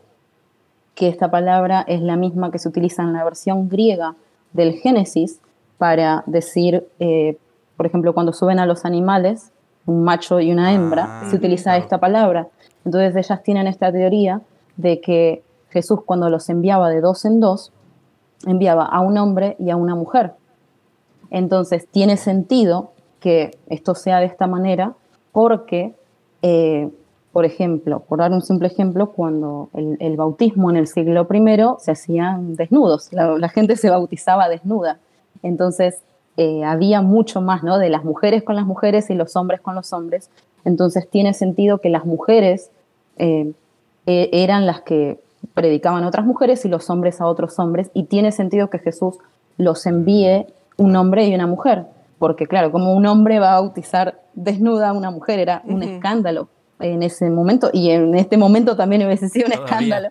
que 0.95 1.09
esta 1.09 1.29
palabra 1.29 1.83
es 1.87 2.01
la 2.01 2.15
misma 2.15 2.51
que 2.51 2.59
se 2.59 2.69
utiliza 2.69 3.03
en 3.03 3.13
la 3.13 3.23
versión 3.23 3.67
griega 3.67 4.15
del 4.53 4.73
Génesis 4.73 5.39
para 5.77 6.23
decir, 6.25 6.87
eh, 6.99 7.37
por 7.77 7.85
ejemplo, 7.85 8.13
cuando 8.13 8.33
suben 8.33 8.59
a 8.59 8.65
los 8.65 8.85
animales, 8.85 9.51
un 9.85 10.03
macho 10.03 10.39
y 10.39 10.51
una 10.51 10.73
hembra, 10.73 11.23
se 11.29 11.35
ah, 11.35 11.39
utiliza 11.39 11.77
esta 11.77 11.99
palabra. 11.99 12.47
Entonces 12.85 13.15
ellas 13.15 13.43
tienen 13.43 13.67
esta 13.67 13.91
teoría 13.91 14.41
de 14.77 15.01
que 15.01 15.43
Jesús 15.69 16.01
cuando 16.05 16.29
los 16.29 16.49
enviaba 16.49 16.89
de 16.89 17.01
dos 17.01 17.25
en 17.25 17.39
dos, 17.39 17.71
enviaba 18.45 18.85
a 18.85 19.01
un 19.01 19.17
hombre 19.17 19.55
y 19.59 19.69
a 19.69 19.75
una 19.75 19.95
mujer. 19.95 20.33
Entonces 21.29 21.87
tiene 21.89 22.17
sentido 22.17 22.91
que 23.19 23.57
esto 23.67 23.95
sea 23.95 24.19
de 24.19 24.25
esta 24.25 24.47
manera 24.47 24.93
porque, 25.31 25.95
eh, 26.41 26.89
por 27.39 27.45
ejemplo, 27.45 28.01
por 28.01 28.19
dar 28.19 28.33
un 28.33 28.41
simple 28.41 28.67
ejemplo, 28.67 29.11
cuando 29.11 29.69
el, 29.73 30.17
bautismo 30.17 30.69
en 30.71 30.75
el 30.75 30.87
siglo 30.87 31.25
I 31.31 31.61
se 31.79 31.91
hacían 31.91 32.57
desnudos, 32.57 33.13
la, 33.13 33.47
gente 33.47 33.77
se 33.77 33.89
bautizaba 33.89 34.49
desnuda. 34.49 34.99
Entonces 35.41 36.01
eh, 36.35 36.65
había 36.65 37.01
mucho 37.01 37.39
más 37.39 37.63
¿no? 37.63 37.77
de 37.77 37.89
las 37.89 38.03
mujeres 38.03 38.43
con 38.43 38.57
las 38.57 38.65
mujeres 38.65 39.09
y 39.09 39.15
los 39.15 39.37
hombres 39.37 39.61
con 39.61 39.73
los 39.73 39.93
hombres. 39.93 40.29
Entonces 40.65 41.09
tiene 41.09 41.33
sentido 41.33 41.77
que 41.77 41.87
las 41.87 42.03
mujeres 42.03 42.71
eh, 43.17 43.53
e, 44.05 44.29
eran 44.33 44.65
las 44.65 44.81
que 44.81 45.17
predicaban 45.53 46.03
a 46.03 46.09
otras 46.09 46.25
mujeres 46.25 46.65
y 46.65 46.67
los 46.67 46.89
hombres 46.89 47.21
a 47.21 47.25
otros 47.25 47.57
hombres. 47.57 47.89
Y 47.93 48.03
tiene 48.03 48.33
sentido 48.33 48.69
que 48.69 48.79
Jesús 48.79 49.15
los 49.55 49.85
envíe 49.85 50.45
un 50.75 50.93
hombre 50.97 51.25
y 51.25 51.33
una 51.33 51.47
mujer 51.47 51.85
porque 52.17 52.47
claro, 52.47 52.69
como 52.73 52.93
un 52.95 53.05
hombre 53.05 53.39
va 53.39 53.55
a 53.55 53.61
bautizar 53.61 54.19
desnuda 54.33 54.89
a 54.89 54.91
una 54.91 55.09
mujer, 55.09 55.39
era 55.39 55.61
un 55.63 55.83
escándalo 55.83 56.49
en 56.79 57.03
ese 57.03 57.29
momento, 57.29 57.69
y 57.73 57.91
en 57.91 58.15
este 58.15 58.37
momento 58.37 58.75
también 58.75 59.05
hubiese 59.05 59.29
sido 59.29 59.47
un 59.47 59.53
escándalo. 59.53 60.09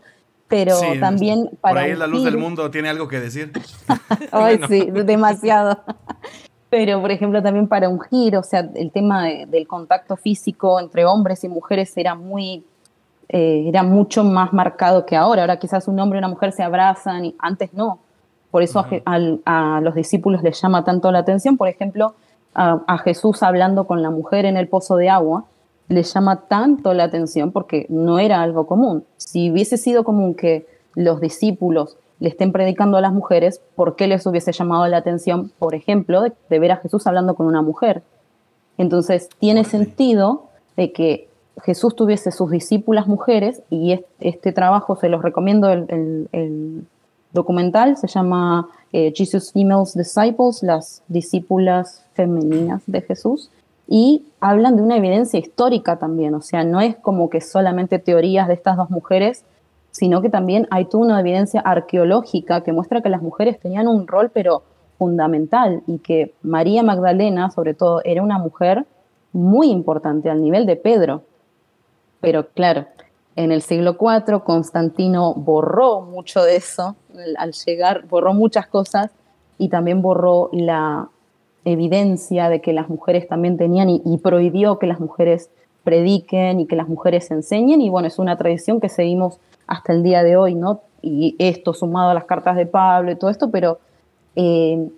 Pero 0.49 0.77
también 0.99 1.51
para. 1.61 1.75
Por 1.75 1.83
ahí 1.83 1.95
la 1.95 2.07
luz 2.07 2.25
del 2.25 2.39
mundo 2.39 2.71
tiene 2.71 2.89
algo 2.89 3.07
que 3.07 3.21
decir. 3.21 3.53
Ay, 4.33 4.59
sí, 4.67 4.89
demasiado. 4.91 5.79
Pero, 6.71 7.01
por 7.01 7.11
ejemplo, 7.11 7.43
también 7.43 7.69
para 7.69 7.89
ungir, 7.89 8.37
o 8.37 8.43
sea, 8.43 8.69
el 8.75 8.91
tema 8.91 9.25
del 9.25 9.67
contacto 9.67 10.17
físico 10.17 10.81
entre 10.81 11.05
hombres 11.05 11.45
y 11.45 11.49
mujeres 11.49 11.97
era 11.97 12.15
muy. 12.15 12.65
Eh, 13.31 13.65
era 13.69 13.83
mucho 13.83 14.25
más 14.25 14.55
marcado 14.55 15.05
que 15.05 15.17
ahora. 15.17 15.43
Ahora 15.43 15.59
quizás 15.59 15.87
un 15.87 16.01
hombre 16.01 16.17
y 16.17 16.21
una 16.21 16.29
mujer 16.29 16.53
se 16.53 16.63
abrazan 16.63 17.27
y 17.27 17.37
antes 17.39 17.75
no. 17.75 17.99
Por 18.51 18.63
eso 18.63 18.87
a, 19.05 19.81
los 19.83 19.95
discípulos 19.95 20.43
les 20.43 20.61
llama 20.61 20.85
tanto 20.85 21.13
la 21.13 21.19
atención. 21.19 21.57
Por 21.59 21.69
ejemplo, 21.69 22.15
a, 22.55 22.99
Jesús 23.05 23.43
hablando 23.43 23.87
con 23.87 24.03
la 24.03 24.11
mujer 24.11 24.47
en 24.47 24.57
el 24.57 24.69
pozo 24.69 24.97
de 24.97 25.11
agua, 25.11 25.45
les 25.89 26.13
llama 26.13 26.47
tanto 26.49 26.93
la 26.95 27.05
atención 27.05 27.53
porque 27.53 27.87
no 27.89 28.19
era 28.19 28.43
algo 28.43 28.67
común. 28.67 29.05
Si 29.17 29.51
hubiese 29.51 29.77
sido 29.77 30.05
común 30.05 30.35
que 30.35 30.67
los 30.95 31.21
discípulos 31.21 31.97
le 32.21 32.29
estén 32.29 32.53
predicando 32.53 32.97
a 32.97 33.01
las 33.01 33.13
mujeres, 33.13 33.61
¿por 33.75 33.97
qué 33.97 34.07
les 34.07 34.27
hubiese 34.27 34.53
llamado 34.53 34.87
la 34.89 34.99
atención, 34.99 35.51
por 35.59 35.75
ejemplo, 35.75 36.23
de, 36.23 36.59
ver 36.59 36.73
a 36.73 36.77
Jesús 36.77 37.07
hablando 37.07 37.35
con 37.35 37.47
una 37.47 37.63
mujer? 37.63 38.03
Entonces, 38.77 39.29
tiene 39.39 39.65
sentido 39.65 40.45
de 40.77 40.93
que 40.93 41.29
Jesús 41.63 41.97
tuviese 41.97 42.31
sus 42.31 42.51
discípulas 42.51 43.07
mujeres 43.07 43.63
y 43.71 44.01
este, 44.21 44.53
trabajo 44.53 44.97
se 44.97 45.09
los 45.09 45.23
recomiendo 45.23 45.71
el, 45.71 46.87
documental, 47.33 47.99
se 47.99 48.09
llama 48.09 48.69
eh, 48.93 49.13
Jesus 49.15 49.53
Females 49.53 49.95
Disciples, 49.95 50.63
las 50.63 51.03
discípulas 51.09 52.03
femeninas 52.15 52.83
de 52.87 53.03
Jesús, 53.03 53.51
y 53.89 54.27
hablan 54.39 54.77
de 54.77 54.83
una 54.83 54.99
evidencia 54.99 55.41
histórica 55.41 55.99
también, 55.99 56.35
o 56.35 56.43
sea, 56.43 56.63
no 56.63 56.81
es 56.81 56.97
como 56.97 57.31
que 57.31 57.41
solamente 57.41 57.99
teorías 57.99 58.47
de 58.47 58.55
estas 58.55 58.77
dos 58.77 58.91
mujeres, 58.91 59.45
sino 59.91 60.21
que 60.21 60.29
también 60.29 60.69
hay 60.71 60.85
toda 60.85 61.07
una 61.07 61.21
evidencia 61.21 61.61
arqueológica 61.61 62.63
que 62.63 62.73
muestra 62.73 63.01
que 63.01 63.09
las 63.09 63.23
mujeres 63.23 63.59
tenían 63.59 63.89
un 63.89 64.07
rol 64.07 64.31
pero 64.33 64.63
fundamental 64.99 65.83
y 65.87 65.99
que 65.99 66.35
María 66.43 66.83
Magdalena, 66.83 67.51
sobre 67.51 67.73
todo, 67.73 68.03
era 68.05 68.23
una 68.23 68.39
mujer 68.39 68.85
muy 69.33 69.71
importante 69.71 70.29
al 70.29 70.43
nivel 70.43 70.67
de 70.67 70.77
Pedro. 70.77 71.23
Pero 72.21 72.49
claro, 72.49 72.87
en 73.37 73.53
el 73.53 73.63
siglo 73.63 73.97
IV 73.99 74.43
Constantino 74.45 75.33
borró 75.35 76.03
mucho 76.03 76.43
de 76.43 76.57
eso, 76.57 76.97
al 77.39 77.53
llegar 77.53 78.07
borró 78.07 78.35
muchas 78.35 78.67
cosas 78.67 79.13
y 79.57 79.69
también 79.69 80.03
borró 80.03 80.51
la 80.53 81.09
evidencia 81.73 82.49
de 82.49 82.61
que 82.61 82.73
las 82.73 82.89
mujeres 82.89 83.29
también 83.29 83.57
tenían 83.57 83.89
y, 83.91 84.19
prohibió 84.19 84.79
que 84.79 84.87
las 84.87 85.01
mujeres 85.01 85.51
prediquen 85.85 86.61
y 86.61 86.67
que 86.67 86.77
las 86.77 86.89
mujeres 86.89 87.31
enseñen 87.31 87.81
y 87.81 87.89
bueno, 87.89 88.09
es 88.09 88.19
una 88.19 88.37
tradición 88.37 88.81
que 88.81 88.89
seguimos 88.89 89.39
hasta 89.67 89.93
el 89.93 90.03
día 90.03 90.23
de 90.23 90.37
hoy, 90.37 90.55
¿no? 90.55 90.83
Y 91.03 91.37
esto 91.39 91.73
sumado 91.75 92.11
a 92.11 92.15
las 92.15 92.25
cartas 92.25 92.57
de 92.57 92.67
Pablo 92.67 93.11
y 93.11 93.17
todo 93.17 93.31
esto, 93.31 93.51
pero 93.51 93.79
eh, 94.37 94.89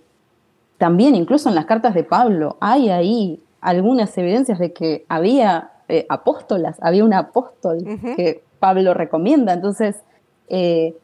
también, 0.79 1.15
incluso 1.15 1.49
en 1.49 1.55
las 1.55 1.67
cartas 1.67 1.95
de 1.95 2.05
Pablo, 2.05 2.57
hay 2.61 2.89
ahí 2.89 3.43
algunas 3.61 4.17
evidencias 4.17 4.59
de 4.59 4.73
que 4.73 5.05
había 5.09 5.73
eh, 5.89 6.07
apóstolas, 6.09 6.79
había 6.81 7.05
un 7.05 7.13
apóstol 7.13 7.85
que 8.17 8.43
Pablo 8.59 8.95
recomienda. 8.95 9.53
Entonces, 9.53 9.97
eh, 10.49 10.95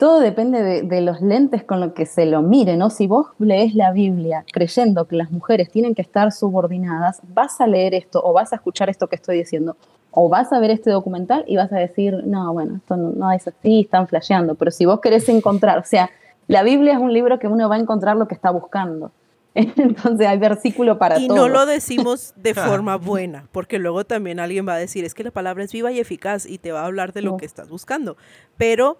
todo 0.00 0.20
depende 0.20 0.82
de, 0.82 1.00
los 1.02 1.20
lentes 1.20 1.62
con 1.62 1.78
los 1.78 1.92
que 1.92 2.06
se 2.06 2.24
lo 2.24 2.40
mire, 2.40 2.78
¿no? 2.78 2.88
Si 2.88 3.06
vos 3.06 3.26
lees 3.38 3.74
la 3.74 3.92
Biblia 3.92 4.46
creyendo 4.50 5.04
que 5.04 5.14
las 5.14 5.30
mujeres 5.30 5.70
tienen 5.70 5.94
que 5.94 6.00
estar 6.00 6.32
subordinadas, 6.32 7.20
vas 7.34 7.60
a 7.60 7.66
leer 7.66 7.92
esto 7.92 8.18
o 8.24 8.32
vas 8.32 8.54
a 8.54 8.56
escuchar 8.56 8.88
esto 8.88 9.08
que 9.08 9.16
estoy 9.16 9.36
diciendo, 9.36 9.76
o 10.10 10.30
vas 10.30 10.54
a 10.54 10.58
ver 10.58 10.70
este 10.70 10.90
documental 10.90 11.44
y 11.46 11.56
vas 11.56 11.70
a 11.70 11.76
decir, 11.76 12.14
no, 12.24 12.50
bueno, 12.54 12.76
esto 12.76 12.96
no, 12.96 13.30
es 13.30 13.46
así, 13.46 13.82
están 13.82 14.08
flasheando. 14.08 14.54
Pero 14.54 14.70
si 14.70 14.86
vos 14.86 15.00
querés 15.00 15.28
encontrar, 15.28 15.78
o 15.78 15.84
sea, 15.84 16.08
la 16.46 16.62
Biblia 16.62 16.94
es 16.94 16.98
un 16.98 17.12
libro 17.12 17.38
que 17.38 17.46
uno 17.46 17.68
va 17.68 17.74
a 17.74 17.78
encontrar 17.78 18.16
lo 18.16 18.26
que 18.26 18.34
está 18.34 18.50
buscando. 18.50 19.12
Entonces 19.54 20.26
hay 20.26 20.38
versículo 20.38 20.96
para 20.96 21.16
todo. 21.16 21.24
Y 21.24 21.28
no 21.28 21.48
lo 21.50 21.66
decimos 21.66 22.32
de 22.36 22.54
forma 22.54 22.96
buena, 22.96 23.48
porque 23.52 23.78
luego 23.78 24.06
también 24.06 24.40
alguien 24.40 24.66
va 24.66 24.74
a 24.74 24.78
decir, 24.78 25.04
es 25.04 25.12
que 25.12 25.24
la 25.24 25.30
palabra 25.30 25.62
es 25.62 25.72
viva 25.72 25.92
y 25.92 26.00
eficaz 26.00 26.46
y 26.46 26.56
te 26.56 26.72
va 26.72 26.80
a 26.80 26.86
hablar 26.86 27.12
de 27.12 27.20
lo 27.20 27.36
que 27.36 27.44
estás 27.44 27.68
buscando. 27.68 28.16
Pero 28.56 28.98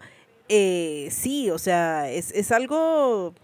eh, 0.52 1.08
sí, 1.12 1.48
o 1.50 1.58
sea, 1.58 2.10
es, 2.10 2.32
es 2.32 2.50
algo... 2.50 3.34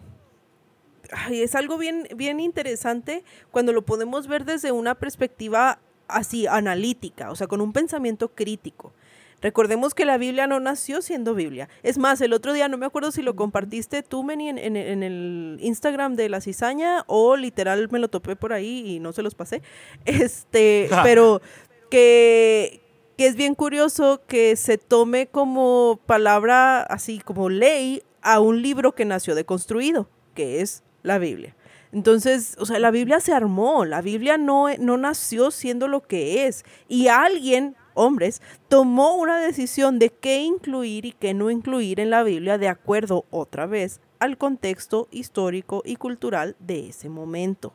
es 1.30 1.54
algo 1.54 1.78
bien, 1.78 2.09
bien 2.16 2.40
interesante 2.40 3.22
cuando 3.52 3.72
lo 3.72 3.82
podemos 3.82 4.26
ver 4.26 4.44
desde 4.44 4.72
una 4.72 4.96
perspectiva 4.96 5.78
así 6.09 6.48
analítica, 6.48 7.30
o 7.30 7.36
sea, 7.36 7.46
con 7.46 7.61
un 7.61 7.72
pensamiento 7.72 8.34
crítico. 8.34 8.92
Recordemos 9.40 9.94
que 9.94 10.04
la 10.04 10.18
Biblia 10.18 10.48
no 10.48 10.59
nació 10.59 11.00
siendo 11.00 11.34
Biblia. 11.34 11.68
Es 11.84 11.98
más, 11.98 12.20
el 12.22 12.32
otro 12.32 12.52
día, 12.52 12.66
no 12.66 12.78
me 12.78 12.86
acuerdo 12.86 13.12
si 13.12 13.22
lo 13.22 13.36
compartiste 13.36 14.02
tú, 14.02 14.24
Meni, 14.24 14.48
en, 14.48 14.59
en, 14.59 15.02
el 15.04 15.59
Instagram 15.61 16.16
de 16.16 16.28
la 16.28 16.40
cizaña 16.40 17.04
o 17.07 17.36
literal 17.36 17.88
me 17.92 18.00
lo 18.00 18.09
topé 18.09 18.34
por 18.34 18.52
ahí 18.52 18.82
y 18.84 18.98
no 18.98 19.12
se 19.12 19.22
los 19.22 19.36
pasé. 19.36 19.62
Este, 20.07 20.88
pero 21.04 21.40
que, 21.88 22.80
que 23.16 23.26
es 23.26 23.36
bien 23.36 23.54
curioso 23.54 24.22
que 24.26 24.56
se 24.56 24.78
tome 24.78 25.26
como 25.26 26.00
palabra, 26.06 26.82
así 26.82 27.18
como 27.18 27.48
ley, 27.48 28.02
a 28.22 28.40
un 28.40 28.62
libro 28.62 28.94
que 28.94 29.04
nació 29.04 29.34
deconstruido, 29.34 30.08
que 30.34 30.60
es 30.60 30.82
la 31.02 31.18
Biblia. 31.18 31.56
Entonces, 31.92 32.56
o 32.58 32.66
sea, 32.66 32.78
la 32.78 32.90
Biblia 32.90 33.20
se 33.20 33.32
armó, 33.32 33.84
la 33.84 34.02
Biblia 34.02 34.36
no, 34.36 34.66
no 34.78 34.96
nació 34.96 35.50
siendo 35.50 35.88
lo 35.88 36.02
que 36.02 36.46
es. 36.46 36.64
Y 36.88 37.08
alguien 37.08 37.76
hombres, 37.96 38.42
tomó 38.68 39.16
una 39.16 39.40
decisión 39.40 39.98
de 39.98 40.10
qué 40.10 40.42
incluir 40.42 41.06
y 41.06 41.12
qué 41.12 41.34
no 41.34 41.50
incluir 41.50 41.98
en 41.98 42.10
la 42.10 42.22
Biblia 42.22 42.58
de 42.58 42.68
acuerdo 42.68 43.24
otra 43.30 43.66
vez 43.66 44.00
al 44.20 44.38
contexto 44.38 45.08
histórico 45.10 45.82
y 45.84 45.96
cultural 45.96 46.56
de 46.60 46.88
ese 46.90 47.08
momento. 47.08 47.74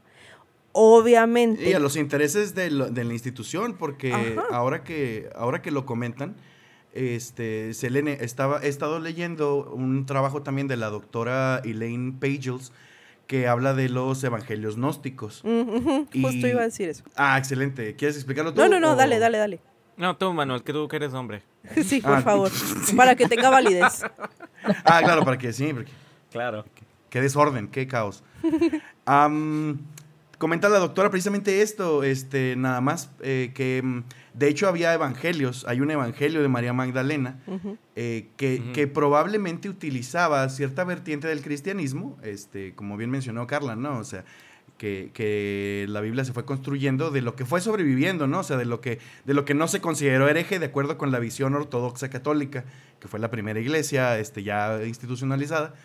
Obviamente. 0.74 1.70
Y 1.70 1.74
a 1.74 1.80
los 1.80 1.96
intereses 1.96 2.56
de, 2.56 2.72
la 2.72 3.14
institución, 3.14 3.76
porque 3.78 4.38
ahora 4.52 4.84
que, 4.84 5.30
ahora 5.36 5.62
que 5.62 5.72
lo 5.72 5.86
comentan, 5.86 6.36
este, 6.94 7.74
Selene, 7.74 8.18
estaba, 8.22 8.62
he 8.64 8.68
estado 8.68 9.00
leyendo 9.00 9.72
un 9.74 10.06
trabajo 10.06 10.42
también 10.42 10.68
de 10.68 10.78
la 10.78 10.90
doctora 10.90 11.62
Elaine 11.64 12.14
Pagels, 12.20 12.72
que 13.28 13.48
habla 13.48 13.74
de 13.74 13.88
los 13.88 14.24
evangelios 14.24 14.76
gnósticos. 14.76 15.42
Justo 15.42 16.48
iba 16.48 16.62
a 16.62 16.66
decir 16.66 16.90
eso. 16.90 17.04
Ah, 17.16 17.38
excelente. 17.38 17.96
¿Quieres 17.96 18.18
explicarlo 18.18 18.54
tú? 18.54 18.62
No, 18.62 18.68
no, 18.68 18.80
no, 18.80 18.96
dale, 18.96 19.20
dale, 19.20 19.38
dale. 19.38 19.60
No, 19.96 20.18
tú, 20.18 20.34
Manuel, 20.34 20.64
que 20.64 20.74
tú 20.74 20.88
que 20.88 20.96
eres 20.98 21.14
hombre. 21.14 21.44
sí, 21.84 22.02
por 22.02 22.14
ah, 22.16 22.22
favor. 22.22 22.52
para 22.98 23.16
que 23.16 23.28
tenga 23.28 23.50
validez. 23.50 24.04
Ah, 24.84 25.02
claro, 25.04 25.24
para 25.24 25.38
que 25.38 25.54
sí. 25.54 25.74
claro. 26.32 26.66
Qué 27.10 27.22
desorden, 27.22 27.68
qué 27.68 27.88
caos. 27.88 28.24
comenta 30.42 30.70
la 30.70 30.80
doctora 30.80 31.12
precisamente 31.12 31.62
esto, 31.62 32.02
este, 32.04 32.56
nada 32.58 32.82
más, 32.82 33.12
eh, 33.22 33.52
que 33.54 33.84
mm, 33.84 34.04
de 34.34 34.48
hecho 34.48 34.68
había 34.68 34.92
evangelios, 34.92 35.66
hay 35.68 35.82
un 35.82 35.92
evangelio 35.92 36.42
de 36.42 36.48
María 36.48 36.74
Magdalena 36.74 37.40
eh, 37.96 38.30
que, 38.38 38.72
que, 38.74 38.88
probablemente 38.88 39.70
utilizaba 39.70 40.50
cierta 40.50 40.84
vertiente 40.84 41.28
del 41.28 41.44
cristianismo, 41.44 42.18
este, 42.24 42.74
como 42.74 42.98
bien 42.98 43.12
mencionó 43.12 43.46
Carla, 43.46 43.76
¿no? 43.76 44.00
O 44.00 44.04
sea, 44.04 44.26
que, 44.80 45.86
la 45.88 46.02
Biblia 46.02 46.26
se 46.26 46.34
fue 46.34 46.44
construyendo 46.44 47.12
de 47.12 47.22
lo 47.22 47.36
que 47.36 47.46
fue 47.46 47.62
sobreviviendo, 47.62 48.26
¿no? 48.26 48.40
O 48.40 48.44
sea, 48.44 48.58
de 48.58 48.66
lo 48.66 48.82
que, 48.82 48.98
de 49.26 49.36
lo 49.36 49.46
que 49.46 49.54
no 49.54 49.68
se 49.68 49.80
consideró 49.80 50.28
hereje 50.28 50.58
de 50.58 50.66
acuerdo 50.66 50.98
con 50.98 51.12
la 51.12 51.20
visión 51.20 51.54
ortodoxa 51.54 52.10
católica, 52.10 52.66
que 53.00 53.08
fue 53.08 53.20
la 53.20 53.30
primera 53.30 53.60
iglesia 53.60 54.18
este, 54.18 54.42
ya 54.42 54.84
institucionalizada. 54.84 55.76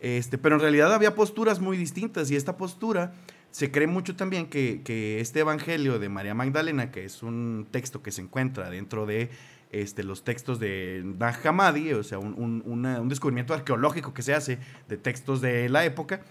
Este, 0.00 0.38
pero 0.38 0.54
en 0.54 0.62
realidad 0.62 0.94
había 0.94 1.14
posturas 1.14 1.60
muy 1.60 1.76
distintas 1.76 2.30
y 2.30 2.36
esta 2.36 2.56
postura 2.56 3.12
se 3.50 3.70
cree 3.70 3.86
mucho 3.86 4.16
también 4.16 4.46
que, 4.48 5.20
este 5.20 5.40
evangelio 5.40 5.98
de 5.98 6.08
María 6.08 6.34
Magdalena, 6.34 6.90
que 6.90 7.04
es 7.04 7.22
un 7.22 7.66
texto 7.70 8.02
que 8.02 8.12
se 8.12 8.22
encuentra 8.22 8.70
dentro 8.70 9.06
de 9.06 9.30
este, 9.70 10.02
los 10.02 10.24
textos 10.24 10.58
de 10.58 11.02
Nag 11.04 11.46
Hammadi, 11.46 11.92
o 11.92 12.02
sea, 12.02 12.18
un, 12.18 12.62
un 12.66 13.08
descubrimiento 13.08 13.54
arqueológico 13.54 14.14
que 14.14 14.22
se 14.22 14.34
hace 14.34 14.58
de 14.88 14.96
textos 14.96 15.40
de 15.40 15.68
la 15.68 15.84
época, 15.84 16.22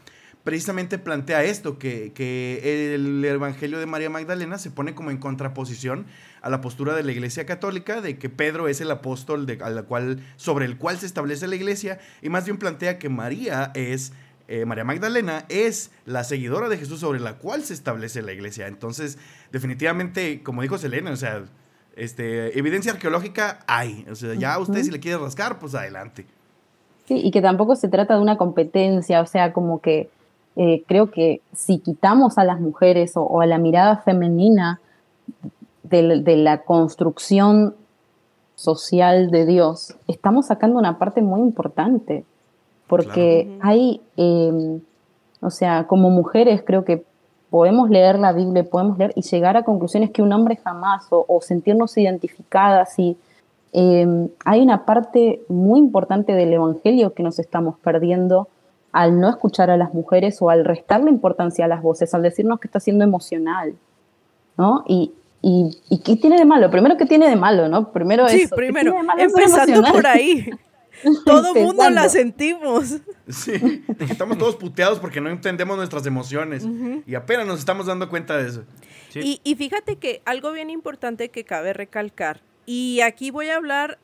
precisamente 0.43 0.97
plantea 0.97 1.43
esto, 1.43 1.77
que, 1.77 2.13
que, 2.13 2.95
el 2.95 3.23
Evangelio 3.25 3.79
de 3.79 3.85
María 3.85 4.09
Magdalena 4.09 4.57
se 4.57 4.71
pone 4.71 4.95
como 4.95 5.11
en 5.11 5.17
contraposición 5.17 6.05
a 6.41 6.49
la 6.49 6.61
postura 6.61 6.95
de 6.95 7.03
la 7.03 7.11
Iglesia 7.11 7.45
Católica, 7.45 8.01
de 8.01 8.17
que 8.17 8.29
Pedro 8.29 8.67
es 8.67 8.81
el 8.81 8.91
apóstol 8.91 9.45
de, 9.45 9.57
cual, 9.57 10.23
sobre 10.37 10.65
el 10.65 10.77
cual 10.77 10.97
se 10.97 11.05
establece 11.05 11.47
la 11.47 11.55
Iglesia, 11.55 11.99
y 12.21 12.29
más 12.29 12.45
bien 12.45 12.57
plantea 12.57 12.99
que 12.99 13.09
María 13.09 13.71
es, 13.75 14.13
eh, 14.51 14.65
María 14.65 14.83
Magdalena 14.83 15.45
es 15.47 15.91
la 16.05 16.23
seguidora 16.23 16.69
de 16.69 16.77
Jesús 16.77 17.01
sobre 17.01 17.19
la 17.19 17.37
cual 17.37 17.63
se 17.63 17.75
establece 17.75 18.23
la 18.23 18.31
Iglesia. 18.31 18.65
Entonces, 18.65 19.19
definitivamente, 19.51 20.41
como 20.41 20.63
dijo 20.63 20.79
Selena, 20.79 21.11
o 21.11 21.15
sea, 21.15 21.43
este, 21.95 22.57
evidencia 22.57 22.93
arqueológica 22.93 23.59
hay, 23.67 24.07
o 24.09 24.15
sea, 24.15 24.33
ya 24.33 24.57
usted 24.57 24.81
si 24.81 24.89
le 24.89 24.99
quiere 24.99 25.19
rascar, 25.19 25.59
pues 25.59 25.75
adelante. 25.75 26.25
Sí, 27.05 27.21
y 27.23 27.29
que 27.29 27.41
tampoco 27.41 27.75
se 27.75 27.89
trata 27.89 28.15
de 28.15 28.21
una 28.21 28.37
competencia, 28.37 29.21
o 29.21 29.27
sea, 29.27 29.53
como 29.53 29.81
que 29.81 30.09
eh, 30.55 30.83
creo 30.87 31.11
que 31.11 31.41
si 31.53 31.77
quitamos 31.77 32.39
a 32.39 32.43
las 32.43 32.59
mujeres 32.59 33.13
o, 33.15 33.41
a 33.41 33.45
la 33.45 33.59
mirada 33.59 33.97
femenina 33.97 34.79
de, 35.83 36.35
la 36.37 36.63
construcción 36.63 37.75
social 38.55 39.29
de 39.29 39.45
Dios, 39.45 39.95
estamos 40.07 40.47
sacando 40.47 40.79
una 40.79 40.97
parte 40.97 41.21
muy 41.21 41.41
importante, 41.41 42.25
porque 42.89 43.55
hay, 43.61 44.01
em, 44.17 44.81
o 45.41 45.51
sea, 45.51 45.85
como 45.85 46.09
mujeres 46.09 46.63
creo 46.65 46.83
que 46.83 47.05
podemos 47.51 47.89
leer 47.91 48.17
la 48.17 48.33
Biblia, 48.33 48.63
podemos 48.63 48.97
leer 48.97 49.13
y 49.15 49.21
llegar 49.21 49.55
a 49.57 49.63
conclusiones 49.63 50.09
que 50.09 50.23
un 50.23 50.33
hombre 50.33 50.55
jamás, 50.57 51.05
o, 51.11 51.39
sentirnos 51.41 51.97
identificadas 51.97 52.97
y... 52.99 53.15
Em, 53.71 54.29
hay 54.45 54.61
una 54.61 54.83
parte 54.83 55.43
muy 55.47 55.77
importante 55.77 56.33
del 56.33 56.51
Evangelio 56.51 57.13
que 57.13 57.21
nos 57.21 57.37
estamos 57.37 57.77
perdiendo 57.77 58.47
al 58.91 59.19
no 59.19 59.29
escuchar 59.29 59.69
a 59.69 59.77
las 59.77 59.93
mujeres 59.93 60.41
o 60.41 60.49
al 60.49 60.65
restarle 60.65 61.11
importancia 61.11 61.65
a 61.65 61.67
las 61.67 61.83
voces, 61.83 62.15
al 62.15 62.23
decirnos 62.23 62.59
que 62.59 62.67
está 62.67 62.79
siendo 62.79 63.03
emocional, 63.03 63.75
¿no? 64.57 64.83
Y, 64.87 65.11
y, 65.43 65.99
¿qué 66.03 66.15
tiene 66.15 66.37
de 66.37 66.45
malo? 66.45 66.71
Primero, 66.71 66.97
¿qué 66.97 67.05
tiene 67.05 67.29
de 67.29 67.35
malo, 67.35 67.69
no? 67.69 67.91
Primero 67.91 68.27
sí, 68.27 68.47
primero, 68.47 68.95
empezando 69.19 69.83
por 69.93 70.07
ahí. 70.07 70.49
Todo 71.25 71.55
el 71.55 71.63
mundo 71.63 71.89
la 71.89 72.09
sentimos. 72.09 72.97
Sí, 73.27 73.83
estamos 73.99 74.37
todos 74.37 74.55
puteados 74.55 74.99
porque 74.99 75.21
no 75.21 75.29
entendemos 75.29 75.77
nuestras 75.77 76.05
emociones 76.05 76.65
y 77.05 77.15
apenas 77.15 77.45
nos 77.45 77.59
estamos 77.59 77.85
dando 77.85 78.09
cuenta 78.09 78.37
de 78.37 78.49
eso. 78.49 78.63
Y, 79.15 79.39
y, 79.43 79.55
fíjate 79.55 79.97
que 79.97 80.21
algo 80.25 80.51
bien 80.51 80.69
importante 80.69 81.29
que 81.29 81.43
cabe 81.43 81.73
recalcar, 81.73 82.41
y 82.65 83.01
aquí 83.01 83.31
voy 83.31 83.49
a 83.49 83.55
hablar 83.55 83.97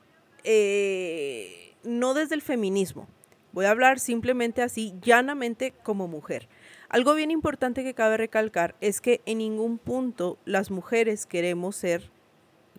eh, 0.44 1.76
no 1.84 2.14
desde 2.16 2.36
el 2.36 2.42
feminismo, 2.42 3.08
Voy 3.56 3.64
a 3.64 3.72
hablar 3.72 4.02
simplemente 4.02 4.62
así, 4.62 4.96
llanamente 5.02 5.74
como 5.82 6.10
mujer. 6.10 6.50
Algo 6.90 7.16
bien 7.16 7.32
importante 7.32 7.86
que 7.86 7.94
cabe 7.94 8.18
recalcar 8.18 8.76
es 8.82 9.00
que 9.00 9.22
en 9.26 9.38
ningún 9.38 9.78
punto 9.78 10.38
las 10.44 10.72
mujeres 10.72 11.26
queremos 11.26 11.78
ser 11.78 12.12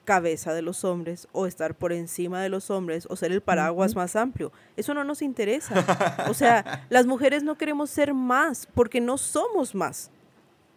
cabeza 0.07 0.55
de 0.55 0.63
los 0.63 0.85
hombres 0.85 1.29
o 1.33 1.47
estar 1.47 1.75
por 1.75 1.93
encima 1.93 2.41
de 2.41 2.49
los 2.49 2.71
hombres 2.71 3.07
o 3.11 3.17
ser 3.17 3.33
el 3.33 3.43
paraguas 3.43 3.95
más 3.95 4.17
amplio. 4.17 4.53
Eso 4.79 4.95
no 4.95 5.05
nos 5.05 5.21
interesa. 5.21 5.85
O 6.31 6.35
sea, 6.35 6.87
las 6.89 7.07
mujeres 7.07 7.43
no 7.43 7.59
queremos 7.59 7.91
ser 7.91 8.15
más 8.15 8.67
porque 8.75 9.03
no 9.03 9.19
somos 9.19 9.75
más. 9.75 10.11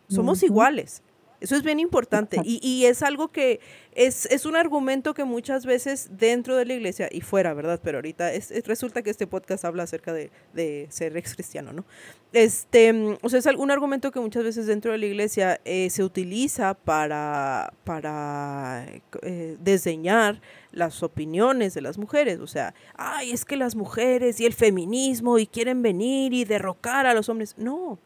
Somos 0.10 0.44
iguales. 0.44 1.02
Eso 1.42 1.56
es 1.56 1.64
bien 1.64 1.80
importante 1.80 2.42
y, 2.44 2.60
y, 2.62 2.86
es 2.86 3.02
algo 3.02 3.30
que 3.30 3.62
es, 3.94 4.26
es, 4.26 4.46
un 4.46 4.56
argumento 4.58 5.14
que 5.14 5.24
muchas 5.24 5.66
veces 5.66 6.10
dentro 6.12 6.58
de 6.58 6.66
la 6.66 6.74
iglesia 6.74 7.08
y 7.12 7.22
fuera, 7.22 7.54
¿verdad? 7.54 7.80
Pero 7.82 8.00
ahorita 8.00 8.34
es, 8.34 8.52
resulta 8.66 9.02
que 9.02 9.10
este 9.10 9.26
podcast 9.26 9.64
habla 9.64 9.84
acerca 9.84 10.12
de, 10.12 10.32
de, 10.54 10.88
ser 10.90 11.16
ex 11.16 11.36
cristiano, 11.36 11.72
¿no? 11.72 11.86
Este, 12.34 13.18
o 13.22 13.30
sea, 13.30 13.40
es 13.40 13.46
un 13.58 13.72
argumento 13.72 14.12
que 14.12 14.20
muchas 14.20 14.44
veces 14.44 14.68
dentro 14.68 14.92
de 14.92 14.98
la 14.98 15.06
iglesia 15.06 15.62
eh, 15.66 15.90
se 15.90 16.04
utiliza 16.04 16.74
para, 16.74 17.74
para 17.86 18.86
eh, 19.22 19.58
desdeñar 19.60 20.42
las 20.72 21.02
opiniones 21.04 21.74
de 21.74 21.82
las 21.82 21.98
mujeres. 21.98 22.40
O 22.40 22.48
sea, 22.48 22.74
ay, 22.96 23.32
es 23.32 23.46
que 23.46 23.56
las 23.56 23.76
mujeres 23.76 24.40
y 24.40 24.46
el 24.46 24.54
feminismo 24.54 25.40
y 25.40 25.48
quieren 25.48 25.82
venir 25.82 26.34
y 26.34 26.46
derrocar 26.46 27.06
a 27.08 27.14
los 27.14 27.30
hombres. 27.30 27.56
No, 27.58 27.98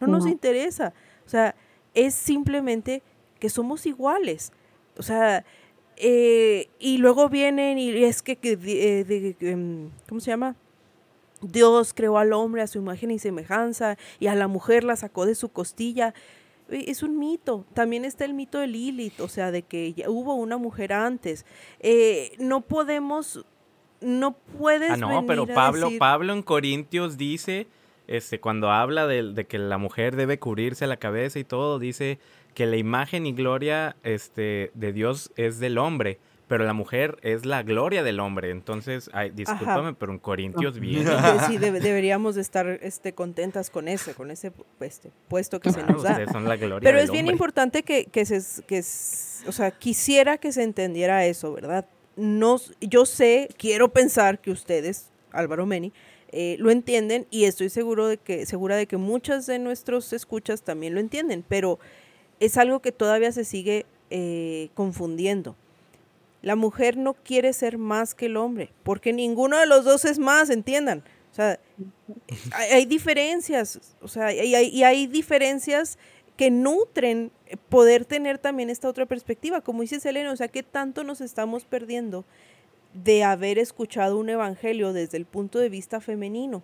no 0.00 0.06
nos 0.06 0.24
No. 0.24 0.30
interesa. 0.30 0.92
O 1.26 1.28
sea, 1.28 1.54
es 2.06 2.14
simplemente 2.14 3.02
que 3.40 3.48
somos 3.50 3.86
iguales. 3.86 4.52
O 4.96 5.02
sea, 5.02 5.44
eh, 5.96 6.68
y 6.78 6.98
luego 6.98 7.28
vienen 7.28 7.78
y 7.78 7.90
es 8.04 8.22
que, 8.22 8.36
que 8.36 8.52
eh, 8.52 9.04
de- 9.04 9.36
em, 9.40 9.90
¿cómo 10.08 10.20
se 10.20 10.30
llama? 10.30 10.54
Dios 11.40 11.94
creó 11.94 12.18
al 12.18 12.32
hombre 12.32 12.62
a 12.62 12.66
su 12.66 12.78
imagen 12.78 13.10
y 13.12 13.18
semejanza 13.18 13.96
y 14.18 14.26
a 14.26 14.34
la 14.34 14.48
mujer 14.48 14.82
la 14.84 14.96
sacó 14.96 15.24
de 15.26 15.34
su 15.34 15.50
costilla. 15.50 16.14
Eh, 16.68 16.84
Es 16.88 17.02
un 17.02 17.18
mito. 17.18 17.64
También 17.74 18.04
está 18.04 18.24
el 18.24 18.34
mito 18.34 18.58
de 18.58 18.66
Lilith, 18.66 19.20
o 19.20 19.28
sea, 19.28 19.50
de 19.50 19.62
que 19.62 19.92
ya 19.94 20.10
hubo 20.10 20.34
una 20.34 20.56
mujer 20.56 20.92
antes. 20.92 21.46
Eh, 21.80 22.32
no 22.38 22.60
podemos, 22.62 23.44
no 24.00 24.32
puedes. 24.58 24.90
Ah, 24.90 24.96
no, 24.96 25.08
pero 25.26 25.46
venir 25.46 25.58
a 25.60 25.70
decir- 25.86 25.98
Pablo 25.98 26.32
en 26.32 26.42
Corintios 26.42 27.16
dice, 27.16 27.66
este, 28.08 28.40
cuando 28.40 28.70
habla 28.70 29.06
de, 29.06 29.32
de 29.32 29.44
que 29.46 29.58
la 29.58 29.78
mujer 29.78 30.16
debe 30.16 30.38
cubrirse 30.38 30.86
la 30.86 30.96
cabeza 30.96 31.38
y 31.38 31.44
todo, 31.44 31.78
dice 31.78 32.18
que 32.54 32.66
la 32.66 32.76
imagen 32.76 33.24
y 33.26 33.32
gloria 33.32 33.96
este, 34.02 34.70
de 34.74 34.92
Dios 34.92 35.30
es 35.36 35.60
del 35.60 35.78
hombre, 35.78 36.18
pero 36.48 36.64
la 36.64 36.72
mujer 36.72 37.18
es 37.22 37.44
la 37.44 37.62
gloria 37.62 38.02
del 38.02 38.18
hombre. 38.20 38.50
Entonces, 38.50 39.10
ay, 39.12 39.30
discúlpame, 39.30 39.92
pero 39.94 40.12
en 40.12 40.18
Corintios 40.18 40.80
viene. 40.80 41.04
que 41.04 41.40
sí, 41.46 41.58
debe- 41.58 41.78
deberíamos 41.80 42.34
de 42.34 42.40
estar 42.40 42.66
este, 42.82 43.12
contentas 43.12 43.68
con 43.70 43.86
ese, 43.86 44.14
con 44.14 44.30
ese 44.30 44.52
este, 44.80 45.12
puesto 45.28 45.60
que 45.60 45.70
se 45.70 45.82
nos 45.84 46.02
da. 46.02 46.26
son 46.32 46.48
la 46.48 46.56
gloria 46.56 46.80
Pero 46.88 46.96
del 46.98 47.04
es 47.04 47.10
bien 47.12 47.24
hombre. 47.26 47.34
importante 47.34 47.82
que, 47.82 48.06
que 48.06 48.24
se, 48.24 48.62
que, 48.64 48.78
o 49.46 49.52
sea, 49.52 49.70
quisiera 49.70 50.38
que 50.38 50.50
se 50.50 50.62
entendiera 50.62 51.26
eso, 51.26 51.52
¿verdad? 51.52 51.86
No, 52.16 52.56
yo 52.80 53.04
sé, 53.06 53.48
quiero 53.58 53.90
pensar 53.92 54.40
que 54.40 54.50
ustedes, 54.50 55.10
Álvaro 55.32 55.66
Meni, 55.66 55.92
eh, 56.30 56.56
lo 56.58 56.70
entienden 56.70 57.26
y 57.30 57.44
estoy 57.44 57.70
seguro 57.70 58.06
de 58.06 58.18
que, 58.18 58.44
segura 58.44 58.76
de 58.76 58.86
que 58.86 58.98
muchas 58.98 59.46
de 59.46 59.58
nuestros 59.58 60.12
escuchas 60.12 60.62
también 60.62 60.94
lo 60.94 61.00
entienden, 61.00 61.44
pero 61.48 61.78
es 62.38 62.56
algo 62.56 62.80
que 62.80 62.92
todavía 62.92 63.32
se 63.32 63.44
sigue 63.44 63.86
eh, 64.10 64.68
confundiendo. 64.74 65.56
La 66.42 66.54
mujer 66.54 66.96
no 66.96 67.14
quiere 67.14 67.52
ser 67.52 67.78
más 67.78 68.14
que 68.14 68.26
el 68.26 68.36
hombre, 68.36 68.70
porque 68.82 69.12
ninguno 69.12 69.58
de 69.58 69.66
los 69.66 69.84
dos 69.84 70.04
es 70.04 70.18
más, 70.18 70.50
entiendan. 70.50 71.02
O 71.32 71.34
sea, 71.34 71.58
hay, 72.52 72.84
diferencias, 72.84 73.96
o 74.00 74.08
sea, 74.08 74.32
y 74.32 74.54
hay, 74.54 74.68
y 74.68 74.82
hay 74.82 75.06
diferencias 75.06 75.98
que 76.36 76.50
nutren 76.50 77.32
poder 77.68 78.04
tener 78.04 78.38
también 78.38 78.70
esta 78.70 78.88
otra 78.88 79.06
perspectiva. 79.06 79.60
Como 79.60 79.82
dice 79.82 79.98
Selena, 79.98 80.30
o 80.30 80.36
sea, 80.36 80.48
¿qué 80.48 80.62
tanto 80.62 81.04
nos 81.04 81.20
estamos 81.20 81.64
perdiendo 81.64 82.24
de 82.94 83.24
haber 83.24 83.58
escuchado 83.58 84.18
un 84.18 84.28
evangelio 84.28 84.92
desde 84.92 85.16
el 85.16 85.26
punto 85.26 85.58
de 85.58 85.68
vista 85.68 86.00
femenino? 86.00 86.62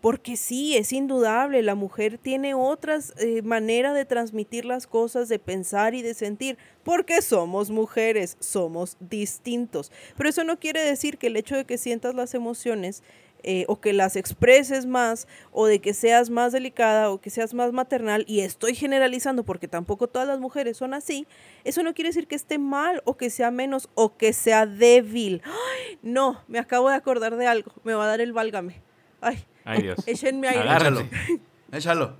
Porque 0.00 0.36
sí, 0.36 0.76
es 0.76 0.92
indudable, 0.92 1.60
la 1.62 1.74
mujer 1.74 2.18
tiene 2.18 2.54
otras 2.54 3.14
eh, 3.18 3.42
maneras 3.42 3.94
de 3.94 4.04
transmitir 4.04 4.64
las 4.64 4.86
cosas, 4.86 5.28
de 5.28 5.40
pensar 5.40 5.94
y 5.94 6.02
de 6.02 6.14
sentir, 6.14 6.56
porque 6.84 7.20
somos 7.20 7.70
mujeres, 7.70 8.36
somos 8.38 8.96
distintos. 9.00 9.90
Pero 10.16 10.28
eso 10.28 10.44
no 10.44 10.60
quiere 10.60 10.82
decir 10.82 11.18
que 11.18 11.26
el 11.26 11.36
hecho 11.36 11.56
de 11.56 11.64
que 11.64 11.78
sientas 11.78 12.14
las 12.14 12.34
emociones 12.34 13.02
eh, 13.42 13.64
o 13.68 13.80
que 13.80 13.92
las 13.92 14.16
expreses 14.16 14.86
más 14.86 15.28
o 15.52 15.66
de 15.66 15.78
que 15.80 15.94
seas 15.94 16.28
más 16.30 16.52
delicada 16.52 17.10
o 17.10 17.20
que 17.20 17.30
seas 17.30 17.54
más 17.54 17.72
maternal, 17.72 18.24
y 18.26 18.40
estoy 18.40 18.74
generalizando 18.74 19.44
porque 19.44 19.68
tampoco 19.68 20.08
todas 20.08 20.26
las 20.26 20.40
mujeres 20.40 20.76
son 20.76 20.92
así, 20.94 21.26
eso 21.64 21.82
no 21.82 21.94
quiere 21.94 22.08
decir 22.10 22.26
que 22.26 22.34
esté 22.34 22.58
mal 22.58 23.00
o 23.04 23.16
que 23.16 23.30
sea 23.30 23.50
menos 23.50 23.88
o 23.94 24.16
que 24.16 24.32
sea 24.32 24.66
débil. 24.66 25.40
¡Ay! 25.44 25.98
No, 26.02 26.42
me 26.48 26.58
acabo 26.58 26.88
de 26.88 26.96
acordar 26.96 27.36
de 27.36 27.46
algo, 27.46 27.72
me 27.84 27.94
va 27.94 28.04
a 28.04 28.08
dar 28.08 28.20
el 28.20 28.32
válgame. 28.32 28.80
Ay, 29.20 29.44
Ay, 29.64 29.82
Dios. 29.82 29.98
échenme 30.06 30.48
aire. 30.48 30.60
Agárrate. 30.68 31.08
Échalo. 31.10 31.38
Échalo. 31.72 32.16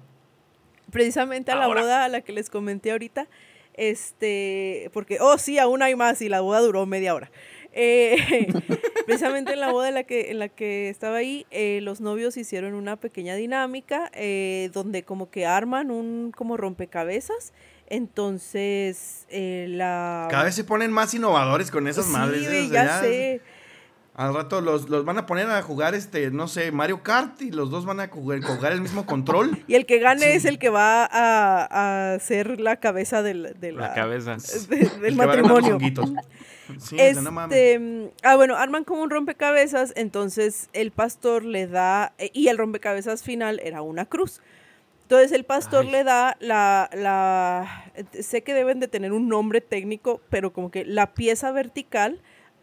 Precisamente 0.90 1.52
a 1.52 1.56
la 1.56 1.64
Ahora. 1.64 1.82
boda 1.82 2.04
a 2.04 2.08
la 2.08 2.20
que 2.22 2.32
les 2.32 2.48
comenté 2.48 2.92
ahorita, 2.92 3.28
este, 3.74 4.90
porque, 4.92 5.18
oh 5.20 5.38
sí, 5.38 5.58
aún 5.58 5.82
hay 5.82 5.94
más 5.94 6.20
y 6.22 6.28
la 6.28 6.40
boda 6.40 6.60
duró 6.60 6.84
media 6.86 7.14
hora. 7.14 7.30
Eh, 7.72 8.48
precisamente 9.06 9.52
en 9.52 9.60
la 9.60 9.70
boda 9.70 9.88
en 9.88 9.94
la 9.94 10.04
que, 10.04 10.30
en 10.30 10.38
la 10.38 10.48
que 10.48 10.88
estaba 10.88 11.16
ahí, 11.18 11.46
eh, 11.50 11.80
los 11.82 12.00
novios 12.00 12.36
hicieron 12.36 12.74
una 12.74 12.96
pequeña 12.96 13.34
dinámica 13.36 14.10
eh, 14.14 14.70
donde 14.72 15.02
como 15.04 15.30
que 15.30 15.46
arman 15.46 15.90
un 15.90 16.32
como 16.34 16.56
rompecabezas. 16.56 17.52
Entonces, 17.88 19.26
eh, 19.30 19.66
la... 19.68 20.28
Cada 20.30 20.44
vez 20.44 20.54
se 20.54 20.64
ponen 20.64 20.92
más 20.92 21.14
innovadores 21.14 21.70
con 21.70 21.88
esas 21.88 22.06
Sí, 22.06 22.12
madres. 22.12 22.46
O 22.46 22.50
sea, 22.50 22.62
ya 22.84 23.00
sé. 23.00 23.40
Al 24.14 24.34
rato 24.34 24.60
los, 24.60 24.88
los 24.88 25.04
van 25.04 25.16
a 25.18 25.26
poner 25.26 25.48
a 25.48 25.62
jugar, 25.62 25.94
este, 25.94 26.30
no 26.32 26.48
sé, 26.48 26.72
Mario 26.72 27.04
Kart 27.04 27.40
y 27.40 27.52
los 27.52 27.70
dos 27.70 27.86
van 27.86 28.00
a 28.00 28.08
jugar, 28.08 28.42
jugar 28.42 28.72
el 28.72 28.80
mismo 28.80 29.06
control. 29.06 29.62
Y 29.68 29.74
el 29.76 29.86
que 29.86 30.00
gane 30.00 30.22
Sí. 30.22 30.28
es 30.32 30.44
el 30.44 30.58
que 30.58 30.68
va 30.70 31.04
a, 31.10 32.14
a 32.14 32.18
ser 32.18 32.60
la 32.60 32.76
cabeza 32.76 33.22
del, 33.22 33.54
de 33.60 33.70
la, 33.72 33.88
La 33.88 33.94
cabeza. 33.94 34.36
de- 34.68 34.76
del 34.76 34.90
El 35.04 35.16
que 35.18 35.24
va 35.26 35.32
a 35.32 35.36
armar 35.36 35.62
los 35.62 35.70
matrimonio. 35.70 36.22
Sí, 36.78 36.96
sea, 36.96 37.22
no 37.22 37.30
mames. 37.30 37.56
Este, 37.56 38.12
ah, 38.22 38.36
bueno, 38.36 38.56
arman 38.56 38.84
como 38.84 39.02
un 39.02 39.10
rompecabezas, 39.10 39.92
entonces 39.96 40.68
el 40.72 40.90
pastor 40.90 41.44
le 41.44 41.66
da, 41.66 42.12
eh, 42.18 42.30
y 42.32 42.48
el 42.48 42.58
rompecabezas 42.58 43.22
final 43.22 43.60
era 43.62 43.82
una 43.82 44.06
cruz. 44.06 44.40
Entonces 45.02 45.32
el 45.32 45.44
pastor 45.44 45.86
Ay. 45.86 45.90
le 45.90 46.04
da 46.04 46.36
la, 46.40 46.90
la, 46.92 47.90
eh, 47.94 48.22
sé 48.22 48.42
que 48.42 48.52
deben 48.52 48.78
de 48.78 48.88
tener 48.88 49.12
un 49.12 49.28
nombre 49.28 49.62
técnico, 49.62 50.20
pero 50.28 50.52
como 50.52 50.70
que 50.70 50.84
la 50.84 51.14
pieza 51.14 51.50
vertical 51.50 52.20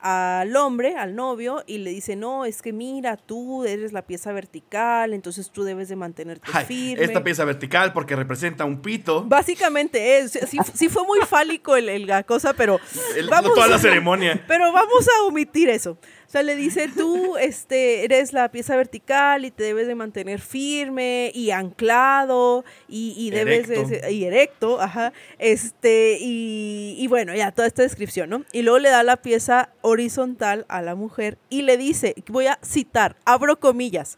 al 0.08 0.56
hombre, 0.56 0.96
al 0.98 1.16
novio, 1.16 1.64
y 1.66 1.80
le 1.80 1.90
dice, 1.90 2.16
no, 2.16 2.46
es 2.46 2.62
que 2.62 2.72
mira, 2.72 3.18
tú 3.18 3.66
eres 3.66 3.92
la 3.92 4.04
pieza 4.04 4.32
vertical, 4.34 5.14
entonces 5.14 5.50
tú 5.50 5.64
debes 5.64 5.90
de 5.90 5.96
mantenerte 5.96 6.48
Ay, 6.54 6.64
firme. 6.66 7.04
esta 7.04 7.24
pieza 7.24 7.44
vertical 7.44 7.92
porque 7.92 8.16
representa 8.16 8.66
un 8.66 8.84
pito. 8.84 9.24
Básicamente 9.24 10.20
es, 10.20 10.34
sí, 10.48 10.60
sí 10.76 10.90
fue 10.90 11.04
muy 11.06 11.20
fálico 11.22 11.76
el, 11.76 11.90
el- 11.90 12.06
la 12.06 12.22
cosa, 12.22 12.54
pero 12.54 12.80
El- 13.18 13.30
vamos 13.30 13.56
toda 13.56 13.68
la 13.68 13.80
ceremonia. 13.80 14.44
pero 14.48 14.72
vamos 14.72 15.08
a 15.08 15.24
omitir 15.24 15.70
eso. 15.70 15.98
Sea, 16.36 16.44
le 16.44 16.58
dice, 16.58 16.90
tú 16.94 17.38
este, 17.38 18.04
eres 18.04 18.34
la 18.34 18.52
pieza 18.52 18.76
vertical 18.76 19.46
y 19.46 19.52
te 19.52 19.64
debes 19.64 19.88
de 19.88 19.96
mantener 19.96 20.42
firme 20.42 21.32
y 21.34 21.52
anclado 21.52 22.66
y, 22.90 23.14
y 23.18 23.30
debes 23.30 23.70
de 23.70 23.80
Erecto. 23.80 24.10
y 24.10 24.26
erecto, 24.26 24.82
ajá. 24.82 25.14
Este, 25.40 26.18
y, 26.20 26.98
y 27.00 27.08
bueno, 27.08 27.34
ya 27.34 27.54
toda 27.54 27.70
esta 27.70 27.84
descripción, 27.84 28.30
¿no? 28.30 28.44
Y 28.52 28.64
luego 28.64 28.80
le 28.80 28.90
da 28.90 29.02
la 29.04 29.16
pieza 29.16 29.70
horizontal 29.80 30.66
a 30.68 30.82
la 30.82 30.94
mujer 30.96 31.38
y 31.50 31.62
le 31.62 31.78
dice, 31.78 32.14
voy 32.28 32.48
a 32.48 32.60
citar, 32.62 33.16
abro 33.24 33.58
comillas. 33.58 34.18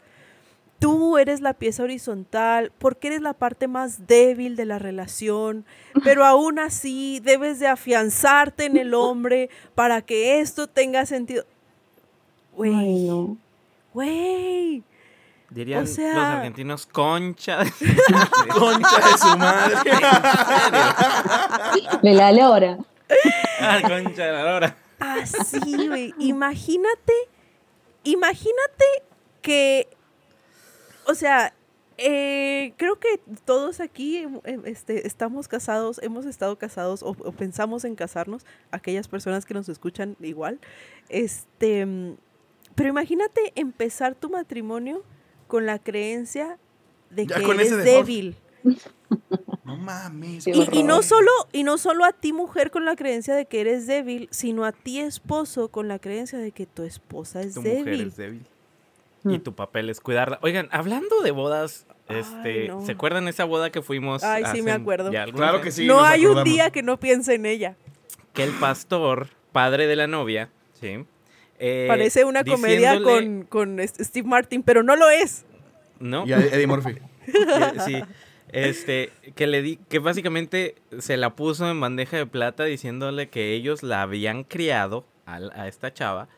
Tú 0.80 1.18
eres 1.18 1.40
la 1.40 1.54
pieza 1.54 1.84
horizontal 1.84 2.72
porque 2.78 3.06
eres 3.08 3.20
la 3.20 3.34
parte 3.34 3.68
más 3.68 4.08
débil 4.08 4.56
de 4.56 4.64
la 4.64 4.80
relación, 4.80 5.64
pero 6.02 6.24
aún 6.24 6.58
así 6.58 7.20
debes 7.22 7.60
de 7.60 7.68
afianzarte 7.68 8.64
en 8.64 8.76
el 8.76 8.94
hombre 8.94 9.50
para 9.76 10.02
que 10.02 10.40
esto 10.40 10.66
tenga 10.66 11.06
sentido. 11.06 11.46
Güey, 12.58 13.04
no. 13.06 13.36
güey. 13.94 14.82
Dirían 15.48 15.84
O 15.84 15.86
sea- 15.86 16.12
los 16.12 16.24
argentinos 16.24 16.86
concha. 16.86 17.60
Concha 18.52 18.96
de 18.98 19.18
su 19.18 19.38
madre. 19.38 19.76
De 22.02 22.12
la 22.14 22.32
lora. 22.32 22.78
ah, 23.60 23.78
concha 23.82 24.26
de 24.26 24.32
la 24.32 24.42
lora. 24.42 24.76
Así, 24.98 25.88
güey. 25.88 26.14
Imagínate, 26.18 27.12
imagínate 28.04 28.84
que, 29.40 29.88
o 31.06 31.14
sea, 31.14 31.54
eh, 31.96 32.74
creo 32.76 32.98
que 32.98 33.20
todos 33.44 33.80
aquí 33.80 34.18
eh, 34.44 34.60
este, 34.64 35.06
estamos 35.06 35.48
casados, 35.48 35.98
hemos 36.02 36.26
estado 36.26 36.58
casados 36.58 37.02
o, 37.02 37.10
o 37.18 37.32
pensamos 37.32 37.84
en 37.84 37.94
casarnos, 37.94 38.44
aquellas 38.70 39.08
personas 39.08 39.46
que 39.46 39.54
nos 39.54 39.68
escuchan 39.68 40.16
igual. 40.20 40.58
Este, 41.08 41.86
pero 42.78 42.90
imagínate 42.90 43.52
empezar 43.56 44.14
tu 44.14 44.30
matrimonio 44.30 45.02
con 45.48 45.66
la 45.66 45.80
creencia 45.80 46.58
de 47.10 47.26
Ya 47.26 47.36
que 47.36 47.50
eres 47.50 47.76
débil. 47.84 48.36
No 49.64 49.76
mames. 49.76 50.46
Y, 50.46 50.52
y 50.72 50.82
no 50.84 51.02
solo 51.02 51.30
y 51.52 51.64
no 51.64 51.76
solo 51.76 52.04
a 52.04 52.12
ti 52.12 52.32
mujer 52.32 52.70
con 52.70 52.84
la 52.84 52.94
creencia 52.94 53.34
de 53.34 53.46
que 53.46 53.60
eres 53.60 53.88
débil, 53.88 54.28
sino 54.30 54.64
a 54.64 54.70
ti 54.70 55.00
esposo 55.00 55.68
con 55.68 55.88
la 55.88 55.98
creencia 55.98 56.38
de 56.38 56.52
que 56.52 56.66
tu 56.66 56.84
esposa 56.84 57.40
es 57.40 57.54
Tu 57.54 57.62
débil. 57.62 57.80
mujer 57.80 58.06
es 58.06 58.16
débil. 58.16 58.46
Mm. 59.24 59.30
Y 59.32 59.38
tu 59.40 59.54
papel 59.54 59.90
es 59.90 60.00
cuidarla. 60.00 60.38
Oigan, 60.42 60.68
hablando 60.70 61.20
de 61.22 61.32
bodas, 61.32 61.84
Ay, 62.06 62.20
este, 62.20 62.68
no. 62.68 62.86
¿se 62.86 62.92
acuerdan 62.92 63.26
esa 63.26 63.44
boda 63.44 63.70
que 63.70 63.82
fuimos? 63.82 64.22
Ay, 64.22 64.44
sí, 64.54 64.62
me 64.62 64.70
acuerdo. 64.70 65.10
Claro 65.10 65.60
que 65.62 65.72
sí. 65.72 65.84
no 65.84 66.04
hay 66.04 66.26
un 66.26 66.44
día 66.44 66.70
que 66.70 66.84
no 66.84 67.00
piense 67.00 67.34
en 67.34 67.44
ella. 67.44 67.76
Que 68.34 68.44
el 68.44 68.52
pastor, 68.52 69.30
padre 69.50 69.88
de 69.88 69.96
la 69.96 70.06
novia, 70.06 70.48
¿sí? 70.80 71.04
Eh, 71.58 71.86
Parece 71.88 72.24
una 72.24 72.44
comedia 72.44 73.02
con, 73.02 73.42
con 73.44 73.78
Steve 73.86 74.28
Martin, 74.28 74.62
pero 74.62 74.82
no 74.82 74.96
lo 74.96 75.10
es. 75.10 75.44
¿No? 75.98 76.26
Y 76.26 76.32
a 76.32 76.38
Eddie 76.38 76.66
Murphy. 76.66 76.98
Sí. 77.84 78.02
Este, 78.50 79.10
que 79.34 79.46
le 79.46 79.60
di, 79.60 79.76
que 79.90 79.98
básicamente 79.98 80.76
se 80.98 81.18
la 81.18 81.36
puso 81.36 81.70
en 81.70 81.78
bandeja 81.78 82.16
de 82.16 82.24
plata 82.24 82.64
diciéndole 82.64 83.28
que 83.28 83.52
ellos 83.52 83.82
la 83.82 84.00
habían 84.00 84.44
criado 84.44 85.04
a, 85.26 85.36
a 85.36 85.68
esta 85.68 85.92
chava 85.92 86.28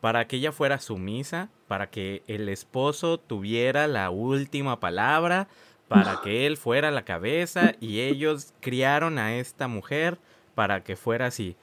para 0.00 0.26
que 0.26 0.36
ella 0.36 0.50
fuera 0.50 0.80
sumisa, 0.80 1.48
para 1.68 1.88
que 1.88 2.22
el 2.26 2.48
esposo 2.48 3.18
tuviera 3.18 3.86
la 3.86 4.10
última 4.10 4.80
palabra, 4.80 5.46
para 5.86 6.20
que 6.22 6.46
él 6.46 6.56
fuera 6.56 6.90
la 6.90 7.04
cabeza 7.04 7.74
y 7.80 8.00
ellos 8.00 8.52
criaron 8.60 9.18
a 9.18 9.36
esta 9.36 9.68
mujer 9.68 10.18
para 10.54 10.82
que 10.82 10.96
fuera 10.96 11.26
así. 11.26 11.56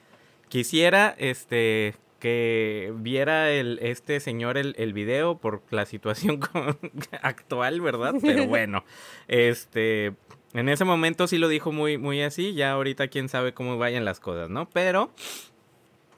Quisiera 0.48 1.14
este 1.18 1.94
que 2.18 2.92
viera 2.96 3.50
el, 3.50 3.78
este 3.80 4.18
señor 4.20 4.58
el, 4.58 4.74
el 4.78 4.92
video 4.92 5.38
por 5.38 5.62
la 5.70 5.86
situación 5.86 6.38
con- 6.40 6.76
actual, 7.22 7.80
¿verdad? 7.80 8.14
Pero 8.20 8.46
bueno, 8.48 8.84
este, 9.28 10.14
en 10.54 10.68
ese 10.68 10.84
momento 10.84 11.26
sí 11.28 11.38
lo 11.38 11.48
dijo 11.48 11.70
muy, 11.72 11.98
muy 11.98 12.22
así, 12.22 12.54
ya 12.54 12.72
ahorita 12.72 13.08
quién 13.08 13.28
sabe 13.28 13.54
cómo 13.54 13.78
vayan 13.78 14.04
las 14.04 14.18
cosas, 14.20 14.50
¿no? 14.50 14.68
Pero 14.70 15.10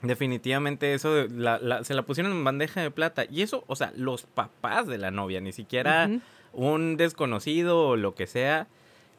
definitivamente 0.01 0.93
eso 0.93 1.13
de- 1.13 1.29
la- 1.29 1.59
la- 1.59 1.83
se 1.83 1.93
la 1.93 2.01
pusieron 2.03 2.31
en 2.31 2.43
bandeja 2.43 2.81
de 2.81 2.91
plata 2.91 3.25
y 3.29 3.41
eso, 3.43 3.63
o 3.67 3.75
sea, 3.75 3.93
los 3.95 4.23
papás 4.23 4.87
de 4.87 4.97
la 4.97 5.11
novia, 5.11 5.41
ni 5.41 5.51
siquiera 5.51 6.09
un 6.53 6.97
desconocido 6.97 7.87
o 7.89 7.95
lo 7.97 8.15
que 8.15 8.27
sea. 8.27 8.67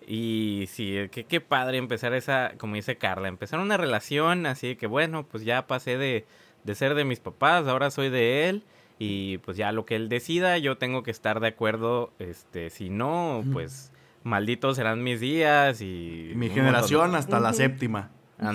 Y 0.05 0.65
sí, 0.69 0.97
qué, 1.13 1.23
qué 1.25 1.41
padre 1.41 1.79
empezar 1.79 2.13
esa, 2.15 2.55
como 2.59 2.75
dice 2.75 2.97
Carla, 2.97 3.29
empezar 3.29 3.61
una 3.61 3.77
relación 3.77 4.47
así 4.47 4.69
de 4.69 4.77
que 4.77 4.89
bueno, 4.89 5.25
pues 5.31 5.45
ya 5.45 5.69
pasé 5.69 5.97
de, 5.97 6.25
de 6.65 6.75
ser 6.75 6.95
de 6.95 7.05
mis 7.05 7.21
papás, 7.21 7.67
ahora 7.67 7.91
soy 7.91 8.11
de 8.11 8.49
él 8.49 8.65
y 8.99 9.39
pues 9.39 9.57
ya 9.57 9.73
lo 9.73 9.85
que 9.85 9.97
él 9.97 10.09
decida, 10.09 10.59
yo 10.59 10.79
tengo 10.79 11.03
que 11.03 11.11
estar 11.11 11.41
de 11.41 11.49
acuerdo, 11.49 12.13
este, 12.19 12.71
si 12.71 12.89
no, 12.89 13.43
pues 13.53 13.91
malditos 14.23 14.77
serán 14.77 15.03
mis 15.03 15.19
días 15.21 15.81
y... 15.81 16.33
Mi 16.37 16.51
generación 16.51 17.17
hasta 17.17 17.41
la 17.41 17.53
séptima. 17.53 18.11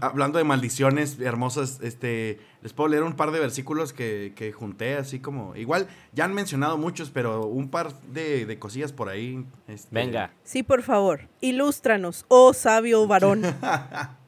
Hablando 0.00 0.38
de 0.38 0.44
maldiciones 0.44 1.20
hermosas, 1.20 1.80
este, 1.82 2.40
les 2.62 2.72
puedo 2.72 2.88
leer 2.88 3.02
un 3.02 3.14
par 3.14 3.30
de 3.30 3.40
versículos 3.40 3.92
que, 3.92 4.32
que 4.34 4.52
junté, 4.52 4.96
así 4.96 5.18
como, 5.18 5.54
igual, 5.56 5.86
ya 6.12 6.24
han 6.24 6.34
mencionado 6.34 6.78
muchos, 6.78 7.10
pero 7.10 7.46
un 7.46 7.68
par 7.68 7.92
de, 8.12 8.46
de 8.46 8.58
cosillas 8.58 8.92
por 8.92 9.08
ahí. 9.08 9.44
este, 9.68 9.88
Venga, 9.90 10.32
Sí, 10.44 10.62
por 10.62 10.82
favor, 10.82 11.28
ilústranos, 11.40 12.24
oh 12.28 12.54
sabio 12.54 13.06
varón. 13.06 13.42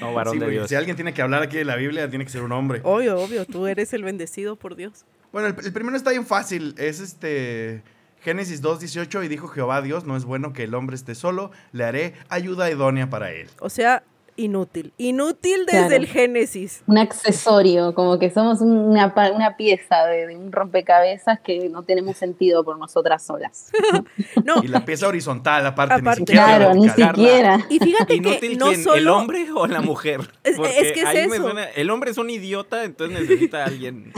no 0.00 0.14
varón 0.14 0.34
sí, 0.34 0.40
de 0.40 0.50
Dios. 0.50 0.68
Si 0.68 0.74
alguien 0.74 0.96
tiene 0.96 1.12
que 1.14 1.22
hablar 1.22 1.42
aquí 1.42 1.56
de 1.56 1.64
la 1.64 1.76
Biblia, 1.76 2.08
tiene 2.08 2.24
que 2.24 2.30
ser 2.30 2.42
un 2.42 2.52
hombre. 2.52 2.80
Obvio, 2.84 3.18
obvio, 3.18 3.44
tú 3.44 3.66
eres 3.66 3.92
el 3.92 4.04
bendecido 4.04 4.56
por 4.56 4.76
Dios. 4.76 5.04
Bueno, 5.32 5.48
el, 5.48 5.64
el 5.64 5.72
primero 5.72 5.96
está 5.96 6.10
bien 6.10 6.26
fácil, 6.26 6.74
es 6.78 7.00
este... 7.00 7.82
Génesis 8.22 8.62
2.18 8.62 9.24
y 9.24 9.28
dijo 9.28 9.48
Jehová 9.48 9.82
Dios, 9.82 10.04
no 10.04 10.16
es 10.16 10.24
bueno 10.24 10.52
que 10.52 10.62
el 10.62 10.74
hombre 10.74 10.94
esté 10.94 11.16
solo, 11.16 11.50
le 11.72 11.82
haré 11.82 12.14
ayuda 12.28 12.70
idónea 12.70 13.10
para 13.10 13.32
él. 13.32 13.48
O 13.58 13.68
sea, 13.68 14.04
inútil. 14.36 14.92
Inútil 14.98 15.66
desde 15.66 15.78
Claro. 15.88 15.94
el 15.96 16.06
Génesis. 16.06 16.82
Un 16.86 16.98
accesorio, 16.98 17.94
como 17.94 18.18
que 18.18 18.30
somos 18.30 18.60
una, 18.60 19.12
una 19.34 19.56
pieza 19.56 20.04
de, 20.06 20.26
de 20.28 20.36
un 20.36 20.50
rompecabezas 20.52 21.40
que 21.40 21.68
no 21.68 21.82
tenemos 21.82 22.16
sentido 22.16 22.64
por 22.64 22.78
nosotras 22.78 23.22
solas. 23.24 23.70
No, 24.44 24.62
Y 24.62 24.68
la 24.68 24.84
pieza 24.84 25.06
horizontal, 25.08 25.64
aparte, 25.66 25.94
Aparte. 25.94 26.20
ni 26.20 26.26
siquiera 26.26 26.56
Claro, 26.56 26.74
ni 26.74 26.88
siquiera. 26.88 27.66
y 27.68 27.78
fíjate 27.78 28.20
que 28.20 28.56
no 28.56 28.68
quién, 28.68 28.82
solo... 28.82 28.96
el 28.96 29.08
hombre 29.08 29.46
o 29.54 29.66
la 29.66 29.80
mujer. 29.80 30.20
Es- 30.44 30.56
Porque 30.56 30.78
es 30.80 30.92
que 30.92 31.00
es 31.00 31.06
ahí 31.06 31.28
me 31.28 31.36
eso. 31.36 31.44
suena- 31.44 31.64
el 31.64 31.90
hombre 31.90 32.10
es 32.10 32.18
un 32.18 32.30
idiota, 32.30 32.84
entonces 32.84 33.20
necesita 33.20 33.62
a 33.62 33.66
alguien. 33.66 34.12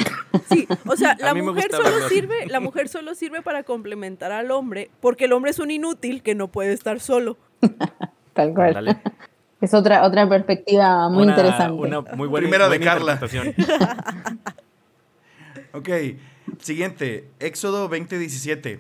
Sí, 0.51 0.66
o 0.86 0.97
sea, 0.97 1.16
la 1.20 1.35
mujer 1.35 1.70
solo 1.70 1.85
verlo 1.91 2.09
sirve, 2.09 2.47
la 2.47 2.61
mujer 2.61 2.89
solo 2.89 3.15
sirve 3.15 3.43
para 3.43 3.62
complementar 3.65 4.32
al 4.32 4.51
hombre, 4.51 4.91
porque 5.01 5.27
el 5.27 5.32
hombre 5.32 5.51
es 5.51 5.59
un 5.59 5.70
inútil 5.70 6.23
que 6.23 6.35
no 6.35 6.49
puede 6.49 6.73
estar 6.73 7.01
solo. 7.01 7.36
Tal 8.32 8.53
cual. 8.55 8.69
Ándale. 8.77 8.97
Es 9.65 9.73
otra, 9.74 10.05
otra 10.05 10.28
perspectiva 10.28 11.09
muy 11.09 11.23
Una- 11.23 11.32
interesante. 11.32 11.73
Una 11.81 12.01
muy 12.15 12.28
buena, 12.28 12.43
Primera 12.47 12.69
de 12.69 12.81
Carla. 12.81 13.19
Ok, 15.73 15.89
siguiente, 16.61 17.28
Éxodo 17.41 17.89
20:17. 17.91 18.78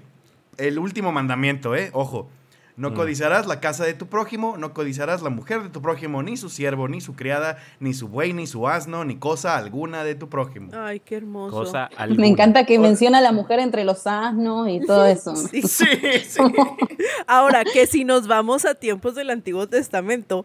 El 0.58 0.78
último 0.78 1.10
mandamiento, 1.12 1.74
¿eh? 1.74 1.90
Ojo. 1.92 2.28
No 2.76 2.90
Mm. 2.90 2.94
codiciarás 2.94 3.46
la 3.46 3.60
casa 3.60 3.84
de 3.84 3.94
tu 3.94 4.08
prójimo, 4.08 4.56
no 4.58 4.74
codiciarás 4.74 5.22
la 5.22 5.30
mujer 5.30 5.62
de 5.62 5.68
tu 5.68 5.80
prójimo, 5.80 6.24
ni 6.24 6.36
su 6.36 6.48
siervo, 6.50 6.88
ni 6.88 7.00
su 7.00 7.14
criada, 7.14 7.56
ni 7.78 7.94
su 7.94 8.08
buey, 8.08 8.32
ni 8.32 8.48
su 8.48 8.66
asno, 8.66 9.04
ni 9.04 9.14
cosa 9.16 9.56
alguna 9.56 10.02
de 10.02 10.16
tu 10.16 10.28
prójimo. 10.28 10.70
Ay, 10.76 10.98
qué 10.98 11.14
hermoso. 11.16 11.54
Cosa 11.56 11.88
Me 11.92 11.96
alguna. 12.02 12.26
encanta 12.26 12.66
que 12.66 12.80
menciona 12.80 13.18
a 13.18 13.20
la 13.20 13.30
mujer 13.30 13.60
entre 13.60 13.84
los 13.84 14.04
asnos 14.08 14.68
y 14.68 14.80
todo 14.84 15.06
eso. 15.06 15.36
Sí. 15.36 15.62
Sí, 15.68 15.86
sí. 16.26 16.40
Ahora, 17.28 17.62
que 17.64 17.86
si 17.86 18.02
nos 18.04 18.26
vamos 18.26 18.64
a 18.64 18.74
tiempos 18.74 19.14
del 19.14 19.30
Antiguo 19.30 19.68
Testamento, 19.68 20.44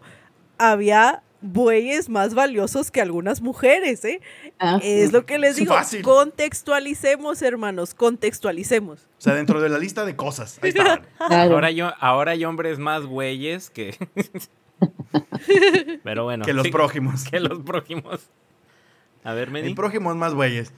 había 0.60 1.22
bueyes 1.42 2.10
más 2.10 2.34
valiosos 2.34 2.90
que 2.90 3.00
algunas 3.00 3.40
mujeres, 3.40 4.04
¿eh? 4.04 4.20
Ah, 4.58 4.78
Es 4.82 5.12
lo 5.12 5.24
que 5.24 5.38
les 5.38 5.56
digo. 5.56 5.74
Fácil. 5.74 6.02
Contextualicemos, 6.02 7.40
hermanos, 7.42 7.94
contextualicemos. 7.94 9.00
O 9.00 9.22
sea, 9.22 9.34
dentro 9.34 9.60
de 9.60 9.68
la 9.70 9.78
lista 9.78 10.04
de 10.04 10.16
cosas. 10.16 10.58
Ahí 10.62 10.68
estaban. 10.70 11.06
claro. 11.16 11.54
Ahora, 11.54 11.70
yo, 11.70 11.92
ahora 11.98 12.32
hay 12.32 12.44
hombres 12.44 12.78
más 12.78 13.06
güeyes 13.06 13.70
que. 13.70 13.96
Pero 16.04 16.24
bueno. 16.24 16.44
que 16.44 16.52
los 16.52 16.64
sí, 16.64 16.70
prójimos. 16.70 17.24
Que 17.24 17.40
los 17.40 17.60
prójimos. 17.60 18.28
A 19.24 19.32
ver, 19.32 19.50
Medi. 19.50 19.68
El 19.68 19.74
prójimo 19.74 20.10
es 20.10 20.16
más 20.16 20.34
bueyes. 20.34 20.72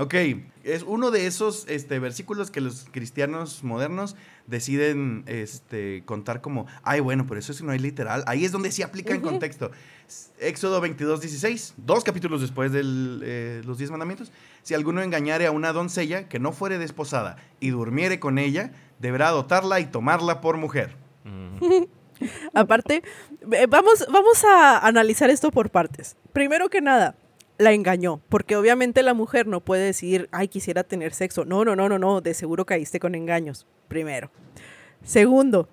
Ok, 0.00 0.14
es 0.62 0.84
uno 0.84 1.10
de 1.10 1.26
esos 1.26 1.66
este, 1.68 1.98
versículos 1.98 2.52
que 2.52 2.60
los 2.60 2.86
cristianos 2.92 3.64
modernos 3.64 4.14
deciden 4.46 5.24
este, 5.26 6.04
contar 6.04 6.40
como, 6.40 6.68
ay, 6.84 7.00
bueno, 7.00 7.26
pero 7.26 7.40
eso 7.40 7.52
sí 7.52 7.64
no 7.64 7.72
es 7.72 7.82
literal. 7.82 8.22
Ahí 8.28 8.44
es 8.44 8.52
donde 8.52 8.70
sí 8.70 8.82
aplica 8.82 9.12
en 9.12 9.22
contexto. 9.22 9.72
Éxodo 10.38 10.80
22, 10.80 11.20
16, 11.20 11.74
dos 11.78 12.04
capítulos 12.04 12.40
después 12.42 12.70
de 12.70 12.84
los 13.64 13.76
diez 13.78 13.90
mandamientos. 13.90 14.30
Si 14.62 14.72
alguno 14.72 15.02
engañare 15.02 15.46
a 15.46 15.50
una 15.50 15.72
doncella 15.72 16.28
que 16.28 16.38
no 16.38 16.52
fuere 16.52 16.78
desposada 16.78 17.34
y 17.58 17.70
durmiere 17.70 18.20
con 18.20 18.38
ella, 18.38 18.70
deberá 19.00 19.30
dotarla 19.30 19.80
y 19.80 19.86
tomarla 19.86 20.40
por 20.40 20.58
mujer. 20.58 20.94
Aparte, 22.54 23.02
eh, 23.50 23.66
vamos, 23.68 24.06
vamos 24.12 24.44
a 24.44 24.78
analizar 24.78 25.28
esto 25.28 25.50
por 25.50 25.70
partes. 25.70 26.16
Primero 26.32 26.68
que 26.68 26.80
nada, 26.80 27.16
la 27.58 27.72
engañó, 27.72 28.20
porque 28.28 28.56
obviamente 28.56 29.02
la 29.02 29.14
mujer 29.14 29.46
no 29.46 29.60
puede 29.60 29.84
decir, 29.86 30.28
ay, 30.32 30.48
quisiera 30.48 30.84
tener 30.84 31.12
sexo. 31.12 31.44
No, 31.44 31.64
no, 31.64 31.74
no, 31.76 31.88
no, 31.88 31.98
no, 31.98 32.20
de 32.20 32.32
seguro 32.34 32.64
caíste 32.64 33.00
con 33.00 33.14
engaños. 33.14 33.66
Primero. 33.88 34.30
Segundo, 35.04 35.68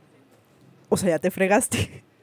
o 0.90 0.98
sea, 0.98 1.10
ya 1.10 1.20
te 1.20 1.32
fregaste. 1.32 2.04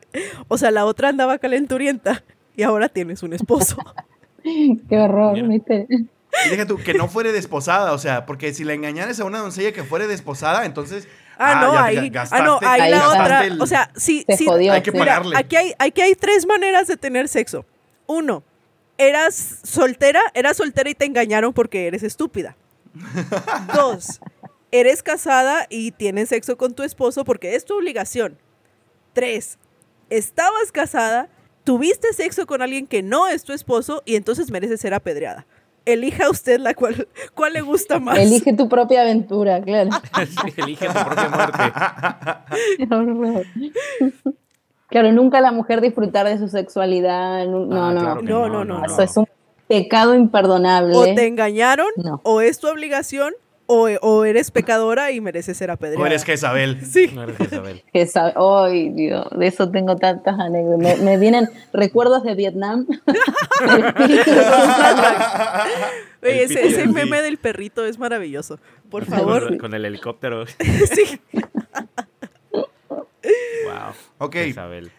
O 0.48 0.58
sea, 0.58 0.70
la 0.70 0.84
otra 0.84 1.08
andaba 1.08 1.38
calenturienta 1.38 2.22
y 2.54 2.64
ahora 2.64 2.90
tienes 2.90 3.22
un 3.22 3.32
esposo. 3.32 3.78
Qué 4.42 4.98
horror. 4.98 5.40
¿viste? 5.48 5.86
Y 5.88 6.50
deja 6.50 6.66
tú, 6.66 6.76
que 6.76 6.92
no 6.92 7.08
fuere 7.08 7.32
desposada, 7.32 7.92
o 7.94 7.98
sea, 7.98 8.26
porque 8.26 8.52
si 8.52 8.62
la 8.64 8.74
engañares 8.74 9.20
a 9.20 9.24
una 9.24 9.38
doncella 9.38 9.72
que 9.72 9.84
fuere 9.84 10.06
desposada, 10.08 10.66
entonces... 10.66 11.08
Ah, 11.38 11.60
no, 11.62 11.72
ya 11.72 11.84
ahí, 11.84 12.10
ga- 12.10 12.28
ah, 12.30 12.42
no, 12.42 12.60
gastaste- 12.60 12.66
ahí 12.82 12.90
la 12.90 13.08
otra. 13.08 13.18
gastaste 13.22 13.46
el- 13.54 13.62
O 13.62 13.66
sea, 13.66 13.90
sí, 13.96 14.22
Se 14.28 14.36
sí, 14.36 14.44
jodió. 14.44 14.74
Hay 14.74 14.82
que 14.82 14.90
sí. 14.90 14.98
pagarle. 14.98 15.34
Aquí 15.34 15.56
hay, 15.56 15.72
aquí 15.78 16.02
hay 16.02 16.14
tres 16.14 16.44
maneras 16.46 16.86
de 16.88 16.98
tener 16.98 17.26
sexo. 17.28 17.64
Uno, 18.06 18.44
eras 18.98 19.60
soltera, 19.62 20.20
eras 20.34 20.56
soltera 20.56 20.90
y 20.90 20.94
te 20.94 21.04
engañaron 21.04 21.52
porque 21.52 21.86
eres 21.86 22.02
estúpida. 22.02 22.56
Dos, 23.74 24.20
eres 24.70 25.02
casada 25.02 25.66
y 25.68 25.92
tienes 25.92 26.28
sexo 26.28 26.56
con 26.56 26.74
tu 26.74 26.82
esposo 26.82 27.24
porque 27.24 27.54
es 27.54 27.64
tu 27.64 27.76
obligación. 27.76 28.38
Tres, 29.12 29.58
estabas 30.10 30.72
casada, 30.72 31.28
tuviste 31.64 32.12
sexo 32.12 32.46
con 32.46 32.62
alguien 32.62 32.86
que 32.86 33.02
no 33.02 33.28
es 33.28 33.44
tu 33.44 33.52
esposo 33.52 34.02
y 34.04 34.16
entonces 34.16 34.50
mereces 34.50 34.80
ser 34.80 34.94
apedreada. 34.94 35.46
Elija 35.84 36.30
usted 36.30 36.60
la 36.60 36.74
cual, 36.74 37.08
cuál 37.34 37.54
le 37.54 37.60
gusta 37.60 37.98
más. 37.98 38.18
Elige 38.18 38.52
tu 38.52 38.68
propia 38.68 39.02
aventura, 39.02 39.60
claro. 39.62 39.90
elige 40.56 40.86
tu 40.86 40.92
propia 40.92 41.28
muerte. 41.28 41.72
Claro, 44.92 45.10
nunca 45.10 45.40
la 45.40 45.50
mujer 45.50 45.80
disfrutar 45.80 46.26
de 46.26 46.38
su 46.38 46.46
sexualidad. 46.48 47.46
No, 47.46 47.62
Ah, 47.72 47.92
no. 47.92 48.00
claro 48.00 48.20
que 48.20 48.26
No, 48.26 48.48
no, 48.48 48.64
no, 48.64 48.84
Eso 48.84 49.02
es 49.02 49.16
un 49.16 49.26
pecado 49.66 50.14
imperdonable. 50.14 50.94
O 50.94 51.02
te 51.14 51.26
engañaron, 51.26 51.88
No. 51.96 52.20
o 52.22 52.40
es 52.40 52.60
tu 52.60 52.68
obligación, 52.68 53.32
o, 53.66 53.88
o 54.02 54.24
eres 54.24 54.50
pecadora 54.50 55.12
y 55.12 55.20
mereces 55.22 55.56
ser 55.56 55.70
apedreada. 55.70 56.02
O 56.02 56.06
eres 56.06 56.24
Jezabel. 56.24 56.78
Sí. 56.86 57.10
No 57.14 57.22
eres 57.22 57.40
Isabel. 57.40 57.82
que 57.92 58.06
sabe, 58.06 58.34
ay 58.36 58.90
Dios, 58.90 59.26
de 59.30 59.46
eso 59.46 59.70
tengo 59.70 59.96
tantas 59.96 60.38
anécdotas. 60.38 60.98
Me, 60.98 61.04
me 61.04 61.16
vienen 61.16 61.48
recuerdos 61.72 62.22
de 62.22 62.34
Vietnam. 62.34 62.86
Oye, 66.22 66.44
ese, 66.44 66.66
ese 66.66 66.86
meme 66.86 67.20
del 67.22 67.38
perrito 67.38 67.84
es 67.84 67.98
maravilloso. 67.98 68.58
Por 68.90 69.06
Con, 69.06 69.18
favor. 69.18 69.58
con 69.58 69.74
el 69.74 69.84
helicóptero. 69.84 70.46
sí. 70.46 71.20
Wow. 73.64 73.94
Ok, 74.18 74.36
Isabel. 74.46 74.90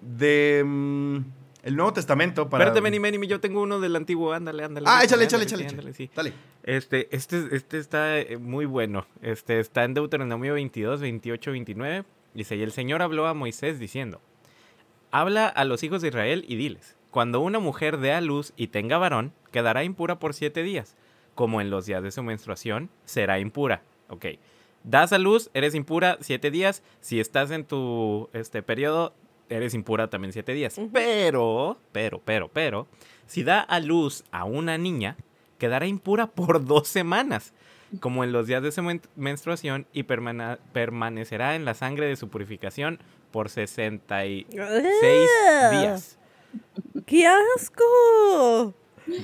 de 0.00 0.62
mm, 0.64 1.16
el 1.62 1.76
Nuevo 1.76 1.92
Testamento 1.92 2.48
para... 2.48 2.64
Espérate, 2.64 2.80
Meni, 2.80 2.98
Meni, 2.98 3.26
yo 3.26 3.40
tengo 3.40 3.62
uno 3.62 3.80
del 3.80 3.94
antiguo. 3.94 4.32
Ándale, 4.32 4.64
ándale. 4.64 4.86
Ah, 4.88 5.04
échale, 5.04 5.24
échale, 5.24 5.44
échale. 5.44 5.66
ándale, 5.68 5.94
sí. 5.94 6.10
Dale. 6.14 6.32
Este, 6.64 7.08
este, 7.14 7.54
este 7.54 7.78
está 7.78 8.18
eh, 8.18 8.36
muy 8.36 8.66
bueno. 8.66 9.06
Este 9.22 9.60
está 9.60 9.84
en 9.84 9.94
Deuteronomio 9.94 10.54
22, 10.54 11.00
28, 11.00 11.50
29. 11.52 12.04
Dice, 12.34 12.56
y 12.56 12.62
el 12.62 12.72
Señor 12.72 13.02
habló 13.02 13.26
a 13.26 13.34
Moisés 13.34 13.78
diciendo, 13.78 14.20
habla 15.10 15.46
a 15.46 15.64
los 15.64 15.82
hijos 15.82 16.02
de 16.02 16.08
Israel 16.08 16.44
y 16.48 16.56
diles, 16.56 16.96
cuando 17.10 17.40
una 17.40 17.58
mujer 17.58 17.98
dé 17.98 18.12
a 18.12 18.20
luz 18.20 18.52
y 18.56 18.68
tenga 18.68 18.98
varón, 18.98 19.32
quedará 19.52 19.84
impura 19.84 20.18
por 20.18 20.34
siete 20.34 20.62
días. 20.62 20.96
Como 21.34 21.60
en 21.60 21.70
los 21.70 21.86
días 21.86 22.02
de 22.02 22.10
su 22.10 22.22
menstruación, 22.22 22.90
será 23.04 23.38
impura. 23.38 23.82
Ok. 24.08 24.26
Das 24.84 25.12
a 25.12 25.18
luz, 25.18 25.50
eres 25.54 25.74
impura 25.74 26.18
siete 26.20 26.50
días. 26.50 26.82
Si 27.00 27.20
estás 27.20 27.50
en 27.50 27.64
tu 27.64 28.28
este 28.32 28.62
periodo, 28.62 29.14
eres 29.48 29.74
impura 29.74 30.08
también 30.10 30.32
siete 30.32 30.52
días. 30.52 30.80
Pero, 30.92 31.78
pero, 31.92 32.20
pero, 32.24 32.48
pero, 32.48 32.86
si 33.26 33.42
da 33.44 33.60
a 33.60 33.80
luz 33.80 34.24
a 34.32 34.44
una 34.44 34.78
niña, 34.78 35.16
quedará 35.58 35.86
impura 35.86 36.26
por 36.26 36.64
dos 36.66 36.88
semanas, 36.88 37.52
como 38.00 38.24
en 38.24 38.32
los 38.32 38.46
días 38.46 38.62
de 38.62 38.72
su 38.72 38.82
men- 38.82 39.02
menstruación, 39.16 39.86
y 39.92 40.04
permanecerá 40.04 41.54
en 41.56 41.64
la 41.64 41.74
sangre 41.74 42.06
de 42.06 42.16
su 42.16 42.28
purificación 42.28 42.98
por 43.30 43.48
66 43.48 44.46
días. 45.70 46.18
¡Qué 47.06 47.26
asco! 47.26 48.74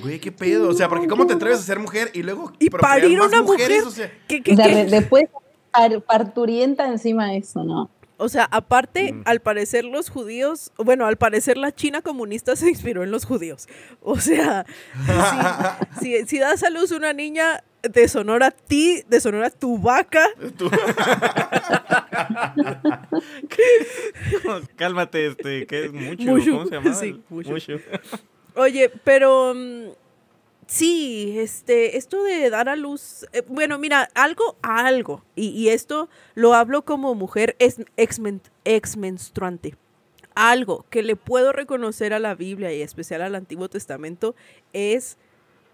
Güey, 0.01 0.19
qué 0.19 0.31
pedo. 0.31 0.69
O 0.69 0.73
sea, 0.73 0.89
porque 0.89 1.07
¿cómo 1.07 1.25
te 1.25 1.33
atreves 1.33 1.59
a 1.59 1.63
ser 1.63 1.79
mujer 1.79 2.11
y 2.13 2.21
luego 2.23 2.51
Y 2.59 2.69
parir 2.69 3.17
más 3.17 3.27
una 3.27 3.41
mujeres? 3.43 3.85
mujer. 3.85 3.87
O 3.87 3.91
sea, 3.91 4.11
¿Qué, 4.27 4.41
qué, 4.43 4.53
O 4.53 4.55
sea, 4.55 4.65
qué? 4.65 4.85
después 4.85 5.25
par- 5.71 6.01
parturienta 6.01 6.87
encima 6.87 7.27
de 7.31 7.37
eso, 7.37 7.63
¿no? 7.63 7.89
O 8.21 8.27
sea, 8.27 8.43
aparte, 8.51 9.13
Mm. 9.13 9.21
al 9.25 9.39
parecer 9.39 9.85
los 9.85 10.09
judíos, 10.09 10.71
bueno, 10.77 11.05
al 11.05 11.15
parecer 11.17 11.57
la 11.57 11.71
China 11.73 12.01
comunista 12.01 12.55
se 12.57 12.67
inspiró 12.69 13.03
en 13.03 13.11
los 13.11 13.25
judíos. 13.25 13.67
O 14.01 14.19
sea, 14.19 14.65
si, 15.99 16.17
si, 16.17 16.25
si 16.27 16.39
das 16.39 16.63
a 16.63 16.69
luz 16.69 16.91
una 16.91 17.13
niña, 17.13 17.63
deshonora 17.81 18.47
a 18.47 18.51
ti, 18.51 19.03
deshonora 19.07 19.47
a 19.47 19.51
tu 19.51 19.77
vaca. 19.77 20.27
tú- 20.57 20.69
Cálmate, 24.75 25.27
este, 25.27 25.65
que 25.65 25.85
es 25.85 25.93
mucho. 25.93 26.51
¿Cómo 26.51 26.65
se 26.65 26.71
llama? 26.71 26.93
sí. 26.93 27.21
Mushu. 27.29 27.79
Oye, 28.55 28.91
pero 29.03 29.53
mm, 29.55 29.83
sí, 30.69 31.35
este, 31.39 31.97
esto 31.97 32.23
de 32.23 32.49
dar 32.51 32.69
a 32.69 32.75
luz, 32.75 33.25
eh, 33.33 33.41
bueno, 33.47 33.79
mira, 33.79 34.07
algo, 34.13 34.55
algo, 34.61 35.23
y, 35.35 35.47
y 35.49 35.69
esto 35.69 36.09
lo 36.35 36.53
hablo 36.53 36.85
como 36.85 37.15
mujer 37.15 37.55
es, 37.57 37.79
exmen- 37.97 38.41
exmenstruante. 38.65 39.75
Algo 40.35 40.85
que 40.91 41.01
le 41.03 41.15
puedo 41.15 41.51
reconocer 41.51 42.13
a 42.13 42.19
la 42.19 42.35
Biblia 42.35 42.71
y 42.71 42.81
especial 42.81 43.21
al 43.23 43.35
Antiguo 43.35 43.67
Testamento 43.67 44.35
es 44.71 45.17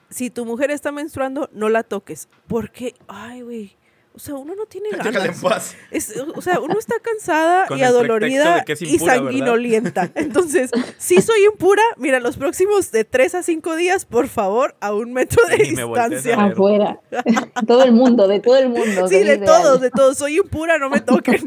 si 0.09 0.29
tu 0.29 0.45
mujer 0.45 0.71
está 0.71 0.91
menstruando, 0.91 1.49
no 1.51 1.67
la 1.69 1.83
toques. 1.83 2.29
Porque, 2.47 2.95
ay, 3.07 3.41
güey, 3.41 3.75
o 4.15 4.19
sea, 4.19 4.35
uno 4.35 4.55
no 4.55 4.65
tiene 4.65 4.89
Déjala 4.91 5.09
en 5.09 5.13
ganas. 5.25 5.41
paz. 5.41 5.75
Es- 5.91 6.13
o 6.35 6.41
sea, 6.41 6.59
uno 6.59 6.79
está 6.79 6.95
cansada 7.01 7.65
Con 7.67 7.77
y 7.77 7.83
adolorida 7.83 8.63
y 8.79 8.97
sanguinolienta. 8.99 10.09
Entonces, 10.15 10.71
si 10.97 11.21
soy 11.21 11.43
impura, 11.45 11.83
mira, 11.97 12.19
los 12.19 12.37
próximos 12.37 12.91
de 12.91 13.03
3 13.03 13.35
a 13.35 13.43
5 13.43 13.75
días, 13.75 14.05
por 14.05 14.27
favor, 14.29 14.75
a 14.79 14.93
un 14.93 15.11
metro 15.13 15.43
de 15.49 15.57
distancia. 15.57 16.35
Afuera. 16.41 16.99
todo 17.67 17.83
el 17.83 17.91
mundo, 17.91 18.27
de 18.27 18.39
todo 18.39 18.57
el 18.57 18.69
mundo. 18.69 19.07
Sí, 19.07 19.19
de 19.23 19.37
todos, 19.37 19.81
de 19.81 19.91
todos. 19.91 20.17
Soy 20.17 20.37
impura, 20.37 20.77
no 20.77 20.89
me 20.89 21.01
toquen. 21.01 21.45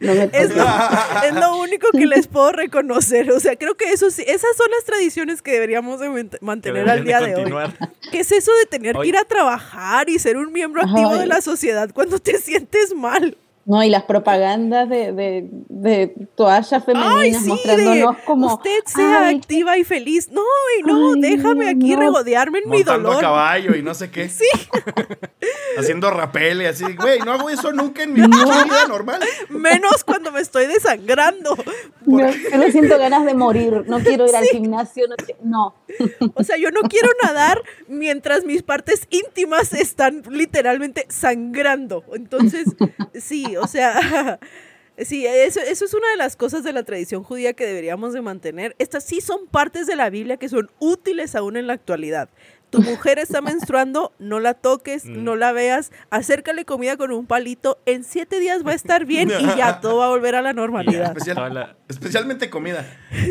No 0.00 0.14
me 0.14 0.30
Es 0.32 0.54
lo, 0.54 0.64
es 1.26 1.34
lo 1.34 1.58
único 1.58 1.88
que 1.90 2.06
les 2.06 2.28
puedo 2.28 2.52
reconocer. 2.52 3.30
O 3.32 3.40
sea, 3.40 3.56
creo 3.56 3.74
que 3.76 3.92
eso 3.92 4.10
sí, 4.10 4.22
esas 4.26 4.56
son 4.56 4.70
las 4.70 4.84
tradiciones 4.84 5.42
que 5.42 5.52
deberíamos 5.52 5.98
de 6.00 6.06
Que 6.30 6.38
mantener 6.40 6.88
al 6.88 7.04
día 7.04 7.18
de 7.20 7.26
hoy. 7.26 7.34
continuar. 7.34 7.74
¿Qué 8.12 8.20
es 8.20 8.30
eso 8.32 8.52
de 8.56 8.66
tener 8.66 8.92
que 8.94 8.98
Oye. 9.00 9.08
ir 9.10 9.16
a 9.16 9.24
trabajar 9.24 10.08
y 10.08 10.18
ser 10.18 10.36
un 10.36 10.52
miembro 10.52 10.82
activo 10.82 11.14
de 11.14 11.22
Ay. 11.22 11.28
la 11.28 11.40
sociedad 11.40 11.90
cuando 11.92 12.18
te 12.18 12.38
sientes 12.38 12.94
mal? 12.94 13.36
No, 13.70 13.82
y 13.84 13.90
las 13.90 14.04
propagandas 14.04 14.88
de, 14.88 15.12
de, 15.12 15.46
de 15.68 16.14
toallas 16.34 16.82
femeninas 16.86 17.42
sí, 17.42 17.50
mostrándonos 17.50 18.16
de, 18.16 18.24
como. 18.24 18.54
usted 18.54 18.78
sea 18.86 19.26
"Ay, 19.26 19.36
activa 19.36 19.76
y 19.76 19.84
feliz. 19.84 20.30
No, 20.32 20.40
y 20.78 20.82
no, 20.84 21.12
Ay, 21.12 21.20
déjame 21.20 21.68
aquí 21.68 21.90
no. 21.94 22.00
regodearme 22.00 22.60
en 22.60 22.70
mi 22.70 22.78
Montando 22.78 23.10
a 23.10 23.16
dolor. 23.16 23.22
caballo 23.22 23.76
y 23.76 23.82
no 23.82 23.92
sé 23.92 24.10
qué. 24.10 24.30
Sí, 24.30 24.46
Haciendo 25.78 26.10
rapel 26.10 26.62
y 26.62 26.64
así. 26.64 26.84
Güey, 26.96 27.18
no 27.20 27.32
hago 27.32 27.50
eso 27.50 27.70
nunca 27.72 28.04
en 28.04 28.14
mi 28.14 28.22
pinche 28.22 28.38
vida 28.44 28.86
normal. 28.88 29.20
menos 29.50 30.02
cuando 30.02 30.32
me 30.32 30.40
estoy 30.40 30.64
desangrando. 30.66 31.54
no, 32.06 32.30
yo 32.30 32.56
no 32.58 32.70
siento 32.72 32.98
ganas 32.98 33.26
de 33.26 33.34
morir, 33.34 33.84
no 33.86 33.98
quiero 34.00 34.26
ir 34.26 34.34
al 34.34 34.44
gimnasio, 34.46 35.06
no, 35.08 35.14
no. 35.44 35.74
O 36.34 36.42
sea, 36.42 36.56
yo 36.56 36.70
no 36.70 36.80
quiero 36.88 37.08
nadar 37.22 37.62
mientras 37.86 38.44
mis 38.44 38.62
partes 38.62 39.06
íntimas 39.10 39.74
están 39.74 40.22
literalmente 40.30 41.04
sangrando. 41.10 42.02
Entonces, 42.14 42.64
sí, 43.14 43.56
o 43.60 43.66
sea, 43.66 44.38
sí, 44.98 45.26
eso, 45.26 45.60
eso 45.60 45.84
es 45.84 45.94
una 45.94 46.10
de 46.10 46.16
las 46.16 46.36
cosas 46.36 46.64
de 46.64 46.72
la 46.72 46.82
tradición 46.82 47.22
judía 47.22 47.52
que 47.52 47.66
deberíamos 47.66 48.12
de 48.12 48.20
mantener. 48.20 48.74
Estas 48.78 49.04
sí 49.04 49.20
son 49.20 49.46
partes 49.46 49.86
de 49.86 49.96
la 49.96 50.10
Biblia 50.10 50.36
que 50.36 50.48
son 50.48 50.70
útiles 50.78 51.34
aún 51.34 51.56
en 51.56 51.66
la 51.66 51.74
actualidad. 51.74 52.28
Tu 52.70 52.82
mujer 52.82 53.18
está 53.18 53.40
menstruando, 53.40 54.12
no 54.18 54.40
la 54.40 54.52
toques, 54.52 55.06
Mm. 55.06 55.24
no 55.24 55.36
la 55.36 55.52
veas, 55.52 55.90
acércale 56.10 56.66
comida 56.66 56.98
con 56.98 57.12
un 57.12 57.26
palito, 57.26 57.80
en 57.86 58.04
siete 58.04 58.40
días 58.40 58.66
va 58.66 58.72
a 58.72 58.74
estar 58.74 59.06
bien 59.06 59.30
y 59.30 59.46
ya 59.56 59.80
todo 59.80 59.96
va 59.98 60.06
a 60.06 60.08
volver 60.10 60.34
a 60.34 60.42
la 60.42 60.52
normalidad. 60.52 61.16
Especial- 61.16 61.36
Toda 61.36 61.48
la- 61.48 61.76
Especialmente 61.88 62.50
comida. 62.50 62.84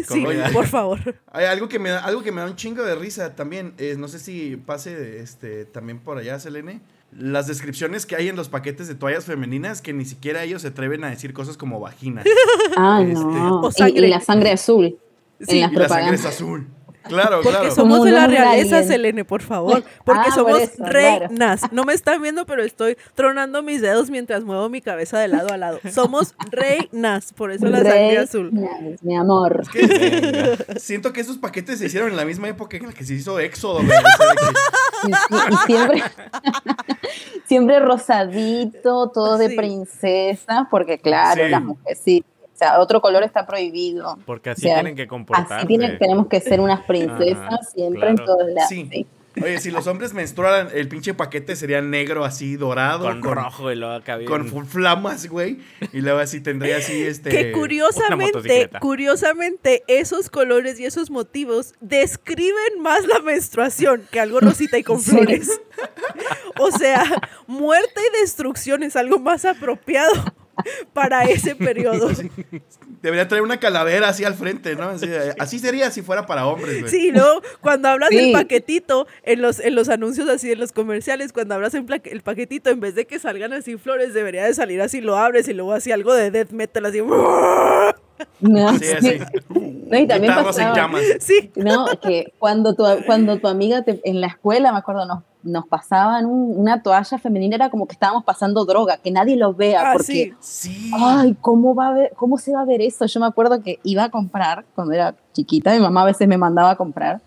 Sí, 0.10 0.24
comida. 0.24 0.50
por 0.52 0.66
favor. 0.66 1.20
Hay 1.32 1.46
algo 1.46 1.70
que 1.70 1.78
me 1.78 1.90
da, 1.92 2.00
algo 2.04 2.24
que 2.24 2.32
me 2.32 2.42
da 2.42 2.48
un 2.48 2.56
chingo 2.56 2.82
de 2.84 2.96
risa 2.96 3.36
también. 3.36 3.76
eh, 3.78 3.94
no 3.96 4.08
sé 4.08 4.18
si 4.18 4.56
pase 4.58 5.20
este 5.20 5.66
también 5.66 6.00
por 6.00 6.18
allá, 6.18 6.40
Selene. 6.40 6.82
Las 7.12 7.48
descripciones 7.48 8.06
que 8.06 8.16
hay 8.16 8.28
en 8.28 8.36
los 8.36 8.50
paquetes 8.50 8.88
de 8.88 8.96
toallas 8.96 9.26
femeninas 9.26 9.82
que 9.82 9.94
ni 9.94 10.06
siquiera 10.06 10.44
ellos 10.44 10.62
se 10.64 10.68
atreven 10.70 11.04
a 11.04 11.10
decir 11.10 11.34
cosas 11.34 11.58
como 11.58 11.80
vagina. 11.80 12.24
Ah, 12.78 13.02
Este, 13.02 13.24
no. 13.24 13.62
o 13.62 13.70
Y- 13.70 13.72
sangre. 13.72 14.08
Y, 14.08 14.10
la 14.10 14.20
sangre 14.20 14.52
azul 14.52 14.98
Sí, 15.40 15.60
en 15.60 15.62
las 15.62 15.72
y 15.72 15.76
la 15.76 15.90
sangre 15.90 16.16
es 16.16 16.26
azul. 16.26 16.68
Claro, 17.08 17.42
Porque 17.44 17.60
claro. 17.60 17.76
somos 17.76 18.04
de 18.04 18.12
la 18.12 18.28
realeza. 18.28 18.84
Selene, 18.84 19.26
por 19.26 19.42
favor. 19.42 19.84
Porque 20.04 20.22
Ah, 20.22 20.34
por 20.34 20.34
somos 20.36 20.70
claro. 20.76 20.92
reinas. 20.92 21.62
No 21.72 21.84
me 21.84 21.94
están 21.94 22.22
viendo, 22.22 22.46
pero 22.46 22.64
estoy 22.64 22.98
tronando 23.16 23.62
mis 23.64 23.82
dedos 23.82 24.10
mientras 24.10 24.44
muevo 24.44 24.70
mi 24.70 24.82
cabeza 24.82 25.20
de 25.20 25.28
lado 25.28 25.52
a 25.54 25.58
lado. 25.58 25.80
Somos 25.92 26.36
reinas, 26.52 27.34
por 27.34 27.52
eso 27.52 27.66
la 27.68 27.78
sangre 27.80 28.18
azul. 28.20 28.52
Mi 29.02 29.16
amor. 29.16 29.64
Siento 30.78 31.14
que 31.14 31.22
esos 31.22 31.38
paquetes 31.38 31.80
se 31.80 31.86
hicieron 31.88 32.10
en 32.10 32.18
la 32.18 32.26
misma 32.26 32.48
época 32.48 32.78
en 32.78 32.88
la 32.88 32.94
que 32.94 33.04
se 33.06 33.14
hizo 33.16 33.40
Éxodo. 33.40 33.82
Y, 33.82 33.86
y- 35.10 35.12
y 35.12 35.56
siempre, 35.66 36.04
siempre 37.46 37.80
rosadito, 37.80 39.10
todo 39.14 39.38
de 39.38 39.50
Sí. 39.50 39.56
princesa, 39.56 40.68
porque 40.70 41.00
claro, 41.00 41.44
Sí. 41.46 41.50
las 41.50 41.62
mujeres 41.64 42.02
sí. 42.04 42.26
O 42.58 42.60
sea, 42.60 42.80
otro 42.80 43.02
color 43.02 43.22
está 43.22 43.46
prohibido. 43.46 44.18
Porque 44.26 44.50
así 44.50 44.62
O 44.66 44.70
sea, 44.70 44.78
tienen 44.78 44.96
que 44.96 45.06
comportarse. 45.06 45.54
Así 45.54 45.68
tienen, 45.68 46.00
tenemos 46.00 46.26
que 46.26 46.42
ser 46.42 46.60
unas 46.60 46.82
princesas 46.88 47.38
Ajá, 47.46 47.58
siempre 47.72 48.10
en 48.10 48.16
claro. 48.16 48.34
todos 48.34 48.50
lados. 48.52 48.70
Sí. 48.70 48.90
sí. 48.92 49.06
Oye, 49.40 49.60
si 49.60 49.70
los 49.70 49.86
hombres 49.86 50.16
menstruaran, 50.16 50.70
el 50.74 50.88
pinche 50.88 51.14
paquete 51.14 51.56
sería 51.56 51.80
negro 51.84 52.26
así, 52.26 52.56
dorado. 52.56 53.06
Con, 53.06 53.22
rojo 53.22 53.72
y 53.72 53.76
luego 53.76 53.94
acá 53.94 54.18
bien- 54.18 54.28
Con 54.50 54.66
flamas, 54.66 55.28
güey. 55.30 55.60
Y 55.94 56.02
luego 56.02 56.18
así 56.18 56.42
tendría 56.42 56.78
así 56.78 57.00
este. 57.06 57.30
Que 57.30 57.52
curiosamente, 57.52 58.72
curiosamente, 58.82 59.84
esos 59.88 60.32
colores 60.32 60.80
y 60.80 60.86
esos 60.86 61.12
motivos 61.12 61.76
describen 61.80 62.82
más 62.82 63.06
la 63.06 63.20
menstruación 63.20 64.02
que 64.10 64.20
algo 64.20 64.40
rosita 64.40 64.80
y 64.80 64.84
con 64.84 65.00
Sí. 65.02 65.12
flores. 65.12 65.62
O 66.60 66.72
sea, 66.72 67.04
muerte 67.46 68.02
y 68.02 68.22
destrucción 68.22 68.82
es 68.82 68.96
algo 68.96 69.20
más 69.20 69.46
apropiado 69.46 70.12
para 70.94 71.24
ese 71.26 71.56
periodo. 71.56 72.10
Debería 73.02 73.28
traer 73.28 73.44
una 73.44 73.60
calavera 73.60 74.10
así 74.10 74.24
al 74.26 74.34
frente, 74.34 74.76
¿no? 74.76 74.90
Así, 74.90 75.08
así 75.40 75.60
sería 75.60 75.92
si 75.92 76.02
fuera 76.02 76.26
para 76.26 76.46
hombres, 76.48 76.80
güey. 76.82 76.92
Sí, 76.92 77.12
luego 77.12 77.42
cuando 77.62 77.90
hablas 77.90 78.10
del 78.10 78.26
Sí. 78.26 78.34
paquetito, 78.34 79.08
en 79.24 79.42
los, 79.42 79.60
en 79.60 79.76
los 79.76 79.88
anuncios 79.90 80.28
así, 80.30 80.52
en 80.52 80.60
los 80.60 80.72
comerciales, 80.72 81.32
cuando 81.34 81.56
hablas 81.56 81.74
en 81.76 81.86
pla- 81.86 82.02
el 82.04 82.22
paquetito, 82.22 82.70
en 82.70 82.80
vez 82.80 82.96
de 82.96 83.06
que 83.06 83.20
salgan 83.20 83.54
así 83.54 83.78
flores, 83.78 84.14
debería 84.14 84.46
de 84.46 84.54
salir 84.54 84.82
así, 84.82 85.00
lo 85.02 85.18
abres 85.18 85.48
y 85.48 85.54
luego 85.54 85.74
así 85.74 85.92
algo 85.92 86.14
de 86.14 86.32
death 86.32 86.52
metal, 86.52 86.86
así. 86.86 87.02
No, 88.40 88.78
Sí, 88.78 88.86
así. 88.98 89.20
No, 89.50 89.98
y 89.98 90.08
también 90.08 90.34
pasaba-. 90.44 90.74
Sí, 91.20 91.52
No, 91.56 91.86
que 92.02 92.34
cuando 92.40 92.74
tu, 92.76 92.84
cuando 93.06 93.38
tu 93.40 93.48
amiga 93.48 93.82
te- 93.84 94.02
en 94.04 94.22
la 94.22 94.28
escuela, 94.28 94.72
me 94.72 94.78
acuerdo, 94.80 95.06
nos, 95.06 95.24
nos 95.44 95.66
pasaban 95.68 96.26
un- 96.26 96.54
una 96.58 96.82
toalla 96.84 97.18
femenina, 97.18 97.56
era 97.56 97.70
como 97.70 97.88
que 97.88 97.94
estábamos 97.94 98.24
pasando 98.24 98.66
droga, 98.66 98.98
que 98.98 99.12
nadie 99.12 99.36
lo 99.38 99.54
vea, 99.54 99.82
Ah, 99.90 99.94
porque, 99.94 100.34
sí. 100.42 100.70
Sí. 100.70 100.92
ay, 101.00 101.36
¿cómo, 101.42 101.74
va 101.76 101.90
a 101.90 101.94
ver, 101.94 102.14
¿cómo 102.16 102.38
se 102.38 102.54
va 102.54 102.62
a 102.62 102.66
ver 102.66 102.82
eso? 102.82 103.06
Yo 103.06 103.20
me 103.20 103.26
acuerdo 103.28 103.62
que 103.62 103.80
iba 103.84 104.04
a 104.04 104.10
comprar 104.10 104.66
cuando 104.76 104.94
era 104.94 105.16
chiquita, 105.34 105.74
mi 105.74 105.80
mamá 105.80 106.02
a 106.02 106.06
veces 106.06 106.28
me 106.28 106.38
mandaba 106.38 106.72
a 106.72 106.76
comprar, 106.76 107.22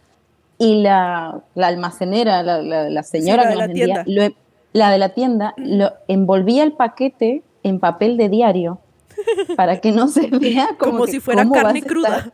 y 0.58 0.82
la, 0.82 1.40
la 1.54 1.66
almacenera, 1.68 2.42
la, 2.42 2.60
la- 2.60 2.90
la 2.90 3.02
señora 3.02 3.44
que 3.48 3.54
nos 3.54 3.66
vendía, 3.68 4.04
lo- 4.06 4.34
la 4.72 4.90
de 4.90 4.98
la 4.98 5.08
tienda, 5.10 5.54
lo 5.56 5.92
envolvía 6.08 6.62
el 6.62 6.72
paquete 6.72 7.42
en 7.62 7.80
papel 7.80 8.16
de 8.16 8.28
diario 8.28 8.78
para 9.56 9.80
que 9.80 9.92
no 9.92 10.08
se 10.08 10.28
vea 10.28 10.68
como, 10.78 10.92
como 10.92 11.04
que 11.06 11.12
si 11.12 11.20
fuera 11.20 11.48
carne 11.48 11.80
estar- 11.80 11.86
cruda. 11.88 12.32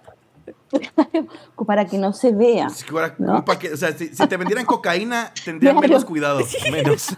para 1.67 1.87
que 1.87 1.99
no 1.99 2.13
se 2.13 2.33
vea. 2.33 2.69
Si 2.71 2.85
fuera 2.85 3.15
¿No? 3.19 3.37
un 3.37 3.45
paquete- 3.45 3.75
o 3.75 3.77
sea, 3.77 3.97
si, 3.97 4.09
si 4.09 4.27
te 4.27 4.37
vendieran 4.37 4.65
cocaína, 4.67 5.33
tendrían 5.45 5.75
Claro. 5.77 5.89
menos 5.89 6.05
cuidado. 6.05 6.41
Menos. 6.73 7.17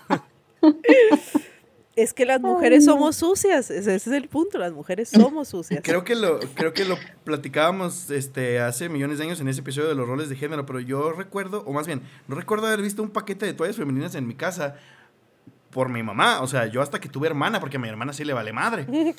Es 1.96 2.14
que 2.14 2.24
las 2.24 2.40
mujeres 2.40 2.84
somos 2.84 3.16
sucias, 3.16 3.72
ese, 3.72 3.96
ese 3.96 4.10
es 4.10 4.16
el 4.16 4.28
punto, 4.28 4.56
las 4.58 4.72
mujeres 4.72 5.08
somos 5.08 5.48
sucias. 5.48 5.80
Creo 5.82 6.04
que 6.04 6.14
lo, 6.14 6.38
creo 6.54 6.72
que 6.72 6.84
lo 6.84 6.96
platicábamos 7.24 8.08
este, 8.10 8.60
hace 8.60 8.88
millones 8.88 9.18
de 9.18 9.24
años 9.24 9.40
en 9.40 9.48
ese 9.48 9.62
episodio 9.62 9.88
de 9.88 9.96
los 9.96 10.06
roles 10.06 10.28
de 10.28 10.36
género, 10.36 10.64
pero 10.64 10.78
yo 10.78 11.10
recuerdo, 11.10 11.64
o 11.66 11.72
más 11.72 11.88
bien, 11.88 12.02
no 12.28 12.36
recuerdo 12.36 12.68
haber 12.68 12.82
visto 12.82 13.02
un 13.02 13.10
paquete 13.10 13.46
de 13.46 13.52
toallas 13.54 13.74
femeninas 13.76 14.14
en 14.14 14.28
mi 14.28 14.36
casa. 14.36 14.76
Por 15.70 15.88
mi 15.88 16.02
mamá. 16.02 16.40
O 16.40 16.46
sea, 16.46 16.66
yo 16.66 16.82
hasta 16.82 17.00
que 17.00 17.08
tuve 17.08 17.28
hermana, 17.28 17.60
porque 17.60 17.76
a 17.76 17.80
mi 17.80 17.88
hermana 17.88 18.12
sí 18.12 18.24
le 18.24 18.32
vale 18.32 18.52
madre. 18.52 18.86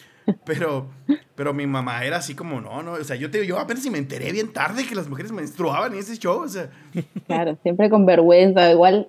Pero, 0.46 0.86
pero 1.34 1.56
mi 1.56 1.66
mamá 1.66 2.04
era 2.06 2.18
así 2.18 2.36
como, 2.36 2.62
no, 2.62 2.84
no. 2.84 2.92
O 2.92 3.04
sea, 3.04 3.16
yo, 3.16 3.32
te, 3.32 3.48
yo 3.48 3.58
apenas 3.58 3.82
si 3.82 3.90
me 3.90 3.98
enteré 3.98 4.32
bien 4.32 4.54
tarde 4.54 4.86
que 4.86 4.94
las 4.94 5.10
mujeres 5.10 5.32
menstruaban 5.32 5.96
y 5.96 5.98
ese 5.98 6.18
show. 6.18 6.44
O 6.44 6.48
sea, 6.48 6.70
Claro, 7.26 7.58
siempre 7.64 7.90
con 7.90 8.06
vergüenza. 8.06 8.70
Igual 8.70 9.08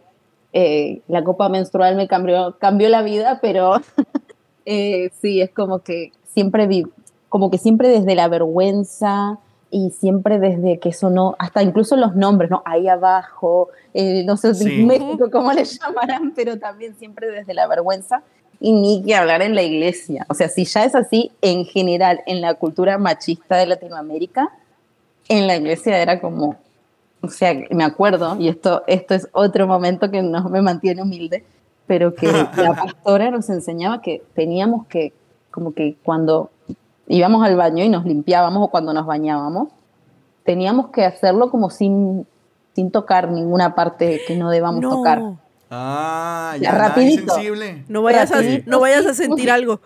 eh, 0.54 1.02
la 1.08 1.22
copa 1.22 1.50
menstrual 1.50 1.96
me 1.96 2.08
cambió, 2.08 2.56
cambió 2.58 2.88
la 2.88 3.02
vida, 3.02 3.38
pero 3.42 3.82
eh, 4.64 5.10
sí, 5.20 5.42
es 5.42 5.50
como 5.50 5.80
que 5.80 6.12
siempre 6.24 6.66
vi, 6.66 6.86
como 7.28 7.50
que 7.50 7.58
siempre 7.58 7.88
desde 7.88 8.14
la 8.14 8.28
vergüenza 8.28 9.38
y 9.70 9.90
siempre 9.90 10.38
desde 10.38 10.78
que 10.78 10.88
eso 10.88 11.10
no, 11.10 11.36
hasta 11.38 11.62
incluso 11.62 11.96
los 11.96 12.16
nombres, 12.16 12.50
¿no? 12.50 12.62
Ahí 12.64 12.88
abajo, 12.88 13.68
eh, 13.94 14.24
no 14.24 14.36
sé 14.36 14.54
Sí. 14.54 14.84
México 14.84 15.30
cómo 15.30 15.52
le 15.52 15.64
llamarán, 15.64 16.32
pero 16.34 16.58
también 16.58 16.96
siempre 16.96 17.30
desde 17.30 17.54
la 17.54 17.66
vergüenza 17.66 18.22
y 18.60 18.72
ni 18.72 19.02
que 19.02 19.14
hablar 19.14 19.42
en 19.42 19.54
la 19.54 19.62
iglesia. 19.62 20.26
O 20.28 20.34
sea, 20.34 20.48
si 20.48 20.64
ya 20.64 20.84
es 20.84 20.94
así 20.94 21.32
en 21.40 21.64
general 21.64 22.20
en 22.26 22.40
la 22.40 22.54
cultura 22.54 22.98
machista 22.98 23.56
de 23.56 23.66
Latinoamérica, 23.66 24.50
en 25.28 25.46
la 25.46 25.56
iglesia 25.56 26.00
era 26.02 26.20
como, 26.20 26.56
o 27.22 27.28
sea, 27.28 27.54
me 27.70 27.84
acuerdo, 27.84 28.36
y 28.38 28.48
esto, 28.48 28.82
esto 28.86 29.14
es 29.14 29.28
otro 29.32 29.66
momento 29.66 30.10
que 30.10 30.22
no 30.22 30.48
me 30.50 30.60
mantiene 30.60 31.02
humilde, 31.02 31.44
pero 31.86 32.14
que 32.14 32.26
la 32.56 32.74
pastora 32.74 33.30
nos 33.30 33.48
enseñaba 33.48 34.02
que 34.02 34.22
teníamos 34.34 34.86
que, 34.86 35.12
como 35.50 35.72
que 35.72 35.96
cuando 36.02 36.50
íbamos 37.16 37.44
al 37.46 37.56
baño 37.56 37.84
y 37.84 37.88
nos 37.88 38.04
limpiábamos 38.04 38.62
o 38.64 38.70
cuando 38.70 38.92
nos 38.92 39.06
bañábamos, 39.06 39.68
teníamos 40.44 40.90
que 40.90 41.04
hacerlo 41.04 41.50
como 41.50 41.70
sin, 41.70 42.26
sin 42.74 42.90
tocar 42.90 43.30
ninguna 43.30 43.74
parte 43.74 44.20
que 44.26 44.36
no 44.36 44.50
debamos 44.50 44.80
tocar. 44.82 45.20
ah, 45.70 46.56
Ya, 46.60 46.72
rapidito. 46.72 47.22
insensible. 47.22 47.84
No 47.88 48.02
vayas, 48.02 48.30
a, 48.32 48.36
Rapidito, 48.36 48.70
no 48.70 48.80
vayas 48.80 49.06
a 49.06 49.14
sentir 49.14 49.50
algo. 49.50 49.80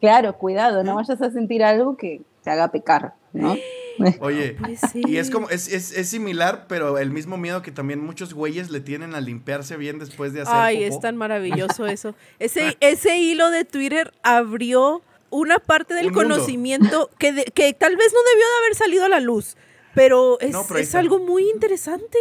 Claro, 0.00 0.36
cuidado, 0.36 0.84
no 0.84 0.96
vayas 0.96 1.20
a 1.20 1.30
sentir 1.30 1.64
algo 1.64 1.96
que 1.96 2.22
te 2.42 2.50
haga 2.50 2.68
pecar, 2.68 3.14
¿no? 3.32 3.54
Oye, 4.20 4.56
Pues 4.60 4.80
sí. 4.92 5.02
y 5.06 5.16
es 5.18 5.30
como, 5.30 5.48
es, 5.50 5.72
es, 5.72 5.96
es 5.96 6.08
similar, 6.08 6.64
pero 6.68 6.98
el 6.98 7.10
mismo 7.10 7.36
miedo 7.36 7.62
que 7.62 7.70
también 7.70 8.04
muchos 8.04 8.34
güeyes 8.34 8.70
le 8.70 8.80
tienen 8.80 9.14
a 9.14 9.20
limpiarse 9.20 9.76
bien 9.76 9.98
después 10.00 10.32
de 10.32 10.42
hacer 10.42 10.54
Ay, 10.54 10.76
popó. 10.84 10.94
es 10.94 11.00
tan 11.00 11.16
maravilloso 11.16 11.86
eso. 11.86 12.14
Ese, 12.40 12.76
ese 12.80 13.16
hilo 13.18 13.50
de 13.50 13.64
Twitter 13.64 14.12
abrió 14.24 15.00
una 15.34 15.58
parte 15.58 15.94
del 15.94 16.06
Un 16.08 16.12
conocimiento 16.14 17.10
que, 17.18 17.32
de- 17.32 17.44
que 17.44 17.72
tal 17.72 17.96
vez 17.96 18.12
no 18.12 18.18
debió 18.32 18.46
de 18.46 18.56
haber 18.64 18.74
salido 18.74 19.04
a 19.04 19.08
la 19.08 19.20
luz, 19.20 19.56
pero 19.94 20.38
es, 20.40 20.50
No, 20.52 20.64
pero 20.66 20.80
es 20.80 20.94
algo 20.94 21.18
muy 21.18 21.48
interesante. 21.50 22.18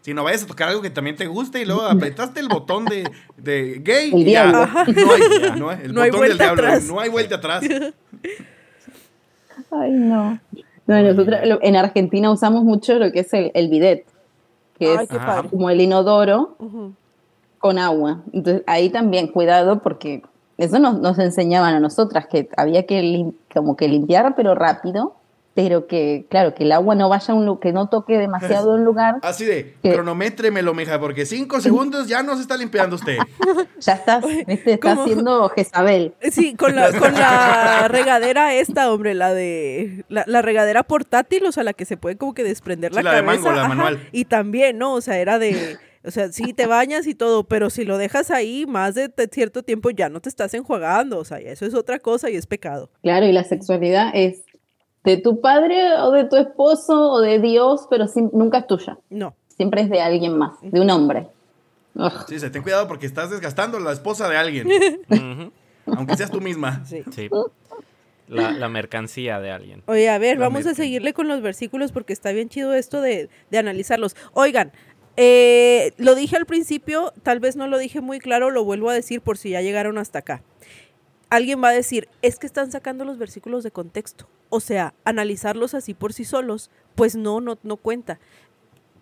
Si 0.00 0.14
no 0.14 0.24
vayas 0.24 0.42
a 0.44 0.46
tocar 0.46 0.68
algo 0.68 0.80
que 0.80 0.90
también 0.90 1.16
te 1.16 1.26
guste 1.26 1.60
y 1.60 1.64
luego 1.66 1.82
apretaste 2.16 2.40
el 2.40 2.48
botón 2.48 2.84
de, 2.86 3.10
de 3.36 3.80
gay 3.82 4.10
El 4.12 4.18
y 4.28 4.32
ya. 4.32 4.46
No 4.46 4.58
hay, 4.82 4.92
no 5.58 5.68
hay- 5.70 5.80
el 5.84 5.92
No 5.94 6.00
hay 6.02 6.10
botón 6.10 6.28
del 6.28 6.36
vuelta 6.36 6.44
diablo, 6.44 6.62
atrás. 6.66 6.84
no 6.84 7.00
hay 7.00 7.08
vuelta 7.10 7.34
atrás. 7.36 7.64
Ay, 9.70 9.90
no. 9.92 10.40
No, 10.86 11.02
nosotros 11.02 11.40
lo- 11.44 11.58
en 11.62 11.76
Argentina 11.76 12.30
usamos 12.30 12.64
mucho 12.64 12.94
lo 12.98 13.12
que 13.12 13.20
es 13.20 13.32
el, 13.34 13.50
el 13.54 13.68
bidet, 13.68 14.06
que 14.78 14.96
Ay, 14.96 15.06
es 15.10 15.50
como 15.50 15.68
el 15.68 15.80
inodoro 15.80 16.56
Ujú. 16.58 16.94
con 17.58 17.78
agua. 17.78 18.22
Entonces 18.32 18.62
ahí 18.66 18.88
también 18.88 19.28
cuidado 19.28 19.82
porque 19.82 20.22
eso 20.58 20.78
nos, 20.78 21.00
nos 21.00 21.18
enseñaban 21.18 21.74
a 21.74 21.80
nosotras 21.80 22.26
que 22.26 22.48
había 22.56 22.84
que 22.86 23.00
lim- 23.02 23.34
como 23.54 23.76
que 23.76 23.88
limpiar 23.88 24.34
pero 24.36 24.54
rápido, 24.54 25.14
pero 25.54 25.88
que 25.88 26.24
claro 26.30 26.54
que 26.54 26.62
el 26.62 26.70
agua 26.70 26.94
no 26.94 27.08
vaya 27.08 27.34
a 27.34 27.36
un 27.36 27.58
que 27.58 27.72
no 27.72 27.88
toque 27.88 28.16
demasiado 28.16 28.74
un 28.74 28.84
lugar. 28.84 29.16
Así 29.22 29.44
de, 29.44 29.74
¿Qué? 29.82 29.92
cronométremelo, 29.92 30.72
mija, 30.72 31.00
porque 31.00 31.26
cinco 31.26 31.60
segundos 31.60 32.06
ya 32.06 32.22
no 32.22 32.36
se 32.36 32.42
está 32.42 32.56
limpiando 32.56 32.94
usted. 32.96 33.16
Ya 33.80 33.92
estás, 33.94 34.24
este, 34.48 34.72
está 34.72 34.92
haciendo 34.92 35.48
Jezabel. 35.50 36.12
Sí, 36.32 36.54
con 36.56 36.74
la, 36.74 36.90
con 36.98 37.14
la 37.14 37.86
regadera 37.88 38.52
esta, 38.54 38.92
hombre, 38.92 39.14
la 39.14 39.32
de 39.34 40.04
la, 40.08 40.24
la 40.26 40.42
regadera 40.42 40.82
portátil, 40.82 41.44
o 41.46 41.52
sea, 41.52 41.62
la 41.62 41.72
que 41.72 41.84
se 41.84 41.96
puede 41.96 42.16
como 42.16 42.34
que 42.34 42.42
desprender 42.42 42.90
Sí, 42.92 42.96
la 42.96 43.02
la 43.02 43.14
de 43.14 43.24
cabeza. 43.24 43.42
mango, 43.42 43.52
la 43.56 43.60
ajá, 43.66 43.68
manual. 43.68 44.08
Y 44.10 44.24
también, 44.24 44.78
¿no? 44.78 44.94
O 44.94 45.00
sea, 45.00 45.18
era 45.18 45.38
de, 45.38 45.76
o 46.04 46.10
sea, 46.10 46.30
sí 46.32 46.52
te 46.52 46.66
bañas 46.66 47.06
y 47.06 47.14
todo, 47.14 47.44
pero 47.44 47.70
si 47.70 47.84
lo 47.84 47.98
dejas 47.98 48.30
ahí 48.30 48.66
más 48.66 48.94
de 48.94 49.10
cierto 49.32 49.62
tiempo 49.62 49.90
ya 49.90 50.08
no 50.08 50.20
te 50.20 50.28
estás 50.28 50.54
enjuagando, 50.54 51.18
o 51.18 51.24
sea, 51.24 51.38
eso 51.38 51.66
es 51.66 51.74
otra 51.74 51.98
cosa 51.98 52.30
y 52.30 52.36
es 52.36 52.46
pecado. 52.46 52.90
Claro, 53.02 53.26
y 53.26 53.32
la 53.32 53.44
sexualidad 53.44 54.10
es 54.14 54.42
de 55.04 55.16
tu 55.16 55.40
padre 55.40 55.94
o 56.00 56.10
de 56.10 56.24
tu 56.24 56.36
esposo 56.36 57.10
o 57.12 57.20
de 57.20 57.38
Dios, 57.40 57.86
pero 57.90 58.06
sin- 58.08 58.30
nunca 58.32 58.58
es 58.58 58.66
tuya. 58.66 58.98
No. 59.10 59.34
Siempre 59.56 59.80
es 59.82 59.90
de 59.90 60.00
alguien 60.00 60.36
más, 60.38 60.52
de 60.62 60.80
un 60.80 60.90
hombre. 60.90 61.28
Ugh. 61.94 62.12
Sí, 62.28 62.38
se 62.38 62.50
ten 62.50 62.62
cuidado 62.62 62.86
porque 62.86 63.06
estás 63.06 63.30
desgastando 63.30 63.78
a 63.78 63.80
la 63.80 63.92
esposa 63.92 64.28
de 64.28 64.36
alguien, 64.36 64.68
aunque 65.86 66.16
seas 66.16 66.30
tú 66.30 66.40
misma. 66.40 66.84
Sí. 66.86 67.02
Sí. 67.10 67.28
La, 68.28 68.50
la 68.52 68.68
mercancía 68.68 69.40
de 69.40 69.50
alguien. 69.50 69.82
Oye, 69.86 70.10
a 70.10 70.18
ver, 70.18 70.36
La 70.38 70.44
vamos 70.48 70.66
a 70.66 70.74
seguirle 70.74 71.14
con 71.14 71.28
los 71.28 71.40
versículos 71.40 71.92
porque 71.92 72.12
está 72.12 72.30
bien 72.30 72.50
chido 72.50 72.74
esto 72.74 73.00
de, 73.00 73.30
de 73.50 73.58
analizarlos. 73.58 74.16
Oigan, 74.34 74.70
eh, 75.20 75.94
lo 75.96 76.14
dije 76.14 76.36
al 76.36 76.46
principio, 76.46 77.12
tal 77.24 77.40
vez 77.40 77.56
no 77.56 77.66
lo 77.66 77.76
dije 77.76 78.00
muy 78.00 78.20
claro, 78.20 78.52
lo 78.52 78.62
vuelvo 78.62 78.88
a 78.88 78.94
decir 78.94 79.20
por 79.20 79.36
si 79.36 79.50
ya 79.50 79.60
llegaron 79.60 79.98
hasta 79.98 80.20
acá. 80.20 80.42
Alguien 81.28 81.60
va 81.60 81.70
a 81.70 81.72
decir, 81.72 82.08
es 82.22 82.38
que 82.38 82.46
están 82.46 82.70
sacando 82.70 83.04
los 83.04 83.18
versículos 83.18 83.64
de 83.64 83.72
contexto. 83.72 84.28
O 84.48 84.60
sea, 84.60 84.94
analizarlos 85.04 85.74
así 85.74 85.92
por 85.92 86.12
sí 86.12 86.24
solos, 86.24 86.70
pues 86.94 87.16
no, 87.16 87.40
no, 87.40 87.58
no 87.64 87.76
cuenta. 87.78 88.20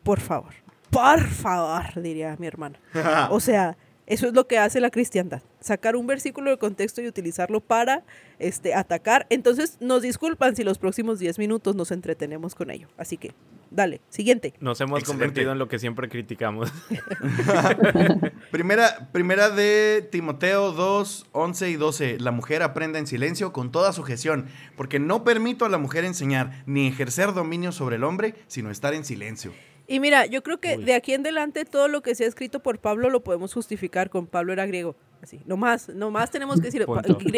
Por 0.04 0.20
favor, 0.20 0.54
por 0.88 1.20
favor, 1.22 2.00
diría 2.00 2.34
mi 2.38 2.46
hermana. 2.46 2.80
O 3.30 3.38
sea, 3.38 3.76
eso 4.06 4.28
es 4.28 4.34
lo 4.34 4.46
que 4.46 4.58
hace 4.58 4.80
la 4.80 4.90
cristiandad. 4.90 5.42
Sacar 5.60 5.96
un 5.96 6.06
versículo 6.06 6.50
de 6.50 6.58
contexto 6.58 7.02
y 7.02 7.08
utilizarlo 7.08 7.60
para 7.60 8.04
este, 8.38 8.74
atacar. 8.74 9.26
Entonces, 9.30 9.78
nos 9.80 10.02
disculpan 10.02 10.54
si 10.54 10.62
los 10.62 10.78
próximos 10.78 11.18
10 11.18 11.38
minutos 11.38 11.74
nos 11.74 11.90
entretenemos 11.90 12.54
con 12.54 12.70
ello. 12.70 12.88
Así 12.96 13.16
que, 13.16 13.34
dale, 13.70 14.00
siguiente. 14.08 14.54
Nos 14.60 14.80
hemos 14.80 15.00
Excelente. 15.00 15.24
convertido 15.24 15.52
en 15.52 15.58
lo 15.58 15.68
que 15.68 15.80
siempre 15.80 16.08
criticamos. 16.08 16.72
Primera, 18.50 19.10
primera 19.12 19.50
de 19.50 20.08
Timoteo 20.10 20.72
2, 20.72 21.26
11 21.32 21.70
y 21.70 21.76
12. 21.76 22.20
La 22.20 22.30
mujer 22.30 22.62
aprenda 22.62 22.98
en 22.98 23.06
silencio 23.06 23.52
con 23.52 23.72
toda 23.72 23.92
sujeción, 23.92 24.46
porque 24.76 24.98
no 24.98 25.24
permito 25.24 25.64
a 25.64 25.68
la 25.68 25.78
mujer 25.78 26.04
enseñar 26.04 26.62
ni 26.66 26.86
ejercer 26.86 27.34
dominio 27.34 27.72
sobre 27.72 27.96
el 27.96 28.04
hombre, 28.04 28.34
sino 28.46 28.70
estar 28.70 28.94
en 28.94 29.04
silencio. 29.04 29.52
Y 29.88 30.00
mira, 30.00 30.26
yo 30.26 30.42
creo 30.42 30.58
que 30.58 30.76
Uy. 30.78 30.84
de 30.84 30.94
aquí 30.94 31.12
en 31.14 31.20
adelante 31.20 31.64
todo 31.64 31.86
lo 31.88 32.02
que 32.02 32.14
sea 32.14 32.26
escrito 32.26 32.60
por 32.60 32.78
Pablo 32.78 33.08
lo 33.10 33.22
podemos 33.22 33.54
justificar 33.54 34.10
con 34.10 34.26
Pablo 34.26 34.52
era 34.52 34.66
griego. 34.66 34.96
Así, 35.22 35.40
nomás, 35.46 35.88
nomás 35.88 36.30
tenemos 36.30 36.56
que 36.60 36.66
decir 36.66 36.84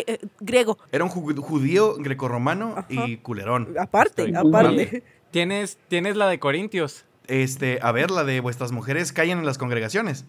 eh, 0.06 0.18
griego. 0.40 0.78
Era 0.90 1.04
un 1.04 1.10
ju- 1.10 1.36
judío 1.38 1.94
grecorromano 1.98 2.74
Ajá. 2.76 2.86
y 2.88 3.18
culerón. 3.18 3.74
Aparte, 3.78 4.24
Estoy- 4.24 4.34
aparte. 4.48 5.02
¿Tienes, 5.30 5.78
tienes 5.88 6.16
la 6.16 6.26
de 6.28 6.38
Corintios. 6.38 7.04
Este, 7.26 7.78
a 7.82 7.92
ver, 7.92 8.10
la 8.10 8.24
de 8.24 8.40
vuestras 8.40 8.72
mujeres 8.72 9.12
callen 9.12 9.38
en 9.40 9.44
las 9.44 9.58
congregaciones. 9.58 10.24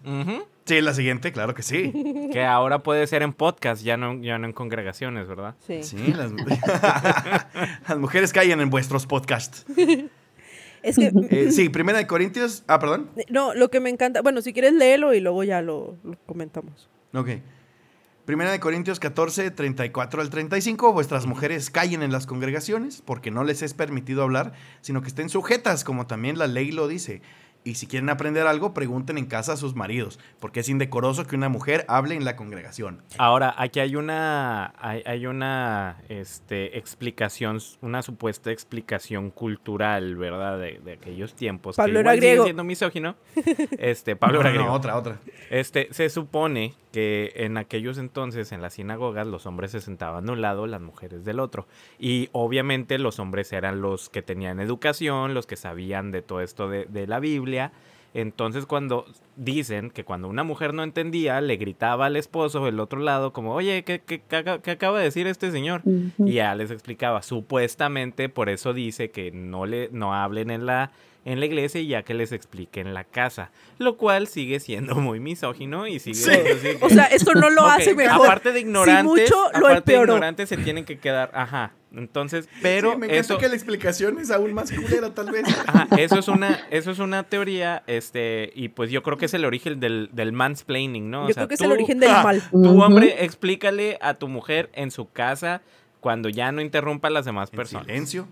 Sí, 0.66 0.82
la 0.82 0.92
siguiente, 0.92 1.32
claro 1.32 1.54
que 1.54 1.62
sí. 1.62 1.92
Que 2.32 2.44
ahora 2.44 2.82
puede 2.82 3.06
ser 3.06 3.22
en 3.22 3.32
podcast, 3.32 3.82
ya 3.82 3.96
no, 3.96 4.20
ya 4.20 4.36
no 4.36 4.46
en 4.46 4.52
congregaciones, 4.52 5.26
¿verdad? 5.26 5.56
Sí. 5.66 5.82
Sí, 5.82 6.12
las, 6.12 6.30
las 7.88 7.98
mujeres 7.98 8.32
callen 8.34 8.60
en 8.60 8.68
vuestros 8.68 9.06
podcasts. 9.06 9.64
Es 10.82 10.96
que, 10.96 11.10
Eh, 11.30 11.50
sí, 11.52 11.68
primera 11.70 11.98
de 11.98 12.06
Corintios. 12.06 12.64
Ah, 12.66 12.78
perdón. 12.78 13.10
no, 13.28 13.54
lo 13.54 13.70
que 13.70 13.80
me 13.80 13.90
encanta, 13.90 14.22
bueno, 14.22 14.42
si 14.42 14.52
quieres 14.52 14.72
léelo 14.72 15.14
y 15.14 15.20
luego 15.20 15.44
ya 15.44 15.62
lo, 15.62 15.96
lo 16.04 16.16
comentamos. 16.26 16.88
Ok. 17.14 17.30
Primera 18.24 18.52
de 18.52 18.60
Corintios 18.60 19.00
14, 19.00 19.50
34 19.50 20.20
al 20.20 20.30
35. 20.30 20.92
Vuestras 20.92 21.26
mujeres 21.26 21.70
callen 21.70 22.02
en 22.02 22.12
las 22.12 22.26
congregaciones, 22.26 23.02
porque 23.02 23.30
no 23.30 23.42
les 23.42 23.62
es 23.62 23.74
permitido 23.74 24.22
hablar, 24.22 24.52
sino 24.82 25.02
que 25.02 25.08
estén 25.08 25.28
sujetas, 25.28 25.82
como 25.82 26.06
también 26.06 26.38
la 26.38 26.46
ley 26.46 26.70
lo 26.70 26.86
dice. 26.86 27.22
Y 27.62 27.74
si 27.74 27.86
quieren 27.86 28.08
aprender 28.08 28.46
algo, 28.46 28.72
pregunten 28.72 29.18
en 29.18 29.26
casa 29.26 29.52
a 29.52 29.56
sus 29.56 29.74
maridos, 29.74 30.18
porque 30.38 30.60
es 30.60 30.68
indecoroso 30.70 31.26
que 31.26 31.36
una 31.36 31.50
mujer 31.50 31.84
hable 31.88 32.14
en 32.14 32.24
la 32.24 32.34
congregación. 32.34 33.02
Ahora, 33.18 33.54
aquí 33.58 33.80
hay 33.80 33.96
una, 33.96 34.72
hay, 34.78 35.02
hay 35.04 35.26
una 35.26 35.98
este, 36.08 36.78
explicación, 36.78 37.58
una 37.82 38.00
supuesta 38.02 38.50
explicación 38.50 39.30
cultural, 39.30 40.16
¿verdad? 40.16 40.58
De, 40.58 40.80
de 40.82 40.92
aquellos 40.94 41.34
tiempos. 41.34 41.76
Pablo 41.76 41.94
que 41.94 42.00
era 42.00 42.16
griego. 42.16 42.44
siendo 42.44 42.64
misógino. 42.64 43.16
Este, 43.78 44.16
Pablo 44.16 44.36
No, 44.36 44.40
era 44.42 44.50
no, 44.50 44.56
griego. 44.56 44.72
otra, 44.74 44.96
otra. 44.96 45.18
Este, 45.50 45.88
se 45.92 46.08
supone 46.08 46.74
que 46.92 47.32
en 47.36 47.56
aquellos 47.56 47.98
entonces, 47.98 48.52
en 48.52 48.62
las 48.62 48.74
sinagogas, 48.74 49.26
los 49.26 49.46
hombres 49.46 49.70
se 49.70 49.80
sentaban 49.80 50.26
de 50.26 50.32
un 50.32 50.40
lado, 50.40 50.66
las 50.66 50.80
mujeres 50.80 51.24
del 51.24 51.40
otro. 51.40 51.66
Y 51.98 52.28
obviamente 52.32 52.98
los 52.98 53.18
hombres 53.18 53.52
eran 53.52 53.80
los 53.80 54.08
que 54.08 54.22
tenían 54.22 54.60
educación, 54.60 55.34
los 55.34 55.46
que 55.46 55.56
sabían 55.56 56.10
de 56.10 56.22
todo 56.22 56.40
esto 56.40 56.68
de, 56.68 56.86
de 56.86 57.06
la 57.06 57.20
Biblia. 57.20 57.49
Entonces, 58.12 58.66
cuando 58.66 59.06
dicen 59.36 59.90
que 59.90 60.04
cuando 60.04 60.26
una 60.28 60.42
mujer 60.42 60.74
no 60.74 60.82
entendía, 60.82 61.40
le 61.40 61.56
gritaba 61.56 62.06
al 62.06 62.16
esposo 62.16 62.64
del 62.64 62.80
otro 62.80 62.98
lado, 62.98 63.32
como, 63.32 63.54
oye, 63.54 63.84
¿qué, 63.84 64.00
qué- 64.00 64.20
qué 64.28 64.36
acaba- 64.36 64.60
qué 64.60 64.72
acaba 64.72 64.98
de 64.98 65.04
decir 65.04 65.28
este 65.28 65.52
señor? 65.52 65.82
Y 66.18 66.32
ya 66.32 66.54
les 66.56 66.72
explicaba, 66.72 67.22
supuestamente 67.22 68.28
por 68.28 68.48
eso 68.48 68.72
dice 68.72 69.10
que 69.10 69.30
no 69.30 69.64
le 69.66 69.88
no 69.92 70.14
hablen 70.14 70.50
en 70.50 70.66
la 70.66 70.90
en 71.26 71.38
la 71.38 71.44
iglesia 71.44 71.82
y 71.82 71.86
ya 71.86 72.02
que 72.02 72.14
les 72.14 72.32
explique 72.32 72.80
en 72.80 72.94
la 72.94 73.04
casa. 73.04 73.50
Lo 73.78 73.98
cual 73.98 74.26
sigue 74.26 74.58
siendo 74.58 74.94
muy 74.94 75.20
misógino 75.20 75.86
y 75.86 75.98
sigue 75.98 76.14
Sí. 76.16 76.30
que- 76.30 76.78
O 76.80 76.88
sea, 76.88 77.04
esto 77.04 77.34
no 77.34 77.50
lo 77.50 77.66
hace 77.66 77.94
mejor. 77.94 78.24
Aparte 78.26 78.52
de 78.52 78.60
ignorantes, 78.60 79.04
mucho, 79.30 79.36
lo 79.60 79.66
aparte 79.68 79.92
de 79.92 79.98
ignorantes 79.98 80.48
se 80.48 80.56
tienen 80.56 80.84
que 80.86 80.98
quedar, 80.98 81.30
ajá. 81.34 81.72
Entonces, 81.94 82.48
pero 82.62 82.92
Sí, 82.92 82.96
me 82.98 83.06
encanta 83.06 83.20
eso 83.20 83.38
que 83.38 83.48
la 83.48 83.54
explicación 83.56 84.18
es 84.20 84.30
aún 84.30 84.52
más 84.54 84.70
culera, 84.72 85.12
tal 85.12 85.30
vez. 85.32 85.42
Ajá, 85.66 85.88
eso 85.98 86.18
es 86.20 86.28
una, 86.28 86.60
eso 86.70 86.90
es 86.92 86.98
una 87.00 87.24
teoría, 87.24 87.82
este, 87.88 88.52
y 88.54 88.68
pues 88.68 88.90
yo 88.92 89.02
creo 89.02 89.18
que 89.18 89.26
es 89.26 89.34
el 89.34 89.44
origen 89.44 89.80
del, 89.80 90.08
del 90.12 90.32
mansplaining, 90.32 91.10
¿no? 91.10 91.24
O 91.24 91.28
Yo 91.28 91.34
sea, 91.34 91.42
creo 91.42 91.48
que 91.48 91.54
es 91.54 91.60
el 91.62 91.72
origen 91.72 91.98
del 91.98 92.10
mal. 92.22 92.42
Ujú. 92.52 92.80
hombre, 92.82 93.24
explícale 93.24 93.98
a 94.00 94.14
tu 94.14 94.28
mujer 94.28 94.70
en 94.72 94.90
su 94.92 95.10
casa 95.10 95.62
cuando 95.98 96.28
ya 96.28 96.52
no 96.52 96.60
interrumpa 96.62 97.08
a 97.08 97.10
las 97.10 97.24
demás 97.24 97.50
En 97.52 97.56
personas. 97.56 97.86
silencio. 97.86 98.28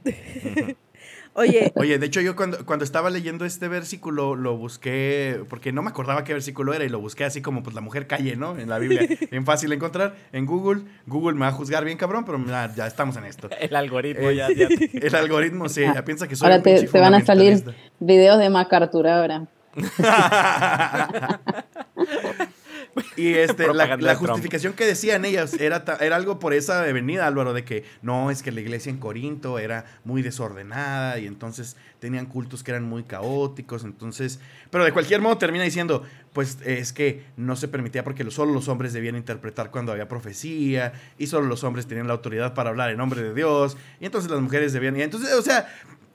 Oye, 1.34 1.72
Oye, 1.76 1.98
de 1.98 2.06
hecho 2.06 2.20
yo 2.20 2.34
cuando, 2.36 2.64
cuando 2.66 2.84
estaba 2.84 3.10
leyendo 3.10 3.44
este 3.44 3.68
versículo 3.68 4.34
lo 4.34 4.56
busqué, 4.56 5.40
porque 5.48 5.72
no 5.72 5.82
me 5.82 5.90
acordaba 5.90 6.24
qué 6.24 6.32
versículo 6.32 6.74
era 6.74 6.84
y 6.84 6.88
lo 6.88 6.98
busqué 7.00 7.24
así 7.24 7.40
como 7.42 7.62
pues 7.62 7.74
la 7.74 7.80
mujer 7.80 8.06
calle, 8.06 8.36
¿no? 8.36 8.58
En 8.58 8.68
la 8.68 8.78
Biblia. 8.78 9.06
Bien 9.30 9.44
fácil 9.44 9.70
de 9.70 9.76
encontrar. 9.76 10.16
En 10.32 10.46
Google, 10.46 10.82
Google 11.06 11.34
me 11.34 11.40
va 11.40 11.48
a 11.48 11.52
juzgar 11.52 11.84
bien 11.84 11.96
cabrón, 11.98 12.24
pero 12.24 12.38
mira, 12.38 12.72
ya 12.74 12.86
estamos 12.86 13.16
en 13.16 13.24
esto. 13.24 13.48
El 13.60 13.74
algoritmo 13.76 14.30
Eh, 14.30 14.36
ya, 14.36 14.48
ya- 14.50 14.68
El 14.92 15.14
algoritmo, 15.14 15.68
sí, 15.68 15.82
ya 15.82 16.04
piensa 16.04 16.26
que 16.26 16.34
soy 16.36 16.46
Ahora 16.46 16.56
un 16.56 16.62
te, 16.62 16.86
te 16.86 17.00
van 17.00 17.14
a 17.14 17.24
salir 17.24 17.62
videos 18.00 18.38
de 18.38 18.50
MacArthur 18.50 19.06
ahora. 19.06 19.46
Y 23.16 23.34
este, 23.34 23.72
la, 23.72 23.96
justificación 24.16 24.72
que 24.72 24.84
decían 24.86 25.24
ellas 25.24 25.54
era, 25.54 25.84
era 26.00 26.16
algo 26.16 26.38
por 26.38 26.54
esa 26.54 26.82
avenida, 26.82 27.26
Álvaro, 27.26 27.52
de 27.52 27.64
que 27.64 27.84
no, 28.02 28.30
es 28.30 28.42
que 28.42 28.52
la 28.52 28.60
iglesia 28.60 28.90
en 28.90 28.98
Corinto 28.98 29.58
era 29.58 29.84
muy 30.04 30.22
desordenada 30.22 31.18
y 31.18 31.26
entonces 31.26 31.76
tenían 31.98 32.26
cultos 32.26 32.62
que 32.62 32.70
eran 32.70 32.84
muy 32.84 33.02
caóticos, 33.04 33.84
entonces, 33.84 34.40
pero 34.70 34.84
de 34.84 34.92
cualquier 34.92 35.20
modo 35.20 35.38
termina 35.38 35.64
diciendo, 35.64 36.02
pues 36.32 36.58
es 36.64 36.92
que 36.92 37.24
no 37.36 37.56
se 37.56 37.68
permitía 37.68 38.04
porque 38.04 38.24
lo- 38.24 38.30
solo 38.30 38.52
los 38.52 38.68
hombres 38.68 38.92
debían 38.92 39.16
interpretar 39.16 39.70
cuando 39.70 39.92
había 39.92 40.08
profecía 40.08 40.92
y 41.18 41.26
solo 41.26 41.46
los 41.48 41.64
hombres 41.64 41.86
tenían 41.86 42.06
la 42.06 42.12
autoridad 42.14 42.54
para 42.54 42.70
hablar 42.70 42.90
en 42.90 42.98
nombre 42.98 43.22
de 43.22 43.34
Dios 43.34 43.76
y 44.00 44.06
entonces 44.06 44.30
las 44.30 44.40
mujeres 44.40 44.72
debían, 44.72 44.96
y 44.96 45.02
entonces, 45.02 45.32
o 45.34 45.42
sea, 45.42 45.68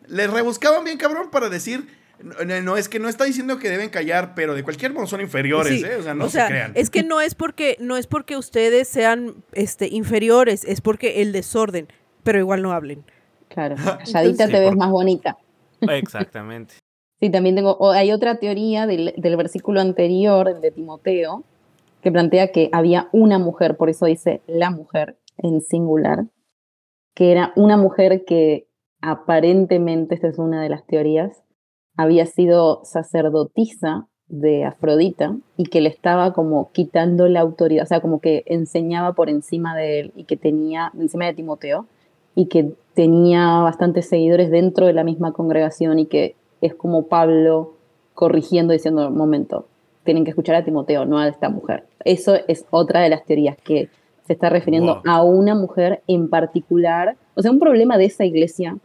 le 0.08 0.28
rebuscaban 0.28 0.84
bien 0.84 0.98
cabrón 0.98 1.30
para 1.32 1.50
decir... 1.50 2.02
No, 2.24 2.62
no, 2.62 2.78
es 2.78 2.88
que 2.88 3.00
no 3.00 3.10
está 3.10 3.26
diciendo 3.26 3.60
que 3.60 3.70
deben 3.70 3.90
callar, 3.90 4.34
pero 4.34 4.56
de 4.56 4.64
cualquier 4.64 4.94
modo 4.94 5.08
son 5.08 5.20
inferiores, 5.22 5.82
sí, 5.82 5.86
¿eh? 5.86 5.98
O 5.98 6.04
sea, 6.04 6.14
no 6.14 6.26
o 6.26 6.30
sea, 6.30 6.48
se 6.48 6.54
crean. 6.54 6.72
es 6.76 6.90
que 6.90 7.04
no 7.04 7.20
es 7.20 7.36
porque 7.36 7.76
no 7.80 7.98
es 7.98 8.08
porque 8.08 8.38
ustedes 8.38 8.88
sean 8.88 9.44
este 9.52 9.88
inferiores, 9.90 10.64
es 10.64 10.80
porque 10.82 11.22
el 11.22 11.32
desorden, 11.34 11.88
pero 12.24 12.40
igual 12.40 12.62
no 12.62 12.72
hablen. 12.72 13.04
Claro, 13.50 13.76
calladita 13.76 14.46
Sí, 14.48 14.52
te 14.54 14.60
ves 14.60 14.70
por- 14.70 14.78
más 14.78 14.90
bonita. 14.90 15.38
Exactamente. 15.82 16.76
Sí, 17.20 17.30
también 17.30 17.56
tengo, 17.56 17.76
o 17.78 17.92
hay 17.92 18.12
otra 18.12 18.36
teoría 18.38 18.88
del, 18.88 19.14
del 19.18 19.38
versículo 19.38 19.80
anterior, 19.82 20.50
el 20.50 20.62
de 20.62 20.72
Timoteo, 20.72 21.44
que 22.02 22.12
plantea 22.12 22.52
que 22.52 22.70
había 22.72 23.10
una 23.12 23.38
mujer, 23.40 23.78
por 23.78 23.90
eso 23.90 24.06
dice 24.06 24.42
la 24.48 24.72
mujer 24.72 25.18
en 25.38 25.62
singular, 25.62 26.26
que 27.16 27.32
era 27.32 27.54
una 27.56 27.78
mujer 27.78 28.24
que 28.26 28.68
aparentemente, 29.02 30.16
esta 30.16 30.28
es 30.28 30.38
una 30.38 30.62
de 30.62 30.70
las 30.70 30.86
teorías, 30.86 31.44
había 31.98 32.26
sido 32.26 32.82
sacerdotisa 32.84 34.08
de 34.28 34.66
Afrodita 34.66 35.36
y 35.58 35.66
que 35.66 35.82
le 35.82 35.90
estaba 35.90 36.34
como 36.34 36.72
quitando 36.72 37.28
la 37.28 37.42
autoridad, 37.42 37.84
o 37.84 37.88
sea, 37.88 38.02
como 38.02 38.20
que 38.20 38.44
enseñaba 38.48 39.14
por 39.14 39.30
encima 39.30 39.76
de 39.76 40.00
él 40.00 40.14
y 40.16 40.24
que 40.24 40.38
tenía, 40.38 40.92
encima 41.00 41.26
de 41.26 41.34
Timoteo, 41.34 41.86
y 42.36 42.48
que 42.48 42.74
tenía 42.96 43.60
bastantes 43.60 44.10
seguidores 44.10 44.50
dentro 44.50 44.88
de 44.88 44.94
la 44.94 45.04
misma 45.04 45.34
congregación 45.34 46.00
y 46.00 46.08
que 46.08 46.36
es 46.62 46.74
como 46.74 47.08
Pablo 47.08 47.74
corrigiendo, 48.16 48.74
diciendo, 48.74 49.12
momento, 49.12 49.68
tienen 50.04 50.24
que 50.24 50.32
escuchar 50.32 50.56
a 50.56 50.66
Timoteo, 50.66 51.06
no 51.06 51.20
a 51.20 51.28
esta 51.28 51.50
mujer. 51.50 51.86
Eso 52.04 52.36
es 52.48 52.66
otra 52.72 53.02
de 53.02 53.10
las 53.10 53.24
teorías 53.26 53.58
que 53.64 53.90
se 54.26 54.34
está 54.34 54.50
refiriendo 54.50 54.96
Wow. 54.96 55.04
a 55.06 55.24
una 55.24 55.54
mujer 55.54 56.02
en 56.08 56.30
particular, 56.30 57.18
o 57.36 57.42
sea, 57.42 57.52
un 57.52 57.60
problema 57.60 57.98
de 57.98 58.06
esa 58.06 58.26
iglesia 58.26 58.78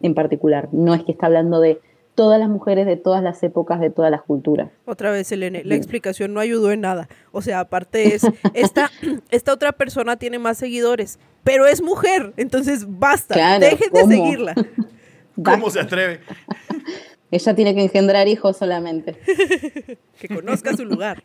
en 0.00 0.14
particular, 0.14 0.68
no 0.72 0.94
es 0.94 1.04
que 1.04 1.12
está 1.12 1.26
hablando 1.26 1.60
de 1.60 1.78
todas 2.16 2.40
las 2.40 2.48
mujeres 2.48 2.86
de 2.86 2.96
todas 2.96 3.22
las 3.22 3.40
épocas, 3.44 3.78
de 3.78 3.90
todas 3.90 4.10
las 4.10 4.22
culturas. 4.22 4.70
Otra 4.86 5.12
vez, 5.12 5.30
Elene, 5.30 5.62
la 5.64 5.76
explicación 5.76 6.34
no 6.34 6.40
ayudó 6.40 6.72
en 6.72 6.80
nada. 6.80 7.08
O 7.30 7.42
sea, 7.42 7.60
aparte 7.60 8.14
es, 8.14 8.26
esta, 8.54 8.90
esta 9.30 9.52
otra 9.52 9.72
persona 9.72 10.16
tiene 10.16 10.40
más 10.40 10.58
seguidores, 10.58 11.20
pero 11.44 11.66
es 11.66 11.82
mujer, 11.82 12.32
entonces 12.36 12.86
basta, 12.88 13.34
Claro, 13.34 13.64
dejen 13.64 13.92
de 13.92 14.04
seguirla. 14.06 14.54
¿Cómo 15.44 15.70
se 15.70 15.80
atreve? 15.80 16.20
Ella 17.30 17.54
tiene 17.54 17.74
que 17.74 17.82
engendrar 17.82 18.26
hijos 18.28 18.56
solamente. 18.56 19.18
Que 20.18 20.28
conozca 20.28 20.74
su 20.76 20.84
lugar. 20.84 21.22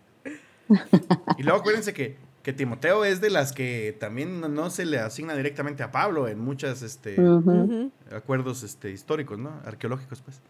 Y 1.38 1.44
luego 1.44 1.60
acuérdense 1.60 1.94
que, 1.94 2.18
que 2.44 2.54
Timoteo 2.54 3.06
es 3.06 3.22
de 3.22 3.30
las 3.30 3.54
que 3.54 3.96
también 4.00 4.42
no, 4.42 4.50
no 4.50 4.72
se 4.72 4.86
le 4.86 5.00
asigna 5.00 5.36
directamente 5.36 5.84
a 5.84 5.92
Pablo 5.92 6.28
en 6.28 6.40
muchos 6.40 6.82
este, 6.82 7.16
acuerdos 8.14 8.64
este, 8.64 8.90
históricos, 8.90 9.38
¿no? 9.38 9.62
Arqueológicos, 9.64 10.22
pues. 10.22 10.42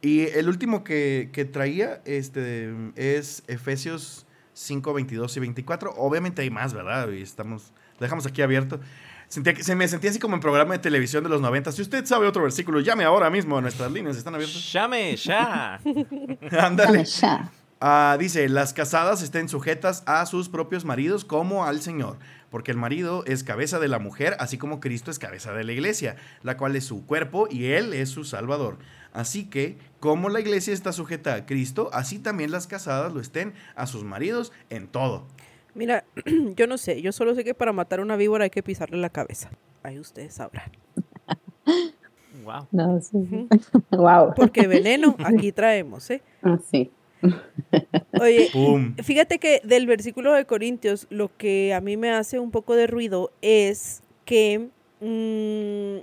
Y 0.00 0.26
el 0.26 0.48
último 0.48 0.84
que, 0.84 1.30
que 1.32 1.44
traía 1.44 2.00
este, 2.04 2.72
es 2.94 3.42
Efesios 3.48 4.26
5, 4.52 4.92
22 4.92 5.36
y 5.36 5.40
24. 5.40 5.94
Obviamente 5.96 6.42
hay 6.42 6.50
más, 6.50 6.72
¿verdad? 6.72 7.10
Y 7.10 7.22
estamos, 7.22 7.72
lo 7.98 8.04
dejamos 8.04 8.26
aquí 8.26 8.42
abierto. 8.42 8.80
Sentía 9.28 9.54
que, 9.54 9.62
se 9.62 9.74
me 9.74 9.86
sentía 9.88 10.10
así 10.10 10.18
como 10.18 10.34
en 10.34 10.40
programa 10.40 10.72
de 10.72 10.78
televisión 10.78 11.22
de 11.22 11.30
los 11.30 11.40
90. 11.40 11.72
Si 11.72 11.82
usted 11.82 12.04
sabe 12.06 12.26
otro 12.26 12.42
versículo, 12.42 12.80
llame 12.80 13.04
ahora 13.04 13.28
mismo. 13.28 13.60
Nuestras 13.60 13.92
líneas 13.92 14.16
están 14.16 14.34
abiertas. 14.34 14.72
¡Llame 14.72 15.16
ya! 15.16 15.80
Ándale. 16.60 17.04
Ya. 17.04 17.50
Ah, 17.80 18.16
dice, 18.18 18.48
las 18.48 18.72
casadas 18.72 19.22
estén 19.22 19.48
sujetas 19.48 20.02
a 20.06 20.26
sus 20.26 20.48
propios 20.48 20.84
maridos 20.84 21.24
como 21.24 21.64
al 21.64 21.80
Señor, 21.80 22.18
porque 22.50 22.72
el 22.72 22.76
marido 22.76 23.22
es 23.26 23.44
cabeza 23.44 23.78
de 23.78 23.86
la 23.86 24.00
mujer, 24.00 24.34
así 24.40 24.58
como 24.58 24.80
Cristo 24.80 25.12
es 25.12 25.20
cabeza 25.20 25.52
de 25.52 25.62
la 25.62 25.72
iglesia, 25.72 26.16
la 26.42 26.56
cual 26.56 26.74
es 26.74 26.84
su 26.84 27.06
cuerpo 27.06 27.46
y 27.48 27.66
Él 27.66 27.92
es 27.92 28.08
su 28.08 28.24
Salvador. 28.24 28.78
Así 29.12 29.44
que, 29.44 29.78
como 30.00 30.28
la 30.28 30.40
iglesia 30.40 30.72
está 30.72 30.92
sujeta 30.92 31.34
a 31.34 31.46
Cristo, 31.46 31.90
así 31.92 32.18
también 32.18 32.50
las 32.50 32.66
casadas 32.66 33.12
lo 33.12 33.20
estén 33.20 33.54
a 33.74 33.86
sus 33.86 34.04
maridos 34.04 34.52
en 34.70 34.88
todo. 34.88 35.26
Mira, 35.74 36.04
yo 36.56 36.66
no 36.66 36.78
sé, 36.78 37.02
yo 37.02 37.12
solo 37.12 37.34
sé 37.34 37.44
que 37.44 37.54
para 37.54 37.72
matar 37.72 38.00
una 38.00 38.16
víbora 38.16 38.44
hay 38.44 38.50
que 38.50 38.62
pisarle 38.62 38.98
la 38.98 39.10
cabeza. 39.10 39.50
Ahí 39.82 39.98
ustedes 39.98 40.34
sabrán. 40.34 40.70
Wow. 42.44 42.66
No, 42.72 43.00
sí. 43.00 43.46
wow. 43.90 44.32
Porque 44.36 44.66
veneno 44.66 45.14
aquí 45.24 45.52
traemos, 45.52 46.08
¿eh? 46.10 46.22
Ah, 46.42 46.58
sí. 46.70 46.90
Oye, 48.18 48.48
¡Pum! 48.52 48.94
Fíjate 49.02 49.38
que 49.38 49.60
del 49.64 49.86
versículo 49.86 50.32
de 50.32 50.46
Corintios, 50.46 51.06
lo 51.10 51.30
que 51.36 51.74
a 51.74 51.80
mí 51.82 51.98
me 51.98 52.10
hace 52.10 52.38
un 52.38 52.50
poco 52.50 52.74
de 52.74 52.86
ruido 52.86 53.32
es 53.42 54.02
que 54.24 54.68
mm, 55.00 55.98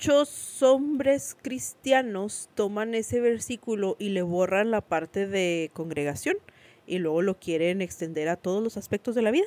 muchos 0.00 0.62
hombres 0.62 1.36
cristianos 1.42 2.48
toman 2.54 2.94
ese 2.94 3.20
versículo 3.20 3.96
y 3.98 4.08
le 4.08 4.22
borran 4.22 4.70
la 4.70 4.80
parte 4.80 5.26
de 5.26 5.70
congregación 5.74 6.38
y 6.86 6.96
luego 7.00 7.20
lo 7.20 7.38
quieren 7.38 7.82
extender 7.82 8.30
a 8.30 8.36
todos 8.36 8.62
los 8.64 8.78
aspectos 8.78 9.14
de 9.14 9.20
la 9.20 9.30
vida. 9.30 9.44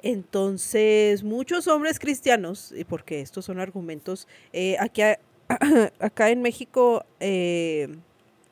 Entonces, 0.00 1.22
muchos 1.24 1.68
hombres 1.68 1.98
cristianos, 1.98 2.72
y 2.74 2.84
porque 2.84 3.20
estos 3.20 3.44
son 3.44 3.60
argumentos, 3.60 4.28
eh, 4.54 4.76
aquí 4.80 5.02
acá 6.00 6.30
en 6.30 6.40
México, 6.40 7.04
eh, 7.20 7.94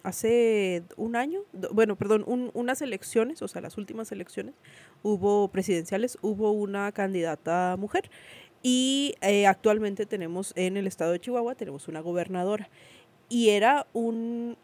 hace 0.02 0.82
un 0.96 1.16
año, 1.16 1.40
bueno, 1.72 1.96
perdón, 1.96 2.24
un- 2.26 2.50
unas 2.54 2.80
elecciones, 2.82 3.42
o 3.42 3.48
sea, 3.48 3.60
las 3.60 3.76
últimas 3.78 4.12
elecciones, 4.12 4.54
hubo 5.02 5.48
presidenciales, 5.48 6.18
hubo 6.22 6.52
una 6.52 6.90
candidata 6.92 7.76
mujer 7.78 8.10
y 8.62 9.14
eh, 9.22 9.46
actualmente 9.46 10.06
tenemos 10.06 10.52
en 10.56 10.76
el 10.76 10.86
estado 10.86 11.12
de 11.12 11.20
Chihuahua, 11.20 11.54
tenemos 11.54 11.88
una 11.88 12.00
gobernadora 12.00 12.68
y 13.28 13.50
era 13.50 13.86
un, 13.92 14.56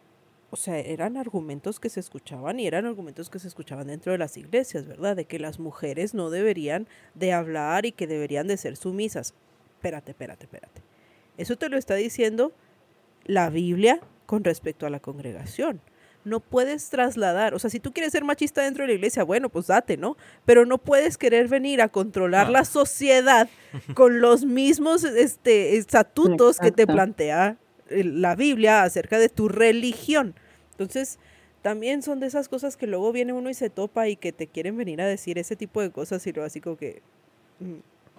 o 0.51 0.57
sea, 0.57 0.79
eran 0.79 1.17
argumentos 1.17 1.81
que 1.81 1.89
se 1.89 2.01
escuchaban 2.01 2.61
y 2.61 2.67
eran 2.67 2.85
argumentos 2.85 3.31
que 3.31 3.39
se 3.39 3.49
escuchaban 3.49 3.87
dentro 3.87 4.13
de 4.13 4.19
las 4.19 4.37
iglesias, 4.37 4.87
¿verdad? 4.87 5.17
De 5.17 5.25
que 5.25 5.39
las 5.39 5.59
mujeres 5.59 6.15
no 6.15 6.31
deberían 6.31 6.87
de 7.15 7.33
hablar 7.33 7.87
y 7.87 7.93
que 7.93 8.07
deberían 8.07 8.49
de 8.49 8.57
ser 8.57 8.77
sumisas. 8.77 9.35
Espérate, 9.77 10.11
espérate, 10.11 10.45
espérate. 10.45 10.83
Eso 11.39 11.57
te 11.57 11.69
lo 11.69 11.79
está 11.79 11.95
diciendo 11.95 12.53
la 13.25 13.51
Biblia 13.51 14.01
con 14.27 14.45
respecto 14.45 14.87
a 14.87 14.91
la 14.91 15.01
congregación. 15.01 15.81
No 16.27 16.41
puedes 16.41 16.91
trasladar, 16.91 17.55
o 17.55 17.59
sea, 17.59 17.71
si 17.71 17.79
tú 17.79 17.93
quieres 17.93 18.11
ser 18.13 18.25
machista 18.25 18.61
dentro 18.63 18.83
de 18.83 18.89
la 18.89 18.95
iglesia, 18.95 19.23
bueno, 19.23 19.49
pues 19.49 19.69
date, 19.69 19.97
¿no? 19.97 20.17
Pero 20.45 20.67
no 20.67 20.79
puedes 20.79 21.17
querer 21.17 21.47
venir 21.49 21.81
a 21.81 21.89
controlar 21.89 22.49
Ah. 22.49 22.51
la 22.51 22.65
sociedad 22.65 23.49
con 23.95 24.21
los 24.21 24.45
mismos 24.45 25.05
este, 25.05 25.77
estatutos 25.77 26.59
que 26.59 26.73
te 26.73 26.87
plantea 26.87 27.57
eh, 27.91 28.03
la 28.03 28.35
Biblia 28.35 28.83
acerca 28.83 29.19
de 29.19 29.29
tu 29.29 29.49
religión. 29.49 30.35
Entonces, 30.73 31.19
también 31.63 32.03
son 32.03 32.19
de 32.21 32.27
esas 32.27 32.49
cosas 32.49 32.77
que 32.77 32.87
luego 32.87 33.13
viene 33.13 33.33
uno 33.33 33.49
y 33.49 33.55
se 33.55 33.71
topa 33.71 34.09
y 34.09 34.17
que 34.17 34.33
te 34.33 34.47
quieren 34.49 34.77
venir 34.77 35.01
a 35.01 35.07
decir 35.07 35.39
ese 35.39 35.55
tipo 35.57 35.81
de 35.81 35.91
cosas 35.91 36.27
y 36.27 36.33
luego 36.33 36.47
así 36.47 36.61
como 36.61 36.77
que... 36.77 37.03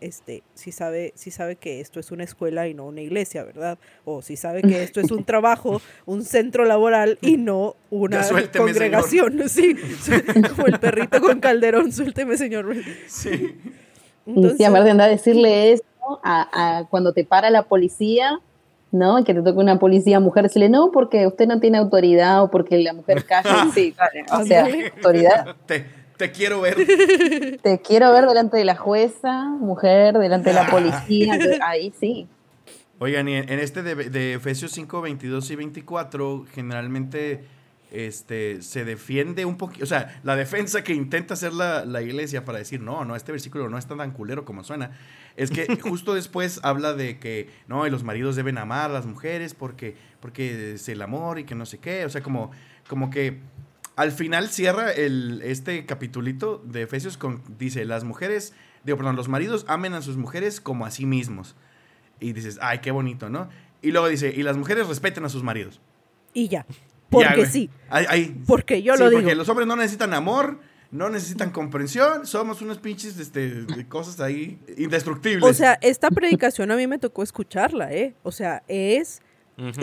este, 0.01 0.43
si 0.53 0.71
sabe, 0.71 1.13
si 1.15 1.31
sabe 1.31 1.55
que 1.55 1.79
esto 1.79 1.99
es 1.99 2.11
una 2.11 2.23
escuela 2.23 2.67
y 2.67 2.73
no 2.73 2.85
una 2.85 3.01
iglesia, 3.01 3.43
¿verdad? 3.43 3.77
O 4.05 4.21
si 4.21 4.35
sabe 4.35 4.61
que 4.61 4.83
esto 4.83 4.99
es 4.99 5.11
un 5.11 5.23
trabajo, 5.25 5.81
un 6.05 6.23
centro 6.23 6.65
laboral 6.65 7.17
y 7.21 7.37
no 7.37 7.75
una 7.89 8.21
congregación, 8.55 9.41
sí, 9.49 9.75
como 10.49 10.67
el 10.67 10.79
perrito 10.79 11.21
con 11.21 11.39
calderón, 11.39 11.91
suélteme, 11.91 12.37
señor. 12.37 12.75
Sí. 13.07 13.55
Y 14.25 14.29
Entonces- 14.29 14.67
aparte 14.67 14.89
anda 14.89 15.05
a 15.05 15.09
decirle 15.09 15.71
eso 15.73 15.83
a, 16.23 16.79
a 16.79 16.87
cuando 16.87 17.13
te 17.13 17.23
para 17.23 17.49
la 17.49 17.63
policía, 17.63 18.39
¿no? 18.91 19.19
Y 19.19 19.23
que 19.23 19.33
te 19.33 19.41
toque 19.41 19.57
una 19.59 19.79
policía 19.79 20.19
mujer, 20.19 20.43
decirle, 20.43 20.69
no, 20.69 20.91
porque 20.91 21.27
usted 21.27 21.47
no 21.47 21.59
tiene 21.59 21.77
autoridad 21.77 22.43
o 22.43 22.51
porque 22.51 22.77
la 22.77 22.93
mujer 22.93 23.25
calla. 23.25 23.67
Sí, 23.73 23.93
vale, 23.97 24.25
o 24.31 24.45
sea, 24.45 24.67
autoridad. 24.95 25.55
Te, 25.65 25.85
te 26.17 26.31
quiero 26.31 26.61
ver. 26.61 26.75
Te 27.61 27.81
quiero 27.81 28.11
ver 28.11 28.25
delante 28.25 28.57
de 28.57 28.65
la 28.65 28.75
jueza, 28.75 29.45
mujer, 29.45 30.17
delante 30.17 30.49
de 30.49 30.55
la 30.55 30.67
policía. 30.67 31.37
Ahí 31.61 31.93
sí. 31.99 32.27
Oigan, 32.99 33.27
y 33.27 33.35
en, 33.35 33.59
este 33.59 33.83
de, 33.83 33.95
de 33.95 34.33
Efesios 34.33 34.71
5, 34.71 35.01
22 35.01 35.51
y 35.51 35.55
24, 35.55 36.45
generalmente 36.51 37.45
este, 37.91 38.61
se 38.61 38.83
defiende 38.85 39.45
un 39.45 39.57
poquito, 39.57 39.83
o 39.83 39.87
sea, 39.87 40.19
la 40.23 40.35
defensa 40.35 40.83
que 40.83 40.93
intenta 40.93 41.35
hacer 41.35 41.53
la, 41.53 41.85
la 41.85 42.01
iglesia 42.01 42.43
para 42.43 42.57
decir, 42.57 42.81
no, 42.81 43.05
no, 43.05 43.15
este 43.15 43.31
versículo 43.31 43.69
no 43.69 43.77
es 43.77 43.85
tan 43.85 44.11
culero 44.11 44.45
como 44.45 44.63
suena, 44.63 44.91
es 45.35 45.51
que 45.51 45.67
justo 45.81 46.13
después 46.13 46.59
habla 46.63 46.93
de 46.93 47.19
que, 47.19 47.49
no, 47.67 47.87
y 47.87 47.89
los 47.89 48.03
maridos 48.03 48.35
deben 48.35 48.57
amar 48.57 48.89
a 48.89 48.93
las 48.93 49.05
mujeres 49.05 49.53
porque, 49.53 49.95
porque 50.19 50.73
es 50.73 50.89
el 50.89 51.01
amor 51.01 51.39
y 51.39 51.45
que 51.45 51.55
no 51.55 51.65
sé 51.65 51.77
qué, 51.77 52.03
o 52.03 52.09
sea, 52.09 52.21
como, 52.21 52.51
como 52.89 53.09
que 53.09 53.39
al 53.97 54.11
final 54.13 54.47
cierra 54.49 54.91
el, 54.93 55.41
este 55.43 55.85
capitulito 55.85 56.61
de 56.65 56.83
Efesios 56.83 57.17
con, 57.17 57.41
dice, 57.59 57.83
las 57.83 58.03
mujeres, 58.05 58.53
digo, 58.85 58.97
perdón, 58.97 59.15
los 59.17 59.27
maridos 59.27 59.65
amen 59.67 59.93
a 59.93 60.01
sus 60.01 60.15
mujeres 60.17 60.61
como 60.61 60.85
a 60.85 60.91
sí 60.91 61.05
mismos. 61.05 61.55
Y 62.19 62.31
dices, 62.31 62.57
ay, 62.61 62.79
qué 62.79 62.91
bonito, 62.91 63.29
¿no? 63.29 63.49
Y 63.81 63.91
luego 63.91 64.07
dice, 64.07 64.33
y 64.35 64.43
las 64.43 64.55
mujeres 64.55 64.87
respeten 64.87 65.25
a 65.25 65.29
sus 65.29 65.43
maridos. 65.43 65.81
Y 66.33 66.47
ya, 66.47 66.65
porque 67.09 67.41
Ya, 67.41 67.45
sí, 67.47 67.69
Ahí- 67.89 68.05
ahí. 68.09 68.41
porque 68.47 68.81
yo 68.81 68.93
Sí, 68.95 68.99
lo 69.03 69.09
digo. 69.09 69.21
Porque 69.21 69.35
los 69.35 69.49
hombres 69.49 69.67
no 69.67 69.75
necesitan 69.75 70.13
amor, 70.13 70.59
no 70.91 71.09
necesitan 71.09 71.49
comprensión, 71.51 72.25
somos 72.27 72.61
unos 72.61 72.77
pinches 72.77 73.17
este, 73.19 73.63
de 73.65 73.87
cosas 73.87 74.19
ahí 74.19 74.59
indestructibles. 74.77 75.43
O 75.43 75.53
sea, 75.53 75.77
esta 75.81 76.09
predicación 76.11 76.71
a 76.71 76.75
mí 76.75 76.87
me 76.87 76.97
tocó 76.99 77.23
escucharla, 77.23 77.91
¿eh? 77.93 78.15
O 78.23 78.31
sea, 78.31 78.63
es 78.67 79.21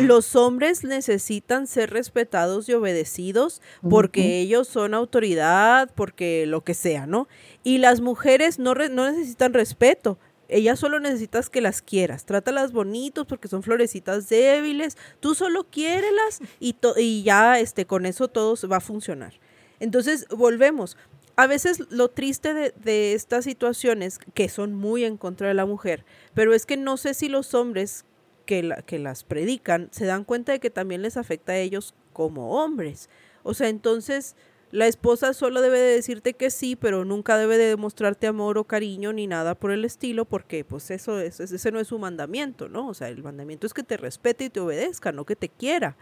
Los 0.06 0.36
hombres 0.36 0.84
necesitan 0.84 1.66
ser 1.66 1.90
respetados 1.90 2.68
y 2.68 2.74
obedecidos 2.74 3.60
porque 3.90 4.38
ellos 4.40 4.68
son 4.68 4.94
autoridad, 4.94 5.90
porque 5.96 6.46
lo 6.46 6.62
que 6.62 6.74
sea, 6.74 7.06
¿no? 7.06 7.26
Y 7.64 7.78
las 7.78 8.01
mujeres 8.01 8.59
no, 8.60 8.74
re- 8.74 8.88
no 8.88 9.10
necesitan 9.10 9.52
respeto. 9.52 10.18
Ellas 10.48 10.78
solo 10.78 11.01
necesitas 11.01 11.51
que 11.51 11.60
las 11.60 11.82
quieras. 11.82 12.24
Trátalas 12.24 12.70
bonitos 12.72 13.26
porque 13.26 13.48
son 13.48 13.62
florecitas 13.62 14.28
débiles. 14.28 14.96
Tú 15.18 15.34
solo 15.34 15.64
quiérelas 15.64 16.40
y, 16.60 16.74
to- 16.74 16.94
y 16.98 17.22
ya 17.24 17.59
este, 17.59 17.86
con 17.86 18.06
eso 18.06 18.28
todo 18.28 18.55
va 18.70 18.76
a 18.76 18.80
funcionar. 18.80 19.32
Entonces, 19.80 20.26
volvemos. 20.30 20.96
A 21.36 21.48
veces 21.48 21.82
lo 21.90 22.10
triste 22.10 22.55
de, 22.55 22.72
de 22.84 23.14
estas 23.14 23.44
situaciones, 23.44 24.20
que 24.34 24.48
son 24.48 24.74
muy 24.74 25.02
en 25.05 25.16
contra 25.16 25.48
de 25.48 25.55
la 25.55 25.66
mujer, 25.66 26.05
pero 26.32 26.55
es 26.55 26.64
que 26.64 26.76
no 26.76 26.96
sé 26.96 27.12
si 27.14 27.28
los 27.28 27.55
hombres 27.55 28.05
que, 28.46 28.62
la- 28.62 28.82
que 28.82 28.98
las 28.98 29.24
predican 29.24 29.88
se 29.92 30.06
dan 30.06 30.24
cuenta 30.24 30.52
de 30.52 30.60
que 30.60 30.70
también 30.70 31.02
les 31.02 31.16
afecta 31.16 31.52
a 31.52 31.58
ellos 31.58 31.94
como 32.12 32.62
hombres. 32.62 33.08
O 33.42 33.54
sea, 33.54 33.68
entonces 33.68 34.36
la 34.70 34.86
esposa 34.88 35.34
solo 35.34 35.60
debe 35.60 35.78
de 35.78 35.94
decirte 35.94 36.34
que 36.34 36.50
sí, 36.50 36.74
pero 36.74 37.04
nunca 37.04 37.36
debe 37.38 37.58
de 37.58 37.66
demostrarte 37.66 38.26
amor 38.26 38.58
o 38.58 38.64
cariño 38.64 39.12
ni 39.12 39.26
nada 39.28 39.54
por 39.54 39.70
el 39.70 39.84
estilo, 39.84 40.24
porque 40.24 40.64
pues 40.64 40.90
eso 40.90 41.20
es, 41.20 41.38
ese 41.38 41.70
no 41.70 41.78
es 41.78 41.88
su 41.88 41.98
mandamiento, 41.98 42.68
¿no? 42.68 42.88
O 42.88 42.94
sea, 42.94 43.08
el 43.08 43.22
mandamiento 43.22 43.66
es 43.68 43.74
que 43.74 43.84
te 43.84 43.96
respete 43.96 44.44
y 44.46 44.50
te 44.50 44.60
obedezca, 44.60 45.12
no 45.12 45.24
que 45.26 45.36
te 45.36 45.48
quiera. 45.48 45.96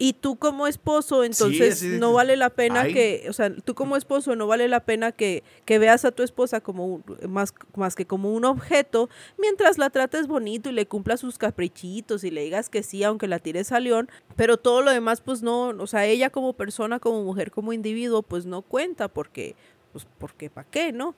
Y 0.00 0.12
tú 0.12 0.36
como 0.36 0.68
esposo, 0.68 1.24
entonces 1.24 1.82
no 1.82 2.12
vale 2.12 2.36
la 2.36 2.50
pena 2.50 2.82
Ay. 2.82 2.94
que, 2.94 3.26
o 3.28 3.32
sea, 3.32 3.52
tú 3.52 3.74
como 3.74 3.96
esposo 3.96 4.36
no 4.36 4.46
vale 4.46 4.68
la 4.68 4.78
pena 4.84 5.10
que, 5.10 5.42
que 5.64 5.80
veas 5.80 6.04
a 6.04 6.12
tu 6.12 6.22
esposa 6.22 6.60
como 6.60 6.86
un- 6.86 7.04
más, 7.28 7.52
más 7.74 7.96
que 7.96 8.06
como 8.06 8.32
un 8.32 8.44
objeto, 8.44 9.10
mientras 9.38 9.76
la 9.76 9.90
trates 9.90 10.28
bonito 10.28 10.70
y 10.70 10.72
le 10.72 10.86
cumplas 10.86 11.18
sus 11.18 11.36
caprichitos 11.36 12.22
y 12.22 12.30
le 12.30 12.42
digas 12.44 12.70
que 12.70 12.84
sí, 12.84 13.02
aunque 13.02 13.26
la 13.26 13.40
tires 13.40 13.72
a 13.72 13.80
león, 13.80 14.08
pero 14.36 14.56
todo 14.56 14.82
lo 14.82 14.92
demás, 14.92 15.20
pues 15.20 15.42
no, 15.42 15.70
o 15.70 15.86
sea, 15.88 16.06
ella 16.06 16.30
como 16.30 16.52
persona, 16.52 17.00
como 17.00 17.24
mujer, 17.24 17.50
como 17.50 17.72
individuo, 17.72 18.22
pues 18.22 18.46
no 18.46 18.62
cuenta, 18.62 19.08
porque, 19.08 19.56
pues, 19.90 20.06
porque 20.18 20.48
¿para 20.48 20.68
qué, 20.70 20.92
no? 20.92 21.16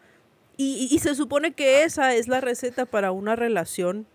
Y, 0.57 0.89
y- 0.91 0.95
y 0.95 0.99
se 1.01 1.15
supone 1.15 1.53
que 1.53 1.85
esa 1.85 2.15
es 2.15 2.29
la 2.29 2.41
receta 2.41 2.87
para 2.87 3.13
una 3.13 3.37
relación, 3.37 4.07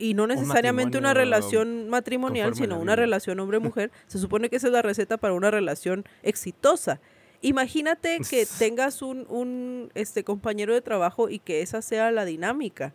y 0.00 0.14
no 0.14 0.26
necesariamente 0.26 0.96
una 0.96 1.12
relación 1.12 1.90
matrimonial, 1.90 2.54
sino 2.54 2.80
una 2.80 2.96
relación 2.96 3.38
hombre-mujer. 3.38 3.92
Se 4.06 4.18
supone 4.18 4.48
que 4.48 4.56
esa 4.56 4.68
es 4.68 4.72
la 4.72 4.80
receta 4.82 5.18
para 5.18 5.34
una 5.34 5.50
relación 5.50 6.04
exitosa. 6.22 7.00
Imagínate 7.42 8.18
que 8.28 8.46
tengas 8.58 9.02
un, 9.02 9.26
un 9.28 9.90
este, 9.94 10.24
compañero 10.24 10.72
de 10.72 10.80
trabajo 10.80 11.28
y 11.28 11.38
que 11.38 11.60
esa 11.60 11.82
sea 11.82 12.10
la 12.10 12.24
dinámica. 12.24 12.94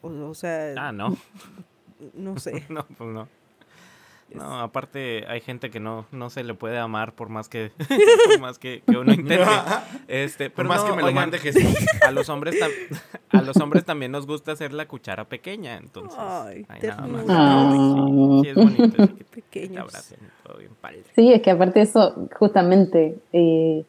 O, 0.00 0.08
o 0.08 0.34
sea, 0.34 0.72
Ah, 0.76 0.90
no. 0.90 1.18
no 2.14 2.38
sé. 2.38 2.64
No, 2.70 2.86
pues 2.96 3.10
no. 3.10 3.28
No, 4.34 4.60
aparte 4.60 5.24
hay 5.28 5.40
gente 5.40 5.70
que 5.70 5.80
no, 5.80 6.04
no 6.12 6.30
se 6.30 6.42
le 6.44 6.52
puede 6.54 6.78
amar 6.78 7.14
por 7.14 7.28
más 7.28 7.48
que, 7.48 7.70
por 8.28 8.40
más 8.40 8.58
que, 8.58 8.82
que 8.86 8.96
uno 8.96 9.12
intente. 9.12 9.44
Este, 10.08 10.50
Por 10.50 10.56
pero 10.56 10.68
más 10.68 10.82
no, 10.84 10.90
que 10.90 10.96
me 10.96 11.02
lo 11.02 11.12
mande 11.12 11.38
Jesús. 11.38 11.74
A 12.06 12.10
los 12.10 12.28
hombres 12.28 12.56
a 13.30 13.42
los 13.42 13.56
hombres 13.58 13.84
también 13.84 14.12
nos 14.12 14.26
gusta 14.26 14.52
hacer 14.52 14.72
la 14.72 14.86
cuchara 14.86 15.24
pequeña, 15.24 15.76
entonces. 15.76 16.18
Ay, 16.18 16.64
nada 16.82 17.06
más. 17.06 17.24
ternura. 17.26 18.42
Sí, 18.42 18.42
sí, 18.42 18.48
es 18.48 18.54
bonito. 18.56 18.84
sí, 18.84 18.90
que 18.92 19.06
te- 19.06 19.14
que 19.14 19.24
te 19.24 19.42
Pequeños. 19.42 19.78
abracen, 19.82 20.18
todo 20.44 20.58
bien 20.58 20.72
padre. 20.80 21.02
Sí, 21.14 21.32
es 21.32 21.42
que 21.42 21.50
aparte 21.50 21.80
eso, 21.80 22.14
justamente, 22.38 23.18
eh, 23.32 23.84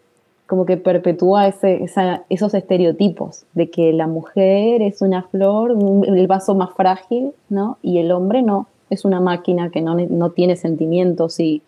como 0.48 0.66
que 0.66 0.78
perpetúa 0.78 1.48
ese, 1.48 1.84
esa- 1.84 2.24
esos 2.30 2.54
estereotipos 2.54 3.46
de 3.54 3.70
que 3.70 3.92
la 3.94 4.08
mujer 4.08 4.82
es 4.82 5.02
una 5.02 5.24
flor, 5.24 5.72
un- 5.72 6.06
el 6.06 6.28
vaso 6.28 6.56
más 6.56 6.74
frágil, 6.76 7.32
¿no? 7.50 7.78
Y 7.82 8.00
el 8.00 8.12
hombre 8.12 8.42
no, 8.44 8.68
es 8.90 9.06
una 9.06 9.20
máquina 9.20 9.70
que 9.70 9.82
no, 9.82 9.96
no 9.96 10.30
tiene 10.32 10.56
sentimientos 10.56 11.40
y 11.40 11.62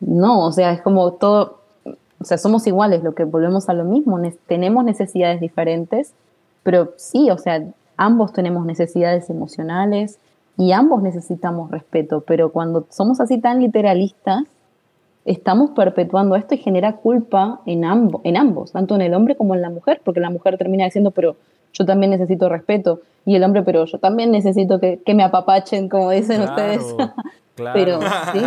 no, 0.00 0.46
o 0.46 0.52
sea, 0.52 0.72
es 0.72 0.80
como 0.82 1.12
todo, 1.12 1.58
o 2.20 2.24
sea, 2.24 2.38
somos 2.38 2.66
iguales, 2.66 3.02
lo 3.02 3.14
que 3.14 3.24
volvemos 3.24 3.68
a 3.68 3.74
lo 3.74 3.84
mismo, 3.84 4.18
ne- 4.18 4.34
tenemos 4.46 4.84
necesidades 4.84 5.40
diferentes, 5.40 6.12
pero 6.62 6.92
sí, 6.96 7.30
o 7.30 7.38
sea, 7.38 7.64
ambos 7.96 8.32
tenemos 8.32 8.64
necesidades 8.64 9.28
emocionales 9.30 10.18
y 10.56 10.72
ambos 10.72 11.02
necesitamos 11.02 11.70
respeto, 11.70 12.22
pero 12.26 12.50
cuando 12.50 12.86
somos 12.90 13.20
así 13.20 13.38
tan 13.38 13.60
literalistas, 13.60 14.42
estamos 15.24 15.70
perpetuando 15.70 16.36
esto 16.36 16.54
y 16.54 16.58
genera 16.58 16.96
culpa 16.96 17.60
en, 17.66 17.84
ambos, 17.84 18.20
en 18.24 18.36
ambos, 18.36 18.72
tanto 18.72 18.94
en 18.94 19.02
el 19.02 19.14
hombre 19.14 19.36
como 19.36 19.54
en 19.54 19.62
la 19.62 19.70
mujer, 19.70 20.00
porque 20.04 20.20
la 20.20 20.30
mujer 20.30 20.56
termina 20.56 20.84
diciendo, 20.84 21.10
pero 21.10 21.36
yo 21.72 21.86
también 21.86 22.10
necesito 22.10 22.48
respeto, 22.48 23.02
y 23.24 23.36
el 23.36 23.44
hombre, 23.44 23.62
pero 23.62 23.84
yo 23.84 23.98
también 23.98 24.30
necesito 24.30 24.80
que, 24.80 25.00
que 25.04 25.14
me 25.14 25.22
apapachen, 25.22 25.88
como 25.88 26.10
dicen 26.10 26.42
ustedes. 26.42 26.82
claro. 27.54 27.74
pero 27.74 28.00
sí, 28.32 28.40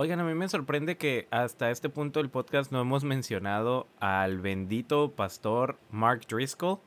Oigan, 0.00 0.20
a 0.20 0.24
mí 0.24 0.32
me 0.32 0.48
sorprende 0.48 0.96
que 0.96 1.26
hasta 1.32 1.72
este 1.72 1.88
punto 1.88 2.20
del 2.20 2.30
podcast 2.30 2.70
no 2.70 2.80
hemos 2.80 3.02
mencionado 3.02 3.88
al 3.98 4.38
bendito 4.38 5.10
pastor 5.10 5.76
Mark 5.90 6.20
Driscoll, 6.28 6.78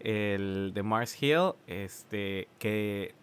el 0.00 0.72
de 0.74 0.82
Mars 0.82 1.22
Hill, 1.22 1.52
este, 1.68 2.48
que 2.58 3.14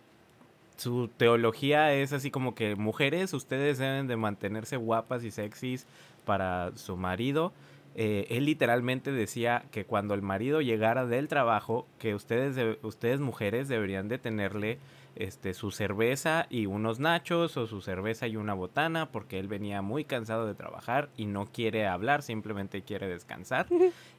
su 0.78 1.10
teología 1.18 1.94
es 1.94 2.14
así 2.14 2.32
como 2.32 2.56
que 2.56 2.78
mujeres, 2.78 3.34
ustedes 3.34 3.78
deben 3.78 4.08
de 4.08 4.16
mantenerse 4.16 4.78
guapas 4.78 5.26
y 5.26 5.32
sexys 5.32 5.86
para 6.24 6.72
su 6.76 6.96
marido. 6.96 7.52
Eh, 7.98 8.28
él 8.30 8.46
literalmente 8.46 9.12
decía 9.12 9.64
que 9.72 9.86
cuando 9.86 10.14
el 10.16 10.22
marido 10.22 10.60
llegara 10.62 11.06
del 11.06 11.28
trabajo, 11.30 11.88
que 11.98 12.14
ustedes, 12.14 12.56
de- 12.56 12.78
ustedes 12.84 13.20
mujeres 13.22 13.68
deberían 13.70 14.10
de 14.10 14.18
tenerle 14.18 14.80
este, 15.16 15.54
su 15.54 15.72
cerveza 15.72 16.46
y 16.50 16.66
unos 16.66 17.00
nachos 17.00 17.56
o 17.56 17.68
su 17.68 17.80
cerveza 17.80 18.28
y 18.28 18.36
una 18.36 18.54
botana 18.54 19.06
porque 19.14 19.40
él 19.40 19.48
venía 19.48 19.82
muy 19.82 20.04
cansado 20.04 20.46
de 20.46 20.56
trabajar 20.56 21.08
y 21.16 21.26
no 21.26 21.46
quiere 21.46 21.88
hablar, 21.88 22.22
simplemente 22.22 22.82
quiere 22.82 23.08
descansar. 23.08 23.66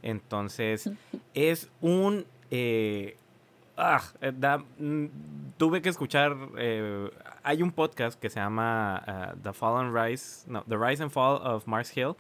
Entonces 0.03 0.91
es 1.35 1.71
un... 1.81 2.25
eh, 2.51 3.17
ah, 3.77 4.01
eh, 4.23 4.33
da- 4.35 4.65
mm, 4.79 5.07
tuve 5.59 5.83
que 5.83 5.89
escuchar... 5.91 6.35
eh, 6.57 7.11
hay 7.43 7.63
un 7.63 7.71
podcast 7.73 8.19
que 8.19 8.31
se 8.31 8.41
llama 8.41 8.97
ah, 9.07 9.35
The 9.43 9.53
Fall 9.53 9.85
and 9.87 9.95
Rise, 9.97 10.51
no, 10.51 10.65
The 10.67 10.77
Rise 10.77 11.03
and 11.03 11.13
Fall 11.13 11.41
of 11.47 11.67
Mars 11.67 11.97
Hill. 11.97 12.15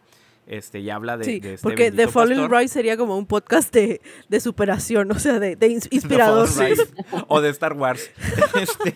Este, 0.47 0.79
y 0.79 0.91
habla 0.91 1.17
de, 1.17 1.25
Sí, 1.25 1.41
de 1.41 1.55
este 1.55 1.63
porque 1.63 1.91
The 1.91 2.09
Fallen 2.09 2.39
pastor. 2.39 2.61
Rise 2.61 2.75
sería 2.75 2.97
como 2.97 3.19
un 3.19 3.27
podcast 3.27 3.75
de, 3.75 4.01
de 4.29 4.41
superación, 4.41 5.11
o 5.13 5.19
sea, 5.19 5.41
de, 5.41 5.57
de 5.57 5.67
inspirador. 5.91 6.49
Rise, 6.49 6.85
o 7.29 7.41
de 7.41 7.51
Star 7.51 7.73
Wars. 7.73 8.11
Este, 8.55 8.95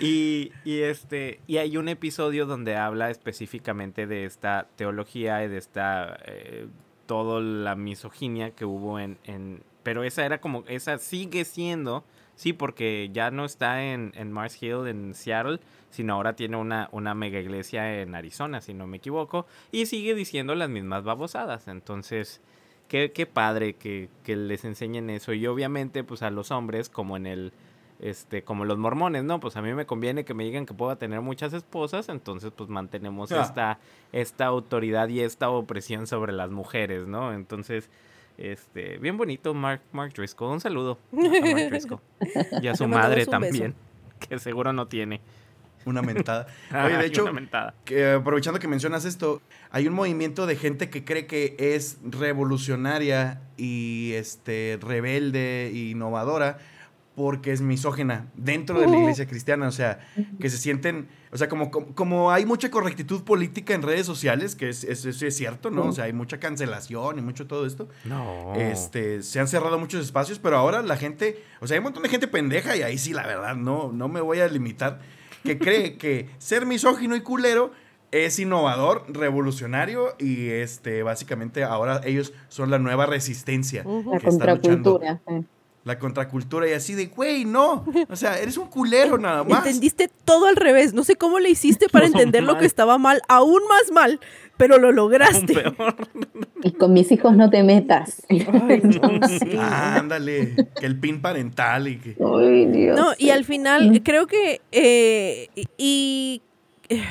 y, 0.00 0.52
y 0.64 0.80
este 0.80 1.40
y 1.46 1.58
hay 1.58 1.76
un 1.76 1.88
episodio 1.88 2.46
donde 2.46 2.76
habla 2.76 3.10
específicamente 3.10 4.06
de 4.06 4.24
esta 4.24 4.66
teología 4.76 5.44
y 5.44 5.48
de 5.48 5.58
esta 5.58 6.18
eh, 6.24 6.66
toda 7.06 7.40
la 7.40 7.74
misoginia 7.74 8.52
que 8.52 8.64
hubo 8.64 8.98
en, 8.98 9.18
en, 9.24 9.62
pero 9.82 10.04
esa 10.04 10.24
era 10.24 10.40
como, 10.40 10.64
esa 10.68 10.98
sigue 10.98 11.44
siendo, 11.44 12.04
sí, 12.40 12.54
porque 12.54 13.10
ya 13.12 13.30
no 13.30 13.44
está 13.44 13.84
en, 13.84 14.12
en 14.14 14.32
Mars 14.32 14.62
Hill, 14.62 14.86
en 14.86 15.12
Seattle, 15.12 15.60
sino 15.90 16.14
ahora 16.14 16.36
tiene 16.36 16.56
una, 16.56 16.88
una 16.90 17.14
mega 17.14 17.38
iglesia 17.38 18.00
en 18.00 18.14
Arizona, 18.14 18.62
si 18.62 18.72
no 18.72 18.86
me 18.86 18.96
equivoco, 18.96 19.46
y 19.70 19.84
sigue 19.84 20.14
diciendo 20.14 20.54
las 20.54 20.70
mismas 20.70 21.04
babosadas. 21.04 21.68
Entonces, 21.68 22.40
qué, 22.88 23.12
qué 23.12 23.26
padre 23.26 23.74
que, 23.74 24.08
que 24.24 24.36
les 24.36 24.64
enseñen 24.64 25.10
eso. 25.10 25.34
Y 25.34 25.46
obviamente, 25.46 26.02
pues 26.02 26.22
a 26.22 26.30
los 26.30 26.50
hombres, 26.50 26.88
como 26.88 27.18
en 27.18 27.26
el 27.26 27.52
este, 27.98 28.42
como 28.42 28.64
los 28.64 28.78
mormones, 28.78 29.24
¿no? 29.24 29.38
Pues 29.40 29.58
a 29.58 29.60
mí 29.60 29.74
me 29.74 29.84
conviene 29.84 30.24
que 30.24 30.32
me 30.32 30.44
digan 30.44 30.64
que 30.64 30.72
puedo 30.72 30.96
tener 30.96 31.20
muchas 31.20 31.52
esposas, 31.52 32.08
entonces 32.08 32.50
pues 32.56 32.70
mantenemos 32.70 33.30
Ah. 33.32 33.42
esta, 33.42 33.78
esta 34.12 34.46
autoridad 34.46 35.08
y 35.08 35.20
esta 35.20 35.50
opresión 35.50 36.06
sobre 36.06 36.32
las 36.32 36.50
mujeres, 36.50 37.06
¿no? 37.06 37.34
Entonces, 37.34 37.90
este, 38.38 38.98
bien 38.98 39.16
bonito 39.16 39.54
Mark, 39.54 39.82
Mark 39.92 40.12
Driscoll, 40.14 40.52
un 40.52 40.60
saludo 40.60 40.98
a 41.12 41.16
Mark 41.16 41.70
Driscoll 41.70 42.00
y 42.62 42.66
a 42.68 42.74
su 42.74 42.86
madre 42.88 43.26
también, 43.26 43.74
que 44.28 44.38
seguro 44.38 44.72
no 44.72 44.86
tiene. 44.86 45.20
Una 45.86 46.02
mentada. 46.02 46.46
Oye, 46.84 46.98
de 46.98 47.06
hecho, 47.06 47.24
que, 47.86 48.12
aprovechando 48.12 48.60
que 48.60 48.68
mencionas 48.68 49.06
esto, 49.06 49.40
hay 49.70 49.88
un 49.88 49.94
movimiento 49.94 50.46
de 50.46 50.56
gente 50.56 50.90
que 50.90 51.04
cree 51.04 51.26
que 51.26 51.56
es 51.58 51.98
revolucionaria 52.04 53.40
y 53.56 54.12
este 54.12 54.78
rebelde 54.80 55.68
e 55.68 55.90
innovadora 55.90 56.58
porque 57.20 57.52
es 57.52 57.60
misógena 57.60 58.30
dentro 58.34 58.80
de 58.80 58.86
la 58.86 58.96
iglesia 58.96 59.26
cristiana, 59.26 59.68
o 59.68 59.72
sea, 59.72 60.00
que 60.40 60.48
se 60.48 60.56
sienten, 60.56 61.08
o 61.30 61.36
sea, 61.36 61.50
como, 61.50 61.70
como, 61.70 61.94
como 61.94 62.30
hay 62.30 62.46
mucha 62.46 62.70
correctitud 62.70 63.24
política 63.24 63.74
en 63.74 63.82
redes 63.82 64.06
sociales, 64.06 64.54
que 64.56 64.70
es, 64.70 64.84
es- 64.84 65.34
cierto, 65.36 65.70
¿no? 65.70 65.84
O 65.88 65.92
sea, 65.92 66.04
hay 66.04 66.14
mucha 66.14 66.40
cancelación 66.40 67.18
y 67.18 67.20
mucho 67.20 67.46
todo 67.46 67.66
esto. 67.66 67.90
No. 68.06 68.54
Este, 68.56 69.22
se 69.22 69.38
han 69.38 69.48
cerrado 69.48 69.78
muchos 69.78 70.02
espacios, 70.02 70.38
pero 70.38 70.56
ahora 70.56 70.80
la 70.80 70.96
gente, 70.96 71.44
o 71.60 71.66
sea, 71.66 71.74
hay 71.74 71.78
un 71.80 71.84
montón 71.84 72.02
de 72.04 72.08
gente 72.08 72.26
pendeja 72.26 72.74
y 72.74 72.80
ahí 72.82 72.96
sí, 72.96 73.12
la 73.12 73.26
verdad, 73.26 73.54
no, 73.54 73.92
no 73.92 74.08
me 74.08 74.22
voy 74.22 74.40
a 74.40 74.48
limitar, 74.48 75.00
que 75.44 75.58
cree 75.58 75.96
que 75.98 76.30
ser 76.38 76.64
misógino 76.64 77.16
y 77.16 77.20
culero 77.20 77.70
es 78.12 78.38
innovador, 78.38 79.04
revolucionario 79.08 80.14
y 80.18 80.48
este, 80.48 81.02
básicamente 81.02 81.64
ahora 81.64 82.00
ellos 82.04 82.32
son 82.48 82.70
la 82.70 82.78
nueva 82.78 83.04
resistencia. 83.04 83.84
La 83.84 84.18
que 84.18 84.28
está 84.28 84.54
luchando 84.54 84.94
contracultura. 84.98 85.20
La 85.82 85.98
contracultura 85.98 86.68
y 86.68 86.72
así 86.72 86.94
de, 86.94 87.06
güey, 87.06 87.46
no, 87.46 87.86
o 88.10 88.16
sea, 88.16 88.38
eres 88.38 88.58
un 88.58 88.66
culero 88.66 89.16
nada 89.16 89.44
más. 89.44 89.64
Entendiste 89.66 90.10
todo 90.26 90.44
al 90.44 90.56
revés. 90.56 90.92
No 90.92 91.04
sé 91.04 91.16
cómo 91.16 91.38
le 91.38 91.48
hiciste 91.48 91.88
para 91.88 92.06
Todo 92.10 92.18
entender 92.18 92.42
lo 92.42 92.58
que 92.58 92.66
estaba 92.66 92.98
mal, 92.98 93.22
aún 93.28 93.62
más 93.66 93.90
mal, 93.90 94.20
pero 94.58 94.76
lo 94.76 94.92
lograste. 94.92 95.54
peor. 95.54 95.96
Y 96.62 96.72
con 96.72 96.92
mis 96.92 97.10
hijos 97.10 97.34
no 97.34 97.48
te 97.48 97.62
metas. 97.62 98.22
Ay, 98.28 98.46
no, 98.82 99.26
sí. 99.28 99.56
Ándale, 99.58 100.54
que 100.78 100.84
el 100.84 101.00
pin 101.00 101.22
parental 101.22 101.88
y 101.88 101.96
que... 101.98 102.16
Ay, 102.22 102.66
Dios. 102.66 102.98
No, 102.98 103.12
y 103.16 103.30
al 103.30 103.46
final 103.46 104.02
creo 104.04 104.26
que, 104.26 104.60
eh, 104.72 105.48
y, 105.54 105.66
y, 105.78 106.42
eh, 106.90 107.02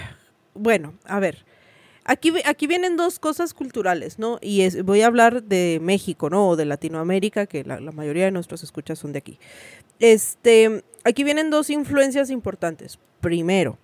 bueno, 0.53 0.93
a 1.05 1.19
ver, 1.19 1.43
aquí, 2.09 2.33
aquí 2.45 2.65
vienen 2.65 2.97
dos 2.97 3.19
cosas 3.19 3.53
culturales, 3.53 4.17
¿no? 4.17 4.39
Y 4.41 4.81
voy 4.81 5.01
a 5.01 5.07
hablar 5.07 5.43
de 5.43 5.79
México, 5.81 6.29
¿no? 6.29 6.49
O 6.49 6.55
de 6.55 6.65
Latinoamérica, 6.65 7.45
que 7.45 7.63
la, 7.63 7.79
la 7.79 7.91
mayoría 7.91 8.25
de 8.25 8.31
nuestros 8.31 8.63
escuchas 8.63 8.99
son 8.99 9.13
de 9.13 9.19
aquí. 9.19 9.39
Este, 9.99 10.83
aquí 11.03 11.23
vienen 11.23 11.51
dos 11.51 11.69
influencias 11.69 12.31
importantes. 12.31 12.99
Primero, 13.21 13.77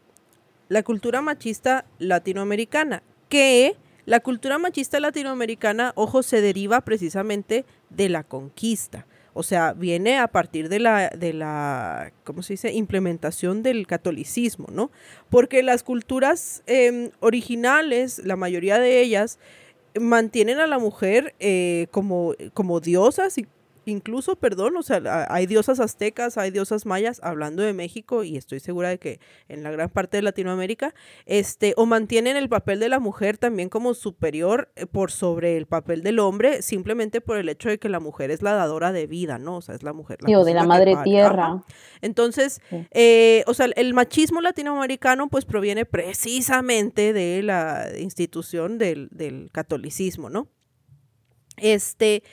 la 0.69 0.81
cultura 0.81 1.21
machista 1.21 1.85
latinoamericana, 1.99 3.03
que 3.29 3.77
la 4.05 4.19
cultura 4.19 4.57
machista 4.57 4.99
latinoamericana, 4.99 5.93
ojo, 5.95 6.23
se 6.23 6.41
deriva 6.41 6.81
precisamente 6.81 7.63
de 7.91 8.09
la 8.09 8.23
conquista. 8.23 9.05
O 9.37 9.43
sea, 9.43 9.73
viene 9.73 10.17
a 10.17 10.29
partir 10.29 10.69
de 10.69 10.79
la, 10.79 11.09
de 11.09 11.33
la, 11.33 12.13
¿cómo 12.23 12.41
se 12.41 12.53
dice? 12.53 12.71
Implementación 12.71 13.63
del 13.63 13.85
catolicismo, 13.85 14.67
¿no? 14.71 14.91
Porque 15.29 15.61
las 15.61 15.83
culturas 15.83 16.63
em, 16.67 17.11
originales, 17.19 18.19
la 18.23 18.37
mayoría 18.37 18.79
de 18.79 19.01
ellas, 19.01 19.37
mantienen 19.99 20.59
a 20.59 20.67
la 20.67 20.79
mujer 20.79 21.35
eh, 21.39 21.87
como, 21.91 22.33
como 22.53 22.79
diosas 22.79 23.37
y 23.37 23.45
incluso, 23.85 24.35
perdón, 24.35 24.77
o 24.77 24.83
sea, 24.83 25.25
hay 25.29 25.45
diosas 25.45 25.79
aztecas, 25.79 26.37
hay 26.37 26.51
diosas 26.51 26.85
mayas, 26.85 27.19
hablando 27.23 27.63
de 27.63 27.73
México 27.73 28.23
y 28.23 28.37
estoy 28.37 28.59
segura 28.59 28.89
de 28.89 28.99
que 28.99 29.19
en 29.47 29.63
la 29.63 29.71
gran 29.71 29.89
parte 29.89 30.17
de 30.17 30.23
Latinoamérica, 30.23 30.93
este, 31.25 31.73
o 31.77 31.85
mantienen 31.85 32.37
el 32.37 32.49
papel 32.49 32.79
de 32.79 32.89
la 32.89 32.99
mujer 32.99 33.37
también 33.37 33.69
como 33.69 33.93
superior 33.93 34.71
eh, 34.75 34.85
por 34.85 35.11
sobre 35.11 35.57
el 35.57 35.65
papel 35.65 36.03
del 36.03 36.19
hombre, 36.19 36.61
simplemente 36.61 37.21
por 37.21 37.37
el 37.37 37.49
hecho 37.49 37.69
de 37.69 37.77
que 37.77 37.89
la 37.89 37.99
mujer 37.99 38.31
es 38.31 38.41
la 38.41 38.53
dadora 38.53 38.91
de 38.91 39.07
vida, 39.07 39.37
¿no? 39.37 39.57
O 39.57 39.61
sea, 39.61 39.75
es 39.75 39.83
la 39.83 39.93
mujer. 39.93 40.17
Sí, 40.25 40.35
o 40.35 40.43
de 40.43 40.53
la 40.53 40.63
madre 40.65 40.95
tierra. 41.03 41.63
Entonces, 42.01 42.61
Sí. 42.69 42.87
eh, 42.91 43.43
o 43.47 43.53
sea, 43.53 43.67
el 43.75 43.93
machismo 43.93 44.41
latinoamericano 44.41 45.27
pues 45.29 45.45
proviene 45.45 45.85
precisamente 45.85 47.13
de 47.13 47.43
la 47.43 47.87
institución 47.99 48.77
del, 48.77 49.09
del 49.11 49.49
catolicismo, 49.51 50.29
¿no? 50.29 50.47
Este, 51.57 52.23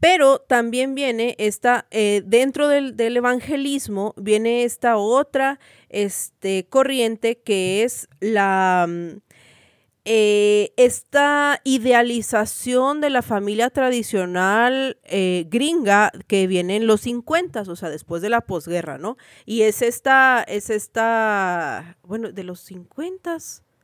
pero 0.00 0.38
también 0.38 0.94
viene 0.94 1.34
esta, 1.38 1.86
eh, 1.90 2.22
dentro 2.24 2.68
del, 2.68 2.96
del 2.96 3.16
evangelismo, 3.16 4.14
viene 4.16 4.64
esta 4.64 4.96
otra 4.96 5.58
este, 5.88 6.66
corriente 6.68 7.40
que 7.40 7.82
es 7.82 8.08
la, 8.20 8.86
mm, 8.88 9.18
eh, 10.08 10.72
esta 10.76 11.60
idealización 11.64 13.00
de 13.00 13.10
la 13.10 13.22
familia 13.22 13.70
tradicional 13.70 15.00
eh, 15.02 15.46
gringa 15.50 16.12
que 16.28 16.46
viene 16.46 16.76
en 16.76 16.86
los 16.86 17.00
50, 17.00 17.62
o 17.62 17.74
sea, 17.74 17.90
después 17.90 18.22
de 18.22 18.30
la 18.30 18.42
posguerra, 18.42 18.98
¿no? 18.98 19.16
Y 19.46 19.62
es 19.62 19.82
esta, 19.82 20.44
es 20.44 20.70
esta, 20.70 21.98
bueno, 22.04 22.30
de 22.30 22.44
los 22.44 22.60
50, 22.60 23.36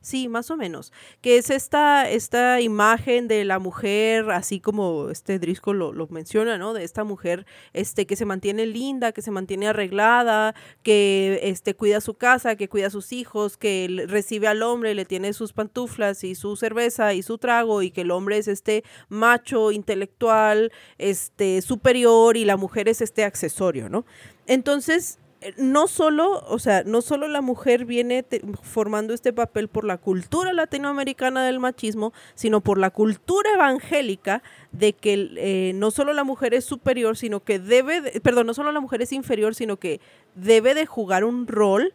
sí, 0.03 0.27
más 0.27 0.51
o 0.51 0.57
menos, 0.57 0.91
que 1.21 1.37
es 1.37 1.49
esta, 1.49 2.09
esta 2.09 2.59
imagen 2.59 3.29
de 3.29 3.45
la 3.45 3.57
mujer, 3.57 4.29
así 4.31 4.59
como 4.59 5.09
este 5.09 5.39
Driscoll 5.39 5.79
lo, 5.79 6.07
menciona, 6.09 6.57
¿no? 6.57 6.73
De 6.73 6.83
esta 6.83 7.05
mujer 7.05 7.45
este, 7.71 8.05
que 8.05 8.17
se 8.17 8.25
mantiene 8.25 8.65
linda, 8.65 9.13
que 9.13 9.21
se 9.21 9.31
mantiene 9.31 9.69
arreglada, 9.69 10.53
que 10.83 11.39
este, 11.43 11.73
cuida 11.73 12.01
su 12.01 12.15
casa, 12.15 12.57
que 12.57 12.67
cuida 12.67 12.87
a 12.87 12.91
sus 12.91 13.13
hijos, 13.13 13.55
que 13.55 14.05
recibe 14.07 14.47
al 14.47 14.61
hombre, 14.61 14.93
le 14.93 15.05
tiene 15.05 15.31
sus 15.31 15.53
pantuflas 15.53 16.23
y 16.25 16.35
su 16.35 16.57
cerveza 16.57 17.13
y 17.13 17.23
su 17.23 17.37
trago, 17.37 17.81
y 17.81 17.89
que 17.89 18.01
el 18.01 18.11
hombre 18.11 18.37
es 18.37 18.49
este 18.49 18.83
macho 19.07 19.71
intelectual, 19.71 20.71
este 20.97 21.61
superior, 21.61 22.35
y 22.35 22.43
la 22.43 22.57
mujer 22.57 22.89
es 22.89 23.01
este 23.01 23.23
accesorio, 23.23 23.87
¿no? 23.87 24.05
Entonces, 24.47 25.19
no 25.57 25.87
solo, 25.87 26.43
o 26.47 26.59
sea, 26.59 26.83
no 26.85 27.01
solo 27.01 27.27
la 27.27 27.41
mujer 27.41 27.85
viene 27.85 28.25
formando 28.61 29.13
este 29.13 29.33
papel 29.33 29.67
por 29.67 29.83
la 29.85 29.97
cultura 29.97 30.53
latinoamericana 30.53 31.45
del 31.45 31.59
machismo, 31.59 32.13
sino 32.35 32.61
por 32.61 32.77
la 32.77 32.89
cultura 32.89 33.51
evangélica 33.53 34.41
de 34.71 34.93
que 34.93 35.31
eh, 35.37 35.71
no 35.75 35.91
solo 35.91 36.13
la 36.13 36.23
mujer 36.23 36.53
es 36.53 36.65
superior, 36.65 37.17
sino 37.17 37.41
que 37.43 37.59
debe, 37.59 38.01
de- 38.01 38.21
perdón, 38.21 38.47
no 38.47 38.53
solo 38.53 38.71
la 38.71 38.79
mujer 38.81 39.01
es 39.01 39.11
inferior, 39.11 39.55
sino 39.55 39.77
que 39.77 39.99
debe 40.35 40.73
de 40.73 40.85
jugar 40.85 41.23
un 41.23 41.47
rol 41.47 41.93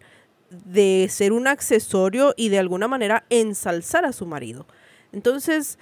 de 0.51 1.09
ser 1.11 1.33
un 1.33 1.47
accesorio 1.47 2.33
y 2.37 2.49
de 2.49 2.59
alguna 2.59 2.89
manera 2.89 3.25
ensalzar 3.31 4.05
a 4.05 4.13
su 4.13 4.25
marido. 4.27 4.67
Entonces, 5.13 5.79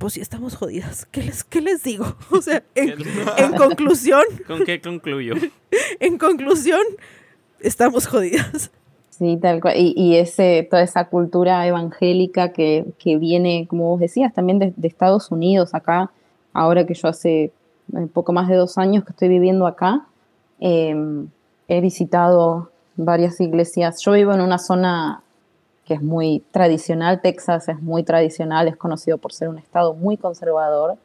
pues 0.00 0.14
sí 0.14 0.20
estamos 0.20 0.56
jodidas. 0.56 1.04
¿Qué 1.12 1.22
les, 1.22 1.44
qué 1.44 1.60
les 1.60 1.84
digo? 1.84 2.06
O 2.32 2.40
sea, 2.40 2.64
en, 2.74 2.98
en 3.36 3.52
conclusión, 3.52 4.24
¿Con 4.46 4.64
qué 4.64 4.80
concluyo? 4.80 5.34
en 6.00 6.18
conclusión, 6.18 6.80
estamos 7.60 8.08
jodidas. 8.08 8.72
Sí, 9.10 9.38
tal 9.40 9.60
cual. 9.60 9.76
Y, 9.76 9.92
y 9.94 10.16
ese, 10.16 10.66
toda 10.68 10.82
esa 10.82 11.04
cultura 11.08 11.66
evangélica 11.66 12.52
que, 12.52 12.86
que 12.98 13.18
viene, 13.18 13.66
como 13.68 13.90
vos 13.90 14.00
decías, 14.00 14.32
también 14.32 14.58
de, 14.58 14.72
de 14.74 14.88
Estados 14.88 15.30
Unidos, 15.30 15.74
acá, 15.74 16.10
ahora 16.54 16.86
que 16.86 16.94
yo 16.94 17.08
hace 17.08 17.42
eh, 17.42 17.52
poco 18.12 18.32
más 18.32 18.48
de 18.48 18.56
dos 18.56 18.78
años 18.78 19.04
que 19.04 19.10
estoy 19.10 19.28
viviendo 19.28 19.66
acá, 19.66 20.06
eh, 20.60 20.96
he 21.68 21.80
visitado 21.82 22.70
varias 22.96 23.38
iglesias. 23.42 24.00
Yo 24.02 24.12
vivo 24.12 24.32
en 24.32 24.40
una 24.40 24.58
zona 24.58 25.22
que 25.90 25.94
es 25.94 26.02
muy 26.02 26.44
tradicional, 26.52 27.20
Texas 27.20 27.68
es 27.68 27.82
muy 27.82 28.04
tradicional, 28.04 28.68
es 28.68 28.76
conocido 28.76 29.18
por 29.18 29.32
ser 29.32 29.48
un 29.48 29.58
estado 29.58 29.92
muy 29.92 30.16
conservador 30.16 30.98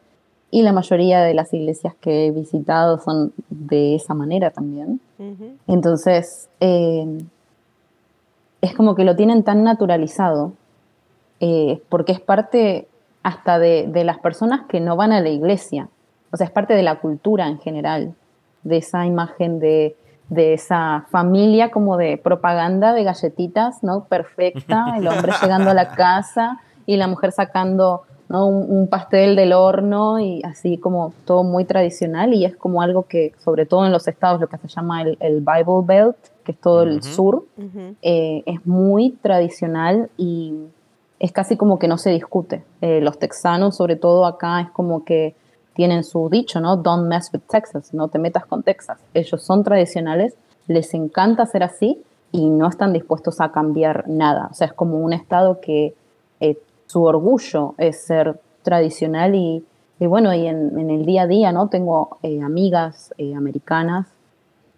y 0.51 0.61
la 0.61 0.73
mayoría 0.73 1.23
de 1.23 1.33
las 1.33 1.51
iglesias 1.55 1.95
que 1.99 2.27
he 2.27 2.31
visitado 2.31 2.99
son 2.99 3.33
de 3.49 3.95
esa 3.95 4.13
manera 4.13 4.51
también. 4.51 5.01
Entonces, 5.65 6.49
eh, 6.59 7.17
es 8.61 8.75
como 8.75 8.93
que 8.93 9.05
lo 9.05 9.15
tienen 9.15 9.41
tan 9.41 9.63
naturalizado, 9.63 10.53
eh, 11.39 11.81
porque 11.89 12.11
es 12.11 12.19
parte 12.19 12.87
hasta 13.23 13.57
de, 13.57 13.87
de 13.87 14.03
las 14.03 14.19
personas 14.19 14.67
que 14.69 14.81
no 14.81 14.95
van 14.95 15.13
a 15.13 15.19
la 15.19 15.29
iglesia. 15.29 15.89
O 16.31 16.37
sea, 16.37 16.45
es 16.45 16.53
parte 16.53 16.75
de 16.75 16.83
la 16.83 16.99
cultura 16.99 17.47
en 17.47 17.57
general, 17.57 18.13
de 18.61 18.77
esa 18.77 19.07
imagen 19.07 19.57
de, 19.59 19.95
de 20.29 20.53
esa 20.53 21.05
familia 21.09 21.71
como 21.71 21.97
de 21.97 22.17
propaganda 22.17 22.93
de 22.93 23.03
galletitas, 23.03 23.83
¿no? 23.83 24.05
Perfecta, 24.05 24.93
el 24.97 25.07
hombre 25.07 25.33
llegando 25.41 25.71
a 25.71 25.73
la 25.73 25.89
casa 25.89 26.59
y 26.85 26.97
la 26.97 27.07
mujer 27.07 27.31
sacando, 27.31 28.03
¿no? 28.29 28.47
Un, 28.47 28.65
un 28.69 28.87
pastel 28.87 29.35
del 29.35 29.53
horno 29.53 30.19
y 30.19 30.41
así 30.43 30.77
como 30.77 31.13
todo 31.25 31.43
muy 31.43 31.65
tradicional 31.65 32.33
y 32.33 32.45
es 32.45 32.55
como 32.55 32.81
algo 32.81 33.03
que, 33.03 33.33
sobre 33.43 33.65
todo 33.65 33.85
en 33.85 33.91
los 33.91 34.07
estados, 34.07 34.41
lo 34.41 34.47
que 34.47 34.57
se 34.57 34.67
llama 34.67 35.01
el, 35.01 35.17
el 35.19 35.41
Bible 35.41 35.83
Belt, 35.83 36.17
que 36.45 36.53
es 36.53 36.59
todo 36.59 36.83
el 36.83 37.03
sur, 37.03 37.43
eh, 38.01 38.43
es 38.45 38.65
muy 38.65 39.11
tradicional 39.21 40.09
y 40.15 40.53
es 41.19 41.31
casi 41.31 41.57
como 41.57 41.79
que 41.79 41.87
no 41.87 41.97
se 41.97 42.11
discute. 42.11 42.63
Eh, 42.81 43.01
los 43.01 43.19
texanos, 43.19 43.75
sobre 43.75 43.95
todo 43.95 44.25
acá, 44.25 44.61
es 44.61 44.69
como 44.69 45.03
que 45.03 45.35
tienen 45.75 46.03
su 46.03 46.29
dicho, 46.29 46.59
¿no? 46.61 46.77
Don't 46.77 47.07
mess 47.07 47.29
with 47.33 47.41
Texas, 47.49 47.93
no 47.93 48.07
te 48.07 48.17
metas 48.17 48.45
con 48.45 48.63
Texas. 48.63 48.97
Ellos 49.13 49.43
son 49.43 49.63
tradicionales, 49.63 50.35
les 50.67 50.93
encanta 50.93 51.45
ser 51.45 51.63
así 51.63 52.01
y 52.31 52.49
no 52.49 52.67
están 52.67 52.93
dispuestos 52.93 53.41
a 53.41 53.51
cambiar 53.51 54.07
nada. 54.07 54.47
O 54.51 54.53
sea, 54.53 54.67
es 54.67 54.73
como 54.73 54.97
un 54.99 55.13
estado 55.13 55.59
que 55.59 55.93
eh, 56.39 56.57
su 56.87 57.03
orgullo 57.03 57.75
es 57.77 58.01
ser 58.01 58.39
tradicional 58.63 59.35
y, 59.35 59.63
bueno, 59.99 60.33
y 60.33 60.47
en, 60.47 60.89
el 60.89 61.05
día 61.05 61.23
a 61.23 61.27
día, 61.27 61.51
¿no? 61.51 61.67
Tengo 61.67 62.17
eh, 62.23 62.41
amigas 62.41 63.13
eh, 63.17 63.35
americanas 63.35 64.07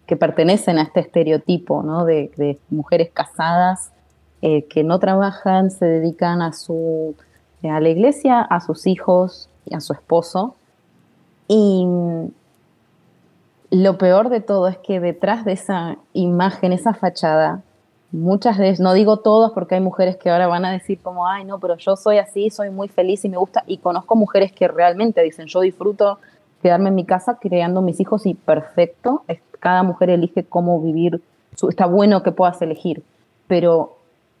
que 0.06 0.16
pertenecen 0.16 0.78
a 0.78 0.82
este 0.82 1.00
estereotipo 1.00 1.82
¿no? 1.82 2.04
de, 2.04 2.32
de 2.36 2.58
mujeres 2.70 3.10
casadas 3.12 3.92
que 4.40 4.84
no 4.84 5.00
trabajan, 5.00 5.72
se 5.72 5.84
dedican 5.84 6.42
a, 6.42 6.52
su, 6.52 7.16
a 7.64 7.80
la 7.80 7.88
iglesia, 7.88 8.40
a 8.40 8.60
sus 8.60 8.86
hijos 8.86 9.50
y 9.66 9.74
a 9.74 9.80
su 9.80 9.92
esposo. 9.92 10.54
Y 11.48 11.86
lo 13.70 13.98
peor 13.98 14.28
de 14.28 14.40
todo 14.40 14.68
es 14.68 14.78
que 14.78 15.00
detrás 15.00 15.44
de 15.44 15.52
esa 15.52 15.96
imagen, 16.12 16.72
esa 16.72 16.94
fachada, 16.94 17.62
muchas 18.10 18.56
de 18.56 18.74
no 18.78 18.94
digo 18.94 19.18
todas 19.18 19.52
porque 19.52 19.74
hay 19.74 19.80
mujeres 19.80 20.16
que 20.16 20.30
ahora 20.30 20.46
van 20.46 20.64
a 20.64 20.72
decir 20.72 20.98
como, 21.02 21.26
ay, 21.26 21.44
no, 21.44 21.58
pero 21.58 21.76
yo 21.76 21.96
soy 21.96 22.18
así, 22.18 22.50
soy 22.50 22.70
muy 22.70 22.88
feliz 22.88 23.24
y 23.24 23.28
me 23.28 23.36
gusta, 23.36 23.64
y 23.66 23.78
conozco 23.78 24.16
mujeres 24.16 24.52
que 24.52 24.68
realmente 24.68 25.22
dicen, 25.22 25.46
yo 25.46 25.60
disfruto 25.60 26.18
quedarme 26.62 26.88
en 26.88 26.94
mi 26.94 27.04
casa 27.04 27.38
criando 27.38 27.82
mis 27.82 28.00
hijos 28.00 28.26
y 28.26 28.34
perfecto, 28.34 29.24
cada 29.60 29.82
mujer 29.82 30.10
elige 30.10 30.44
cómo 30.44 30.80
vivir, 30.80 31.22
está 31.68 31.86
bueno 31.86 32.22
que 32.22 32.32
puedas 32.32 32.60
elegir, 32.62 33.02
pero 33.46 33.96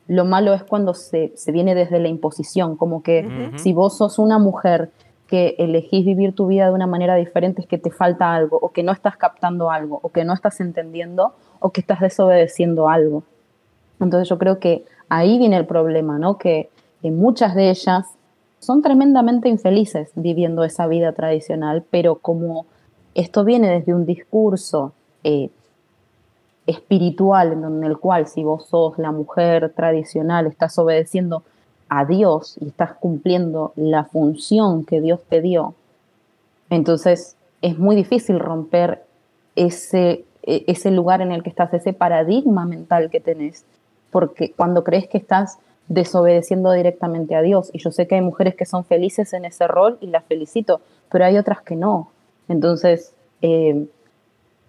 lo 0.06 0.24
malo 0.24 0.54
es 0.54 0.62
cuando 0.62 0.94
se, 0.94 1.32
se 1.36 1.52
viene 1.52 1.74
desde 1.74 2.00
la 2.00 2.08
imposición, 2.08 2.76
como 2.76 3.02
que 3.02 3.52
si 3.56 3.74
vos 3.74 3.98
sos 3.98 4.18
una 4.18 4.38
mujer 4.38 4.90
que 5.28 5.54
elegís 5.58 6.06
vivir 6.06 6.34
tu 6.34 6.46
vida 6.46 6.66
de 6.66 6.72
una 6.72 6.86
manera 6.86 7.14
diferente, 7.14 7.60
es 7.60 7.68
que 7.68 7.78
te 7.78 7.90
falta 7.90 8.34
algo, 8.34 8.58
o 8.60 8.70
que 8.70 8.82
no 8.82 8.92
estás 8.92 9.16
captando 9.16 9.70
algo, 9.70 10.00
o 10.02 10.08
que 10.08 10.24
no 10.24 10.32
estás 10.32 10.58
entendiendo, 10.60 11.34
o 11.60 11.70
que 11.70 11.82
estás 11.82 12.00
desobedeciendo 12.00 12.88
algo. 12.88 13.22
Entonces 14.00 14.28
yo 14.28 14.38
creo 14.38 14.58
que 14.58 14.84
ahí 15.08 15.38
viene 15.38 15.56
el 15.56 15.66
problema, 15.66 16.18
¿no? 16.18 16.38
Que, 16.38 16.70
muchas 17.00 17.54
de 17.54 17.70
ellas 17.70 18.06
son 18.58 18.82
tremendamente 18.82 19.48
infelices 19.48 20.10
viviendo 20.16 20.64
esa 20.64 20.88
vida 20.88 21.12
tradicional, 21.12 21.84
pero 21.90 22.16
como 22.16 22.66
esto 23.14 23.44
viene 23.44 23.70
desde 23.70 23.94
un 23.94 24.04
discurso 24.04 24.92
eh, 25.22 25.48
espiritual 26.66 27.52
en 27.52 27.84
el 27.84 27.98
cual 27.98 28.26
si 28.26 28.42
vos 28.42 28.66
sos 28.66 28.98
la 28.98 29.12
mujer 29.12 29.72
tradicional, 29.74 30.46
estás 30.46 30.76
obedeciendo 30.78 31.44
a 31.88 32.04
Dios 32.04 32.56
y 32.60 32.68
estás 32.68 32.92
cumpliendo 32.92 33.72
la 33.76 34.04
función 34.04 34.84
que 34.84 35.00
Dios 35.00 35.20
te 35.28 35.40
dio, 35.40 35.74
entonces 36.70 37.36
es 37.62 37.78
muy 37.78 37.96
difícil 37.96 38.38
romper 38.38 39.02
ese, 39.56 40.24
e- 40.42 40.64
ese 40.66 40.90
lugar 40.90 41.20
en 41.20 41.32
el 41.32 41.42
que 41.42 41.50
estás, 41.50 41.72
ese 41.74 41.92
paradigma 41.92 42.66
mental 42.66 43.10
que 43.10 43.20
tenés, 43.20 43.64
porque 44.10 44.52
cuando 44.52 44.84
crees 44.84 45.08
que 45.08 45.18
estás 45.18 45.58
desobedeciendo 45.88 46.70
directamente 46.72 47.34
a 47.34 47.42
Dios, 47.42 47.70
y 47.72 47.78
yo 47.78 47.90
sé 47.90 48.06
que 48.06 48.16
hay 48.16 48.20
mujeres 48.20 48.54
que 48.54 48.66
son 48.66 48.84
felices 48.84 49.32
en 49.32 49.44
ese 49.44 49.66
rol 49.66 49.98
y 50.00 50.06
las 50.08 50.24
felicito, 50.24 50.80
pero 51.10 51.24
hay 51.24 51.38
otras 51.38 51.62
que 51.62 51.76
no. 51.76 52.10
Entonces, 52.48 53.14
eh, 53.40 53.86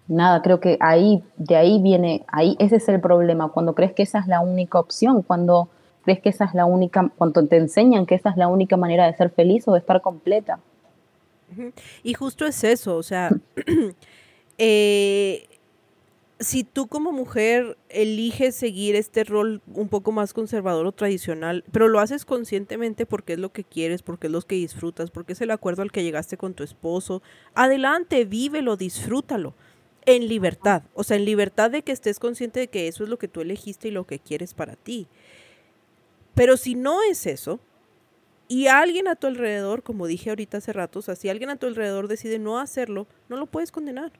nada, 0.08 0.42
creo 0.42 0.60
que 0.60 0.76
ahí, 0.80 1.22
de 1.36 1.56
ahí 1.56 1.80
viene, 1.80 2.24
ahí, 2.28 2.56
ese 2.58 2.76
es 2.76 2.88
el 2.88 3.00
problema, 3.00 3.48
cuando 3.50 3.74
crees 3.74 3.92
que 3.92 4.02
esa 4.02 4.18
es 4.18 4.26
la 4.26 4.40
única 4.40 4.80
opción, 4.80 5.22
cuando 5.22 5.68
crees 6.04 6.20
que 6.20 6.30
esa 6.30 6.44
es 6.44 6.54
la 6.54 6.64
única, 6.64 7.10
cuando 7.16 7.46
te 7.46 7.56
enseñan 7.56 8.06
que 8.06 8.14
esa 8.14 8.30
es 8.30 8.36
la 8.36 8.48
única 8.48 8.76
manera 8.76 9.06
de 9.06 9.14
ser 9.14 9.30
feliz 9.30 9.66
o 9.68 9.72
de 9.72 9.78
estar 9.78 10.00
completa. 10.00 10.60
Y 12.02 12.14
justo 12.14 12.46
es 12.46 12.62
eso, 12.64 12.96
o 12.96 13.02
sea, 13.02 13.30
eh, 14.58 15.48
si 16.40 16.64
tú 16.64 16.86
como 16.86 17.12
mujer 17.12 17.76
eliges 17.90 18.54
seguir 18.54 18.96
este 18.96 19.24
rol 19.24 19.60
un 19.74 19.88
poco 19.88 20.10
más 20.10 20.32
conservador 20.32 20.86
o 20.86 20.92
tradicional, 20.92 21.64
pero 21.70 21.88
lo 21.88 22.00
haces 22.00 22.24
conscientemente 22.24 23.04
porque 23.04 23.34
es 23.34 23.38
lo 23.38 23.52
que 23.52 23.62
quieres, 23.62 24.02
porque 24.02 24.28
es 24.28 24.32
lo 24.32 24.40
que 24.40 24.54
disfrutas, 24.54 25.10
porque 25.10 25.34
es 25.34 25.40
el 25.42 25.50
acuerdo 25.50 25.82
al 25.82 25.92
que 25.92 26.02
llegaste 26.02 26.38
con 26.38 26.54
tu 26.54 26.64
esposo, 26.64 27.22
adelante, 27.54 28.24
vívelo, 28.24 28.76
disfrútalo. 28.76 29.54
En 30.06 30.28
libertad, 30.28 30.82
o 30.94 31.04
sea, 31.04 31.18
en 31.18 31.26
libertad 31.26 31.70
de 31.70 31.82
que 31.82 31.92
estés 31.92 32.18
consciente 32.18 32.58
de 32.58 32.68
que 32.68 32.88
eso 32.88 33.04
es 33.04 33.10
lo 33.10 33.18
que 33.18 33.28
tú 33.28 33.42
elegiste 33.42 33.88
y 33.88 33.90
lo 33.90 34.06
que 34.06 34.18
quieres 34.18 34.54
para 34.54 34.74
ti. 34.74 35.08
Pero 36.34 36.56
si 36.56 36.74
no 36.74 37.02
es 37.02 37.26
eso, 37.26 37.60
y 38.48 38.66
alguien 38.66 39.06
a 39.08 39.14
tu 39.16 39.26
alrededor, 39.26 39.82
como 39.82 40.06
dije 40.06 40.30
ahorita 40.30 40.58
hace 40.58 40.72
rato, 40.72 40.98
o 40.98 41.02
sea, 41.02 41.14
si 41.16 41.28
alguien 41.28 41.50
a 41.50 41.56
tu 41.56 41.66
alrededor 41.66 42.08
decide 42.08 42.38
no 42.38 42.58
hacerlo, 42.58 43.06
no 43.28 43.36
lo 43.36 43.46
puedes 43.46 43.70
condenar. 43.70 44.12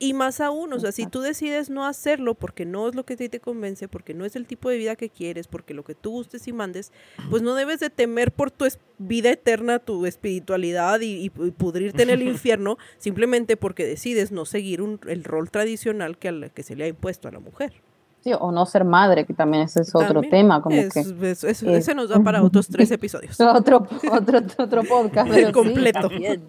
Y 0.00 0.12
más 0.12 0.40
aún, 0.40 0.72
o 0.72 0.80
sea, 0.80 0.90
si 0.92 1.06
tú 1.06 1.20
decides 1.20 1.70
no 1.70 1.86
hacerlo 1.86 2.34
porque 2.34 2.66
no 2.66 2.88
es 2.88 2.94
lo 2.96 3.04
que 3.06 3.14
a 3.14 3.16
ti 3.16 3.28
te 3.28 3.38
convence, 3.40 3.86
porque 3.88 4.12
no 4.12 4.24
es 4.24 4.34
el 4.36 4.44
tipo 4.44 4.68
de 4.68 4.76
vida 4.76 4.96
que 4.96 5.08
quieres, 5.08 5.46
porque 5.46 5.72
lo 5.72 5.84
que 5.84 5.94
tú 5.94 6.10
gustes 6.10 6.46
y 6.48 6.52
mandes, 6.52 6.92
pues 7.30 7.42
no 7.42 7.54
debes 7.54 7.78
de 7.80 7.88
temer 7.90 8.32
por 8.32 8.50
tu 8.50 8.66
vida 8.98 9.30
eterna, 9.30 9.78
tu 9.78 10.04
espiritualidad 10.04 11.00
y, 11.00 11.24
y 11.24 11.30
pu- 11.30 11.52
pudrirte 11.54 12.02
en 12.02 12.10
el 12.10 12.22
infierno, 12.28 12.76
simplemente 12.98 13.56
porque 13.56 13.86
decides 13.86 14.32
no 14.32 14.44
seguir 14.44 14.82
un- 14.82 15.00
el 15.06 15.22
rol 15.24 15.50
tradicional 15.50 16.18
que, 16.18 16.28
a 16.28 16.32
la- 16.32 16.48
que 16.50 16.64
se 16.64 16.74
le 16.76 16.84
ha 16.84 16.88
impuesto 16.88 17.28
a 17.28 17.32
la 17.32 17.38
mujer. 17.40 17.72
Sí, 18.24 18.32
o 18.40 18.50
no 18.50 18.64
ser 18.64 18.84
madre, 18.84 19.26
que 19.26 19.34
también 19.34 19.64
ese 19.64 19.82
es 19.82 19.94
otro 19.94 20.14
También. 20.22 20.30
tema, 20.30 20.62
como 20.62 20.74
Es- 20.76 20.92
que 20.94 21.00
es- 21.00 21.44
es- 21.44 21.62
eh, 21.62 21.76
ese 21.76 21.94
nos 21.94 22.08
da 22.08 22.18
para 22.20 22.42
otros 22.42 22.68
tres 22.68 22.90
episodios. 22.90 23.38
otro, 23.38 23.86
otro, 24.10 24.40
otro 24.58 24.82
podcast. 24.84 25.30
pero 25.30 25.46
sí, 25.48 25.52
Completo. 25.52 26.08
también. 26.08 26.42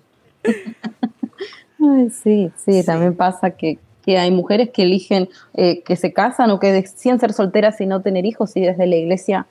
Ay, 1.80 2.10
sí, 2.10 2.52
sí, 2.56 2.84
también 2.86 3.16
pasa 3.16 3.52
que, 3.52 3.78
que 4.04 4.18
hay 4.18 4.32
mujeres 4.32 4.70
que 4.72 4.84
eligen 4.84 5.28
eh, 5.54 5.82
que 5.84 5.96
se 5.98 6.14
casan 6.14 6.50
o 6.52 6.60
que 6.60 6.72
deciden 6.72 7.20
ser 7.20 7.34
solteras 7.34 7.80
y 7.82 7.86
no 7.86 8.02
tener 8.02 8.26
hijos 8.26 8.56
y 8.56 8.62
desde 8.62 8.88
la 8.88 8.96
iglesia 8.96 9.46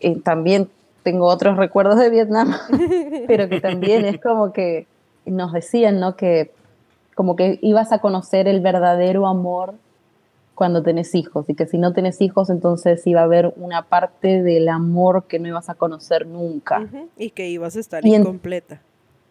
eh, 0.00 0.18
también 0.20 0.68
tengo 1.02 1.26
otros 1.26 1.56
recuerdos 1.56 1.98
de 1.98 2.10
Vietnam, 2.10 2.52
pero 3.28 3.48
que 3.48 3.60
también 3.60 4.04
es 4.04 4.20
como 4.20 4.52
que 4.52 4.86
nos 5.24 5.52
decían, 5.52 6.00
¿no? 6.00 6.16
Que 6.16 6.50
como 7.14 7.36
que 7.36 7.58
ibas 7.62 7.92
a 7.92 7.98
conocer 8.00 8.48
el 8.48 8.60
verdadero 8.60 9.26
amor 9.26 9.74
cuando 10.60 10.82
tenés 10.82 11.14
hijos 11.14 11.48
y 11.48 11.54
que 11.54 11.66
si 11.66 11.78
no 11.78 11.94
tenés 11.94 12.20
hijos 12.20 12.50
entonces 12.50 13.06
iba 13.06 13.22
a 13.22 13.24
haber 13.24 13.54
una 13.56 13.86
parte 13.88 14.42
del 14.42 14.68
amor 14.68 15.24
que 15.26 15.38
no 15.38 15.48
ibas 15.48 15.70
a 15.70 15.74
conocer 15.74 16.26
nunca, 16.26 16.86
Y 17.16 17.30
que 17.30 17.48
ibas 17.48 17.76
a 17.76 17.80
estar 17.80 18.04
incompleta. 18.06 18.82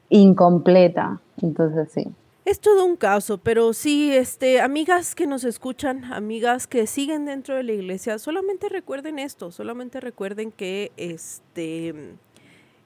incompleta. 0.10 1.22
Entonces 1.39 1.89
sí. 1.93 2.07
Es 2.45 2.60
todo 2.60 2.84
un 2.84 2.95
caso, 2.95 3.38
pero 3.38 3.73
sí, 3.73 4.11
este, 4.11 4.60
amigas 4.60 5.14
que 5.14 5.27
nos 5.27 5.43
escuchan, 5.43 6.06
amigas 6.06 6.65
que 6.65 6.88
siguen 6.88 7.26
dentro 7.26 7.56
de 7.56 7.61
la 7.61 7.73
iglesia, 7.73 8.18
solamente 8.18 8.69
recuerden 8.69 9.19
esto, 9.19 9.51
solamente 9.51 9.99
recuerden 9.99 10.51
que 10.51 10.91
este 10.97 11.93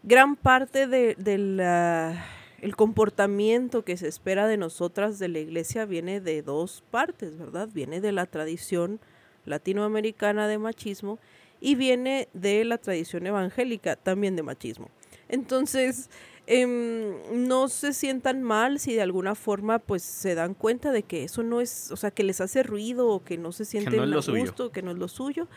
gran 0.04 0.36
parte 0.36 0.86
de, 0.88 1.16
de 1.18 1.38
la- 1.38 2.26
el 2.64 2.78
comportamiento 2.78 3.84
que 3.84 3.98
se 3.98 4.08
espera 4.08 4.48
de 4.48 4.56
nosotras 4.56 5.20
de 5.20 5.28
la 5.28 5.40
iglesia 5.40 5.84
viene 5.84 6.22
de 6.22 6.42
dos 6.42 6.82
partes, 6.92 7.38
¿verdad? 7.38 7.68
Viene 7.74 8.00
de 8.00 8.14
la 8.14 8.26
tradición 8.26 9.02
latinoamericana 9.46 10.48
de 10.48 10.58
machismo 10.58 11.20
y 11.60 11.76
viene 11.76 12.30
de 12.34 12.64
la 12.64 12.78
tradición 12.78 13.28
evangélica 13.28 13.98
también 13.98 14.38
de 14.38 14.44
machismo. 14.44 14.90
Entonces, 15.28 16.10
em, 16.48 17.16
no 17.34 17.68
se 17.68 17.92
sientan 17.92 18.42
mal 18.42 18.80
si 18.80 18.94
de 18.94 19.02
alguna 19.02 19.36
forma 19.36 19.80
pues 19.80 20.02
se 20.02 20.34
dan 20.34 20.54
cuenta 20.54 20.94
de 20.94 21.04
que 21.04 21.26
eso 21.26 21.44
no 21.44 21.60
es, 21.60 21.92
o 21.92 21.98
sea, 21.98 22.12
que 22.12 22.24
les 22.24 22.40
hace 22.40 22.64
ruido 22.64 23.10
o 23.10 23.26
que 23.26 23.38
no 23.38 23.52
se 23.52 23.66
sienten 23.66 23.98
no 23.98 24.04
es 24.04 24.10
lo 24.10 24.20
a 24.20 24.40
gusto, 24.40 24.72
que 24.72 24.82
no 24.82 24.92
es 24.92 24.98
lo 24.98 25.10
suyo. 25.10 25.50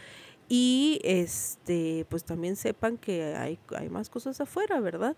Y 0.48 1.00
este, 1.02 2.06
pues 2.08 2.24
también 2.24 2.54
sepan 2.54 2.98
que 2.98 3.34
hay, 3.34 3.58
hay 3.76 3.88
más 3.88 4.08
cosas 4.08 4.40
afuera, 4.40 4.78
¿verdad? 4.80 5.16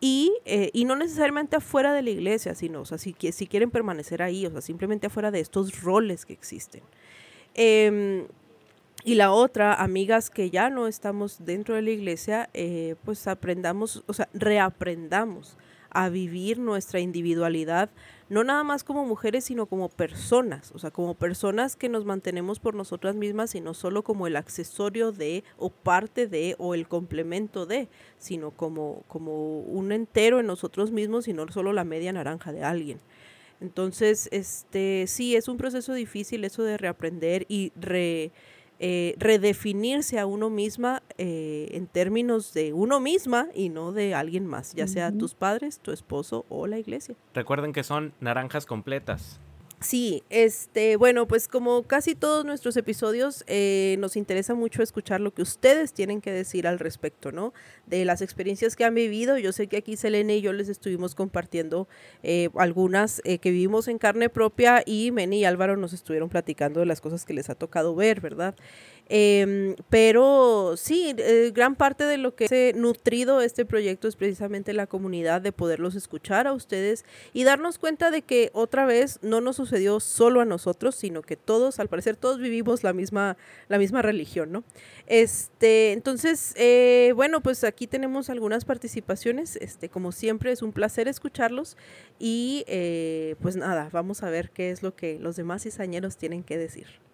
Y, 0.00 0.32
eh, 0.44 0.70
y 0.74 0.84
no 0.84 0.96
necesariamente 0.96 1.56
afuera 1.56 1.94
de 1.94 2.02
la 2.02 2.10
iglesia, 2.10 2.54
sino, 2.54 2.82
o 2.82 2.84
sea, 2.84 2.98
si, 2.98 3.16
si 3.32 3.46
quieren 3.46 3.70
permanecer 3.70 4.22
ahí, 4.22 4.44
o 4.44 4.50
sea, 4.50 4.60
simplemente 4.60 5.06
afuera 5.06 5.30
de 5.30 5.40
estos 5.40 5.82
roles 5.82 6.26
que 6.26 6.34
existen. 6.34 6.82
Em, 7.54 8.26
y 9.02 9.14
la 9.14 9.32
otra, 9.32 9.74
amigas 9.74 10.28
que 10.28 10.50
ya 10.50 10.68
no 10.68 10.86
estamos 10.88 11.44
dentro 11.46 11.74
de 11.74 11.82
la 11.82 11.90
iglesia, 11.90 12.50
eh, 12.52 12.96
pues 13.04 13.26
aprendamos, 13.28 14.02
o 14.06 14.12
sea, 14.12 14.28
reaprendamos 14.34 15.56
a 15.90 16.08
vivir 16.08 16.58
nuestra 16.58 17.00
individualidad, 17.00 17.90
no 18.28 18.42
nada 18.42 18.64
más 18.64 18.82
como 18.82 19.04
mujeres, 19.04 19.44
sino 19.44 19.66
como 19.66 19.88
personas, 19.88 20.72
o 20.74 20.78
sea, 20.78 20.90
como 20.90 21.14
personas 21.14 21.76
que 21.76 21.88
nos 21.88 22.04
mantenemos 22.04 22.58
por 22.58 22.74
nosotras 22.74 23.14
mismas 23.14 23.54
y 23.54 23.60
no 23.60 23.74
solo 23.74 24.02
como 24.02 24.26
el 24.26 24.36
accesorio 24.36 25.12
de 25.12 25.44
o 25.58 25.70
parte 25.70 26.26
de 26.26 26.56
o 26.58 26.74
el 26.74 26.88
complemento 26.88 27.66
de, 27.66 27.88
sino 28.18 28.50
como, 28.50 29.04
como 29.06 29.60
un 29.60 29.92
entero 29.92 30.40
en 30.40 30.46
nosotros 30.46 30.90
mismos 30.90 31.28
y 31.28 31.32
no 31.32 31.46
solo 31.48 31.72
la 31.72 31.84
media 31.84 32.12
naranja 32.12 32.52
de 32.52 32.64
alguien. 32.64 33.00
Entonces, 33.60 34.28
este, 34.32 35.06
sí, 35.06 35.34
es 35.34 35.48
un 35.48 35.56
proceso 35.56 35.94
difícil 35.94 36.44
eso 36.44 36.62
de 36.62 36.76
reaprender 36.76 37.46
y 37.48 37.72
re, 37.74 38.32
eh, 38.78 39.14
redefinirse 39.18 40.18
a 40.18 40.26
uno 40.26 40.50
misma 40.50 41.02
eh, 41.18 41.68
en 41.72 41.86
términos 41.86 42.52
de 42.52 42.72
uno 42.72 43.00
misma 43.00 43.48
y 43.54 43.68
no 43.68 43.92
de 43.92 44.14
alguien 44.14 44.46
más, 44.46 44.74
ya 44.74 44.86
sea 44.86 45.12
tus 45.12 45.34
padres, 45.34 45.78
tu 45.80 45.92
esposo 45.92 46.44
o 46.48 46.66
la 46.66 46.78
iglesia. 46.78 47.14
Recuerden 47.34 47.72
que 47.72 47.82
son 47.82 48.12
naranjas 48.20 48.66
completas. 48.66 49.40
Sí, 49.78 50.22
este, 50.30 50.96
bueno, 50.96 51.28
pues 51.28 51.48
como 51.48 51.82
casi 51.82 52.14
todos 52.14 52.46
nuestros 52.46 52.78
episodios, 52.78 53.44
eh, 53.46 53.96
nos 53.98 54.16
interesa 54.16 54.54
mucho 54.54 54.82
escuchar 54.82 55.20
lo 55.20 55.34
que 55.34 55.42
ustedes 55.42 55.92
tienen 55.92 56.22
que 56.22 56.32
decir 56.32 56.66
al 56.66 56.78
respecto, 56.78 57.30
¿no? 57.30 57.52
De 57.86 58.06
las 58.06 58.22
experiencias 58.22 58.74
que 58.74 58.84
han 58.84 58.94
vivido. 58.94 59.36
Yo 59.36 59.52
sé 59.52 59.66
que 59.66 59.76
aquí 59.76 59.96
Selene 59.96 60.38
y 60.38 60.40
yo 60.40 60.54
les 60.54 60.70
estuvimos 60.70 61.14
compartiendo 61.14 61.88
eh, 62.22 62.48
algunas 62.56 63.20
eh, 63.24 63.36
que 63.36 63.50
vivimos 63.50 63.86
en 63.88 63.98
carne 63.98 64.30
propia 64.30 64.82
y 64.86 65.10
Meni 65.10 65.40
y 65.40 65.44
Álvaro 65.44 65.76
nos 65.76 65.92
estuvieron 65.92 66.30
platicando 66.30 66.80
de 66.80 66.86
las 66.86 67.02
cosas 67.02 67.26
que 67.26 67.34
les 67.34 67.50
ha 67.50 67.54
tocado 67.54 67.94
ver, 67.94 68.22
¿verdad? 68.22 68.54
Em, 69.08 69.76
pero 69.88 70.74
sí, 70.76 71.14
eh, 71.16 71.52
gran 71.54 71.76
parte 71.76 72.04
de 72.04 72.18
lo 72.18 72.34
que 72.34 72.46
ha 72.46 72.76
nutrido 72.76 73.40
este 73.40 73.64
proyecto 73.64 74.08
es 74.08 74.16
precisamente 74.16 74.72
la 74.72 74.86
comunidad, 74.86 75.40
de 75.40 75.52
poderlos 75.52 75.94
escuchar 75.94 76.46
a 76.46 76.52
ustedes 76.52 77.04
y 77.32 77.44
darnos 77.44 77.78
cuenta 77.78 78.10
de 78.10 78.22
que 78.22 78.50
otra 78.52 78.84
vez 78.84 79.20
no 79.22 79.40
nos 79.40 79.56
sucedió 79.56 80.00
solo 80.00 80.40
a 80.40 80.44
nosotros, 80.44 80.96
sino 80.96 81.22
que 81.22 81.36
todos, 81.36 81.78
al 81.78 81.88
parecer, 81.88 82.16
todos 82.16 82.40
vivimos 82.40 82.82
la 82.82 82.92
misma, 82.92 83.36
la 83.68 83.78
misma 83.78 84.02
religión, 84.02 84.50
¿no? 84.50 84.64
Este, 85.06 85.92
entonces, 85.92 86.52
eh, 86.56 87.12
bueno, 87.14 87.40
pues 87.40 87.62
aquí 87.62 87.86
tenemos 87.86 88.28
algunas 88.28 88.64
participaciones. 88.64 89.56
Este, 89.56 89.88
como 89.88 90.10
siempre, 90.10 90.50
es 90.50 90.62
un 90.62 90.72
placer 90.72 91.06
escucharlos 91.06 91.76
y 92.18 92.64
eh, 92.66 93.36
pues 93.40 93.56
nada, 93.56 93.88
vamos 93.92 94.22
a 94.22 94.30
ver 94.30 94.50
qué 94.50 94.70
es 94.70 94.82
lo 94.82 94.96
que 94.96 95.18
los 95.20 95.36
demás 95.36 95.62
cizañeros 95.62 96.16
tienen 96.16 96.42
que 96.42 96.58
decir. 96.58 97.05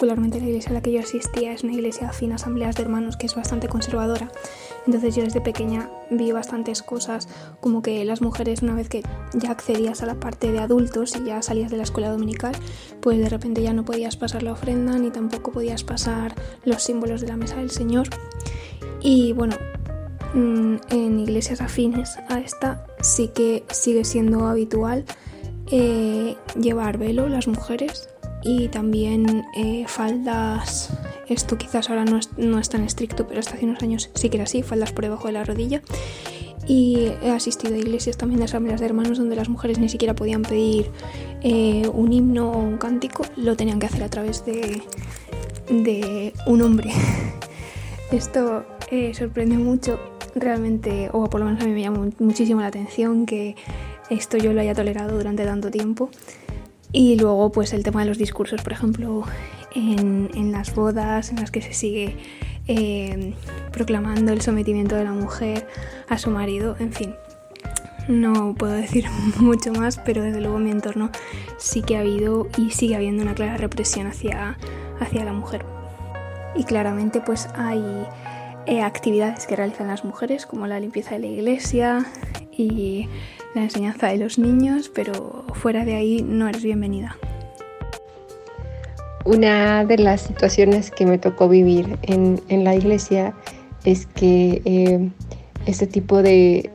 Particularmente 0.00 0.40
la 0.40 0.46
iglesia 0.46 0.70
a 0.70 0.74
la 0.74 0.80
que 0.80 0.92
yo 0.92 1.00
asistía 1.00 1.52
es 1.52 1.62
una 1.62 1.74
iglesia 1.74 2.08
afín 2.08 2.32
a 2.32 2.36
asambleas 2.36 2.74
de 2.74 2.84
hermanos 2.84 3.18
que 3.18 3.26
es 3.26 3.34
bastante 3.34 3.68
conservadora. 3.68 4.30
Entonces 4.86 5.14
yo 5.14 5.24
desde 5.24 5.42
pequeña 5.42 5.90
vi 6.10 6.32
bastantes 6.32 6.82
cosas, 6.82 7.28
como 7.60 7.82
que 7.82 8.02
las 8.06 8.22
mujeres 8.22 8.62
una 8.62 8.74
vez 8.74 8.88
que 8.88 9.02
ya 9.34 9.50
accedías 9.50 10.02
a 10.02 10.06
la 10.06 10.14
parte 10.14 10.52
de 10.52 10.58
adultos 10.58 11.16
y 11.16 11.24
ya 11.24 11.42
salías 11.42 11.70
de 11.70 11.76
la 11.76 11.82
escuela 11.82 12.10
dominical, 12.10 12.54
pues 13.02 13.18
de 13.18 13.28
repente 13.28 13.62
ya 13.62 13.74
no 13.74 13.84
podías 13.84 14.16
pasar 14.16 14.42
la 14.42 14.52
ofrenda 14.52 14.96
ni 14.96 15.10
tampoco 15.10 15.52
podías 15.52 15.84
pasar 15.84 16.34
los 16.64 16.82
símbolos 16.82 17.20
de 17.20 17.26
la 17.26 17.36
mesa 17.36 17.56
del 17.56 17.70
Señor. 17.70 18.08
Y 19.02 19.32
bueno, 19.32 19.56
mm, 20.34 20.76
en 20.90 21.20
iglesias 21.20 21.60
afines 21.60 22.18
a 22.28 22.40
esta 22.40 22.86
sí 23.00 23.28
que 23.28 23.64
sigue 23.70 24.04
siendo 24.04 24.46
habitual 24.46 25.04
eh, 25.70 26.36
llevar 26.60 26.98
velo 26.98 27.28
las 27.28 27.46
mujeres 27.46 28.08
y 28.42 28.68
también 28.68 29.44
eh, 29.54 29.84
faldas, 29.86 30.90
esto 31.28 31.58
quizás 31.58 31.90
ahora 31.90 32.04
no 32.04 32.16
es, 32.16 32.30
no 32.38 32.58
es, 32.58 32.68
tan 32.68 32.82
estricto, 32.84 33.26
pero 33.26 33.40
hasta 33.40 33.54
hace 33.54 33.66
unos 33.66 33.82
años 33.82 34.10
sí 34.14 34.30
que 34.30 34.38
era 34.38 34.44
así, 34.44 34.62
faldas 34.62 34.92
por 34.92 35.04
debajo 35.04 35.26
de 35.26 35.32
la 35.32 35.44
rodilla. 35.44 35.82
Y 36.66 37.12
he 37.22 37.30
asistido 37.30 37.74
a 37.74 37.78
iglesias 37.78 38.16
también 38.16 38.38
de 38.38 38.44
asambleas 38.44 38.80
de 38.80 38.86
hermanos 38.86 39.18
donde 39.18 39.34
las 39.34 39.48
mujeres 39.48 39.78
ni 39.78 39.88
siquiera 39.88 40.14
podían 40.14 40.42
pedir 40.42 40.90
eh, 41.42 41.88
un 41.92 42.12
himno 42.12 42.52
o 42.52 42.58
un 42.58 42.78
cántico, 42.78 43.24
lo 43.36 43.56
tenían 43.56 43.78
que 43.78 43.86
hacer 43.86 44.02
a 44.02 44.08
través 44.08 44.44
de, 44.44 44.82
de 45.68 46.32
un 46.46 46.62
hombre. 46.62 46.92
Esto 48.12 48.64
eh, 48.90 49.12
mucho, 49.56 49.98
realmente, 50.34 51.10
o 51.12 51.28
por 51.30 51.40
lo 51.40 51.46
menos 51.46 51.62
a 51.62 51.66
mí 51.66 51.72
me 51.72 51.82
llama 51.82 52.10
muchísimo 52.18 52.60
la 52.60 52.68
atención 52.68 53.26
que 53.26 53.56
esto 54.10 54.36
yo 54.36 54.52
lo 54.52 54.60
haya 54.60 54.74
tolerado 54.74 55.16
durante 55.16 55.44
tanto 55.44 55.70
tiempo. 55.70 56.10
Y 56.92 57.16
luego 57.16 57.52
pues 57.52 57.72
el 57.72 57.84
tema 57.84 58.00
de 58.00 58.06
los 58.06 58.18
discursos, 58.18 58.62
por 58.62 58.72
ejemplo, 58.72 59.22
en, 59.74 60.52
las 60.52 60.74
bodas 60.74 61.30
en 61.30 61.36
las 61.36 61.50
que 61.50 61.62
se 61.62 61.72
sigue 61.72 62.16
eh, 62.66 63.34
proclamando 63.72 64.32
el 64.32 64.40
sometimiento 64.40 64.96
de 64.96 65.04
la 65.04 65.12
mujer 65.12 65.68
a 66.08 66.18
su 66.18 66.30
marido, 66.30 66.76
en 66.80 66.92
fin. 66.92 67.14
No 68.08 68.54
puedo 68.56 68.72
decir 68.74 69.04
mucho 69.38 69.72
más, 69.72 69.98
pero 69.98 70.22
desde 70.22 70.40
luego 70.40 70.56
en 70.56 70.64
mi 70.64 70.70
entorno 70.72 71.10
sí 71.58 71.82
que 71.82 71.96
ha 71.96 72.00
habido 72.00 72.48
y 72.58 72.70
sigue 72.70 72.96
habiendo 72.96 73.22
una 73.22 73.34
clara 73.34 73.56
represión 73.56 74.08
hacia, 74.08 74.58
hacia 74.98 75.24
la 75.24 75.32
mujer. 75.32 75.64
Y 76.56 76.64
claramente 76.64 77.20
pues 77.20 77.48
hay 77.54 77.84
eh, 78.70 78.82
actividades 78.82 79.48
que 79.48 79.56
realizan 79.56 79.88
las 79.88 80.04
mujeres 80.04 80.46
como 80.46 80.68
la 80.68 80.78
limpieza 80.78 81.16
de 81.16 81.18
la 81.18 81.26
iglesia 81.26 82.06
y 82.56 83.08
la 83.52 83.62
enseñanza 83.62 84.06
de 84.06 84.18
los 84.18 84.38
niños, 84.38 84.92
pero 84.94 85.44
fuera 85.54 85.84
de 85.84 85.96
ahí 85.96 86.22
no 86.22 86.46
eres 86.46 86.62
bienvenida. 86.62 87.16
Una 89.24 89.84
de 89.84 89.98
las 89.98 90.20
situaciones 90.20 90.92
que 90.92 91.04
me 91.04 91.18
tocó 91.18 91.48
vivir 91.48 91.98
en, 92.02 92.40
la 92.62 92.76
iglesia 92.76 93.34
es 93.84 94.06
que 94.06 94.62
eh, 94.64 95.10
este 95.66 95.88
tipo 95.88 96.22
de, 96.22 96.70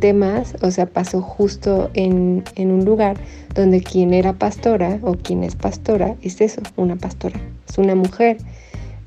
temas, 0.00 0.56
o 0.62 0.70
sea, 0.70 0.86
pasó 0.86 1.20
justo 1.20 1.90
en, 1.92 2.44
en, 2.54 2.70
un 2.70 2.86
lugar 2.86 3.18
donde 3.54 3.82
quien 3.82 4.14
era 4.14 4.32
pastora 4.32 4.98
o 5.02 5.16
quien 5.16 5.44
es 5.44 5.54
pastora 5.54 6.16
es 6.22 6.40
eso, 6.40 6.62
una 6.76 6.96
pastora, 6.96 7.38
es 7.68 7.76
una 7.76 7.94
mujer. 7.94 8.38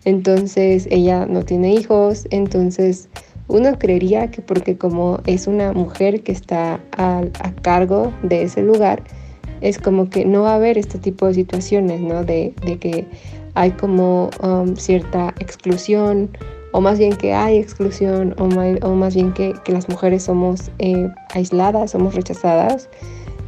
Entonces 0.06 0.88
ella 0.92 1.26
no 1.26 1.44
tiene 1.44 1.74
hijos, 1.74 2.28
entonces 2.30 3.10
uno 3.48 3.78
creería 3.78 4.32
que 4.32 4.42
porque 4.42 4.78
como 4.78 5.20
es 5.26 5.48
una 5.48 5.74
mujer 5.74 6.22
que 6.22 6.32
está 6.32 6.80
a, 6.98 7.24
cargo 7.62 8.12
de 8.24 8.44
ese 8.44 8.62
lugar, 8.62 9.04
es 9.62 9.80
como 9.80 10.10
que 10.10 10.26
no 10.26 10.44
va 10.44 10.54
a 10.54 10.56
haber 10.56 10.78
este 10.78 10.98
tipo 10.98 11.28
de 11.28 11.34
situaciones, 11.34 12.02
¿no? 12.02 12.24
De, 12.24 12.54
que 12.80 13.08
hay 13.54 13.72
como 13.72 14.30
um, 14.44 14.76
cierta 14.76 15.34
exclusión, 15.40 16.30
o 16.72 16.82
más 16.82 17.00
bien 17.00 17.16
que 17.16 17.34
hay 17.34 17.58
exclusión, 17.58 18.36
o, 18.38 18.48
más 18.96 19.16
bien 19.16 19.32
que, 19.34 19.54
las 19.68 19.88
mujeres 19.90 20.24
somos 20.24 20.72
eh, 20.80 21.10
aisladas, 21.34 21.92
somos 21.92 22.16
rechazadas. 22.16 22.90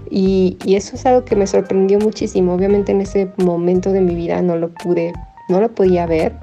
Y, 0.09 0.57
y, 0.63 0.75
eso 0.75 0.95
es 0.95 1.05
algo 1.05 1.25
que 1.25 1.35
me 1.35 1.45
sorprendió 1.45 1.99
muchísimo. 1.99 2.53
Obviamente 2.53 2.93
en 2.93 3.01
ese 3.01 3.29
momento 3.37 3.91
de 3.91 3.99
mi 3.99 4.15
vida 4.15 4.41
no 4.41 4.55
lo 4.55 4.69
pude, 4.69 5.11
no 5.49 5.61
lo 5.61 5.69
podía 5.69 6.05
ver, 6.05 6.33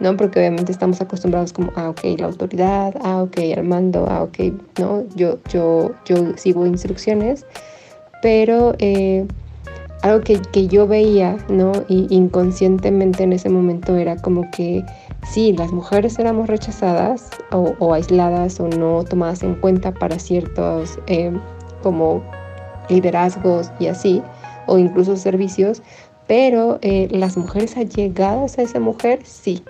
¿no? 0.00 0.16
Porque 0.16 0.38
obviamente 0.38 0.72
estamos 0.72 1.00
acostumbrados 1.00 1.52
como, 1.52 1.72
ah, 1.76 1.90
ok, 1.90 2.00
la 2.18 2.26
autoridad, 2.26 2.94
ah, 3.02 3.22
ok, 3.22 3.38
el 3.38 3.64
mando, 3.64 4.06
ah, 4.08 4.22
ok, 4.22 4.38
¿no? 4.78 5.04
Yo, 5.14 5.38
yo, 5.48 5.92
yo 6.04 6.36
sigo 6.36 6.66
instrucciones, 6.66 7.46
pero 8.22 8.74
eh, 8.78 9.26
algo 10.02 10.20
que, 10.20 10.40
que, 10.52 10.68
yo 10.68 10.86
veía, 10.86 11.36
¿no? 11.48 11.72
Y 11.88 12.06
inconscientemente 12.14 13.24
en 13.24 13.32
ese 13.32 13.48
momento 13.48 13.96
era 13.96 14.16
como 14.16 14.50
que 14.50 14.84
sí, 15.30 15.52
las 15.52 15.72
mujeres 15.72 16.18
éramos 16.18 16.48
rechazadas 16.48 17.30
o, 17.52 17.74
o 17.78 17.94
aisladas 17.94 18.60
o 18.60 18.68
no 18.68 19.04
tomadas 19.04 19.42
en 19.42 19.54
cuenta 19.54 19.92
para 19.92 20.18
ciertos 20.18 20.98
eh, 21.06 21.32
como 21.82 22.22
liderazgos 22.88 23.70
y 23.78 23.86
así, 23.88 24.22
o 24.66 24.78
incluso 24.78 25.16
servicios, 25.16 25.82
pero 26.26 26.78
eh, 26.82 27.08
las 27.10 27.36
mujeres 27.36 27.76
allegadas 27.76 28.58
a 28.58 28.62
esa 28.62 28.80
mujer, 28.80 29.20
sí, 29.24 29.62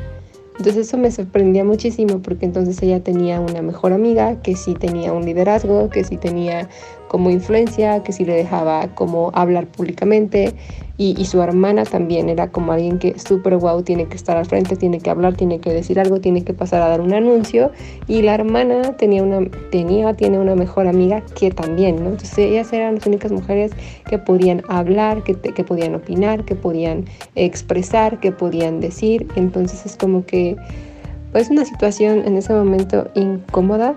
entonces 0.59 0.89
eso 0.89 0.97
me 0.97 1.11
sorprendía 1.11 1.65
muchísimo 1.65 2.21
porque 2.23 2.47
entonces 2.47 2.83
ella 2.83 3.03
tenía 3.03 3.41
una 3.41 3.61
mejor 3.61 3.93
amiga 3.93 4.41
que 4.41 4.57
sí 4.57 4.75
tenía 4.75 5.13
un 5.13 5.27
liderazgo, 5.27 5.91
que 5.91 6.03
sí 6.03 6.17
tenía 6.17 6.69
como 7.09 7.31
influencia, 7.31 8.03
que 8.03 8.13
sí 8.13 8.25
le 8.25 8.35
dejaba 8.35 8.89
como 8.95 9.31
hablar 9.35 9.67
públicamente 9.67 10.55
y, 10.99 11.27
su 11.27 11.43
hermana 11.43 11.85
también 11.85 12.31
era 12.31 12.49
como 12.49 12.73
alguien 12.73 12.99
que 12.99 13.19
súper 13.19 13.59
guau, 13.59 13.83
tiene 13.83 14.07
que 14.07 14.17
estar 14.17 14.37
al 14.39 14.47
frente, 14.47 14.77
tiene 14.77 14.99
que 14.99 15.11
hablar, 15.11 15.37
tiene 15.37 15.59
que 15.61 15.71
decir 15.71 16.01
algo, 16.01 16.21
tiene 16.21 16.43
que 16.43 16.55
pasar 16.55 16.81
a 16.81 16.89
dar 16.89 17.03
un 17.03 17.13
anuncio 17.13 17.71
y 18.09 18.23
la 18.23 18.35
hermana 18.35 18.97
tenía 18.97 19.23
una, 19.23 19.47
tenía, 19.71 20.15
tiene 20.15 20.39
una 20.39 20.55
mejor 20.55 20.87
amiga 20.87 21.21
que 21.39 21.51
también, 21.51 21.97
¿no? 21.97 22.11
Entonces 22.11 22.39
ellas 22.39 22.73
eran 22.73 22.95
las 22.95 23.07
únicas 23.07 23.31
mujeres 23.31 23.73
que 24.09 24.19
podían 24.19 24.63
hablar, 24.69 25.23
que, 25.23 25.35
que 25.35 25.65
podían 25.65 25.95
opinar, 25.95 26.47
que 26.47 26.55
podían 26.55 27.05
expresar, 27.35 28.19
que 28.19 28.33
podían 28.33 28.81
decir, 28.81 29.29
entonces 29.37 29.85
es 29.85 29.97
como 29.97 30.25
que 30.25 30.57
pues 31.33 31.51
una 31.51 31.67
situación 31.67 32.23
en 32.25 32.39
ese 32.39 32.55
momento 32.55 33.11
incómoda 33.15 33.97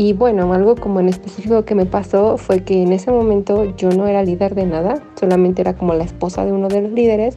Y 0.00 0.14
bueno, 0.14 0.50
algo 0.54 0.76
como 0.76 0.98
en 1.00 1.10
específico 1.10 1.66
que 1.66 1.74
me 1.74 1.84
pasó 1.84 2.38
fue 2.38 2.64
que 2.64 2.82
en 2.82 2.90
ese 2.90 3.10
momento 3.10 3.76
yo 3.76 3.90
no 3.90 4.06
era 4.06 4.22
líder 4.22 4.54
de 4.54 4.64
nada, 4.64 5.02
solamente 5.20 5.60
era 5.60 5.76
como 5.76 5.92
la 5.92 6.04
esposa 6.04 6.46
de 6.46 6.52
uno 6.52 6.68
de 6.68 6.80
los 6.80 6.92
líderes. 6.92 7.36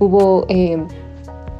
Hubo 0.00 0.44
eh, 0.48 0.84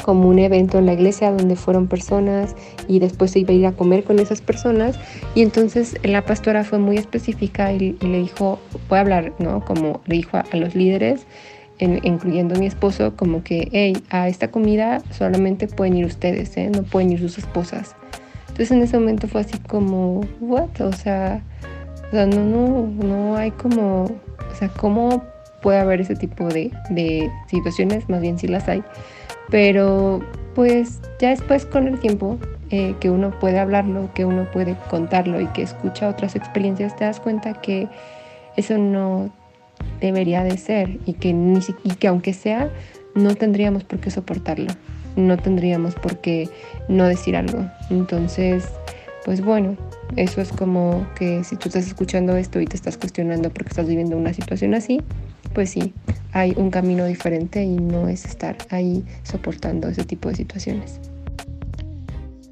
como 0.04 0.28
un 0.28 0.40
evento 0.40 0.78
en 0.78 0.86
la 0.86 0.94
iglesia 0.94 1.30
donde 1.30 1.54
fueron 1.54 1.86
personas 1.86 2.56
y 2.88 2.98
después 2.98 3.30
se 3.30 3.38
iba 3.38 3.50
a 3.50 3.52
ir 3.52 3.64
a 3.64 3.70
comer 3.70 4.02
con 4.02 4.18
esas 4.18 4.40
personas 4.40 4.98
y 5.36 5.42
entonces 5.42 5.96
la 6.02 6.24
pastora 6.24 6.64
fue 6.64 6.80
muy 6.80 6.96
específica 6.96 7.72
y, 7.72 7.92
le 8.00 8.18
dijo, 8.18 8.58
puede 8.88 9.02
hablar, 9.02 9.32
¿no? 9.38 9.64
Como 9.64 10.00
le 10.06 10.16
dijo 10.16 10.36
a, 10.36 10.56
los 10.56 10.74
líderes, 10.74 11.28
incluyendo 11.78 12.58
mi 12.58 12.66
esposo, 12.66 13.14
como 13.14 13.44
que, 13.44 13.68
hey, 13.70 13.96
a 14.10 14.26
esta 14.26 14.50
comida 14.50 15.00
solamente 15.12 15.68
pueden 15.68 15.96
ir 15.96 16.06
ustedes, 16.06 16.56
¿eh? 16.56 16.70
No 16.74 16.82
pueden 16.82 17.12
ir 17.12 17.20
sus 17.20 17.38
esposas. 17.38 17.94
Entonces 18.60 18.76
en 18.76 18.82
ese 18.82 18.98
momento 18.98 19.26
fue 19.26 19.40
así 19.40 19.58
como, 19.58 20.20
what? 20.40 20.68
O 20.80 20.92
sea, 20.92 21.42
no, 22.12 22.26
no, 22.26 22.86
no 22.86 23.36
hay 23.36 23.52
como, 23.52 24.04
o 24.04 24.54
sea, 24.58 24.68
¿cómo 24.68 25.24
puede 25.62 25.78
haber 25.78 26.02
ese 26.02 26.14
tipo 26.14 26.46
de, 26.48 26.70
de 26.90 27.30
situaciones? 27.48 28.06
Más 28.10 28.20
bien 28.20 28.38
sí 28.38 28.48
las 28.48 28.68
hay 28.68 28.84
pero 29.50 30.20
pues 30.54 31.00
ya 31.18 31.30
después 31.30 31.66
con 31.66 31.88
el 31.88 31.98
tiempo 31.98 32.38
eh, 32.70 32.94
que 33.00 33.10
uno 33.10 33.30
puede 33.38 33.58
hablarlo, 33.58 34.10
que 34.14 34.24
uno 34.24 34.48
puede 34.50 34.76
contarlo 34.88 35.40
y 35.40 35.46
que 35.48 35.62
escucha 35.62 36.08
otras 36.08 36.36
experiencias, 36.36 36.96
te 36.96 37.04
das 37.04 37.20
cuenta 37.20 37.54
que 37.54 37.88
eso 38.56 38.78
no 38.78 39.30
debería 40.00 40.44
de 40.44 40.56
ser 40.56 40.98
y 41.06 41.14
que, 41.14 41.32
ni, 41.32 41.60
y 41.84 41.94
que 41.94 42.08
aunque 42.08 42.32
sea, 42.32 42.70
no 43.14 43.34
tendríamos 43.34 43.84
por 43.84 43.98
qué 43.98 44.10
soportarlo, 44.10 44.72
no 45.20 45.36
tendríamos 45.36 45.94
por 45.94 46.18
qué 46.18 46.48
no 46.88 47.04
decir 47.06 47.36
algo. 47.36 47.66
Entonces, 47.90 48.64
pues 49.24 49.42
bueno, 49.42 49.76
eso 50.16 50.40
es 50.40 50.50
como 50.50 51.06
que 51.14 51.44
si 51.44 51.56
tú 51.56 51.68
estás 51.68 51.86
escuchando 51.86 52.36
esto 52.36 52.60
y 52.60 52.66
te 52.66 52.76
estás 52.76 52.96
cuestionando 52.96 53.50
porque 53.50 53.68
estás 53.68 53.86
viviendo 53.86 54.16
una 54.16 54.32
situación 54.32 54.74
así, 54.74 55.00
pues 55.54 55.70
sí, 55.70 55.92
hay 56.32 56.54
un 56.56 56.70
camino 56.70 57.04
diferente 57.04 57.62
y 57.62 57.76
no 57.76 58.08
es 58.08 58.24
estar 58.24 58.56
ahí 58.70 59.04
soportando 59.22 59.88
ese 59.88 60.04
tipo 60.04 60.28
de 60.28 60.36
situaciones. 60.36 61.00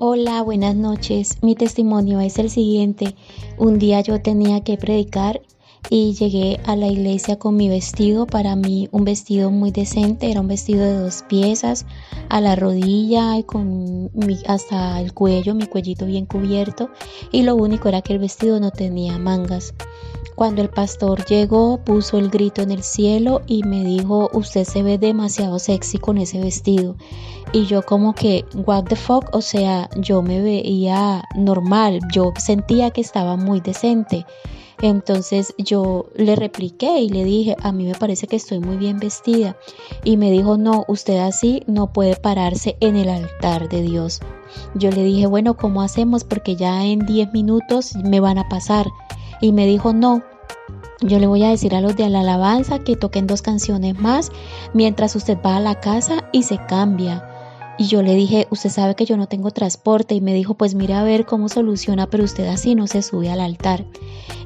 Hola, 0.01 0.43
buenas 0.43 0.77
noches. 0.77 1.43
Mi 1.43 1.57
testimonio 1.57 2.20
es 2.20 2.39
el 2.39 2.51
siguiente. 2.51 3.16
Un 3.57 3.81
día 3.81 4.01
yo 4.01 4.20
tenía 4.20 4.62
que 4.62 4.77
predicar 4.77 5.40
y 5.90 6.15
llegué 6.15 6.60
a 6.65 6.77
la 6.77 6.89
iglesia 6.89 7.39
con 7.39 7.56
mi 7.56 7.69
vestido, 7.69 8.27
para 8.27 8.56
mí 8.56 8.89
un 8.93 9.05
vestido 9.05 9.51
muy 9.51 9.70
decente, 9.70 10.31
era 10.31 10.40
un 10.40 10.48
vestido 10.48 10.85
de 10.85 10.94
dos 10.94 11.24
piezas, 11.28 11.86
a 12.28 12.40
la 12.40 12.56
rodilla 12.56 13.39
y 13.39 13.44
con 13.44 14.10
hasta 14.47 15.01
el 15.01 15.15
cuello, 15.15 15.55
mi 15.55 15.66
cuellito 15.66 16.06
bien 16.06 16.27
cubierto 16.27 16.90
y 17.32 17.43
lo 17.43 17.56
único 17.56 17.89
era 17.89 18.02
que 18.02 18.12
el 18.12 18.19
vestido 18.19 18.60
no 18.60 18.70
tenía 18.70 19.19
mangas. 19.19 19.74
Cuando 20.35 20.62
el 20.62 20.69
pastor 20.69 21.24
llegó, 21.24 21.78
puso 21.78 22.16
el 22.16 22.31
grito 22.31 22.62
en 22.62 22.70
el 22.70 22.85
cielo 22.85 23.43
y 23.48 23.65
me 23.65 23.82
dijo, 23.82 24.31
usted 24.32 24.62
se 24.62 24.85
ve 24.85 24.97
demasiado 24.97 25.59
sexy 25.59 25.98
con 25.98 26.16
ese 26.16 26.39
vestido. 26.39 26.94
Y 27.52 27.66
yo 27.66 27.82
como 27.82 28.15
que, 28.15 28.44
what 28.55 28.85
the 28.85 28.94
fuck, 28.94 29.35
o 29.35 29.40
sea, 29.40 29.90
yo 29.97 30.23
me 30.23 30.40
veía 30.40 31.24
normal, 31.35 31.98
yo 32.12 32.32
sentía 32.39 32.90
que 32.90 33.01
estaba 33.01 33.36
muy 33.36 33.60
decente. 33.60 34.27
Entonces 34.81 35.55
yo 35.59 36.07
le 36.15 36.37
repliqué 36.37 37.01
y 37.01 37.09
le 37.09 37.25
dije, 37.25 37.57
a 37.63 37.73
mí 37.73 37.85
me 37.85 37.95
parece 37.95 38.27
que 38.27 38.37
estoy 38.37 38.61
muy 38.61 38.77
bien 38.77 38.99
vestida. 38.99 39.57
Y 40.05 40.17
me 40.17 40.31
dijo, 40.31 40.57
no, 40.57 40.85
usted 40.89 41.19
así 41.19 41.63
no 41.67 41.93
puede 41.93 42.17
pararse 42.17 42.77
en 42.81 42.97
el 42.97 43.09
altar 43.09 43.69
de 43.69 43.83
Dios. 43.83 44.21
Yo 44.75 44.91
le 44.91 45.03
dije, 45.03 45.27
bueno, 45.27 45.57
¿cómo 45.57 45.83
hacemos? 45.83 46.25
Porque 46.25 46.57
ya 46.57 46.85
en 46.85 47.01
10 47.01 47.33
minutos 47.33 47.97
me 47.97 48.21
van 48.21 48.39
a 48.39 48.49
pasar 48.49 48.87
y 49.41 49.53
me 49.53 49.67
dijo, 49.67 49.93
no, 49.93 50.23
yo 51.01 51.19
le 51.19 51.27
voy 51.27 51.45
a 51.45 51.51
decir 51.51 51.75
a 51.75 51.81
los 51.81 51.97
de 51.97 52.09
la 52.09 52.21
alabanza 52.21 52.81
que 52.81 52.97
toquen 52.97 53.27
dos 53.27 53.43
canciones 53.43 53.99
más 53.99 54.33
mientras 54.75 55.15
usted 55.17 55.39
va 55.45 55.57
a 55.57 55.61
la 55.61 55.81
casa 55.81 56.29
y 56.33 56.43
se 56.45 56.59
cambia. 56.67 57.38
Y 57.79 57.87
yo 57.87 58.03
le 58.03 58.17
dije, 58.17 58.49
usted 58.51 58.71
sabe 58.71 58.97
que 58.97 59.05
yo 59.05 59.17
no 59.17 59.29
tengo 59.29 59.53
transporte 59.53 60.17
y 60.17 60.21
me 60.21 60.35
dijo, 60.35 60.55
pues 60.55 60.75
mire 60.75 60.95
a 60.95 61.05
ver 61.05 61.27
cómo 61.27 61.49
soluciona, 61.49 62.11
pero 62.11 62.25
usted 62.25 62.49
así 62.49 62.75
no 62.75 62.89
se 62.89 63.03
sube 63.03 63.31
al 63.31 63.41
altar. 63.41 63.85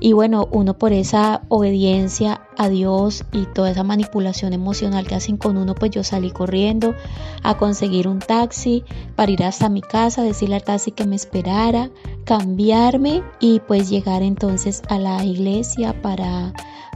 Y 0.01 0.13
bueno, 0.13 0.49
uno 0.51 0.77
por 0.77 0.93
esa 0.93 1.41
obediencia 1.49 2.43
a 2.59 2.69
Dios 2.69 3.25
y 3.33 3.47
toda 3.47 3.71
esa 3.71 3.85
manipulación 3.85 4.53
emocional 4.53 5.07
que 5.07 5.15
hacen 5.15 5.39
con 5.39 5.57
uno, 5.57 5.75
pues 5.75 5.93
yo 5.93 6.05
salí 6.05 6.31
corriendo 6.31 6.95
a 7.43 7.57
conseguir 7.57 8.07
un 8.07 8.19
taxi 8.19 8.85
para 9.17 9.33
ir 9.33 9.43
hasta 9.45 9.71
mi 9.71 9.81
casa, 9.81 10.23
decirle 10.23 10.57
al 10.57 10.65
taxi 10.65 10.91
que 10.91 11.07
me 11.07 11.17
esperara, 11.17 11.91
cambiarme 12.25 13.23
y 13.41 13.61
pues 13.61 13.89
llegar 13.89 14.23
entonces 14.23 14.83
a 14.89 14.99
la 14.99 15.25
iglesia 15.25 16.03
para 16.03 16.53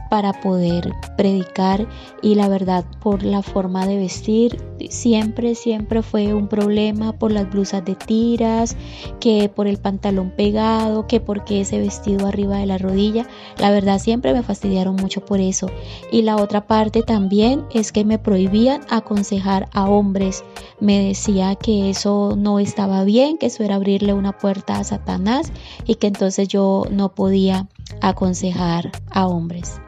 para 0.09 0.33
poder 0.33 0.93
predicar 1.17 1.87
y 2.21 2.35
la 2.35 2.47
verdad 2.47 2.85
por 3.01 3.23
la 3.23 3.41
forma 3.41 3.85
de 3.85 3.97
vestir. 3.97 4.61
Siempre 4.89 5.55
siempre 5.55 6.01
fue 6.01 6.33
un 6.33 6.47
problema 6.47 7.13
por 7.13 7.31
las 7.31 7.49
blusas 7.49 7.83
de 7.83 7.95
tiras 7.95 8.75
que 9.19 9.49
por 9.49 9.67
el 9.67 9.77
pantalón 9.77 10.31
pegado 10.31 11.07
que 11.07 11.19
porque 11.19 11.61
ese 11.61 11.79
vestido 11.79 12.27
arriba 12.27 12.57
de 12.57 12.67
la 12.67 12.77
rodilla. 12.77 13.27
La 13.57 13.71
verdad 13.71 13.99
siempre 13.99 14.33
me 14.33 14.43
fastidiaron 14.43 14.95
mucho 14.95 15.25
por 15.25 15.39
eso. 15.39 15.69
Y 16.11 16.21
la 16.21 16.37
otra 16.37 16.67
parte 16.67 17.01
también 17.01 17.65
es 17.73 17.91
que 17.91 18.05
me 18.05 18.19
prohibían 18.19 18.81
aconsejar 18.89 19.67
a 19.73 19.89
hombres. 19.89 20.43
Me 20.79 21.03
decía 21.03 21.55
que 21.55 21.89
eso 21.89 22.35
no 22.37 22.59
estaba 22.59 23.03
bien 23.03 23.37
que 23.37 23.47
eso 23.47 23.63
era 23.63 23.75
abrirle 23.75 24.13
una 24.13 24.37
puerta 24.37 24.77
a 24.77 24.83
Satanás 24.83 25.51
y 25.85 25.95
que 25.95 26.07
entonces 26.07 26.47
yo 26.47 26.85
no 26.91 27.09
podía 27.09 27.67
aconsejar 28.01 28.91
a 29.09 29.27
hombres 29.27 29.79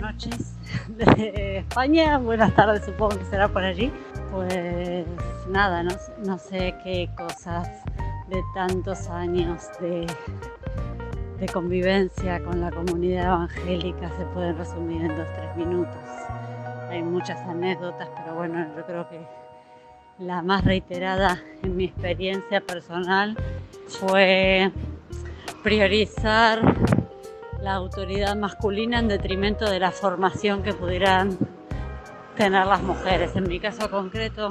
noches 0.00 0.54
de 0.88 1.58
España, 1.58 2.18
buenas 2.18 2.54
tardes 2.54 2.84
supongo 2.84 3.18
que 3.18 3.24
será 3.26 3.48
por 3.48 3.62
allí. 3.62 3.90
Pues 4.30 5.06
nada, 5.48 5.82
no, 5.82 6.38
sé 6.38 6.74
qué 6.84 7.08
cosas 7.16 7.68
de 8.28 8.42
tantos 8.54 9.08
años 9.08 9.68
de, 9.80 10.06
de 11.38 11.46
convivencia 11.48 12.42
con 12.42 12.60
la 12.60 12.70
comunidad 12.70 13.26
evangélica 13.26 14.10
se 14.18 14.24
pueden 14.26 14.58
resumir 14.58 15.02
en 15.02 15.16
dos, 15.16 15.26
tres 15.36 15.56
minutos. 15.56 16.02
Hay 16.90 17.02
muchas 17.02 17.40
anécdotas, 17.40 18.08
pero 18.16 18.34
bueno, 18.34 18.66
yo 18.76 18.84
creo 18.84 19.08
que 19.08 19.20
la 20.18 20.42
más 20.42 20.64
reiterada 20.64 21.40
en 21.62 21.76
mi 21.76 21.84
experiencia 21.84 22.60
personal 22.60 23.36
fue 23.86 24.70
priorizar 25.62 26.60
la 27.60 27.74
autoridad 27.74 28.36
masculina 28.36 28.98
en 28.98 29.08
detrimento 29.08 29.68
de 29.68 29.80
la 29.80 29.90
formación 29.90 30.62
que 30.62 30.72
pudieran 30.72 31.36
tener 32.36 32.66
las 32.66 32.82
mujeres. 32.82 33.34
En 33.34 33.48
mi 33.48 33.58
caso 33.58 33.90
concreto, 33.90 34.48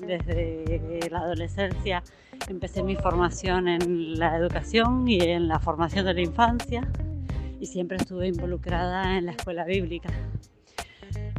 desde 0.00 1.08
la 1.10 1.18
adolescencia 1.18 2.02
empecé 2.48 2.82
mi 2.82 2.96
formación 2.96 3.68
en 3.68 4.18
la 4.18 4.36
educación 4.36 5.08
y 5.08 5.20
en 5.20 5.48
la 5.48 5.58
formación 5.58 6.06
de 6.06 6.14
la 6.14 6.20
infancia 6.20 6.88
y 7.60 7.66
siempre 7.66 7.96
estuve 7.96 8.28
involucrada 8.28 9.18
en 9.18 9.26
la 9.26 9.32
escuela 9.32 9.64
bíblica. 9.64 10.10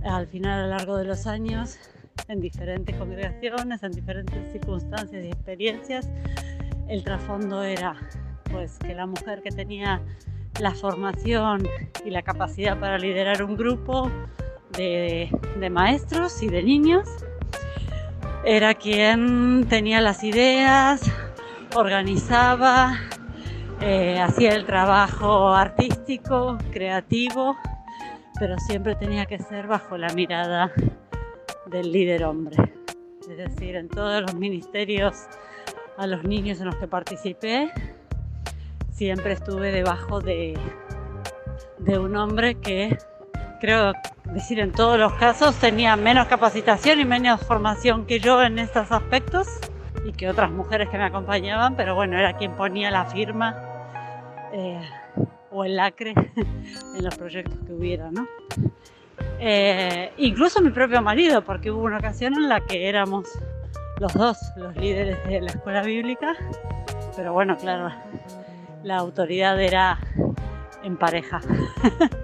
Al 0.03 0.27
final, 0.27 0.59
a 0.59 0.63
lo 0.63 0.69
largo 0.69 0.97
de 0.97 1.05
los 1.05 1.27
años, 1.27 1.77
en 2.27 2.41
diferentes 2.41 2.95
congregaciones, 2.95 3.81
en 3.83 3.91
diferentes 3.91 4.51
circunstancias 4.51 5.23
y 5.23 5.27
experiencias, 5.27 6.09
el 6.87 7.03
trasfondo 7.03 7.63
era 7.63 7.95
pues 8.51 8.77
que 8.79 8.93
la 8.93 9.05
mujer 9.05 9.41
que 9.41 9.51
tenía 9.51 10.01
la 10.59 10.71
formación 10.71 11.67
y 12.05 12.09
la 12.09 12.21
capacidad 12.21 12.79
para 12.79 12.97
liderar 12.97 13.43
un 13.43 13.55
grupo 13.55 14.11
de, 14.75 15.29
maestros 15.71 16.41
y 16.41 16.47
de 16.47 16.63
niños. 16.63 17.07
Era 18.43 18.73
quien 18.73 19.67
tenía 19.69 20.01
las 20.01 20.23
ideas, 20.23 21.01
organizaba, 21.75 22.97
eh, 23.81 24.19
hacía 24.19 24.53
el 24.55 24.65
trabajo 24.65 25.49
artístico, 25.49 26.57
creativo, 26.71 27.57
pero 28.39 28.57
siempre 28.59 28.95
tenía 28.95 29.25
que 29.25 29.39
ser 29.39 29.67
bajo 29.67 29.97
la 29.97 30.13
mirada 30.13 30.71
del 31.65 31.91
líder 31.91 32.23
hombre. 32.23 32.57
Es 33.29 33.37
decir, 33.37 33.75
en 33.75 33.89
todos 33.89 34.21
los 34.21 34.33
ministerios 34.35 35.27
a 35.97 36.07
los 36.07 36.23
niños 36.23 36.59
en 36.59 36.67
los 36.67 36.75
que 36.77 36.87
participé, 36.87 37.71
siempre 38.99 39.31
estuve 39.31 39.71
debajo 39.71 40.19
de, 40.19 40.59
de 41.77 41.97
un 41.97 42.17
hombre 42.17 42.55
que 42.55 42.97
creo 43.61 43.93
decir 44.25 44.59
en 44.59 44.73
todos 44.73 44.99
los 44.99 45.13
casos 45.13 45.55
tenía 45.55 45.95
menos 45.95 46.27
capacitación 46.27 46.99
y 46.99 47.05
menos 47.05 47.39
formación 47.39 48.05
que 48.05 48.19
yo 48.19 48.43
en 48.43 48.59
estos 48.59 48.91
aspectos 48.91 49.47
y 50.03 50.11
que 50.11 50.27
otras 50.27 50.51
mujeres 50.51 50.89
que 50.89 50.97
me 50.97 51.05
acompañaban, 51.05 51.77
pero 51.77 51.95
bueno, 51.95 52.19
era 52.19 52.35
quien 52.35 52.51
ponía 52.57 52.91
la 52.91 53.05
firma 53.05 53.55
eh, 54.51 54.81
o 55.49 55.63
el 55.63 55.77
lacre 55.77 56.13
en 56.35 57.01
los 57.01 57.17
proyectos 57.17 57.57
que 57.65 57.71
hubiera, 57.71 58.11
¿no? 58.11 58.27
Eh, 59.39 60.11
incluso 60.17 60.61
mi 60.61 60.71
propio 60.71 61.01
marido, 61.01 61.41
porque 61.41 61.71
hubo 61.71 61.83
una 61.83 61.99
ocasión 61.99 62.33
en 62.33 62.49
la 62.49 62.59
que 62.59 62.89
éramos 62.89 63.29
los 64.01 64.13
dos 64.13 64.37
los 64.57 64.75
líderes 64.75 65.17
de 65.25 65.39
la 65.39 65.51
escuela 65.51 65.83
bíblica 65.83 66.35
Pero 67.15 67.31
bueno, 67.31 67.57
claro, 67.57 67.91
la 68.83 68.97
autoridad 68.97 69.59
era 69.61 69.99
en 70.83 70.97
pareja. 70.97 71.41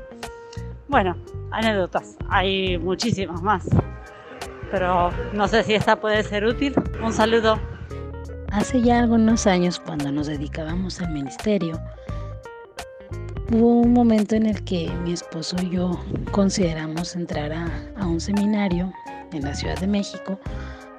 bueno, 0.87 1.15
anécdotas, 1.51 2.17
hay 2.29 2.77
muchísimas 2.77 3.41
más. 3.41 3.67
Pero 4.71 5.11
no 5.33 5.47
sé 5.47 5.63
si 5.63 5.73
esta 5.73 5.99
puede 5.99 6.23
ser 6.23 6.45
útil. 6.45 6.73
Un 7.03 7.13
saludo. 7.13 7.59
Hace 8.51 8.81
ya 8.81 8.99
algunos 8.99 9.47
años, 9.47 9.79
cuando 9.79 10.11
nos 10.11 10.27
dedicábamos 10.27 11.01
al 11.01 11.11
ministerio, 11.11 11.79
hubo 13.51 13.81
un 13.81 13.93
momento 13.93 14.35
en 14.35 14.45
el 14.45 14.63
que 14.63 14.89
mi 15.03 15.13
esposo 15.13 15.57
y 15.61 15.71
yo 15.71 15.99
consideramos 16.31 17.15
entrar 17.15 17.51
a, 17.51 17.67
a 17.97 18.07
un 18.07 18.19
seminario 18.19 18.91
en 19.33 19.43
la 19.43 19.53
Ciudad 19.53 19.77
de 19.79 19.87
México 19.87 20.39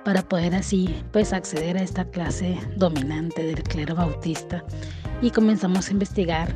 para 0.07 0.23
poder 0.23 0.55
así 0.55 0.95
pues 1.11 1.33
acceder 1.33 1.77
a 1.77 1.83
esta 1.83 2.05
clase 2.05 2.57
dominante 2.77 3.43
del 3.43 3.61
clero 3.65 3.97
bautista 3.97 4.65
y 5.21 5.31
comenzamos 5.31 5.89
a 5.89 5.91
investigar 5.91 6.55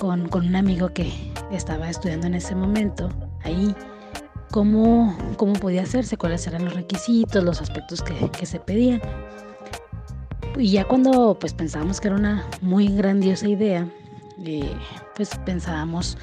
con, 0.00 0.26
con 0.30 0.46
un 0.46 0.56
amigo 0.56 0.88
que 0.94 1.12
estaba 1.52 1.90
estudiando 1.90 2.28
en 2.28 2.36
ese 2.36 2.54
momento 2.54 3.10
ahí 3.44 3.74
cómo, 4.50 5.14
cómo 5.36 5.52
podía 5.52 5.82
hacerse, 5.82 6.16
cuáles 6.16 6.46
eran 6.46 6.64
los 6.64 6.72
requisitos, 6.72 7.44
los 7.44 7.60
aspectos 7.60 8.00
que, 8.00 8.30
que 8.30 8.46
se 8.46 8.58
pedían. 8.58 9.02
Y 10.56 10.70
ya 10.70 10.84
cuando 10.84 11.38
pues 11.38 11.52
pensábamos 11.52 12.00
que 12.00 12.08
era 12.08 12.16
una 12.16 12.46
muy 12.62 12.88
grandiosa 12.88 13.48
idea, 13.48 13.86
eh, 14.46 14.72
pues 15.14 15.28
pensábamos 15.44 16.16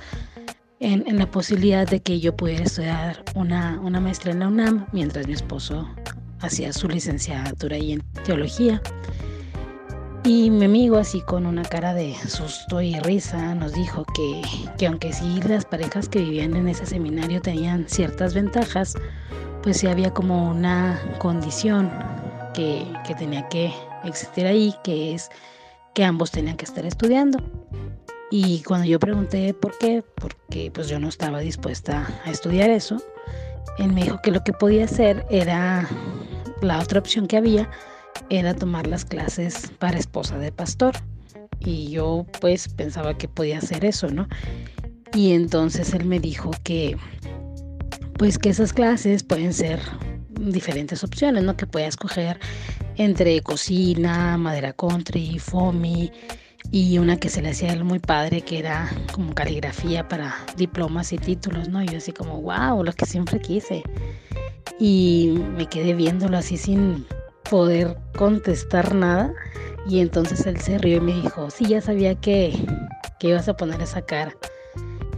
en, 0.79 1.07
en, 1.07 1.19
la 1.19 1.29
posibilidad 1.29 1.87
de 1.87 1.99
que 1.99 2.19
yo 2.19 2.35
pudiera 2.35 2.63
estudiar 2.63 3.23
una, 3.35 3.79
una 3.81 3.99
maestría 3.99 4.33
en 4.33 4.39
la 4.39 4.47
UNAM 4.47 4.87
mientras 4.93 5.27
mi 5.27 5.33
esposo 5.33 5.87
hacía 6.39 6.73
su 6.73 6.87
licenciatura 6.87 7.75
ahí 7.75 7.93
en 7.93 8.01
teología. 8.23 8.81
Y 10.23 10.49
mi 10.49 10.65
amigo, 10.65 10.97
así 10.97 11.21
con 11.21 11.45
una 11.45 11.63
cara 11.63 11.93
de 11.93 12.15
susto 12.27 12.81
y 12.81 12.99
risa, 12.99 13.53
nos 13.53 13.73
dijo 13.73 14.05
que, 14.15 14.41
que 14.77 14.87
aunque 14.87 15.13
sí 15.13 15.39
las 15.47 15.65
parejas 15.65 16.09
que 16.09 16.19
vivían 16.19 16.55
en 16.55 16.67
ese 16.67 16.87
seminario 16.87 17.41
tenían 17.41 17.85
ciertas 17.87 18.33
ventajas, 18.33 18.95
pues 19.61 19.77
sí 19.77 19.87
había 19.87 20.11
como 20.11 20.49
una 20.49 20.99
condición 21.19 21.91
que, 22.55 22.87
que 23.05 23.13
tenía 23.13 23.47
que 23.49 23.71
existir 24.03 24.47
ahí, 24.47 24.73
que 24.83 25.13
es 25.13 25.29
que 25.93 26.03
ambos 26.03 26.31
tenían 26.31 26.57
que 26.57 26.65
estar 26.65 26.85
estudiando. 26.85 27.39
Y 28.31 28.63
cuando 28.63 28.87
yo 28.87 28.99
pregunté 28.99 29.53
por 29.53 29.77
qué, 29.77 30.03
porque 30.15 30.71
pues 30.73 30.87
yo 30.87 30.99
no 30.99 31.07
estaba 31.07 31.39
dispuesta 31.39 32.07
a 32.25 32.31
estudiar 32.31 32.71
eso, 32.71 33.01
él 33.77 33.93
me 33.93 34.03
dijo 34.03 34.21
que 34.21 34.31
lo 34.31 34.43
que 34.43 34.53
podía 34.53 34.85
hacer 34.85 35.25
era, 35.29 35.87
la 36.61 36.79
otra 36.79 36.99
opción 36.99 37.27
que 37.27 37.37
había, 37.37 37.69
era 38.29 38.53
tomar 38.53 38.87
las 38.87 39.05
clases 39.05 39.71
para 39.79 39.97
esposa 39.97 40.37
de 40.37 40.51
pastor. 40.51 40.95
Y 41.59 41.89
yo 41.89 42.25
pues 42.41 42.67
pensaba 42.67 43.17
que 43.17 43.27
podía 43.27 43.59
hacer 43.59 43.85
eso, 43.85 44.07
¿no? 44.09 44.27
Y 45.13 45.33
entonces 45.33 45.93
él 45.93 46.05
me 46.05 46.19
dijo 46.19 46.51
que 46.63 46.97
pues 48.17 48.37
que 48.37 48.49
esas 48.49 48.73
clases 48.73 49.23
pueden 49.23 49.53
ser 49.53 49.79
diferentes 50.29 51.03
opciones, 51.03 51.43
¿no? 51.43 51.55
Que 51.57 51.65
pueda 51.65 51.87
escoger 51.87 52.39
entre 52.97 53.41
cocina, 53.41 54.37
madera 54.37 54.73
country, 54.73 55.39
foamy 55.39 56.11
y 56.71 56.97
una 56.97 57.17
que 57.17 57.29
se 57.29 57.41
le 57.41 57.49
hacía 57.49 57.69
a 57.69 57.73
él 57.73 57.83
muy 57.83 57.99
padre 57.99 58.41
que 58.41 58.59
era 58.59 58.89
como 59.13 59.33
caligrafía 59.33 60.07
para 60.07 60.35
diplomas 60.57 61.13
y 61.13 61.17
títulos, 61.17 61.69
¿no? 61.69 61.81
Y 61.81 61.87
yo 61.87 61.97
así 61.97 62.11
como, 62.11 62.41
wow, 62.41 62.83
lo 62.83 62.91
que 62.93 63.05
siempre 63.05 63.39
quise. 63.39 63.83
Y 64.79 65.39
me 65.55 65.67
quedé 65.67 65.93
viéndolo 65.93 66.37
así 66.37 66.57
sin 66.57 67.05
poder 67.49 67.97
contestar 68.17 68.93
nada. 68.93 69.33
Y 69.87 69.99
entonces 69.99 70.45
él 70.45 70.59
se 70.59 70.77
rió 70.77 70.97
y 70.97 71.01
me 71.01 71.13
dijo, 71.13 71.49
sí, 71.49 71.65
ya 71.65 71.81
sabía 71.81 72.15
que, 72.15 72.53
que 73.19 73.29
ibas 73.29 73.47
a 73.47 73.55
poner 73.55 73.81
esa 73.81 74.01
cara. 74.01 74.35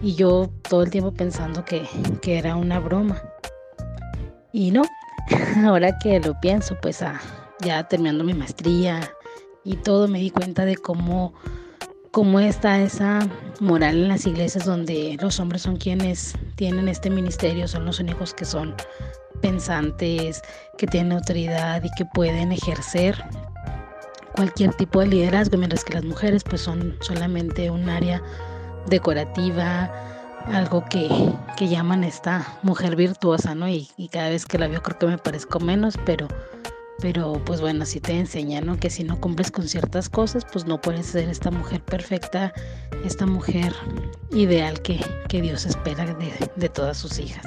Y 0.02 0.14
yo 0.16 0.52
todo 0.70 0.84
el 0.84 0.92
tiempo 0.92 1.14
pensando 1.14 1.66
que, 1.66 1.88
que 2.22 2.38
era 2.38 2.56
una 2.56 2.80
broma. 2.80 3.22
Y 4.52 4.72
no, 4.72 4.84
ahora 5.66 5.98
que 5.98 6.20
lo 6.20 6.40
pienso, 6.40 6.78
pues 6.82 7.02
ah, 7.02 7.20
ya 7.62 7.88
terminando 7.88 8.24
mi 8.24 8.34
maestría 8.34 9.02
y 9.68 9.76
todo, 9.76 10.08
me 10.08 10.20
di 10.20 10.30
cuenta 10.30 10.64
de 10.64 10.78
cómo, 10.78 11.34
cómo 12.12 12.40
está 12.40 12.80
esa 12.82 13.28
moral 13.60 13.96
en 13.98 14.08
las 14.08 14.26
iglesias 14.26 14.66
donde 14.66 15.18
los 15.22 15.42
hombres 15.42 15.64
son 15.64 15.76
quienes 15.76 16.36
tienen 16.56 16.88
este 16.88 17.10
ministerio, 17.10 17.68
son 17.68 17.84
los 17.86 18.00
únicos 18.00 18.34
que 18.34 18.46
son 18.46 18.74
pensantes, 19.42 20.42
que 20.78 20.88
tienen 20.88 21.12
autoridad 21.12 21.84
y 21.84 21.90
que 21.98 22.06
pueden 22.06 22.54
ejercer 22.54 23.22
cualquier 24.34 24.74
tipo 24.74 25.02
de 25.02 25.08
liderazgo, 25.08 25.58
mientras 25.58 25.84
que 25.84 25.96
las 25.96 26.06
mujeres 26.06 26.46
pues 26.46 26.62
son 26.62 26.96
solamente 27.02 27.70
un 27.70 27.90
área 27.90 28.24
decorativa, 28.88 29.92
algo 30.46 30.86
que, 30.86 31.10
que 31.58 31.68
llaman 31.68 32.06
esta 32.06 32.58
mujer 32.64 32.96
virtuosa, 32.96 33.54
¿no? 33.54 33.68
Y, 33.68 33.90
y, 33.98 34.08
cada 34.08 34.30
vez 34.30 34.46
que 34.46 34.58
la 34.58 34.70
veo 34.70 34.82
creo 34.82 34.98
que 34.98 35.08
me 35.08 35.18
parezco 35.18 35.60
menos, 35.60 35.96
pero, 36.06 36.30
pero 37.02 37.42
pues 37.46 37.62
bueno, 37.62 37.86
si 37.86 38.00
te 38.00 38.18
enseñan, 38.18 38.66
¿no? 38.66 38.78
Que 38.78 38.90
si 38.90 39.04
no 39.04 39.20
cumples 39.20 39.52
con 39.52 39.68
ciertas 39.68 40.10
cosas, 40.10 40.46
pues 40.52 40.66
no 40.66 40.82
puedes 40.82 41.06
ser 41.06 41.30
esta 41.30 41.52
mujer 41.52 41.82
perfecta, 41.82 42.54
esta 43.06 43.26
mujer 43.26 43.74
ideal 44.32 44.82
que, 44.82 45.00
que 45.30 45.42
Dios 45.42 45.66
espera 45.66 46.06
de, 46.06 46.34
de 46.56 46.70
todas 46.70 46.98
sus 46.98 47.20
hijas. 47.20 47.46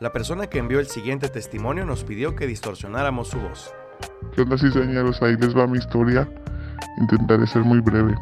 La 0.00 0.12
persona 0.12 0.46
que 0.46 0.58
envió 0.58 0.80
el 0.80 0.86
siguiente 0.86 1.28
testimonio 1.28 1.84
nos 1.84 2.04
pidió 2.04 2.34
que 2.34 2.46
distorsionáramos 2.46 3.28
su 3.28 3.38
voz. 3.38 3.72
¿Qué 4.34 4.42
onda, 4.42 4.56
cizañeros? 4.56 5.20
Ahí 5.22 5.36
les 5.36 5.56
va 5.56 5.66
mi 5.66 5.78
historia. 5.78 6.28
Intentaré 6.98 7.46
ser 7.46 7.62
muy 7.62 7.80
breve. 7.80 8.14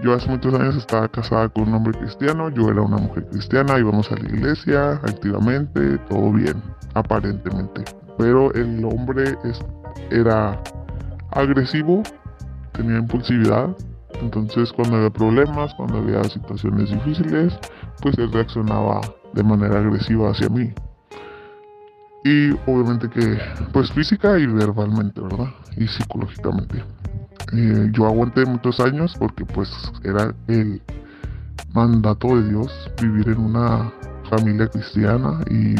Yo 0.00 0.14
hace 0.14 0.28
muchos 0.28 0.54
años 0.54 0.76
estaba 0.76 1.08
casada 1.08 1.48
con 1.48 1.68
un 1.68 1.74
hombre 1.74 1.98
cristiano, 1.98 2.50
yo 2.50 2.70
era 2.70 2.82
una 2.82 2.98
mujer 2.98 3.26
cristiana, 3.30 3.80
íbamos 3.80 4.10
a 4.12 4.14
la 4.14 4.28
iglesia 4.28 4.92
activamente, 4.92 5.98
todo 6.08 6.30
bien, 6.32 6.62
aparentemente. 6.94 7.84
Pero 8.16 8.52
el 8.54 8.84
hombre 8.84 9.36
es, 9.42 9.60
era 10.10 10.60
agresivo, 11.30 12.02
tenía 12.72 12.98
impulsividad, 12.98 13.76
entonces 14.20 14.72
cuando 14.72 14.96
había 14.96 15.10
problemas, 15.10 15.74
cuando 15.74 15.98
había 15.98 16.24
situaciones 16.24 16.90
difíciles, 16.90 17.58
pues 18.02 18.16
él 18.18 18.32
reaccionaba 18.32 19.00
de 19.32 19.42
manera 19.42 19.78
agresiva 19.78 20.30
hacia 20.30 20.48
mí 20.48 20.72
y 22.24 22.52
obviamente 22.66 23.08
que 23.08 23.38
pues 23.72 23.90
física 23.92 24.38
y 24.38 24.46
verbalmente, 24.46 25.20
¿verdad? 25.20 25.48
Y 25.76 25.86
psicológicamente. 25.86 26.84
Eh, 27.52 27.88
yo 27.92 28.06
aguanté 28.06 28.44
muchos 28.44 28.80
años 28.80 29.14
porque 29.18 29.44
pues 29.44 29.70
era 30.04 30.34
el 30.48 30.82
mandato 31.72 32.36
de 32.36 32.48
Dios 32.50 32.90
vivir 33.00 33.28
en 33.28 33.38
una 33.38 33.90
familia 34.28 34.66
cristiana 34.68 35.40
y, 35.50 35.74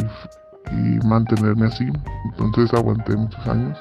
y 0.74 1.06
mantenerme 1.06 1.66
así. 1.66 1.86
Entonces 2.38 2.72
aguanté 2.72 3.16
muchos 3.16 3.46
años. 3.46 3.78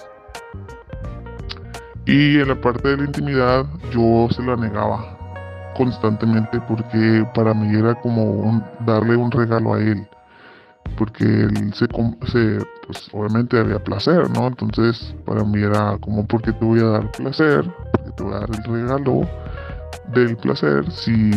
Y 2.08 2.40
en 2.40 2.48
la 2.48 2.56
parte 2.56 2.88
de 2.88 2.98
la 2.98 3.04
intimidad 3.04 3.66
yo 3.92 4.28
se 4.32 4.42
la 4.42 4.56
negaba 4.56 5.18
constantemente 5.76 6.60
porque 6.62 7.28
para 7.36 7.54
mí 7.54 7.78
era 7.78 7.94
como 7.96 8.24
un, 8.24 8.64
darle 8.86 9.16
un 9.16 9.30
regalo 9.30 9.74
a 9.74 9.80
él 9.80 10.08
porque 10.98 11.24
él 11.24 11.74
se, 11.74 11.86
se, 12.32 12.66
pues 12.86 13.10
obviamente 13.14 13.60
había 13.60 13.84
placer, 13.84 14.30
¿no? 14.32 14.48
Entonces 14.48 15.14
para 15.26 15.44
mí 15.44 15.62
era 15.62 15.98
como, 16.00 16.26
porque 16.26 16.54
te 16.54 16.66
voy 16.66 16.80
a 16.80 16.86
dar 16.86 17.12
placer? 17.12 17.70
porque 17.92 18.12
te 18.12 18.24
voy 18.24 18.34
a 18.34 18.40
dar 18.40 18.50
el 18.50 18.64
regalo 18.64 19.22
del 20.14 20.38
placer 20.38 20.90
si 20.92 21.32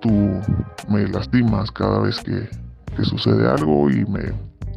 tú 0.00 0.40
me 0.88 1.06
lastimas 1.08 1.70
cada 1.70 2.00
vez 2.00 2.20
que, 2.20 2.48
que 2.96 3.04
sucede 3.04 3.48
algo 3.48 3.88
y 3.90 4.04
me, 4.06 4.32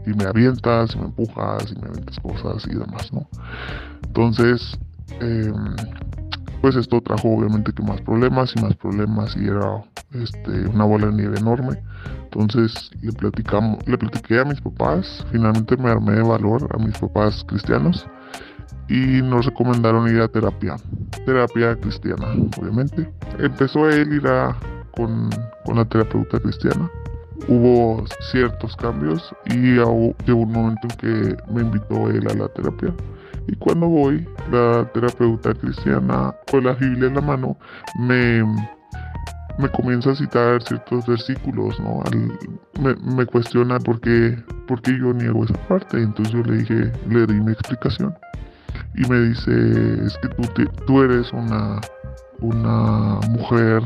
y 0.06 0.14
me 0.14 0.26
avientas, 0.26 0.96
y 0.96 1.00
me 1.00 1.06
empujas, 1.06 1.72
y 1.72 1.80
me 1.80 1.88
avientas 1.88 2.20
cosas 2.20 2.66
y 2.68 2.76
demás, 2.76 3.12
¿no? 3.12 3.28
Entonces, 4.04 4.80
eh, 5.20 5.52
pues 6.62 6.76
esto 6.76 7.02
trajo 7.02 7.30
obviamente 7.30 7.74
que 7.74 7.82
más 7.82 8.00
problemas 8.02 8.54
y 8.56 8.62
más 8.62 8.76
problemas 8.76 9.36
y 9.36 9.48
era 9.48 9.84
este, 10.14 10.68
una 10.68 10.86
bola 10.86 11.08
de 11.08 11.14
nieve 11.14 11.40
enorme. 11.40 11.82
Entonces 12.24 12.92
le, 13.02 13.12
platicamos, 13.12 13.86
le 13.88 13.98
platiqué 13.98 14.40
a 14.40 14.46
mis 14.46 14.62
papás, 14.62 15.26
finalmente 15.32 15.76
me 15.76 15.90
armé 15.90 16.14
de 16.14 16.22
valor 16.22 16.70
a 16.74 16.78
mis 16.78 16.98
papás 16.98 17.44
cristianos 17.48 18.08
y 18.88 19.22
nos 19.22 19.46
recomendaron 19.46 20.08
ir 20.14 20.22
a 20.22 20.28
terapia, 20.28 20.76
terapia 21.26 21.76
cristiana, 21.78 22.28
obviamente. 22.60 23.10
Empezó 23.40 23.90
él 23.90 24.14
ir 24.14 24.28
a, 24.28 24.56
con, 24.92 25.30
con 25.66 25.78
la 25.78 25.86
terapeuta 25.86 26.40
cristiana. 26.40 26.90
Hubo 27.48 28.06
ciertos 28.32 28.76
cambios 28.76 29.34
y 29.46 29.56
llegó 29.56 30.14
un 30.28 30.52
momento 30.52 30.88
en 30.90 30.98
que 30.98 31.38
me 31.52 31.62
invitó 31.62 32.10
él 32.10 32.28
a 32.30 32.34
la 32.36 32.48
terapia. 32.50 32.94
Y 33.48 33.56
cuando 33.56 33.88
voy, 33.88 34.28
la 34.52 34.88
terapeuta 34.94 35.54
cristiana 35.54 36.34
con 36.50 36.64
la 36.64 36.74
Biblia 36.74 37.08
en 37.08 37.16
la 37.16 37.22
mano 37.22 37.58
me 38.00 38.44
me 39.58 39.70
comienza 39.70 40.12
a 40.12 40.16
citar 40.16 40.62
ciertos 40.64 41.06
versículos, 41.06 41.80
¿no? 41.80 42.04
me, 42.82 42.96
me, 42.96 43.26
cuestiona 43.26 43.80
por 43.80 44.00
qué, 44.00 44.38
por 44.68 44.82
qué 44.82 44.98
yo 44.98 45.14
niego 45.14 45.44
esa 45.44 45.58
parte. 45.68 46.02
Entonces 46.02 46.34
yo 46.34 46.44
le 46.44 46.58
dije, 46.58 46.92
le 47.10 47.28
di 47.28 47.34
mi 47.34 47.52
explicación. 47.52 48.16
y 48.96 49.08
me 49.08 49.20
dice, 49.20 50.06
es 50.06 50.18
que 50.18 50.30
tú, 50.30 50.66
tú 50.88 51.02
eres 51.04 51.32
una, 51.34 51.80
una 52.40 53.20
mujer 53.30 53.84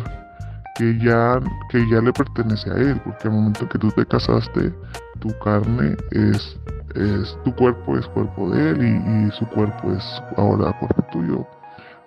que 0.76 0.98
ya, 1.00 1.40
que 1.70 1.90
ya 1.90 2.02
le 2.02 2.12
pertenece 2.12 2.70
a 2.70 2.76
él, 2.76 3.02
porque 3.04 3.28
al 3.28 3.34
momento 3.34 3.68
que 3.68 3.80
tú 3.80 3.90
te 3.92 4.06
casaste, 4.06 4.74
tu 5.20 5.30
carne 5.40 5.96
es, 6.12 6.58
es 6.96 7.38
tu 7.44 7.56
cuerpo 7.56 7.98
es 7.98 8.06
cuerpo 8.08 8.50
de 8.52 8.72
él 8.72 8.84
y, 8.84 9.32
su 9.32 9.46
cuerpo 9.48 9.92
es 9.92 10.04
ahora 10.38 10.78
cuerpo 10.80 11.04
tuyo. 11.12 11.48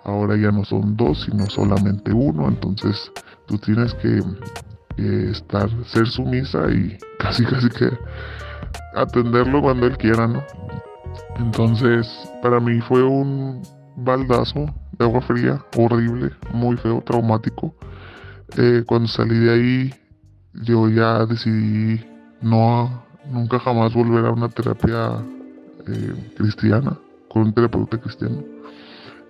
Ahora 0.05 0.37
ya 0.37 0.51
no 0.51 0.63
son 0.63 0.95
dos, 0.95 1.23
sino 1.23 1.45
solamente 1.47 2.13
uno, 2.13 2.47
entonces 2.47 3.11
tú 3.47 3.57
tienes 3.57 3.93
que, 3.95 4.21
estar, 5.31 5.69
ser 5.85 6.07
sumisa 6.07 6.69
y 6.71 6.97
casi 7.19 7.45
casi 7.45 7.69
que 7.69 7.89
atenderlo 8.95 9.61
cuando 9.61 9.87
él 9.87 9.97
quiera, 9.97 10.27
¿no? 10.27 10.43
Entonces, 11.37 12.07
para 12.41 12.59
mí 12.59 12.81
fue 12.81 13.03
un 13.03 13.61
baldazo 13.95 14.65
de 14.97 15.05
agua 15.05 15.21
fría, 15.21 15.59
horrible, 15.77 16.31
muy 16.53 16.77
feo, 16.77 17.01
traumático. 17.01 17.73
Eh, 18.57 18.83
cuando 18.85 19.07
salí 19.07 19.37
de 19.37 19.51
ahí, 19.51 19.93
yo 20.53 20.89
ya 20.89 21.25
decidí 21.25 22.03
no, 22.41 23.03
nunca 23.31 23.59
jamás 23.59 23.93
volver 23.93 24.25
a 24.25 24.31
una 24.31 24.49
terapia 24.49 25.23
eh, 25.87 26.33
cristiana, 26.35 26.97
con 27.29 27.43
un 27.43 27.53
terapeuta 27.53 27.97
cristiano. 27.97 28.43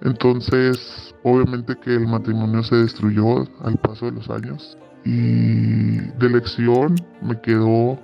Entonces, 0.01 1.13
obviamente 1.23 1.75
que 1.75 1.95
el 1.95 2.07
matrimonio 2.07 2.63
se 2.63 2.75
destruyó 2.75 3.47
al 3.63 3.77
paso 3.77 4.05
de 4.05 4.13
los 4.13 4.29
años 4.29 4.77
y 5.03 5.97
de 5.97 6.29
lección 6.29 6.95
me 7.21 7.39
quedó, 7.41 7.99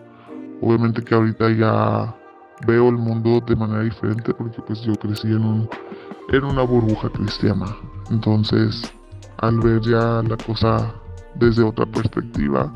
obviamente 0.62 1.02
que 1.04 1.16
ahorita 1.16 1.52
ya 1.52 2.16
veo 2.68 2.90
el 2.90 2.98
mundo 2.98 3.42
de 3.46 3.56
manera 3.56 3.84
diferente 3.84 4.34
porque 4.34 4.62
pues 4.62 4.82
yo 4.82 4.94
crecí 4.96 5.28
en, 5.28 5.44
un, 5.44 5.70
en 6.32 6.44
una 6.44 6.64
burbuja 6.64 7.10
cristiana. 7.10 7.66
Entonces, 8.12 8.82
al 9.38 9.60
ver 9.60 9.82
ya 9.82 10.22
la 10.24 10.38
cosa 10.38 10.94
desde 11.36 11.64
otra 11.64 11.86
perspectiva, 11.86 12.72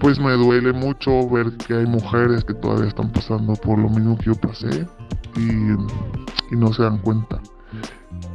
pues 0.00 0.18
me 0.18 0.32
duele 0.32 0.72
mucho 0.72 1.28
ver 1.28 1.56
que 1.56 1.74
hay 1.74 1.86
mujeres 1.86 2.44
que 2.44 2.54
todavía 2.54 2.88
están 2.88 3.10
pasando 3.12 3.54
por 3.54 3.78
lo 3.78 3.88
mismo 3.88 4.16
que 4.18 4.26
yo 4.26 4.34
pasé 4.34 4.86
y, 5.36 5.72
y 6.52 6.56
no 6.56 6.72
se 6.72 6.82
dan 6.82 6.98
cuenta. 6.98 7.40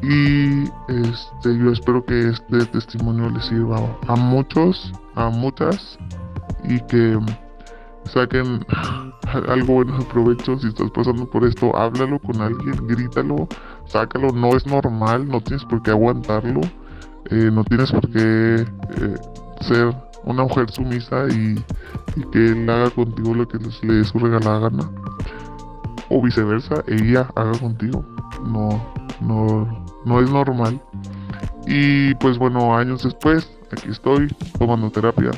Y 0.01 0.63
este, 0.89 1.57
yo 1.57 1.71
espero 1.71 2.05
que 2.05 2.30
este 2.30 2.65
testimonio 2.65 3.30
les 3.30 3.45
sirva 3.45 3.97
a 4.07 4.15
muchos, 4.15 4.91
a 5.15 5.30
muchas, 5.30 5.97
y 6.65 6.80
que 6.88 7.17
saquen 8.05 8.65
algo 9.47 9.75
bueno 9.75 9.97
de 9.97 10.05
provecho. 10.05 10.59
Si 10.59 10.67
estás 10.67 10.91
pasando 10.91 11.30
por 11.30 11.45
esto, 11.45 11.75
háblalo 11.75 12.19
con 12.19 12.41
alguien, 12.41 12.85
grítalo, 12.88 13.47
sácalo. 13.85 14.30
No 14.34 14.55
es 14.55 14.65
normal, 14.65 15.27
no 15.27 15.39
tienes 15.41 15.63
por 15.65 15.81
qué 15.81 15.91
aguantarlo, 15.91 16.61
eh, 17.30 17.49
no 17.51 17.63
tienes 17.63 17.91
por 17.91 18.09
qué 18.09 18.55
eh, 18.55 19.15
ser 19.64 19.94
una 20.26 20.44
mujer 20.44 20.69
sumisa 20.72 21.27
y, 21.30 21.56
que 22.31 22.45
él 22.45 22.69
haga 22.69 22.90
contigo 22.91 23.34
lo 23.34 23.48
que 23.48 23.57
le 23.57 23.94
dé 23.95 24.03
su 24.03 24.19
regalada 24.19 24.60
gana. 24.60 24.90
O 26.10 26.22
viceversa, 26.22 26.84
ella 26.88 27.27
haga 27.35 27.57
contigo. 27.57 28.06
No, 28.45 28.69
no, 29.22 29.85
no 30.06 30.19
es 30.19 30.30
normal. 30.30 30.80
Y 31.65 32.14
pues 32.15 32.38
bueno, 32.38 32.76
años 32.76 33.03
después, 33.03 33.52
aquí 33.72 33.90
estoy 33.90 34.27
tomando 34.60 34.91
terapia. 34.91 35.31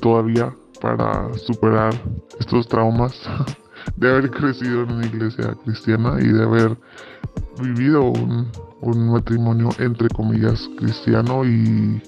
Todavía 0.00 0.54
para 0.80 1.32
superar 1.34 1.92
estos 2.38 2.66
traumas 2.68 3.20
de 3.96 4.08
haber 4.08 4.30
crecido 4.30 4.84
en 4.84 4.92
una 4.92 5.06
iglesia 5.06 5.54
cristiana 5.64 6.16
y 6.20 6.28
de 6.28 6.42
haber 6.42 6.78
vivido 7.62 8.02
un, 8.02 8.50
un 8.80 9.12
matrimonio 9.12 9.68
entre 9.78 10.08
comillas 10.08 10.68
cristiano 10.78 11.44
y 11.44 12.02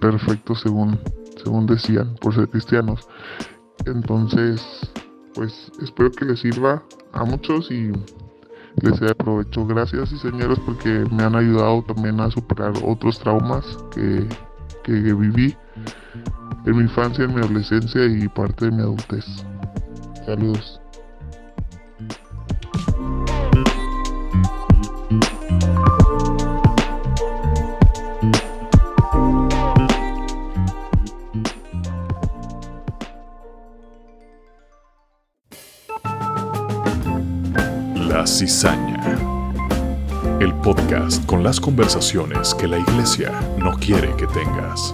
perfecto 0.00 0.54
según, 0.54 0.98
según 1.42 1.66
decían 1.66 2.14
por 2.20 2.34
ser 2.34 2.48
cristianos. 2.48 3.08
Entonces, 3.84 4.62
pues 5.34 5.70
espero 5.82 6.10
que 6.10 6.24
les 6.24 6.40
sirva 6.40 6.82
a 7.12 7.24
muchos 7.24 7.70
y 7.70 7.92
les 8.82 8.98
sea 8.98 9.08
de 9.08 9.14
provecho. 9.14 9.66
Gracias 9.66 10.12
y 10.12 10.18
señores 10.18 10.58
porque 10.64 11.04
me 11.10 11.22
han 11.22 11.36
ayudado 11.36 11.82
también 11.82 12.20
a 12.20 12.30
superar 12.30 12.72
otros 12.84 13.18
traumas 13.18 13.64
que, 13.94 14.26
que 14.82 14.92
viví 14.92 15.56
en 16.64 16.76
mi 16.76 16.82
infancia, 16.82 17.24
en 17.24 17.34
mi 17.34 17.40
adolescencia 17.40 18.04
y 18.04 18.28
parte 18.28 18.66
de 18.66 18.70
mi 18.72 18.82
adultez. 18.82 19.24
Saludos. 20.24 20.80
La 38.26 38.32
Cizaña. 38.32 39.18
El 40.40 40.52
podcast 40.56 41.24
con 41.26 41.44
las 41.44 41.60
conversaciones 41.60 42.56
que 42.56 42.66
la 42.66 42.80
iglesia 42.80 43.30
no 43.56 43.78
quiere 43.78 44.08
que 44.16 44.26
tengas. 44.26 44.92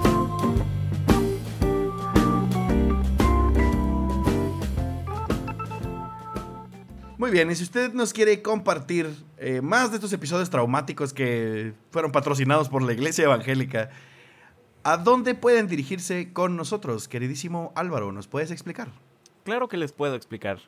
Muy 7.16 7.30
bien, 7.30 7.50
y 7.50 7.54
si 7.54 7.62
usted 7.62 7.94
nos 7.94 8.12
quiere 8.12 8.42
compartir 8.42 9.08
eh, 9.38 9.62
más 9.62 9.88
de 9.88 9.96
estos 9.96 10.12
episodios 10.12 10.50
traumáticos 10.50 11.14
que 11.14 11.72
fueron 11.90 12.12
patrocinados 12.12 12.68
por 12.68 12.82
la 12.82 12.92
Iglesia 12.92 13.24
Evangélica, 13.24 13.88
¿a 14.84 14.98
dónde 14.98 15.34
pueden 15.34 15.68
dirigirse 15.68 16.34
con 16.34 16.54
nosotros, 16.54 17.08
queridísimo 17.08 17.72
Álvaro? 17.76 18.12
¿Nos 18.12 18.28
puedes 18.28 18.50
explicar? 18.50 18.88
Claro 19.42 19.70
que 19.70 19.78
les 19.78 19.92
puedo 19.92 20.16
explicar. 20.16 20.58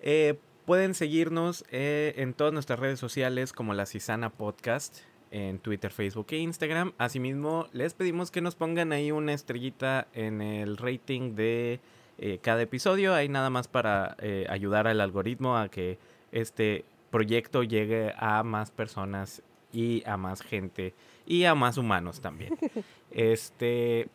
Eh, 0.00 0.40
pueden 0.70 0.94
seguirnos 0.94 1.64
eh, 1.72 2.14
en 2.18 2.32
todas 2.32 2.52
nuestras 2.52 2.78
redes 2.78 3.00
sociales 3.00 3.52
como 3.52 3.74
la 3.74 3.86
Cisana 3.86 4.30
Podcast, 4.30 4.98
en 5.32 5.58
Twitter, 5.58 5.90
Facebook 5.90 6.28
e 6.30 6.36
Instagram. 6.36 6.92
Asimismo, 6.96 7.66
les 7.72 7.92
pedimos 7.92 8.30
que 8.30 8.40
nos 8.40 8.54
pongan 8.54 8.92
ahí 8.92 9.10
una 9.10 9.32
estrellita 9.32 10.06
en 10.14 10.40
el 10.40 10.76
rating 10.76 11.34
de 11.34 11.80
eh, 12.18 12.38
cada 12.40 12.62
episodio. 12.62 13.14
Hay 13.14 13.28
nada 13.28 13.50
más 13.50 13.66
para 13.66 14.14
eh, 14.20 14.46
ayudar 14.48 14.86
al 14.86 15.00
algoritmo 15.00 15.56
a 15.56 15.68
que 15.68 15.98
este 16.30 16.84
proyecto 17.10 17.64
llegue 17.64 18.14
a 18.16 18.44
más 18.44 18.70
personas 18.70 19.42
y 19.72 20.04
a 20.06 20.16
más 20.16 20.40
gente 20.40 20.94
y 21.26 21.46
a 21.46 21.56
más 21.56 21.78
humanos 21.78 22.20
también. 22.20 22.56
Este, 23.10 24.06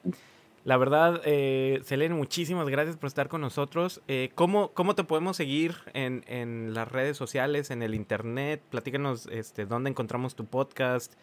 la 0.66 0.76
verdad, 0.76 1.22
eh, 1.24 1.80
Selene, 1.84 2.16
muchísimas 2.16 2.68
gracias 2.68 2.98
por 2.98 3.08
estar 3.08 3.30
con 3.30 3.40
nosotros. 3.40 4.02
Eh, 4.10 4.32
¿cómo, 4.36 4.72
¿cómo, 4.74 4.94
te 4.96 5.06
podemos 5.06 5.38
seguir 5.38 5.76
en, 5.94 6.26
en, 6.28 6.74
las 6.74 6.92
redes 6.92 7.16
sociales, 7.16 7.72
en 7.72 7.82
el 7.82 7.96
internet? 7.96 8.62
Platícanos 8.70 9.28
este, 9.32 9.66
dónde 9.66 9.90
encontramos 9.90 10.36
tu 10.36 10.46
podcast, 10.46 11.14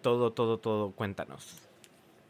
todo, 0.00 0.32
todo, 0.32 0.58
todo, 0.58 0.92
cuéntanos. 0.92 1.68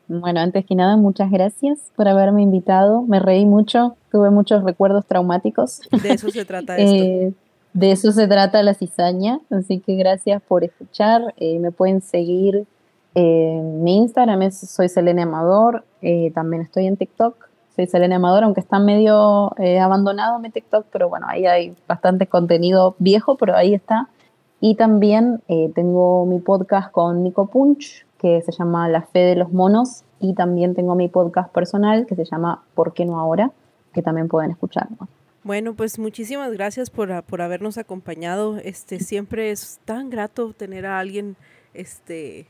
Bueno, 0.08 0.40
antes 0.40 0.66
que 0.66 0.74
nada, 0.74 0.96
muchas 0.96 1.30
gracias 1.30 1.78
por 1.96 2.08
haberme 2.08 2.42
invitado. 2.42 3.02
Me 3.02 3.20
reí 3.20 3.46
mucho, 3.46 3.96
tuve 4.10 4.30
muchos 4.30 4.62
recuerdos 4.64 5.06
traumáticos. 5.06 5.80
De 5.90 6.12
eso 6.12 6.30
se 6.30 6.44
trata 6.44 6.76
esto. 6.78 7.04
Eh, 7.04 7.32
de 7.72 7.92
eso 7.92 8.12
se 8.12 8.28
trata 8.28 8.62
la 8.62 8.74
cizaña, 8.74 9.40
así 9.50 9.78
que 9.78 9.94
gracias 9.94 10.42
por 10.42 10.64
escuchar. 10.64 11.34
Eh, 11.38 11.58
me 11.58 11.70
pueden 11.70 12.02
seguir 12.02 12.66
en 13.14 13.82
mi 13.82 13.96
Instagram, 13.96 14.42
es 14.42 14.58
soy 14.58 14.88
Selene 14.88 15.22
Amador. 15.22 15.84
Eh, 16.00 16.30
también 16.34 16.62
estoy 16.62 16.86
en 16.86 16.96
TikTok, 16.96 17.48
soy 17.74 17.86
Selene 17.86 18.14
Amador, 18.14 18.44
aunque 18.44 18.60
está 18.60 18.78
medio 18.78 19.52
abandonado 19.80 20.38
mi 20.38 20.50
TikTok, 20.50 20.86
pero 20.92 21.08
bueno, 21.08 21.26
ahí 21.28 21.46
hay 21.46 21.76
bastante 21.86 22.26
contenido 22.26 22.94
viejo, 22.98 23.36
pero 23.36 23.54
ahí 23.54 23.74
está. 23.74 24.08
Y 24.60 24.76
también 24.76 25.42
tengo 25.74 26.24
mi 26.26 26.38
podcast 26.38 26.92
con 26.92 27.22
Nico 27.24 27.46
Punch, 27.46 28.06
que 28.18 28.40
se 28.42 28.52
llama 28.52 28.88
La 28.88 29.02
Fe 29.02 29.18
de 29.20 29.34
los 29.34 29.52
Monos 29.52 30.04
y 30.20 30.34
también 30.34 30.74
tengo 30.74 30.94
mi 30.94 31.08
podcast 31.08 31.52
personal 31.52 32.06
que 32.06 32.14
se 32.14 32.24
llama 32.24 32.62
¿Por 32.74 32.92
qué 32.94 33.04
no 33.04 33.18
ahora? 33.18 33.50
que 33.92 34.02
también 34.02 34.28
pueden 34.28 34.50
escuchar. 34.50 34.88
Bueno, 35.44 35.74
pues 35.74 35.98
muchísimas 35.98 36.52
gracias 36.52 36.90
por, 36.90 37.22
por, 37.24 37.42
habernos 37.42 37.78
acompañado. 37.78 38.58
Este, 38.58 39.00
siempre 39.00 39.50
es 39.50 39.80
tan 39.84 40.08
grato 40.08 40.52
tener 40.52 40.86
a 40.86 40.98
alguien, 40.98 41.36
este, 41.74 42.46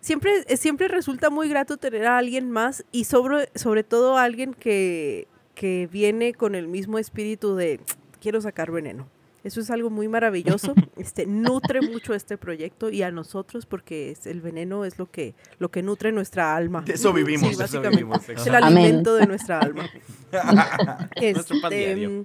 siempre, 0.00 0.56
siempre 0.56 0.88
resulta 0.88 1.30
muy 1.30 1.48
grato 1.48 1.76
tener 1.76 2.06
a 2.06 2.18
alguien 2.18 2.50
más 2.50 2.84
y 2.92 3.04
sobre, 3.04 3.50
sobre 3.54 3.84
todo 3.84 4.16
a 4.16 4.24
alguien 4.24 4.54
que, 4.54 5.26
que 5.54 5.88
viene 5.90 6.34
con 6.34 6.54
el 6.54 6.68
mismo 6.68 6.98
espíritu 6.98 7.56
de 7.56 7.80
quiero 8.20 8.40
sacar 8.40 8.70
veneno. 8.70 9.08
Eso 9.46 9.60
es 9.60 9.70
algo 9.70 9.90
muy 9.90 10.08
maravilloso. 10.08 10.74
Este, 10.96 11.26
nutre 11.26 11.82
mucho 11.82 12.14
este 12.14 12.38
proyecto 12.38 12.88
y 12.88 13.02
a 13.02 13.10
nosotros 13.10 13.66
porque 13.66 14.10
es, 14.10 14.26
el 14.26 14.40
veneno 14.40 14.86
es 14.86 14.98
lo 14.98 15.10
que, 15.10 15.34
lo 15.58 15.70
que 15.70 15.82
nutre 15.82 16.10
nuestra 16.10 16.56
alma. 16.56 16.80
De 16.80 16.94
eso 16.94 17.12
vivimos. 17.12 17.50
Sí, 17.50 17.56
básicamente. 17.56 18.32
es 18.32 18.46
el 18.46 18.54
alimento 18.54 19.14
de 19.14 19.26
nuestra 19.26 19.60
alma. 19.60 19.88
este, 21.16 22.24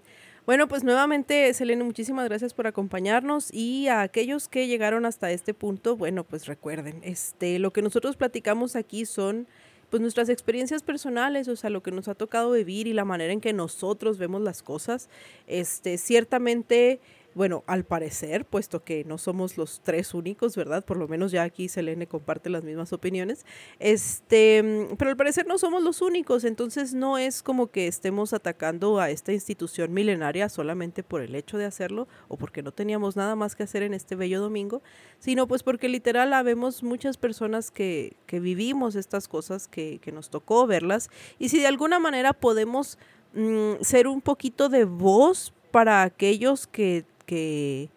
Bueno, 0.52 0.68
pues 0.68 0.84
nuevamente, 0.84 1.54
Selene, 1.54 1.86
muchísimas 1.86 2.26
gracias 2.26 2.54
por 2.54 2.68
acompañarnos 2.68 3.54
y 3.54 3.88
a 3.88 4.02
aquellos 4.02 4.50
que 4.50 4.68
llegaron 4.68 5.06
hasta 5.06 5.32
este 5.32 5.54
punto, 5.54 5.96
bueno, 5.96 6.26
pues 6.26 6.46
recuerden, 6.46 7.00
este, 7.06 7.58
lo 7.58 7.72
que 7.72 7.82
nosotros 7.82 8.18
platicamos 8.18 8.76
aquí 8.76 9.06
son 9.06 9.48
pues 9.90 10.02
nuestras 10.02 10.28
experiencias 10.28 10.84
personales, 10.84 11.48
o 11.48 11.56
sea, 11.56 11.70
lo 11.70 11.82
que 11.82 11.92
nos 11.92 12.10
ha 12.10 12.16
tocado 12.16 12.52
vivir 12.52 12.88
y 12.88 12.94
la 12.94 13.06
manera 13.06 13.32
en 13.32 13.40
que 13.40 13.54
nosotros 13.54 14.18
vemos 14.18 14.42
las 14.42 14.62
cosas. 14.62 15.08
Este, 15.48 15.98
ciertamente 15.98 17.00
bueno, 17.34 17.64
al 17.68 17.86
parecer, 17.86 18.46
puesto 18.46 18.84
que 18.84 19.04
no 19.06 19.18
somos 19.18 19.58
los 19.58 19.82
tres 19.82 20.14
únicos, 20.14 20.56
¿verdad? 20.56 20.84
Por 20.84 20.98
lo 20.98 21.08
menos 21.08 21.32
ya 21.32 21.44
aquí 21.44 21.70
Selene 21.70 22.08
comparte 22.08 22.50
las 22.50 22.64
mismas 22.64 22.92
opiniones. 22.94 23.46
Este, 23.80 24.90
pero 24.98 25.12
al 25.12 25.18
parecer 25.18 25.48
no 25.48 25.58
somos 25.58 25.82
los 25.82 26.02
únicos, 26.02 26.44
entonces 26.44 26.94
no 26.94 27.18
es 27.18 27.42
como 27.42 27.68
que 27.68 27.88
estemos 27.88 28.34
atacando 28.34 29.00
a 29.00 29.10
esta 29.10 29.32
institución 29.32 29.94
milenaria 29.94 30.50
solamente 30.50 31.04
por 31.04 31.22
el 31.22 31.36
hecho 31.36 31.58
de 31.58 31.66
hacerlo 31.66 32.08
o 32.28 32.38
porque 32.38 32.64
no 32.64 32.72
teníamos 32.72 33.16
nada 33.16 33.36
más 33.36 33.56
que 33.56 33.64
hacer 33.64 33.84
en 33.84 33.94
este 33.94 34.16
bello 34.16 34.42
domingo, 34.42 34.82
sino 35.20 35.48
pues 35.48 35.64
porque 35.64 35.88
literal 35.88 36.34
habemos 36.34 36.84
muchas 36.84 37.18
personas 37.18 37.72
que, 37.72 38.18
que 38.26 38.40
vivimos 38.40 38.96
estas 38.96 39.28
cosas, 39.28 39.68
que, 39.68 40.00
que 40.00 40.12
nos 40.12 40.30
tocó 40.30 40.68
verlas, 40.68 41.10
y 41.40 41.50
si 41.50 41.60
de 41.60 41.68
alguna 41.68 42.00
manera 42.00 42.34
podemos 42.34 42.98
mm, 43.34 43.82
ser 43.82 44.08
un 44.08 44.22
poquito 44.22 44.68
de 44.68 44.86
voz 44.86 45.54
para 45.72 46.04
aquellos 46.04 46.68
que 46.68 47.06
que 47.32 47.90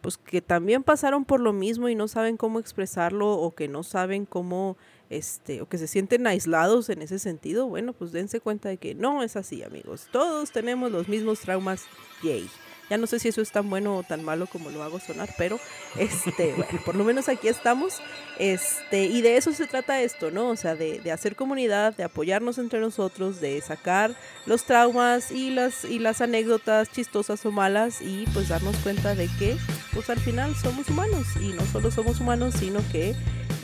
pues 0.00 0.16
que 0.16 0.40
también 0.40 0.82
pasaron 0.82 1.26
por 1.26 1.40
lo 1.40 1.52
mismo 1.52 1.90
y 1.90 1.94
no 1.94 2.08
saben 2.08 2.38
cómo 2.38 2.58
expresarlo 2.58 3.32
o 3.32 3.54
que 3.54 3.68
no 3.68 3.82
saben 3.82 4.24
cómo 4.24 4.78
este 5.10 5.60
o 5.60 5.68
que 5.68 5.76
se 5.76 5.86
sienten 5.86 6.26
aislados 6.26 6.88
en 6.88 7.02
ese 7.02 7.18
sentido, 7.18 7.68
bueno, 7.68 7.92
pues 7.92 8.12
dense 8.12 8.40
cuenta 8.40 8.70
de 8.70 8.78
que 8.78 8.94
no 8.94 9.22
es 9.22 9.36
así, 9.36 9.62
amigos. 9.62 10.08
Todos 10.10 10.52
tenemos 10.52 10.90
los 10.90 11.08
mismos 11.08 11.40
traumas, 11.40 11.84
yay. 12.22 12.48
Ya 12.90 12.98
no 12.98 13.06
sé 13.06 13.18
si 13.18 13.28
eso 13.28 13.40
es 13.40 13.50
tan 13.50 13.68
bueno 13.68 13.96
o 13.96 14.02
tan 14.02 14.24
malo 14.24 14.46
como 14.46 14.70
lo 14.70 14.82
hago 14.82 14.98
sonar, 14.98 15.34
pero 15.36 15.60
este, 15.96 16.52
bueno, 16.56 16.80
por 16.84 16.94
lo 16.94 17.04
menos 17.04 17.28
aquí 17.28 17.48
estamos. 17.48 18.00
Este, 18.38 19.04
y 19.04 19.20
de 19.20 19.36
eso 19.36 19.52
se 19.52 19.66
trata 19.66 20.00
esto, 20.00 20.30
¿no? 20.30 20.48
O 20.48 20.56
sea, 20.56 20.74
de, 20.74 21.00
de, 21.00 21.12
hacer 21.12 21.36
comunidad, 21.36 21.94
de 21.96 22.04
apoyarnos 22.04 22.58
entre 22.58 22.80
nosotros, 22.80 23.40
de 23.40 23.60
sacar 23.60 24.14
los 24.46 24.64
traumas 24.64 25.32
y 25.32 25.50
las, 25.50 25.84
y 25.84 25.98
las 25.98 26.20
anécdotas 26.20 26.90
chistosas 26.90 27.44
o 27.46 27.50
malas 27.50 28.00
y 28.00 28.26
pues 28.32 28.48
darnos 28.48 28.76
cuenta 28.76 29.14
de 29.14 29.28
que 29.38 29.56
pues 29.92 30.08
al 30.10 30.20
final 30.20 30.54
somos 30.54 30.88
humanos 30.88 31.26
y 31.40 31.48
no 31.48 31.64
solo 31.66 31.90
somos 31.90 32.20
humanos, 32.20 32.54
sino 32.58 32.80
que 32.92 33.14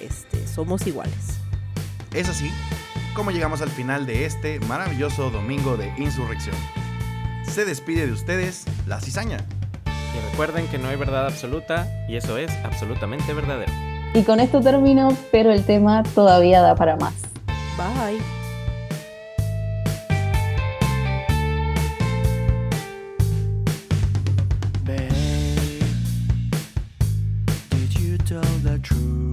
este, 0.02 0.46
somos 0.48 0.86
iguales. 0.86 1.38
Es 2.12 2.28
así 2.28 2.50
como 3.14 3.30
llegamos 3.30 3.62
al 3.62 3.70
final 3.70 4.06
de 4.06 4.24
este 4.24 4.58
maravilloso 4.60 5.30
domingo 5.30 5.76
de 5.76 5.92
insurrección 5.98 6.56
se 7.46 7.64
despide 7.64 8.06
de 8.06 8.12
ustedes 8.12 8.64
la 8.86 9.00
cizaña. 9.00 9.38
Y 9.86 10.30
recuerden 10.30 10.68
que 10.68 10.78
no 10.78 10.88
hay 10.88 10.96
verdad 10.96 11.26
absoluta 11.26 11.88
y 12.08 12.16
eso 12.16 12.38
es 12.38 12.52
absolutamente 12.64 13.32
verdadero. 13.32 13.72
Y 14.14 14.22
con 14.22 14.38
esto 14.38 14.60
termino, 14.60 15.16
pero 15.32 15.52
el 15.52 15.64
tema 15.64 16.02
todavía 16.14 16.60
da 16.62 16.76
para 16.76 16.96
más. 16.96 17.14
Bye. 17.76 18.20
Babe, 24.84 25.10
did 27.70 27.98
you 27.98 28.18
tell 28.18 28.40
the 28.62 28.78
truth? 28.78 29.23